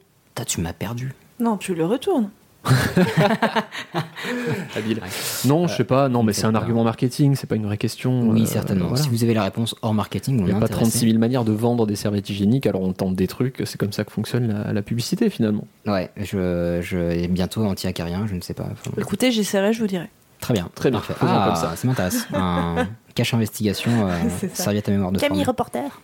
Tu 0.47 0.61
m'as 0.61 0.73
perdu. 0.73 1.13
non 1.39 1.57
tu 1.57 1.75
le 1.75 1.85
retournes 1.85 2.29
Habile. 4.75 4.99
Non, 5.45 5.67
je 5.67 5.75
sais 5.75 5.83
pas. 5.83 6.09
Non, 6.09 6.23
mais 6.23 6.33
c'est 6.33 6.45
un 6.45 6.55
argument 6.55 6.83
marketing. 6.83 7.35
C'est 7.35 7.47
pas 7.47 7.55
une 7.55 7.65
vraie 7.65 7.77
question. 7.77 8.29
Oui, 8.29 8.43
euh, 8.43 8.45
certainement. 8.45 8.87
voilà. 8.87 9.03
Si 9.03 9.09
vous 9.09 9.23
avez 9.23 9.33
la 9.33 9.43
réponse 9.43 9.75
hors 9.81 9.93
marketing, 9.93 10.39
on 10.39 10.43
Il 10.43 10.45
n'y 10.45 10.51
a 10.51 10.59
pas 10.59 10.65
intéressé. 10.65 10.91
36 10.91 11.07
000 11.09 11.19
manières 11.19 11.45
de 11.45 11.51
vendre 11.51 11.85
des 11.85 11.95
serviettes 11.95 12.29
hygiéniques, 12.29 12.67
alors 12.67 12.81
on 12.81 12.93
tente 12.93 13.15
des 13.15 13.27
trucs, 13.27 13.61
c'est 13.65 13.77
comme 13.77 13.93
ça 13.93 14.03
que 14.03 14.11
fonctionne 14.11 14.47
la, 14.47 14.73
la 14.73 14.81
publicité 14.81 15.29
finalement. 15.29 15.67
Ouais, 15.85 16.09
je, 16.17 16.79
je 16.81 16.97
et 16.97 17.27
bientôt 17.27 17.63
anti-acarien, 17.65 18.25
je 18.27 18.35
ne 18.35 18.41
sais 18.41 18.53
pas. 18.53 18.67
Enfin, 18.71 18.91
Écoutez, 18.97 19.31
j'essaierai, 19.31 19.73
je 19.73 19.79
vous 19.81 19.87
dirai. 19.87 20.09
très 20.39 20.53
bien. 20.53 20.69
Très 20.75 20.89
bien, 20.91 20.99
Parfait. 20.99 21.13
Ah, 21.21 21.43
comme 21.47 21.55
ça. 21.55 21.75
ça 21.75 21.87
m'intéresse. 21.87 22.27
Un 22.33 22.87
cache 23.15 23.33
investigation, 23.33 23.91
euh, 24.07 24.11
serviette 24.53 24.89
à 24.89 24.91
mémoire 24.91 25.11
de 25.11 25.19
forme. 25.19 25.41
reporter. 25.41 26.01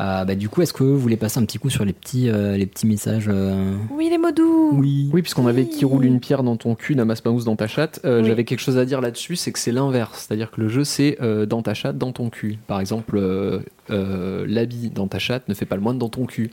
Euh, 0.00 0.24
bah, 0.24 0.34
du 0.36 0.48
coup, 0.48 0.62
est-ce 0.62 0.72
que 0.72 0.84
vous 0.84 0.98
voulez 0.98 1.16
passer 1.16 1.40
un 1.40 1.44
petit 1.44 1.58
coup 1.58 1.70
sur 1.70 1.84
les 1.84 1.92
petits, 1.92 2.28
euh, 2.30 2.56
les 2.56 2.66
petits 2.66 2.86
messages 2.86 3.26
euh, 3.28 3.74
Oui, 3.90 4.08
les 4.10 4.18
mots 4.18 4.30
doux. 4.30 4.70
Oui. 4.74 5.10
Oui, 5.12 5.22
puisqu'on 5.22 5.46
avait 5.46 5.66
qui 5.66 5.84
roule 5.84 6.04
une 6.04 6.20
pierre 6.20 6.42
dans 6.44 6.56
ton 6.56 6.74
cul, 6.74 6.94
n'amasse 6.94 7.20
pas 7.20 7.30
mousse 7.30 7.44
dans 7.44 7.56
ta 7.56 7.66
chatte. 7.66 8.00
euh, 8.04 8.20
Oui. 8.22 8.28
J'avais 8.28 8.44
quelque 8.44 8.60
chose 8.60 8.78
à 8.78 8.84
dire 8.84 9.00
là-dessus, 9.00 9.34
c'est 9.36 9.50
que 9.50 9.58
c'est 9.58 9.72
l'inverse. 9.72 10.26
C'est-à-dire 10.28 10.50
que 10.52 10.60
le 10.60 10.68
jeu, 10.68 10.84
c'est 10.84 11.18
euh, 11.20 11.46
dans 11.46 11.62
ta 11.62 11.74
chatte, 11.74 11.98
dans 11.98 12.12
ton 12.12 12.30
cul. 12.30 12.58
Par 12.68 12.78
exemple, 12.80 13.16
euh, 13.18 13.58
euh, 13.90 14.44
l'habit 14.48 14.90
dans 14.90 15.08
ta 15.08 15.18
chatte 15.18 15.48
ne 15.48 15.54
fait 15.54 15.66
pas 15.66 15.74
le 15.76 15.82
moine 15.82 15.98
dans 15.98 16.08
ton 16.08 16.26
cul. 16.26 16.50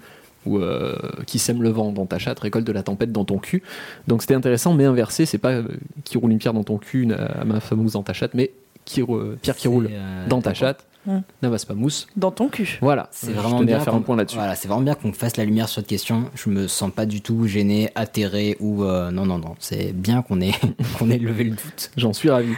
Ou 0.47 0.59
euh, 0.59 0.95
qui 1.25 1.39
sème 1.39 1.63
le 1.63 1.69
vent 1.69 1.91
dans 1.91 2.05
ta 2.05 2.19
chatte 2.19 2.39
récolte 2.39 2.67
de 2.67 2.71
la 2.71 2.83
tempête 2.83 3.11
dans 3.11 3.25
ton 3.25 3.39
cul. 3.39 3.63
Donc 4.07 4.21
c'était 4.21 4.35
intéressant, 4.35 4.75
mais 4.75 4.85
inversé, 4.85 5.25
c'est 5.25 5.39
pas 5.39 5.53
euh, 5.53 5.63
qui 6.03 6.19
roule 6.19 6.31
une 6.31 6.37
pierre 6.37 6.53
dans 6.53 6.63
ton 6.63 6.77
cul, 6.77 7.07
n'amasse 7.07 7.67
pas 7.67 7.75
mousse 7.75 7.93
dans 7.93 8.03
ta 8.03 8.13
chatte, 8.13 8.35
mais 8.35 8.51
qui, 8.85 9.01
euh, 9.01 9.35
pierre 9.41 9.55
qui 9.55 9.67
roule 9.67 9.89
euh, 9.91 10.27
dans 10.29 10.41
ta 10.43 10.53
chatte, 10.53 10.85
Mm. 11.07 11.19
n'amasse 11.43 11.65
pas 11.65 11.73
mousse. 11.75 12.07
Dans 12.15 12.31
ton 12.31 12.47
cul. 12.49 12.77
Voilà, 12.81 13.07
C'est 13.11 13.31
vraiment 13.31 13.61
bien 13.61 13.77
à 13.77 13.79
faire 13.81 13.93
qu'on- 13.93 13.99
un 13.99 14.01
point 14.01 14.15
là-dessus. 14.15 14.37
Voilà, 14.37 14.55
c'est 14.55 14.67
vraiment 14.67 14.83
bien 14.83 14.95
qu'on 14.95 15.13
fasse 15.13 15.37
la 15.37 15.45
lumière 15.45 15.67
sur 15.69 15.81
cette 15.81 15.87
question. 15.89 16.29
Je 16.35 16.49
me 16.49 16.67
sens 16.67 16.91
pas 16.91 17.05
du 17.05 17.21
tout 17.21 17.45
gêné, 17.47 17.89
atterré 17.95 18.57
ou 18.59 18.83
euh, 18.83 19.11
non 19.11 19.25
non 19.25 19.37
non. 19.37 19.55
C'est 19.59 19.93
bien 19.93 20.21
qu'on 20.21 20.41
ait 20.41 20.53
qu'on 20.99 21.09
ait 21.11 21.17
levé 21.19 21.43
le 21.43 21.51
doute. 21.51 21.91
J'en 21.97 22.13
suis 22.13 22.29
ravi. 22.29 22.53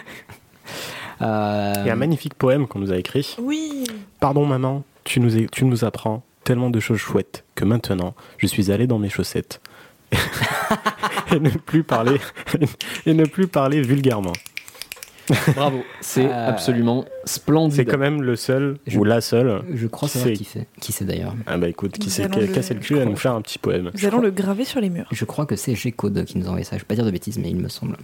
Euh, 1.22 1.74
Il 1.80 1.88
y 1.88 1.90
a 1.90 1.94
un 1.94 1.98
magnifique 1.98 2.36
poème 2.36 2.68
qu'on 2.68 2.80
nous 2.80 2.92
a 2.92 2.98
écrit. 2.98 3.36
Oui. 3.42 3.86
Pardon 4.20 4.46
maman, 4.46 4.84
tu 5.04 5.20
nous, 5.20 5.48
tu 5.48 5.66
nous 5.66 5.84
apprends 5.84 6.24
tellement 6.44 6.70
de 6.70 6.80
choses 6.80 7.00
chouettes 7.00 7.44
que 7.56 7.66
maintenant 7.66 8.14
je 8.38 8.48
suis 8.48 8.72
allé 8.72 8.88
dans 8.88 9.00
mes 9.00 9.10
chaussettes 9.10 9.60
et 11.32 11.40
ne 11.40 11.50
plus 11.50 11.84
parler 11.84 12.18
et 13.06 13.14
ne 13.14 13.26
plus 13.26 13.48
parler 13.48 13.82
vulgairement. 13.82 14.34
Bravo, 15.56 15.84
c'est 16.02 16.26
Euh, 16.26 16.50
absolument 16.50 17.06
splendide. 17.26 17.76
C'est 17.76 17.86
quand 17.86 17.98
même 17.98 18.22
le 18.22 18.36
seul 18.36 18.78
Je- 18.88 18.98
ou 18.98 19.04
la 19.04 19.20
seule. 19.22 19.62
je 19.74 19.88
crois 19.88 20.08
qui 20.08 20.14
savoir 20.18 20.30
c'est 20.36 20.38
qui 20.38 20.44
c'est. 20.46 20.68
Qui 20.80 20.92
c'est 20.92 21.06
d'ailleurs 21.06 21.36
Ah 21.46 21.58
bah 21.58 21.68
écoute, 21.68 21.98
qui 21.98 22.10
s'est 22.10 22.28
le- 22.28 22.48
cassé 22.48 22.74
le 22.74 22.80
cul 22.80 22.98
à 23.00 23.06
nous 23.06 23.16
faire 23.18 23.34
un 23.34 23.42
petit 23.42 23.60
poème. 23.60 23.92
Nous 23.94 24.06
allons 24.06 24.20
le 24.22 24.32
graver 24.32 24.64
sur 24.66 24.80
les 24.80 24.90
murs. 24.90 25.08
Je 25.12 25.26
crois 25.26 25.46
que 25.46 25.56
c'est 25.56 25.76
G-Code 25.76 26.24
qui 26.26 26.38
nous 26.38 26.46
a 26.46 26.50
envoyé 26.50 26.64
ça. 26.66 26.78
Je 26.78 26.82
vais 26.82 26.86
pas 26.88 26.96
dire 26.96 27.06
de 27.06 27.12
bêtises, 27.12 27.38
mais 27.40 27.50
il 27.50 27.58
me 27.58 27.68
semble. 27.70 27.98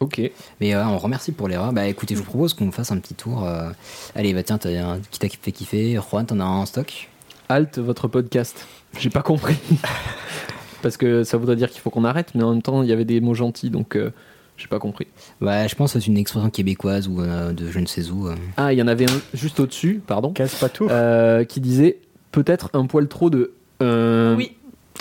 Ok. 0.00 0.20
Mais 0.60 0.74
euh, 0.74 0.84
on 0.86 0.98
remercie 0.98 1.32
pour 1.32 1.48
l'erreur. 1.48 1.72
Bah 1.72 1.86
écoutez, 1.86 2.14
je 2.14 2.20
vous 2.20 2.26
propose 2.26 2.54
qu'on 2.54 2.70
fasse 2.70 2.92
un 2.92 2.98
petit 2.98 3.14
tour. 3.14 3.44
euh, 3.46 3.70
Allez, 4.14 4.32
bah 4.34 4.42
tiens, 4.42 4.58
t'as 4.58 4.70
un 4.70 4.98
qui 5.10 5.18
t'a 5.18 5.28
fait 5.28 5.52
kiffer. 5.52 5.98
Juan, 6.10 6.24
t'en 6.26 6.38
as 6.38 6.44
un 6.44 6.58
en 6.58 6.66
stock? 6.66 7.08
Halt 7.48 7.78
votre 7.78 8.08
podcast. 8.08 8.66
J'ai 8.98 9.10
pas 9.10 9.22
compris. 9.22 9.56
Parce 10.82 10.96
que 10.96 11.24
ça 11.24 11.36
voudrait 11.36 11.56
dire 11.56 11.70
qu'il 11.70 11.80
faut 11.80 11.90
qu'on 11.90 12.04
arrête, 12.04 12.30
mais 12.34 12.44
en 12.44 12.52
même 12.52 12.62
temps, 12.62 12.82
il 12.82 12.88
y 12.88 12.92
avait 12.92 13.04
des 13.04 13.20
mots 13.20 13.34
gentils, 13.34 13.70
donc 13.70 13.96
euh, 13.96 14.10
j'ai 14.58 14.66
pas 14.66 14.78
compris. 14.78 15.06
Bah, 15.40 15.66
je 15.66 15.74
pense 15.74 15.92
que 15.94 16.00
c'est 16.00 16.06
une 16.08 16.18
expression 16.18 16.50
québécoise 16.50 17.08
ou 17.08 17.22
euh, 17.22 17.52
de 17.52 17.70
je 17.70 17.78
ne 17.78 17.86
sais 17.86 18.10
où. 18.10 18.28
euh. 18.28 18.34
Ah, 18.58 18.72
il 18.72 18.78
y 18.78 18.82
en 18.82 18.88
avait 18.88 19.10
un 19.10 19.20
juste 19.32 19.58
au-dessus, 19.60 20.02
pardon, 20.06 20.32
Casse 20.32 20.56
pas 20.56 20.68
tout. 20.68 20.88
euh, 20.90 21.44
qui 21.44 21.60
disait 21.60 21.98
peut-être 22.32 22.68
un 22.74 22.84
poil 22.86 23.08
trop 23.08 23.30
de. 23.30 23.52
euh, 23.82 24.34
Oui. 24.36 24.52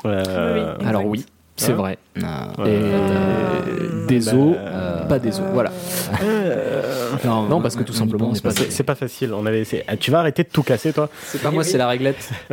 Euh, 0.05 0.75
oui. 0.79 0.85
Alors 0.85 1.05
oui, 1.05 1.25
c'est 1.55 1.71
Hein 1.73 1.75
vrai. 1.75 1.97
Et 2.15 2.21
Euh, 2.23 4.05
des 4.07 4.29
os, 4.33 4.55
bah, 4.55 5.05
pas 5.09 5.19
des 5.19 5.39
os. 5.39 5.45
Voilà. 5.53 5.71
Non, 7.25 7.61
parce 7.61 7.75
que 7.75 7.83
tout 7.83 7.91
on 7.93 7.95
y 7.95 7.97
simplement, 7.97 8.27
pense 8.27 8.37
c'est 8.37 8.43
pas- 8.43 8.49
pas. 8.49 8.55
c'est 8.55 8.71
c'est 8.71 8.83
pas 8.83 8.95
facile. 8.95 9.33
On 9.33 9.45
avait 9.45 9.61
essayé. 9.61 9.83
Ah, 9.87 9.97
tu 9.97 10.11
vas 10.11 10.19
arrêter 10.19 10.43
de 10.43 10.49
tout 10.49 10.63
casser, 10.63 10.93
toi 10.93 11.09
C'est 11.23 11.41
pas 11.41 11.51
moi, 11.51 11.63
c'est 11.63 11.77
la 11.77 11.87
réglette. 11.87 12.29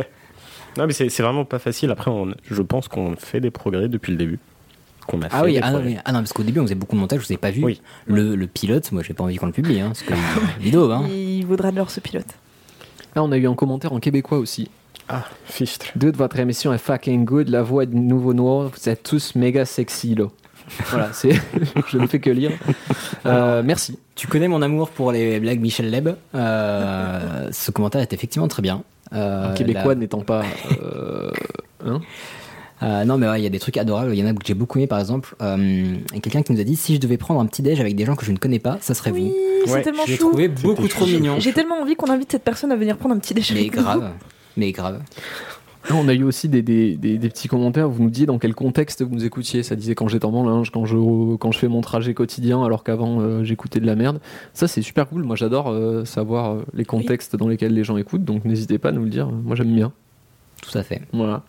Non, 0.77 0.87
mais 0.87 0.91
c'est 0.93 1.07
c'est 1.07 1.23
vraiment 1.23 1.45
pas 1.45 1.59
facile. 1.59 1.89
Après, 1.91 2.11
on- 2.11 2.33
je 2.51 2.61
pense 2.61 2.89
qu'on 2.89 3.15
fait 3.15 3.39
des 3.39 3.49
progrès 3.51 3.87
depuis 3.87 4.11
le 4.11 4.17
début. 4.17 4.39
Qu'on 5.07 5.21
a 5.21 5.27
Ah 5.31 5.39
fait 5.39 5.45
oui, 5.45 5.59
ah 5.61 5.73
oui. 5.83 5.97
Ah 6.03 6.11
non, 6.11 6.19
parce 6.19 6.33
qu'au 6.33 6.43
début 6.43 6.59
on 6.59 6.63
faisait 6.63 6.75
beaucoup 6.75 6.95
de 6.95 7.01
montage, 7.01 7.21
je 7.21 7.27
vous 7.27 7.33
ai 7.33 7.37
pas 7.37 7.51
vu. 7.51 7.63
Oui. 7.63 7.81
Le, 8.07 8.35
le 8.35 8.47
pilote, 8.47 8.91
moi 8.91 9.03
j'ai 9.03 9.13
pas 9.13 9.23
envie 9.23 9.35
qu'on 9.37 9.45
le 9.45 9.51
publie, 9.51 9.79
hein, 9.79 9.87
parce 9.87 10.01
que 10.03 10.13
vidéo, 10.59 10.91
hein. 10.91 11.03
Il 11.09 11.45
vaudra 11.45 11.71
de 11.71 11.77
l'or 11.77 11.89
ce 11.91 11.99
pilote. 11.99 12.25
Là, 13.15 13.23
on 13.23 13.31
a 13.31 13.37
eu 13.37 13.47
un 13.47 13.55
commentaire 13.55 13.93
en 13.93 13.99
québécois 13.99 14.39
aussi. 14.39 14.69
Ah, 15.07 15.23
fichtre. 15.45 15.85
Dude, 15.95 16.15
votre 16.17 16.39
émission 16.39 16.73
est 16.73 16.77
fucking 16.79 17.25
good. 17.25 17.47
La 17.49 17.61
voix 17.61 17.85
de 17.85 17.93
Nouveau 17.95 18.33
Noir, 18.33 18.71
vous 18.75 18.89
êtes 18.89 19.03
tous 19.03 19.35
méga 19.35 19.63
sexy 19.65 20.15
là. 20.15 20.25
Voilà, 20.89 21.13
c'est. 21.13 21.29
je 21.89 21.97
ne 21.99 22.07
fais 22.07 22.19
que 22.19 22.31
lire. 22.31 22.51
Euh, 23.27 23.61
merci. 23.63 23.99
Tu 24.15 24.25
connais 24.27 24.47
mon 24.47 24.63
amour 24.63 24.89
pour 24.89 25.11
les 25.11 25.39
blagues 25.39 25.61
Michel 25.61 25.91
Leb. 25.91 26.09
Euh, 26.33 27.49
ce 27.51 27.69
commentaire 27.69 28.01
est 28.01 28.13
effectivement 28.13 28.47
très 28.47 28.63
bien. 28.63 28.81
Euh, 29.13 29.51
Un 29.51 29.53
Québécois 29.53 29.93
la- 29.93 29.95
n'étant 29.99 30.21
pas. 30.21 30.41
euh, 30.81 31.29
hein 31.85 32.01
Euh, 32.85 33.03
non, 33.03 33.17
mais 33.17 33.27
ouais, 33.27 33.39
il 33.39 33.43
y 33.43 33.47
a 33.47 33.49
des 33.49 33.59
trucs 33.59 33.77
adorables. 33.77 34.13
Il 34.13 34.19
y 34.19 34.23
en 34.23 34.27
a 34.27 34.33
que 34.33 34.45
j'ai 34.45 34.53
beaucoup 34.53 34.77
aimé, 34.77 34.85
par 34.87 34.99
exemple. 34.99 35.35
Euh, 35.41 35.97
quelqu'un 36.21 36.43
qui 36.43 36.53
nous 36.53 36.59
a 36.59 36.63
dit 36.63 36.75
si 36.75 36.93
je 36.95 36.99
devais 36.99 37.17
prendre 37.17 37.39
un 37.39 37.45
petit 37.47 37.61
déj 37.63 37.79
avec 37.79 37.95
des 37.95 38.05
gens 38.05 38.15
que 38.15 38.25
je 38.25 38.31
ne 38.31 38.37
connais 38.37 38.59
pas, 38.59 38.77
ça 38.81 38.93
serait 38.93 39.11
Oui, 39.11 39.23
vous. 39.29 39.33
c'est 39.65 39.71
Ouais, 39.73 39.81
tellement 39.81 40.03
J'ai 40.05 40.17
chou. 40.17 40.29
trouvé 40.29 40.47
beaucoup 40.49 40.87
trop 40.87 41.05
chou. 41.05 41.11
mignon. 41.13 41.39
J'ai 41.39 41.51
tellement 41.53 41.81
envie 41.81 41.95
qu'on 41.95 42.11
invite 42.11 42.31
cette 42.31 42.43
personne 42.43 42.71
à 42.71 42.75
venir 42.75 42.97
prendre 42.97 43.15
un 43.15 43.19
petit 43.19 43.33
déjeuner. 43.33 43.63
Mais 43.63 43.67
grave. 43.69 44.11
Mais 44.55 44.71
grave. 44.71 45.01
On 45.91 46.07
a 46.07 46.13
eu 46.15 46.23
aussi 46.23 46.49
des, 46.49 46.61
des- 46.63 46.95
des- 46.95 47.17
des 47.19 47.29
petits 47.29 47.47
commentaires. 47.47 47.87
Vous 47.89 48.01
nous 48.01 48.09
disiez 48.09 48.25
dans 48.25 48.39
quel 48.39 48.55
contexte 48.55 49.03
vous 49.03 49.13
nous 49.13 49.23
écoutiez. 49.25 49.61
Ça 49.63 49.75
disait 49.75 49.93
quand 49.93 50.07
j'étais 50.07 50.25
en 50.25 50.43
linge, 50.43 50.71
quand 50.71 50.85
je, 50.85 51.35
quand 51.37 51.51
je 51.51 51.59
fais 51.59 51.67
mon 51.67 51.81
trajet 51.81 52.13
quotidien, 52.15 52.63
alors 52.63 52.83
qu'avant 52.83 53.19
euh, 53.21 53.43
j'écoutais 53.43 53.79
de 53.79 53.85
la 53.85 53.95
merde. 53.95 54.19
Ça, 54.53 54.67
c'est 54.67 54.81
super 54.81 55.07
cool. 55.07 55.23
Moi, 55.23 55.35
j'adore 55.35 55.69
euh, 55.69 56.03
savoir 56.05 56.53
euh, 56.53 56.61
les 56.73 56.85
contextes 56.85 57.35
dans 57.35 57.47
lesquels 57.47 57.73
les 57.73 57.83
gens 57.83 57.97
écoutent. 57.97 58.25
Donc, 58.25 58.45
n'hésitez 58.45 58.79
pas 58.79 58.89
à 58.89 58.91
nous 58.93 59.03
le 59.03 59.09
dire. 59.09 59.27
Moi, 59.29 59.55
j'aime 59.55 59.73
bien. 59.75 59.91
Tout 60.63 60.75
à 60.75 60.81
fait. 60.83 61.01
Voilà. 61.13 61.43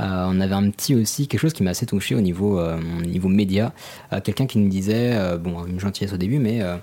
Euh, 0.00 0.26
on 0.28 0.40
avait 0.40 0.54
un 0.54 0.70
petit 0.70 0.94
aussi, 0.94 1.28
quelque 1.28 1.40
chose 1.40 1.52
qui 1.52 1.62
m'a 1.62 1.70
assez 1.70 1.86
touché 1.86 2.14
au 2.14 2.20
niveau, 2.20 2.58
euh, 2.58 2.78
au 2.98 3.02
niveau 3.02 3.28
média. 3.28 3.72
Euh, 4.12 4.20
Quelqu'un 4.20 4.46
qui 4.46 4.58
nous 4.58 4.68
disait, 4.68 5.12
euh, 5.14 5.38
bon, 5.38 5.66
une 5.66 5.78
gentillesse 5.80 6.12
au 6.12 6.16
début, 6.16 6.38
mais 6.38 6.62
euh, 6.62 6.76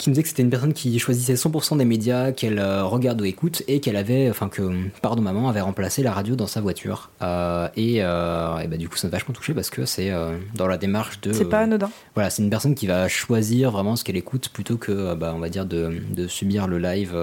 qui 0.00 0.08
nous 0.08 0.14
disait 0.14 0.22
que 0.22 0.28
c'était 0.30 0.42
une 0.42 0.50
personne 0.50 0.72
qui 0.72 0.98
choisissait 0.98 1.34
100% 1.34 1.76
des 1.76 1.84
médias 1.84 2.32
qu'elle 2.32 2.58
euh, 2.58 2.84
regarde 2.84 3.20
ou 3.20 3.24
écoute 3.26 3.62
et 3.68 3.80
qu'elle 3.80 3.96
avait, 3.96 4.30
enfin 4.30 4.48
que, 4.48 4.62
pardon 5.02 5.20
maman, 5.20 5.48
avait 5.48 5.60
remplacé 5.60 6.02
la 6.02 6.12
radio 6.12 6.36
dans 6.36 6.46
sa 6.46 6.62
voiture. 6.62 7.10
Euh, 7.20 7.68
et, 7.76 7.98
euh, 8.00 8.58
et 8.58 8.66
bah, 8.66 8.78
du 8.78 8.88
coup, 8.88 8.96
ça 8.96 9.08
m'a 9.08 9.12
vachement 9.12 9.34
touché 9.34 9.52
parce 9.52 9.68
que 9.68 9.84
c'est 9.84 10.10
euh, 10.10 10.38
dans 10.54 10.66
la 10.66 10.78
démarche 10.78 11.20
de. 11.20 11.34
C'est 11.34 11.44
pas 11.44 11.60
anodin. 11.60 11.90
voilà, 12.14 12.30
c'est 12.30 12.42
une 12.42 12.48
personne 12.48 12.74
qui 12.74 12.86
va 12.86 13.08
choisir 13.08 13.70
vraiment 13.70 13.94
ce 13.94 14.02
qu'elle 14.02 14.16
écoute 14.16 14.48
plutôt 14.48 14.78
que, 14.78 15.14
bah, 15.14 15.32
on 15.36 15.38
va 15.38 15.50
dire, 15.50 15.66
de, 15.66 16.00
de 16.10 16.26
subir 16.26 16.66
le 16.66 16.78
live 16.78 17.14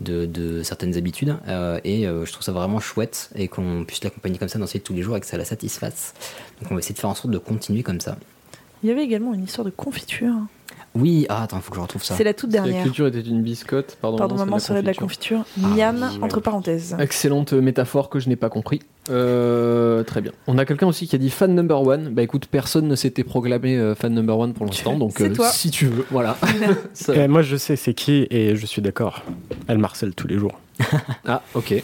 de, 0.00 0.26
de 0.26 0.64
certaines 0.64 0.96
habitudes. 0.96 1.36
Et 1.84 2.02
je 2.02 2.32
trouve 2.32 2.42
ça 2.42 2.52
vraiment 2.52 2.80
chouette 2.80 3.30
et 3.36 3.46
qu'on 3.46 3.84
puisse 3.86 4.02
l'accompagner 4.02 4.38
comme 4.38 4.48
ça 4.48 4.58
dans 4.58 4.66
ses 4.66 4.80
tous 4.80 4.92
les 4.92 5.02
jours 5.02 5.16
et 5.16 5.20
que 5.20 5.26
ça 5.26 5.36
la 5.36 5.44
satisfasse. 5.44 6.14
Donc 6.60 6.72
on 6.72 6.74
va 6.74 6.80
essayer 6.80 6.94
de 6.94 7.00
faire 7.00 7.10
en 7.10 7.14
sorte 7.14 7.30
de 7.30 7.38
continuer 7.38 7.84
comme 7.84 8.00
ça. 8.00 8.16
Il 8.82 8.88
y 8.88 8.92
avait 8.92 9.04
également 9.04 9.32
une 9.34 9.44
histoire 9.44 9.64
de 9.64 9.70
confiture. 9.70 10.32
Oui, 10.94 11.24
ah 11.30 11.44
attends, 11.44 11.60
faut 11.60 11.70
que 11.70 11.76
je 11.76 11.80
retrouve 11.80 12.04
ça. 12.04 12.14
C'est 12.14 12.24
la 12.24 12.34
toute 12.34 12.50
Si 12.50 12.56
La 12.56 12.64
dernière. 12.64 12.82
culture 12.82 13.06
était 13.06 13.20
une 13.22 13.40
biscotte. 13.40 13.96
Pardon, 14.02 14.18
Pardon, 14.18 14.34
maman 14.36 14.58
serait 14.58 14.82
de 14.82 14.86
la 14.86 14.92
confiture. 14.92 15.44
Ah, 15.64 15.68
Miam, 15.68 16.06
oui, 16.12 16.18
entre 16.20 16.40
parenthèses. 16.40 16.94
Excellente 16.98 17.54
métaphore 17.54 18.10
que 18.10 18.18
je 18.20 18.28
n'ai 18.28 18.36
pas 18.36 18.50
compris. 18.50 18.80
Euh, 19.08 20.02
très 20.02 20.20
bien. 20.20 20.32
On 20.46 20.58
a 20.58 20.66
quelqu'un 20.66 20.86
aussi 20.86 21.08
qui 21.08 21.16
a 21.16 21.18
dit 21.18 21.30
fan 21.30 21.54
number 21.54 21.80
one. 21.80 22.10
Bah 22.10 22.22
écoute, 22.22 22.44
personne 22.46 22.88
ne 22.88 22.94
s'était 22.94 23.24
proclamé 23.24 23.76
euh, 23.78 23.94
fan 23.94 24.12
number 24.12 24.36
one 24.38 24.52
pour 24.52 24.66
l'instant, 24.66 24.98
donc 24.98 25.18
euh, 25.22 25.32
toi. 25.32 25.48
si 25.48 25.70
tu 25.70 25.86
veux, 25.86 26.04
voilà. 26.10 26.36
Ça- 26.92 27.14
Eh, 27.16 27.26
moi, 27.26 27.40
je 27.40 27.56
sais 27.56 27.76
c'est 27.76 27.94
qui 27.94 28.26
et 28.30 28.54
je 28.54 28.66
suis 28.66 28.82
d'accord. 28.82 29.22
Elle 29.68 29.78
marcelle 29.78 30.14
tous 30.14 30.26
les 30.28 30.36
jours. 30.36 30.58
Ah, 31.26 31.40
ok. 31.54 31.74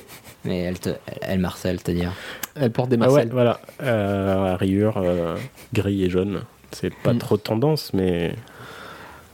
Mais 0.44 0.58
elle, 0.60 0.78
te, 0.78 0.90
elle 1.22 1.38
Marcel, 1.40 1.78
c'est-à-dire? 1.82 2.12
Elle 2.56 2.70
porte 2.72 2.90
des 2.90 2.96
Ah 2.96 3.06
ouais, 3.06 3.06
marcelles. 3.24 3.30
voilà. 3.32 3.60
Euh, 3.82 4.54
rayures, 4.56 4.98
euh, 4.98 5.36
gris 5.72 6.04
et 6.04 6.10
jaune. 6.10 6.40
C'est 6.72 6.92
pas 6.94 7.12
Mm. 7.14 7.18
trop 7.18 7.36
tendance, 7.36 7.92
mais 7.94 8.34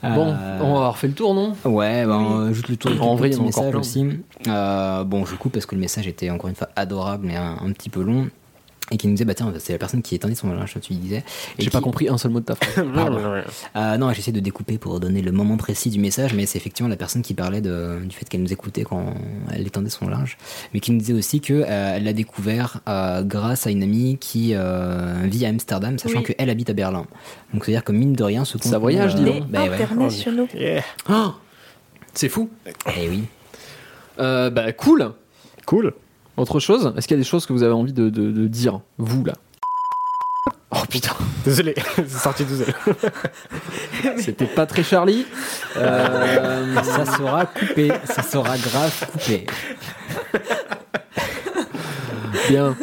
Bon, 0.03 0.35
Euh, 0.39 0.59
on 0.61 0.73
va 0.75 0.79
avoir 0.81 0.99
fait 0.99 1.07
le 1.09 1.15
tour, 1.15 1.33
non? 1.35 1.57
Ouais, 1.65 2.05
ben, 2.05 2.21
euh, 2.41 2.53
juste 2.53 2.69
le 2.69 2.77
tour 2.77 2.91
du 2.91 2.99
En 3.01 3.15
vrai, 3.15 3.31
petit 3.31 3.41
message 3.41 3.75
aussi. 3.75 4.07
Euh, 4.47 5.03
bon, 5.03 5.25
je 5.25 5.35
coupe 5.35 5.53
parce 5.55 5.65
que 5.65 5.75
le 5.75 5.81
message 5.81 6.07
était 6.07 6.29
encore 6.29 6.51
une 6.51 6.55
fois 6.57 6.69
adorable, 6.77 7.27
mais 7.27 7.37
un, 7.37 7.57
un 7.65 7.73
petit 7.73 7.89
peu 7.89 8.03
long. 8.03 8.29
Et 8.91 8.99
qui 8.99 9.07
nous 9.07 9.15
disait, 9.15 9.25
bah 9.25 9.33
tiens, 9.35 9.51
c'est 9.59 9.73
la 9.73 9.79
personne 9.79 10.03
qui 10.03 10.15
étendait 10.15 10.35
son 10.35 10.53
linge, 10.53 10.77
tu 10.83 10.93
disais. 10.93 11.17
Et 11.19 11.23
J'ai 11.59 11.65
qui- 11.65 11.71
pas 11.71 11.81
compris 11.81 12.09
un 12.11 12.19
seul 12.19 12.33
mot 12.33 12.41
de 12.41 12.45
ta 12.45 12.55
phrase. 12.55 12.85
Euh, 13.77 13.97
non, 13.97 14.13
j'essaie 14.13 14.31
de 14.31 14.41
découper 14.41 14.77
pour 14.79 15.01
donner 15.01 15.23
le 15.23 15.33
moment 15.33 15.57
précis 15.57 15.89
du 15.91 15.99
message, 15.99 16.35
mais 16.35 16.45
c'est 16.47 16.59
effectivement 16.59 16.89
la 16.89 16.97
personne 16.97 17.23
qui 17.23 17.33
parlait 17.35 17.61
de, 17.63 17.99
du 18.05 18.15
fait 18.15 18.29
qu'elle 18.29 18.43
nous 18.43 18.53
écoutait 18.53 18.85
quand 18.85 19.15
elle 19.53 19.67
étendait 19.67 19.89
son 19.91 20.07
linge, 20.09 20.37
mais 20.73 20.81
qui 20.81 20.93
nous 20.93 20.99
disait 20.99 21.15
aussi 21.15 21.41
que 21.41 21.55
euh, 21.55 21.95
elle 21.97 22.05
l'a 22.05 22.13
découvert 22.13 22.81
euh, 22.89 23.23
grâce 23.23 23.67
à 23.67 23.71
une 23.71 23.83
amie 23.83 24.19
qui 24.21 24.53
euh, 24.55 25.15
vit 25.25 25.47
à 25.47 25.49
Amsterdam, 25.49 25.99
sachant 25.99 26.19
Oui. 26.19 26.35
qu'elle 26.37 26.51
habite 26.51 26.69
à 26.71 26.75
Berlin. 26.75 27.07
Donc 27.53 27.65
c'est-à-dire 27.65 27.85
que 27.85 27.93
mine 27.93 28.13
de 28.13 28.23
rien, 28.23 28.45
ce 28.45 28.59
Ça 28.59 28.79
voyage, 28.79 29.15
dis 29.15 29.25
donc. 29.25 29.49
bah 29.49 29.65
ouais. 29.65 29.83
internationaux. 29.83 30.47
Yeah. 30.55 30.83
Ah, 31.09 31.35
c'est 32.13 32.29
fou. 32.29 32.51
Eh 32.97 33.09
oui. 33.09 33.25
Euh, 34.21 34.51
bah 34.51 34.73
cool. 34.73 35.13
Cool. 35.67 35.95
Autre 36.37 36.59
chose 36.61 36.93
Est-ce 36.97 37.07
qu'il 37.07 37.17
y 37.17 37.21
a 37.21 37.23
des 37.23 37.29
choses 37.29 37.47
que 37.47 37.53
vous 37.53 37.63
avez 37.63 37.73
envie 37.73 37.93
de, 37.93 38.09
de- 38.11 38.31
de 38.33 38.47
dire, 38.49 38.81
vous 38.99 39.25
là? 39.25 39.35
Oh 40.71 40.83
putain, 40.91 41.13
Désolé, 41.45 41.75
c'est 41.97 42.09
sorti 42.09 42.45
tout 42.45 42.57
seul. 42.57 42.75
c'était 44.19 44.47
pas 44.47 44.67
très 44.67 44.83
Charlie. 44.83 45.25
Euh, 45.77 46.75
Ça 46.83 47.07
sera 47.07 47.47
coupé, 47.47 47.93
ça 48.05 48.23
sera 48.23 48.59
grave 48.59 49.07
coupé. 49.13 49.47
Bien. 52.49 52.77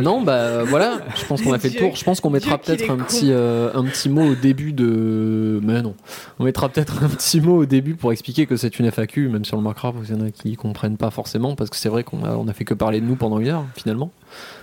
Non, 0.00 0.22
bah 0.22 0.64
voilà, 0.64 1.00
je 1.16 1.24
pense 1.24 1.42
qu'on 1.42 1.52
a 1.52 1.58
fait 1.58 1.70
le 1.70 1.76
tour. 1.76 1.96
Je 1.96 2.04
pense 2.04 2.20
qu'on 2.20 2.30
mettra 2.30 2.58
peut-être 2.58 2.90
un 2.90 2.96
petit, 2.96 3.30
euh, 3.32 3.70
un 3.74 3.84
petit 3.84 4.08
mot 4.08 4.32
au 4.32 4.34
début 4.34 4.72
de. 4.72 5.60
Mais 5.62 5.82
non. 5.82 5.94
On 6.38 6.44
mettra 6.44 6.68
peut-être 6.68 7.02
un 7.02 7.08
petit 7.08 7.40
mot 7.40 7.56
au 7.56 7.66
début 7.66 7.94
pour 7.94 8.12
expliquer 8.12 8.46
que 8.46 8.56
c'est 8.56 8.78
une 8.78 8.90
FAQ, 8.90 9.28
même 9.28 9.44
si 9.44 9.54
on 9.54 9.58
le 9.58 9.62
marquera, 9.62 9.92
parce 9.92 10.06
qu'il 10.06 10.16
y 10.16 10.20
en 10.20 10.24
a 10.26 10.30
qui 10.30 10.56
comprennent 10.56 10.96
pas 10.96 11.10
forcément, 11.10 11.54
parce 11.54 11.70
que 11.70 11.76
c'est 11.76 11.88
vrai 11.88 12.04
qu'on 12.04 12.24
a, 12.24 12.36
on 12.36 12.48
a 12.48 12.52
fait 12.52 12.64
que 12.64 12.74
parler 12.74 13.00
de 13.00 13.06
nous 13.06 13.16
pendant 13.16 13.38
une 13.38 13.48
heure, 13.48 13.64
finalement. 13.76 14.10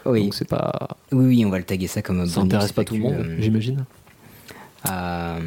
Oui, 0.05 0.23
Donc 0.23 0.33
c'est 0.33 0.47
pas. 0.47 0.97
oui, 1.11 1.25
oui, 1.25 1.45
on 1.45 1.49
va 1.49 1.57
le 1.57 1.63
taguer 1.63 1.87
ça 1.87 2.01
comme 2.01 2.25
Ça 2.27 2.41
intéresse 2.41 2.71
pas 2.71 2.83
tout 2.83 2.95
le 2.95 3.01
monde, 3.01 3.15
euh, 3.19 3.35
j'imagine. 3.39 3.85
Euh, 4.91 5.39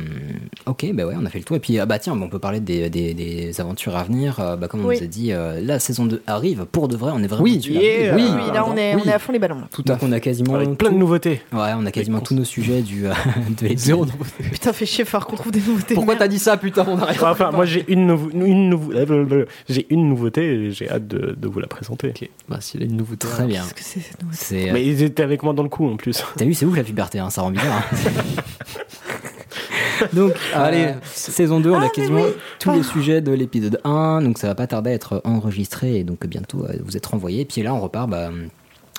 ok, 0.67 0.87
bah 0.95 1.07
ouais, 1.07 1.15
on 1.21 1.25
a 1.25 1.31
fait 1.31 1.39
le 1.39 1.45
tour. 1.45 1.57
Et 1.57 1.61
puis, 1.61 1.79
ah 1.79 1.87
bah 1.87 1.99
tiens, 1.99 2.19
on 2.21 2.29
peut 2.29 2.39
parler 2.39 2.61
des, 2.61 2.91
des- 2.91 3.15
des 3.15 3.61
aventures 3.61 3.97
à 3.97 4.03
venir. 4.05 4.41
Euh, 4.41 4.57
bah, 4.57 4.69
comme 4.69 4.85
on 4.85 4.89
Oui. 4.89 4.97
nous 4.99 5.05
a 5.05 5.07
dit, 5.07 5.33
euh, 5.33 5.61
la 5.63 5.79
saison 5.79 6.07
2 6.07 6.23
arrive 6.27 6.67
pour 6.71 6.89
de 6.89 6.97
vrai. 6.97 7.13
On 7.15 7.23
est 7.23 7.27
vraiment 7.27 7.43
Oui, 7.45 7.57
yeah. 7.59 8.15
oui, 8.15 8.25
Oui, 8.35 8.53
là 8.53 8.65
on 8.67 8.77
est, 8.77 8.95
oui. 8.95 9.03
on 9.05 9.09
est 9.09 9.13
à 9.13 9.19
fond 9.19 9.33
les 9.33 9.39
ballons. 9.39 9.61
là. 9.61 9.69
Tout 9.71 9.83
à 9.87 9.93
Donc 9.93 10.01
fait. 10.01 10.07
on 10.07 10.13
a 10.13 10.21
quasiment 10.21 10.55
Avec 10.55 10.77
plein 10.77 10.89
de 10.91 10.95
tout- 10.95 10.99
nouveautés. 11.01 11.43
Ouais, 11.53 11.71
on 11.77 11.87
a 11.87 11.91
quasiment 11.91 12.21
tous 12.21 12.35
nos 12.35 12.45
sujets 12.45 12.83
du 12.83 13.07
euh, 13.07 13.13
de. 13.63 13.77
Zéro 13.77 14.05
nouveauté. 14.07 14.45
Putain, 14.51 14.73
fait 14.73 14.87
chier, 14.87 15.05
faut 15.05 15.19
qu'on 15.21 15.37
trouve 15.37 15.53
des 15.53 15.61
nouveautés. 15.61 15.95
Pourquoi 15.95 16.17
t'as 16.17 16.29
dit 16.29 16.39
ça, 16.39 16.57
putain 16.57 16.85
On 16.89 16.99
arrive. 16.99 17.23
Enfin, 17.25 17.51
moi 17.53 17.65
j'ai 17.65 17.85
une, 17.93 18.07
nouveau- 18.07 18.31
une, 18.31 18.69
nouveau- 18.69 18.93
j'ai 19.69 19.87
une 19.91 20.09
nouveauté 20.09 20.43
et 20.45 20.71
j'ai 20.73 20.89
hâte 20.91 21.07
de, 21.07 21.37
de 21.39 21.49
vous 21.49 21.61
la 21.61 21.67
présenter. 21.67 22.09
Ok, 22.09 22.29
bah 22.49 22.59
s'il 22.61 22.81
y 22.81 22.85
a 22.85 22.87
une 22.87 22.97
nouveauté. 22.97 23.27
Très 23.29 23.47
bien. 23.47 23.63
Qu'est-ce 23.63 23.75
que 23.75 23.83
c'est 23.83 24.01
cette 24.01 24.23
nouveauté 24.23 24.39
C'est, 24.41 24.69
euh, 24.71 24.73
Mais 24.73 24.85
ils 24.87 25.03
étaient 25.03 25.23
avec 25.23 25.43
moi 25.43 25.53
dans 25.53 25.63
le 25.63 25.69
coup 25.69 25.87
en 25.89 25.97
plus. 25.97 26.23
T'as 26.37 26.45
vu, 26.45 26.55
c'est 26.55 26.67
ouf 26.67 26.77
la 26.77 26.85
puberté, 26.85 27.19
hein, 27.19 27.31
ça 27.31 27.43
rend 27.43 27.51
bizarre. 27.51 27.83
hein. 27.93 27.97
donc, 30.13 30.33
Allez. 30.55 30.85
euh, 30.87 30.93
saison 31.05 31.61
2, 31.61 31.71
on 31.71 31.75
Ah, 31.75 31.79
a 31.79 31.81
mais 31.83 31.91
quasiment 31.91 32.21
oui. 32.23 32.31
tous 32.59 32.71
Ah. 32.71 32.77
les 32.77 32.83
sujets 32.83 33.21
de 33.21 33.33
l'épisode 33.33 33.81
1, 33.85 34.23
donc 34.23 34.39
ça 34.39 34.47
va 34.49 34.55
pas 34.55 34.67
tarder 34.67 34.91
à 34.91 34.95
être 34.95 35.21
enregistré 35.25 35.97
et 35.99 36.05
donc 36.05 36.27
bientôt 36.27 36.65
euh, 36.65 36.75
vous 36.85 36.97
êtes 36.97 37.07
renvoyé. 37.07 37.45
Puis 37.45 37.63
là, 37.63 37.75
on 37.75 37.81
repart. 37.81 38.09
Bah, 38.11 38.31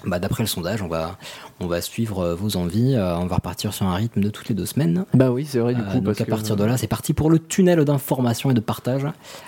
bah, 0.06 0.18
d'après 0.18 0.43
le 0.43 0.47
sondage, 0.47 0.82
on 0.82 0.88
va, 0.88 1.18
on 1.60 1.68
va 1.68 1.82
suivre 1.82 2.20
euh, 2.22 2.34
vos 2.34 2.56
envies. 2.56 2.95
euh, 2.95 3.18
on 3.18 3.26
va 3.26 3.36
repartir 3.36 3.74
sur 3.74 3.86
un 3.86 3.95
rythme 3.95 4.22
de 4.22 4.30
toutes 4.30 4.47
les 4.47 4.56
deux 4.56 4.66
semaines. 4.66 5.04
Bah 5.14 5.30
oui, 5.30 5.45
c'est 5.45 5.60
vrai, 5.60 5.74
du 5.74 5.82
Euh, 5.82 5.84
coup. 5.84 5.95
donc 5.95 6.06
parce 6.06 6.22
à 6.22 6.24
que- 6.24 6.30
partir 6.30 6.56
de 6.56 6.64
là, 6.64 6.78
c'est 6.78 6.88
parti 6.88 7.14
pour 7.14 7.30
le 7.30 7.38
tunnel 7.38 7.84
d'information 7.84 8.50
et 8.50 8.54
de 8.54 8.62
partage. 8.62 9.06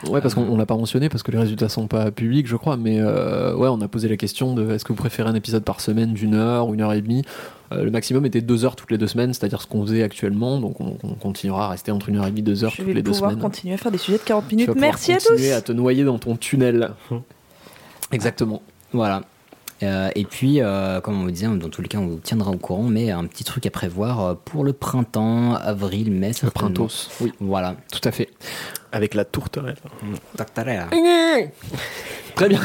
Ouais, 0.10 0.20
parce 0.20 0.34
qu'on 0.34 0.42
on 0.44 0.58
l'a 0.58 0.66
pas 0.66 0.76
mentionné, 0.76 1.08
parce 1.08 1.24
que 1.24 1.32
les 1.32 1.38
résultats 1.38 1.70
sont 1.70 1.88
pas 1.88 2.12
publics, 2.12 2.48
je 2.48 2.58
crois, 2.58 2.76
mais 2.76 2.98
euh, 3.00 3.56
ouais, 3.56 3.70
on 3.70 3.80
a 3.80 3.88
posé 3.88 4.10
la 4.10 4.18
question 4.18 4.54
de 4.54 4.70
est-ce 4.72 4.84
que 4.84 4.90
vous 4.90 4.98
préférez 4.98 5.30
un 5.30 5.36
épisode 5.36 5.64
par 5.64 5.80
semaine 5.80 6.12
d'une 6.14 6.34
heure 6.36 6.68
ou 6.68 6.74
une 6.74 6.82
heure 6.82 6.92
et 6.92 7.02
demie? 7.02 7.24
Euh, 7.72 7.84
Le 7.84 7.92
maximum 7.92 8.26
était 8.26 8.42
deux 8.42 8.66
heures 8.66 8.76
toutes 8.76 8.92
les 8.92 8.98
deux 8.98 9.08
semaines, 9.08 9.34
c'est-à-dire 9.34 9.62
ce 9.62 9.68
qu'on 9.68 9.86
faisait 9.86 10.04
actuellement, 10.04 10.60
donc 10.60 10.80
on, 10.82 10.98
on 11.04 11.14
continuera 11.16 11.66
à 11.66 11.70
rester 11.70 11.92
entre 11.92 12.10
une 12.10 12.18
heure 12.18 12.28
et 12.28 12.32
demie, 12.32 12.42
deux 12.42 12.64
heures 12.64 12.72
Je 12.72 12.78
toutes 12.78 12.86
vais 12.88 12.94
les 12.94 13.02
deux 13.04 13.12
pouvoir 13.12 13.32
semaines. 13.32 13.42
continuer 13.44 13.74
à 13.76 13.78
faire 13.78 13.92
des 13.92 13.98
sujets 13.98 14.18
de 14.18 14.24
40 14.24 14.44
Tu 14.44 14.50
vas 14.50 14.56
minutes. 14.56 14.68
pouvoir 14.74 14.82
Merci 14.92 15.12
à 15.14 15.18
tous. 15.18 15.28
continuer 15.30 15.52
à 15.54 15.62
te 15.62 15.72
noyer 15.72 16.04
dans 16.04 16.20
ton 16.20 16.36
tunnel. 16.36 16.92
Exactement. 18.12 18.62
Voilà. 18.94 19.24
Euh, 19.84 20.10
et 20.16 20.26
puis, 20.26 20.62
euh, 20.62 21.02
comme 21.02 21.20
on 21.20 21.24
vous 21.24 21.32
disait, 21.32 21.48
dans 21.48 21.70
tous 21.70 21.82
les 21.82 21.88
cas, 21.88 21.98
on 21.98 22.08
vous 22.08 22.20
tiendra 22.20 22.52
au 22.52 22.58
courant, 22.58 22.84
mais 22.84 23.10
un 23.12 23.26
petit 23.26 23.44
truc 23.44 23.66
à 23.66 23.72
prévoir 23.72 24.22
euh, 24.22 24.34
pour 24.46 24.64
le 24.64 24.74
printemps, 24.74 25.56
avril, 25.56 26.12
mai. 26.12 26.32
Le 26.44 26.50
printemps. 26.52 26.88
Oui, 27.20 27.34
Voilà. 27.40 27.76
tout 27.92 28.08
à 28.08 28.12
fait. 28.12 28.30
Avec 28.92 29.14
la 29.14 29.26
tourterelle. 29.26 29.76
Très 32.36 32.50
bien. 32.50 32.60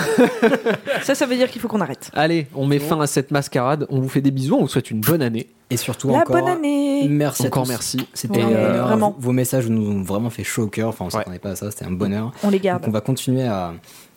Ça, 1.03 1.15
ça 1.15 1.27
veut 1.27 1.37
dire 1.37 1.51
qu'il 1.51 1.61
faut 1.61 1.69
qu'on 1.69 1.81
arrête. 1.81 2.11
Allez, 2.15 2.47
on 2.55 2.67
met 2.67 2.79
fin 2.79 3.01
à 3.01 3.07
cette 3.07 3.31
mascarade. 3.31 3.87
On 3.91 4.01
vous 4.01 4.09
fait 4.09 4.21
des 4.21 4.31
bisous. 4.31 4.57
On 4.57 4.63
vous 4.63 4.69
souhaite 4.69 4.91
une 4.91 5.01
bonne 5.01 5.23
année. 5.23 5.49
Et 5.71 5.77
surtout 5.77 6.09
La 6.09 6.19
encore, 6.19 6.37
bonne 6.37 6.49
année. 6.49 7.07
merci 7.09 7.47
Encore 7.47 7.63
à 7.63 7.67
tous. 7.67 7.71
merci. 7.71 8.09
C'était 8.15 8.45
Ouais, 8.45 8.55
euh, 8.55 8.83
vraiment. 8.83 9.15
Vos, 9.19 9.33
messages 9.33 9.69
nous 9.69 9.89
ont 9.91 10.03
vraiment 10.03 10.31
fait 10.31 10.45
chaud 10.45 10.65
au 10.65 10.69
cœur. 10.69 10.89
Enfin, 10.91 11.07
on 11.07 11.11
s'attendait 11.11 11.41
pas 11.41 11.51
à 11.51 11.57
ça. 11.57 11.71
C'était 11.71 11.85
un 11.87 11.91
bonheur. 11.93 12.33
On 12.45 12.51
les 12.51 12.59
Donc, 12.59 12.65
garde. 12.65 12.85
on 12.87 12.91
va 12.93 13.01
continuer 13.01 13.45
à, 13.45 13.73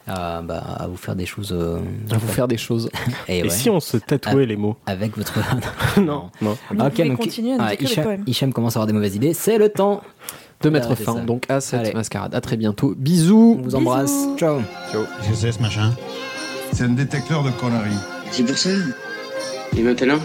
à, 0.09 0.41
bah, 0.41 0.63
à 0.77 0.87
vous 0.87 0.97
faire 0.97 1.15
des 1.15 1.25
choses. 1.25 1.51
euh, 1.53 1.79
À 2.11 2.17
vous 2.17 2.27
faire 2.27 2.47
des 2.47 2.57
choses. 2.57 2.89
et 3.27 3.39
Et 3.39 3.43
ouais, 3.43 3.49
si 3.49 3.69
on 3.69 3.79
se 3.79 3.97
tatouait 3.97 4.45
les 4.45 4.55
mots 4.57 4.75
avec 4.85 5.15
votre. 5.17 5.33
Non, 5.99 6.29
non. 6.41 6.57
Vous 6.71 6.81
Ok, 6.85 6.97
donc, 7.07 7.17
continuer 7.17 7.53
à 7.53 7.57
nous 7.57 7.63
ah, 7.63 8.19
Hicham, 8.27 8.53
commence 8.53 8.75
à 8.75 8.79
avoir 8.79 8.87
des 8.87 8.93
mauvaises 8.93 9.15
idées. 9.15 9.33
C'est 9.33 9.57
le 9.57 9.69
temps. 9.69 10.01
De 10.61 10.69
mettre 10.69 10.93
fin 10.95 11.15
ça. 11.15 11.21
donc 11.21 11.45
à 11.49 11.61
cette 11.61 11.79
Allez. 11.79 11.93
mascarade. 11.93 12.35
À 12.35 12.41
très 12.41 12.57
bientôt. 12.57 12.93
Bisous. 12.97 13.57
On 13.59 13.63
vous 13.63 13.75
embrasse. 13.75 14.11
Bisous. 14.11 14.37
Ciao. 14.37 14.59
Qu'est-ce 14.91 15.29
que 15.29 15.35
c'est 15.35 15.51
ce 15.53 15.61
machin? 15.61 15.93
C'est 16.73 16.83
un 16.83 16.89
détecteur 16.89 17.43
de 17.43 17.51
conneries. 17.51 17.95
C'est 18.31 18.43
pour 18.43 18.57
ça. 18.57 18.69
Et 19.77 19.81
maintenant, 19.81 20.19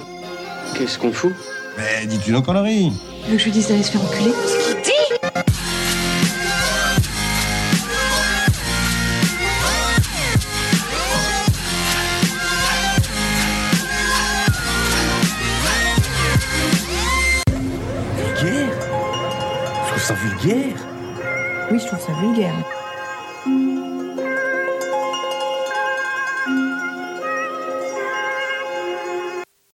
qu'est-ce 0.77 0.99
qu'on 0.99 1.13
fout? 1.13 1.33
Mais 1.79 2.07
dis-tu 2.07 2.33
nos 2.33 2.43
conneries? 2.43 2.93
Tu 3.25 3.31
veux 3.31 3.37
que 3.37 3.39
je 3.41 3.45
lui 3.47 3.53
dise 3.53 3.69
d'aller 3.69 3.83
se 3.85 3.93
faire 3.93 4.03
enculer? 4.03 4.33
Ça 20.05 20.13
vulgaire 20.13 20.77
Oui, 21.71 21.79
je 21.79 21.87
trouve 21.87 21.99
ça 21.99 22.13
vulgaire. 22.21 22.53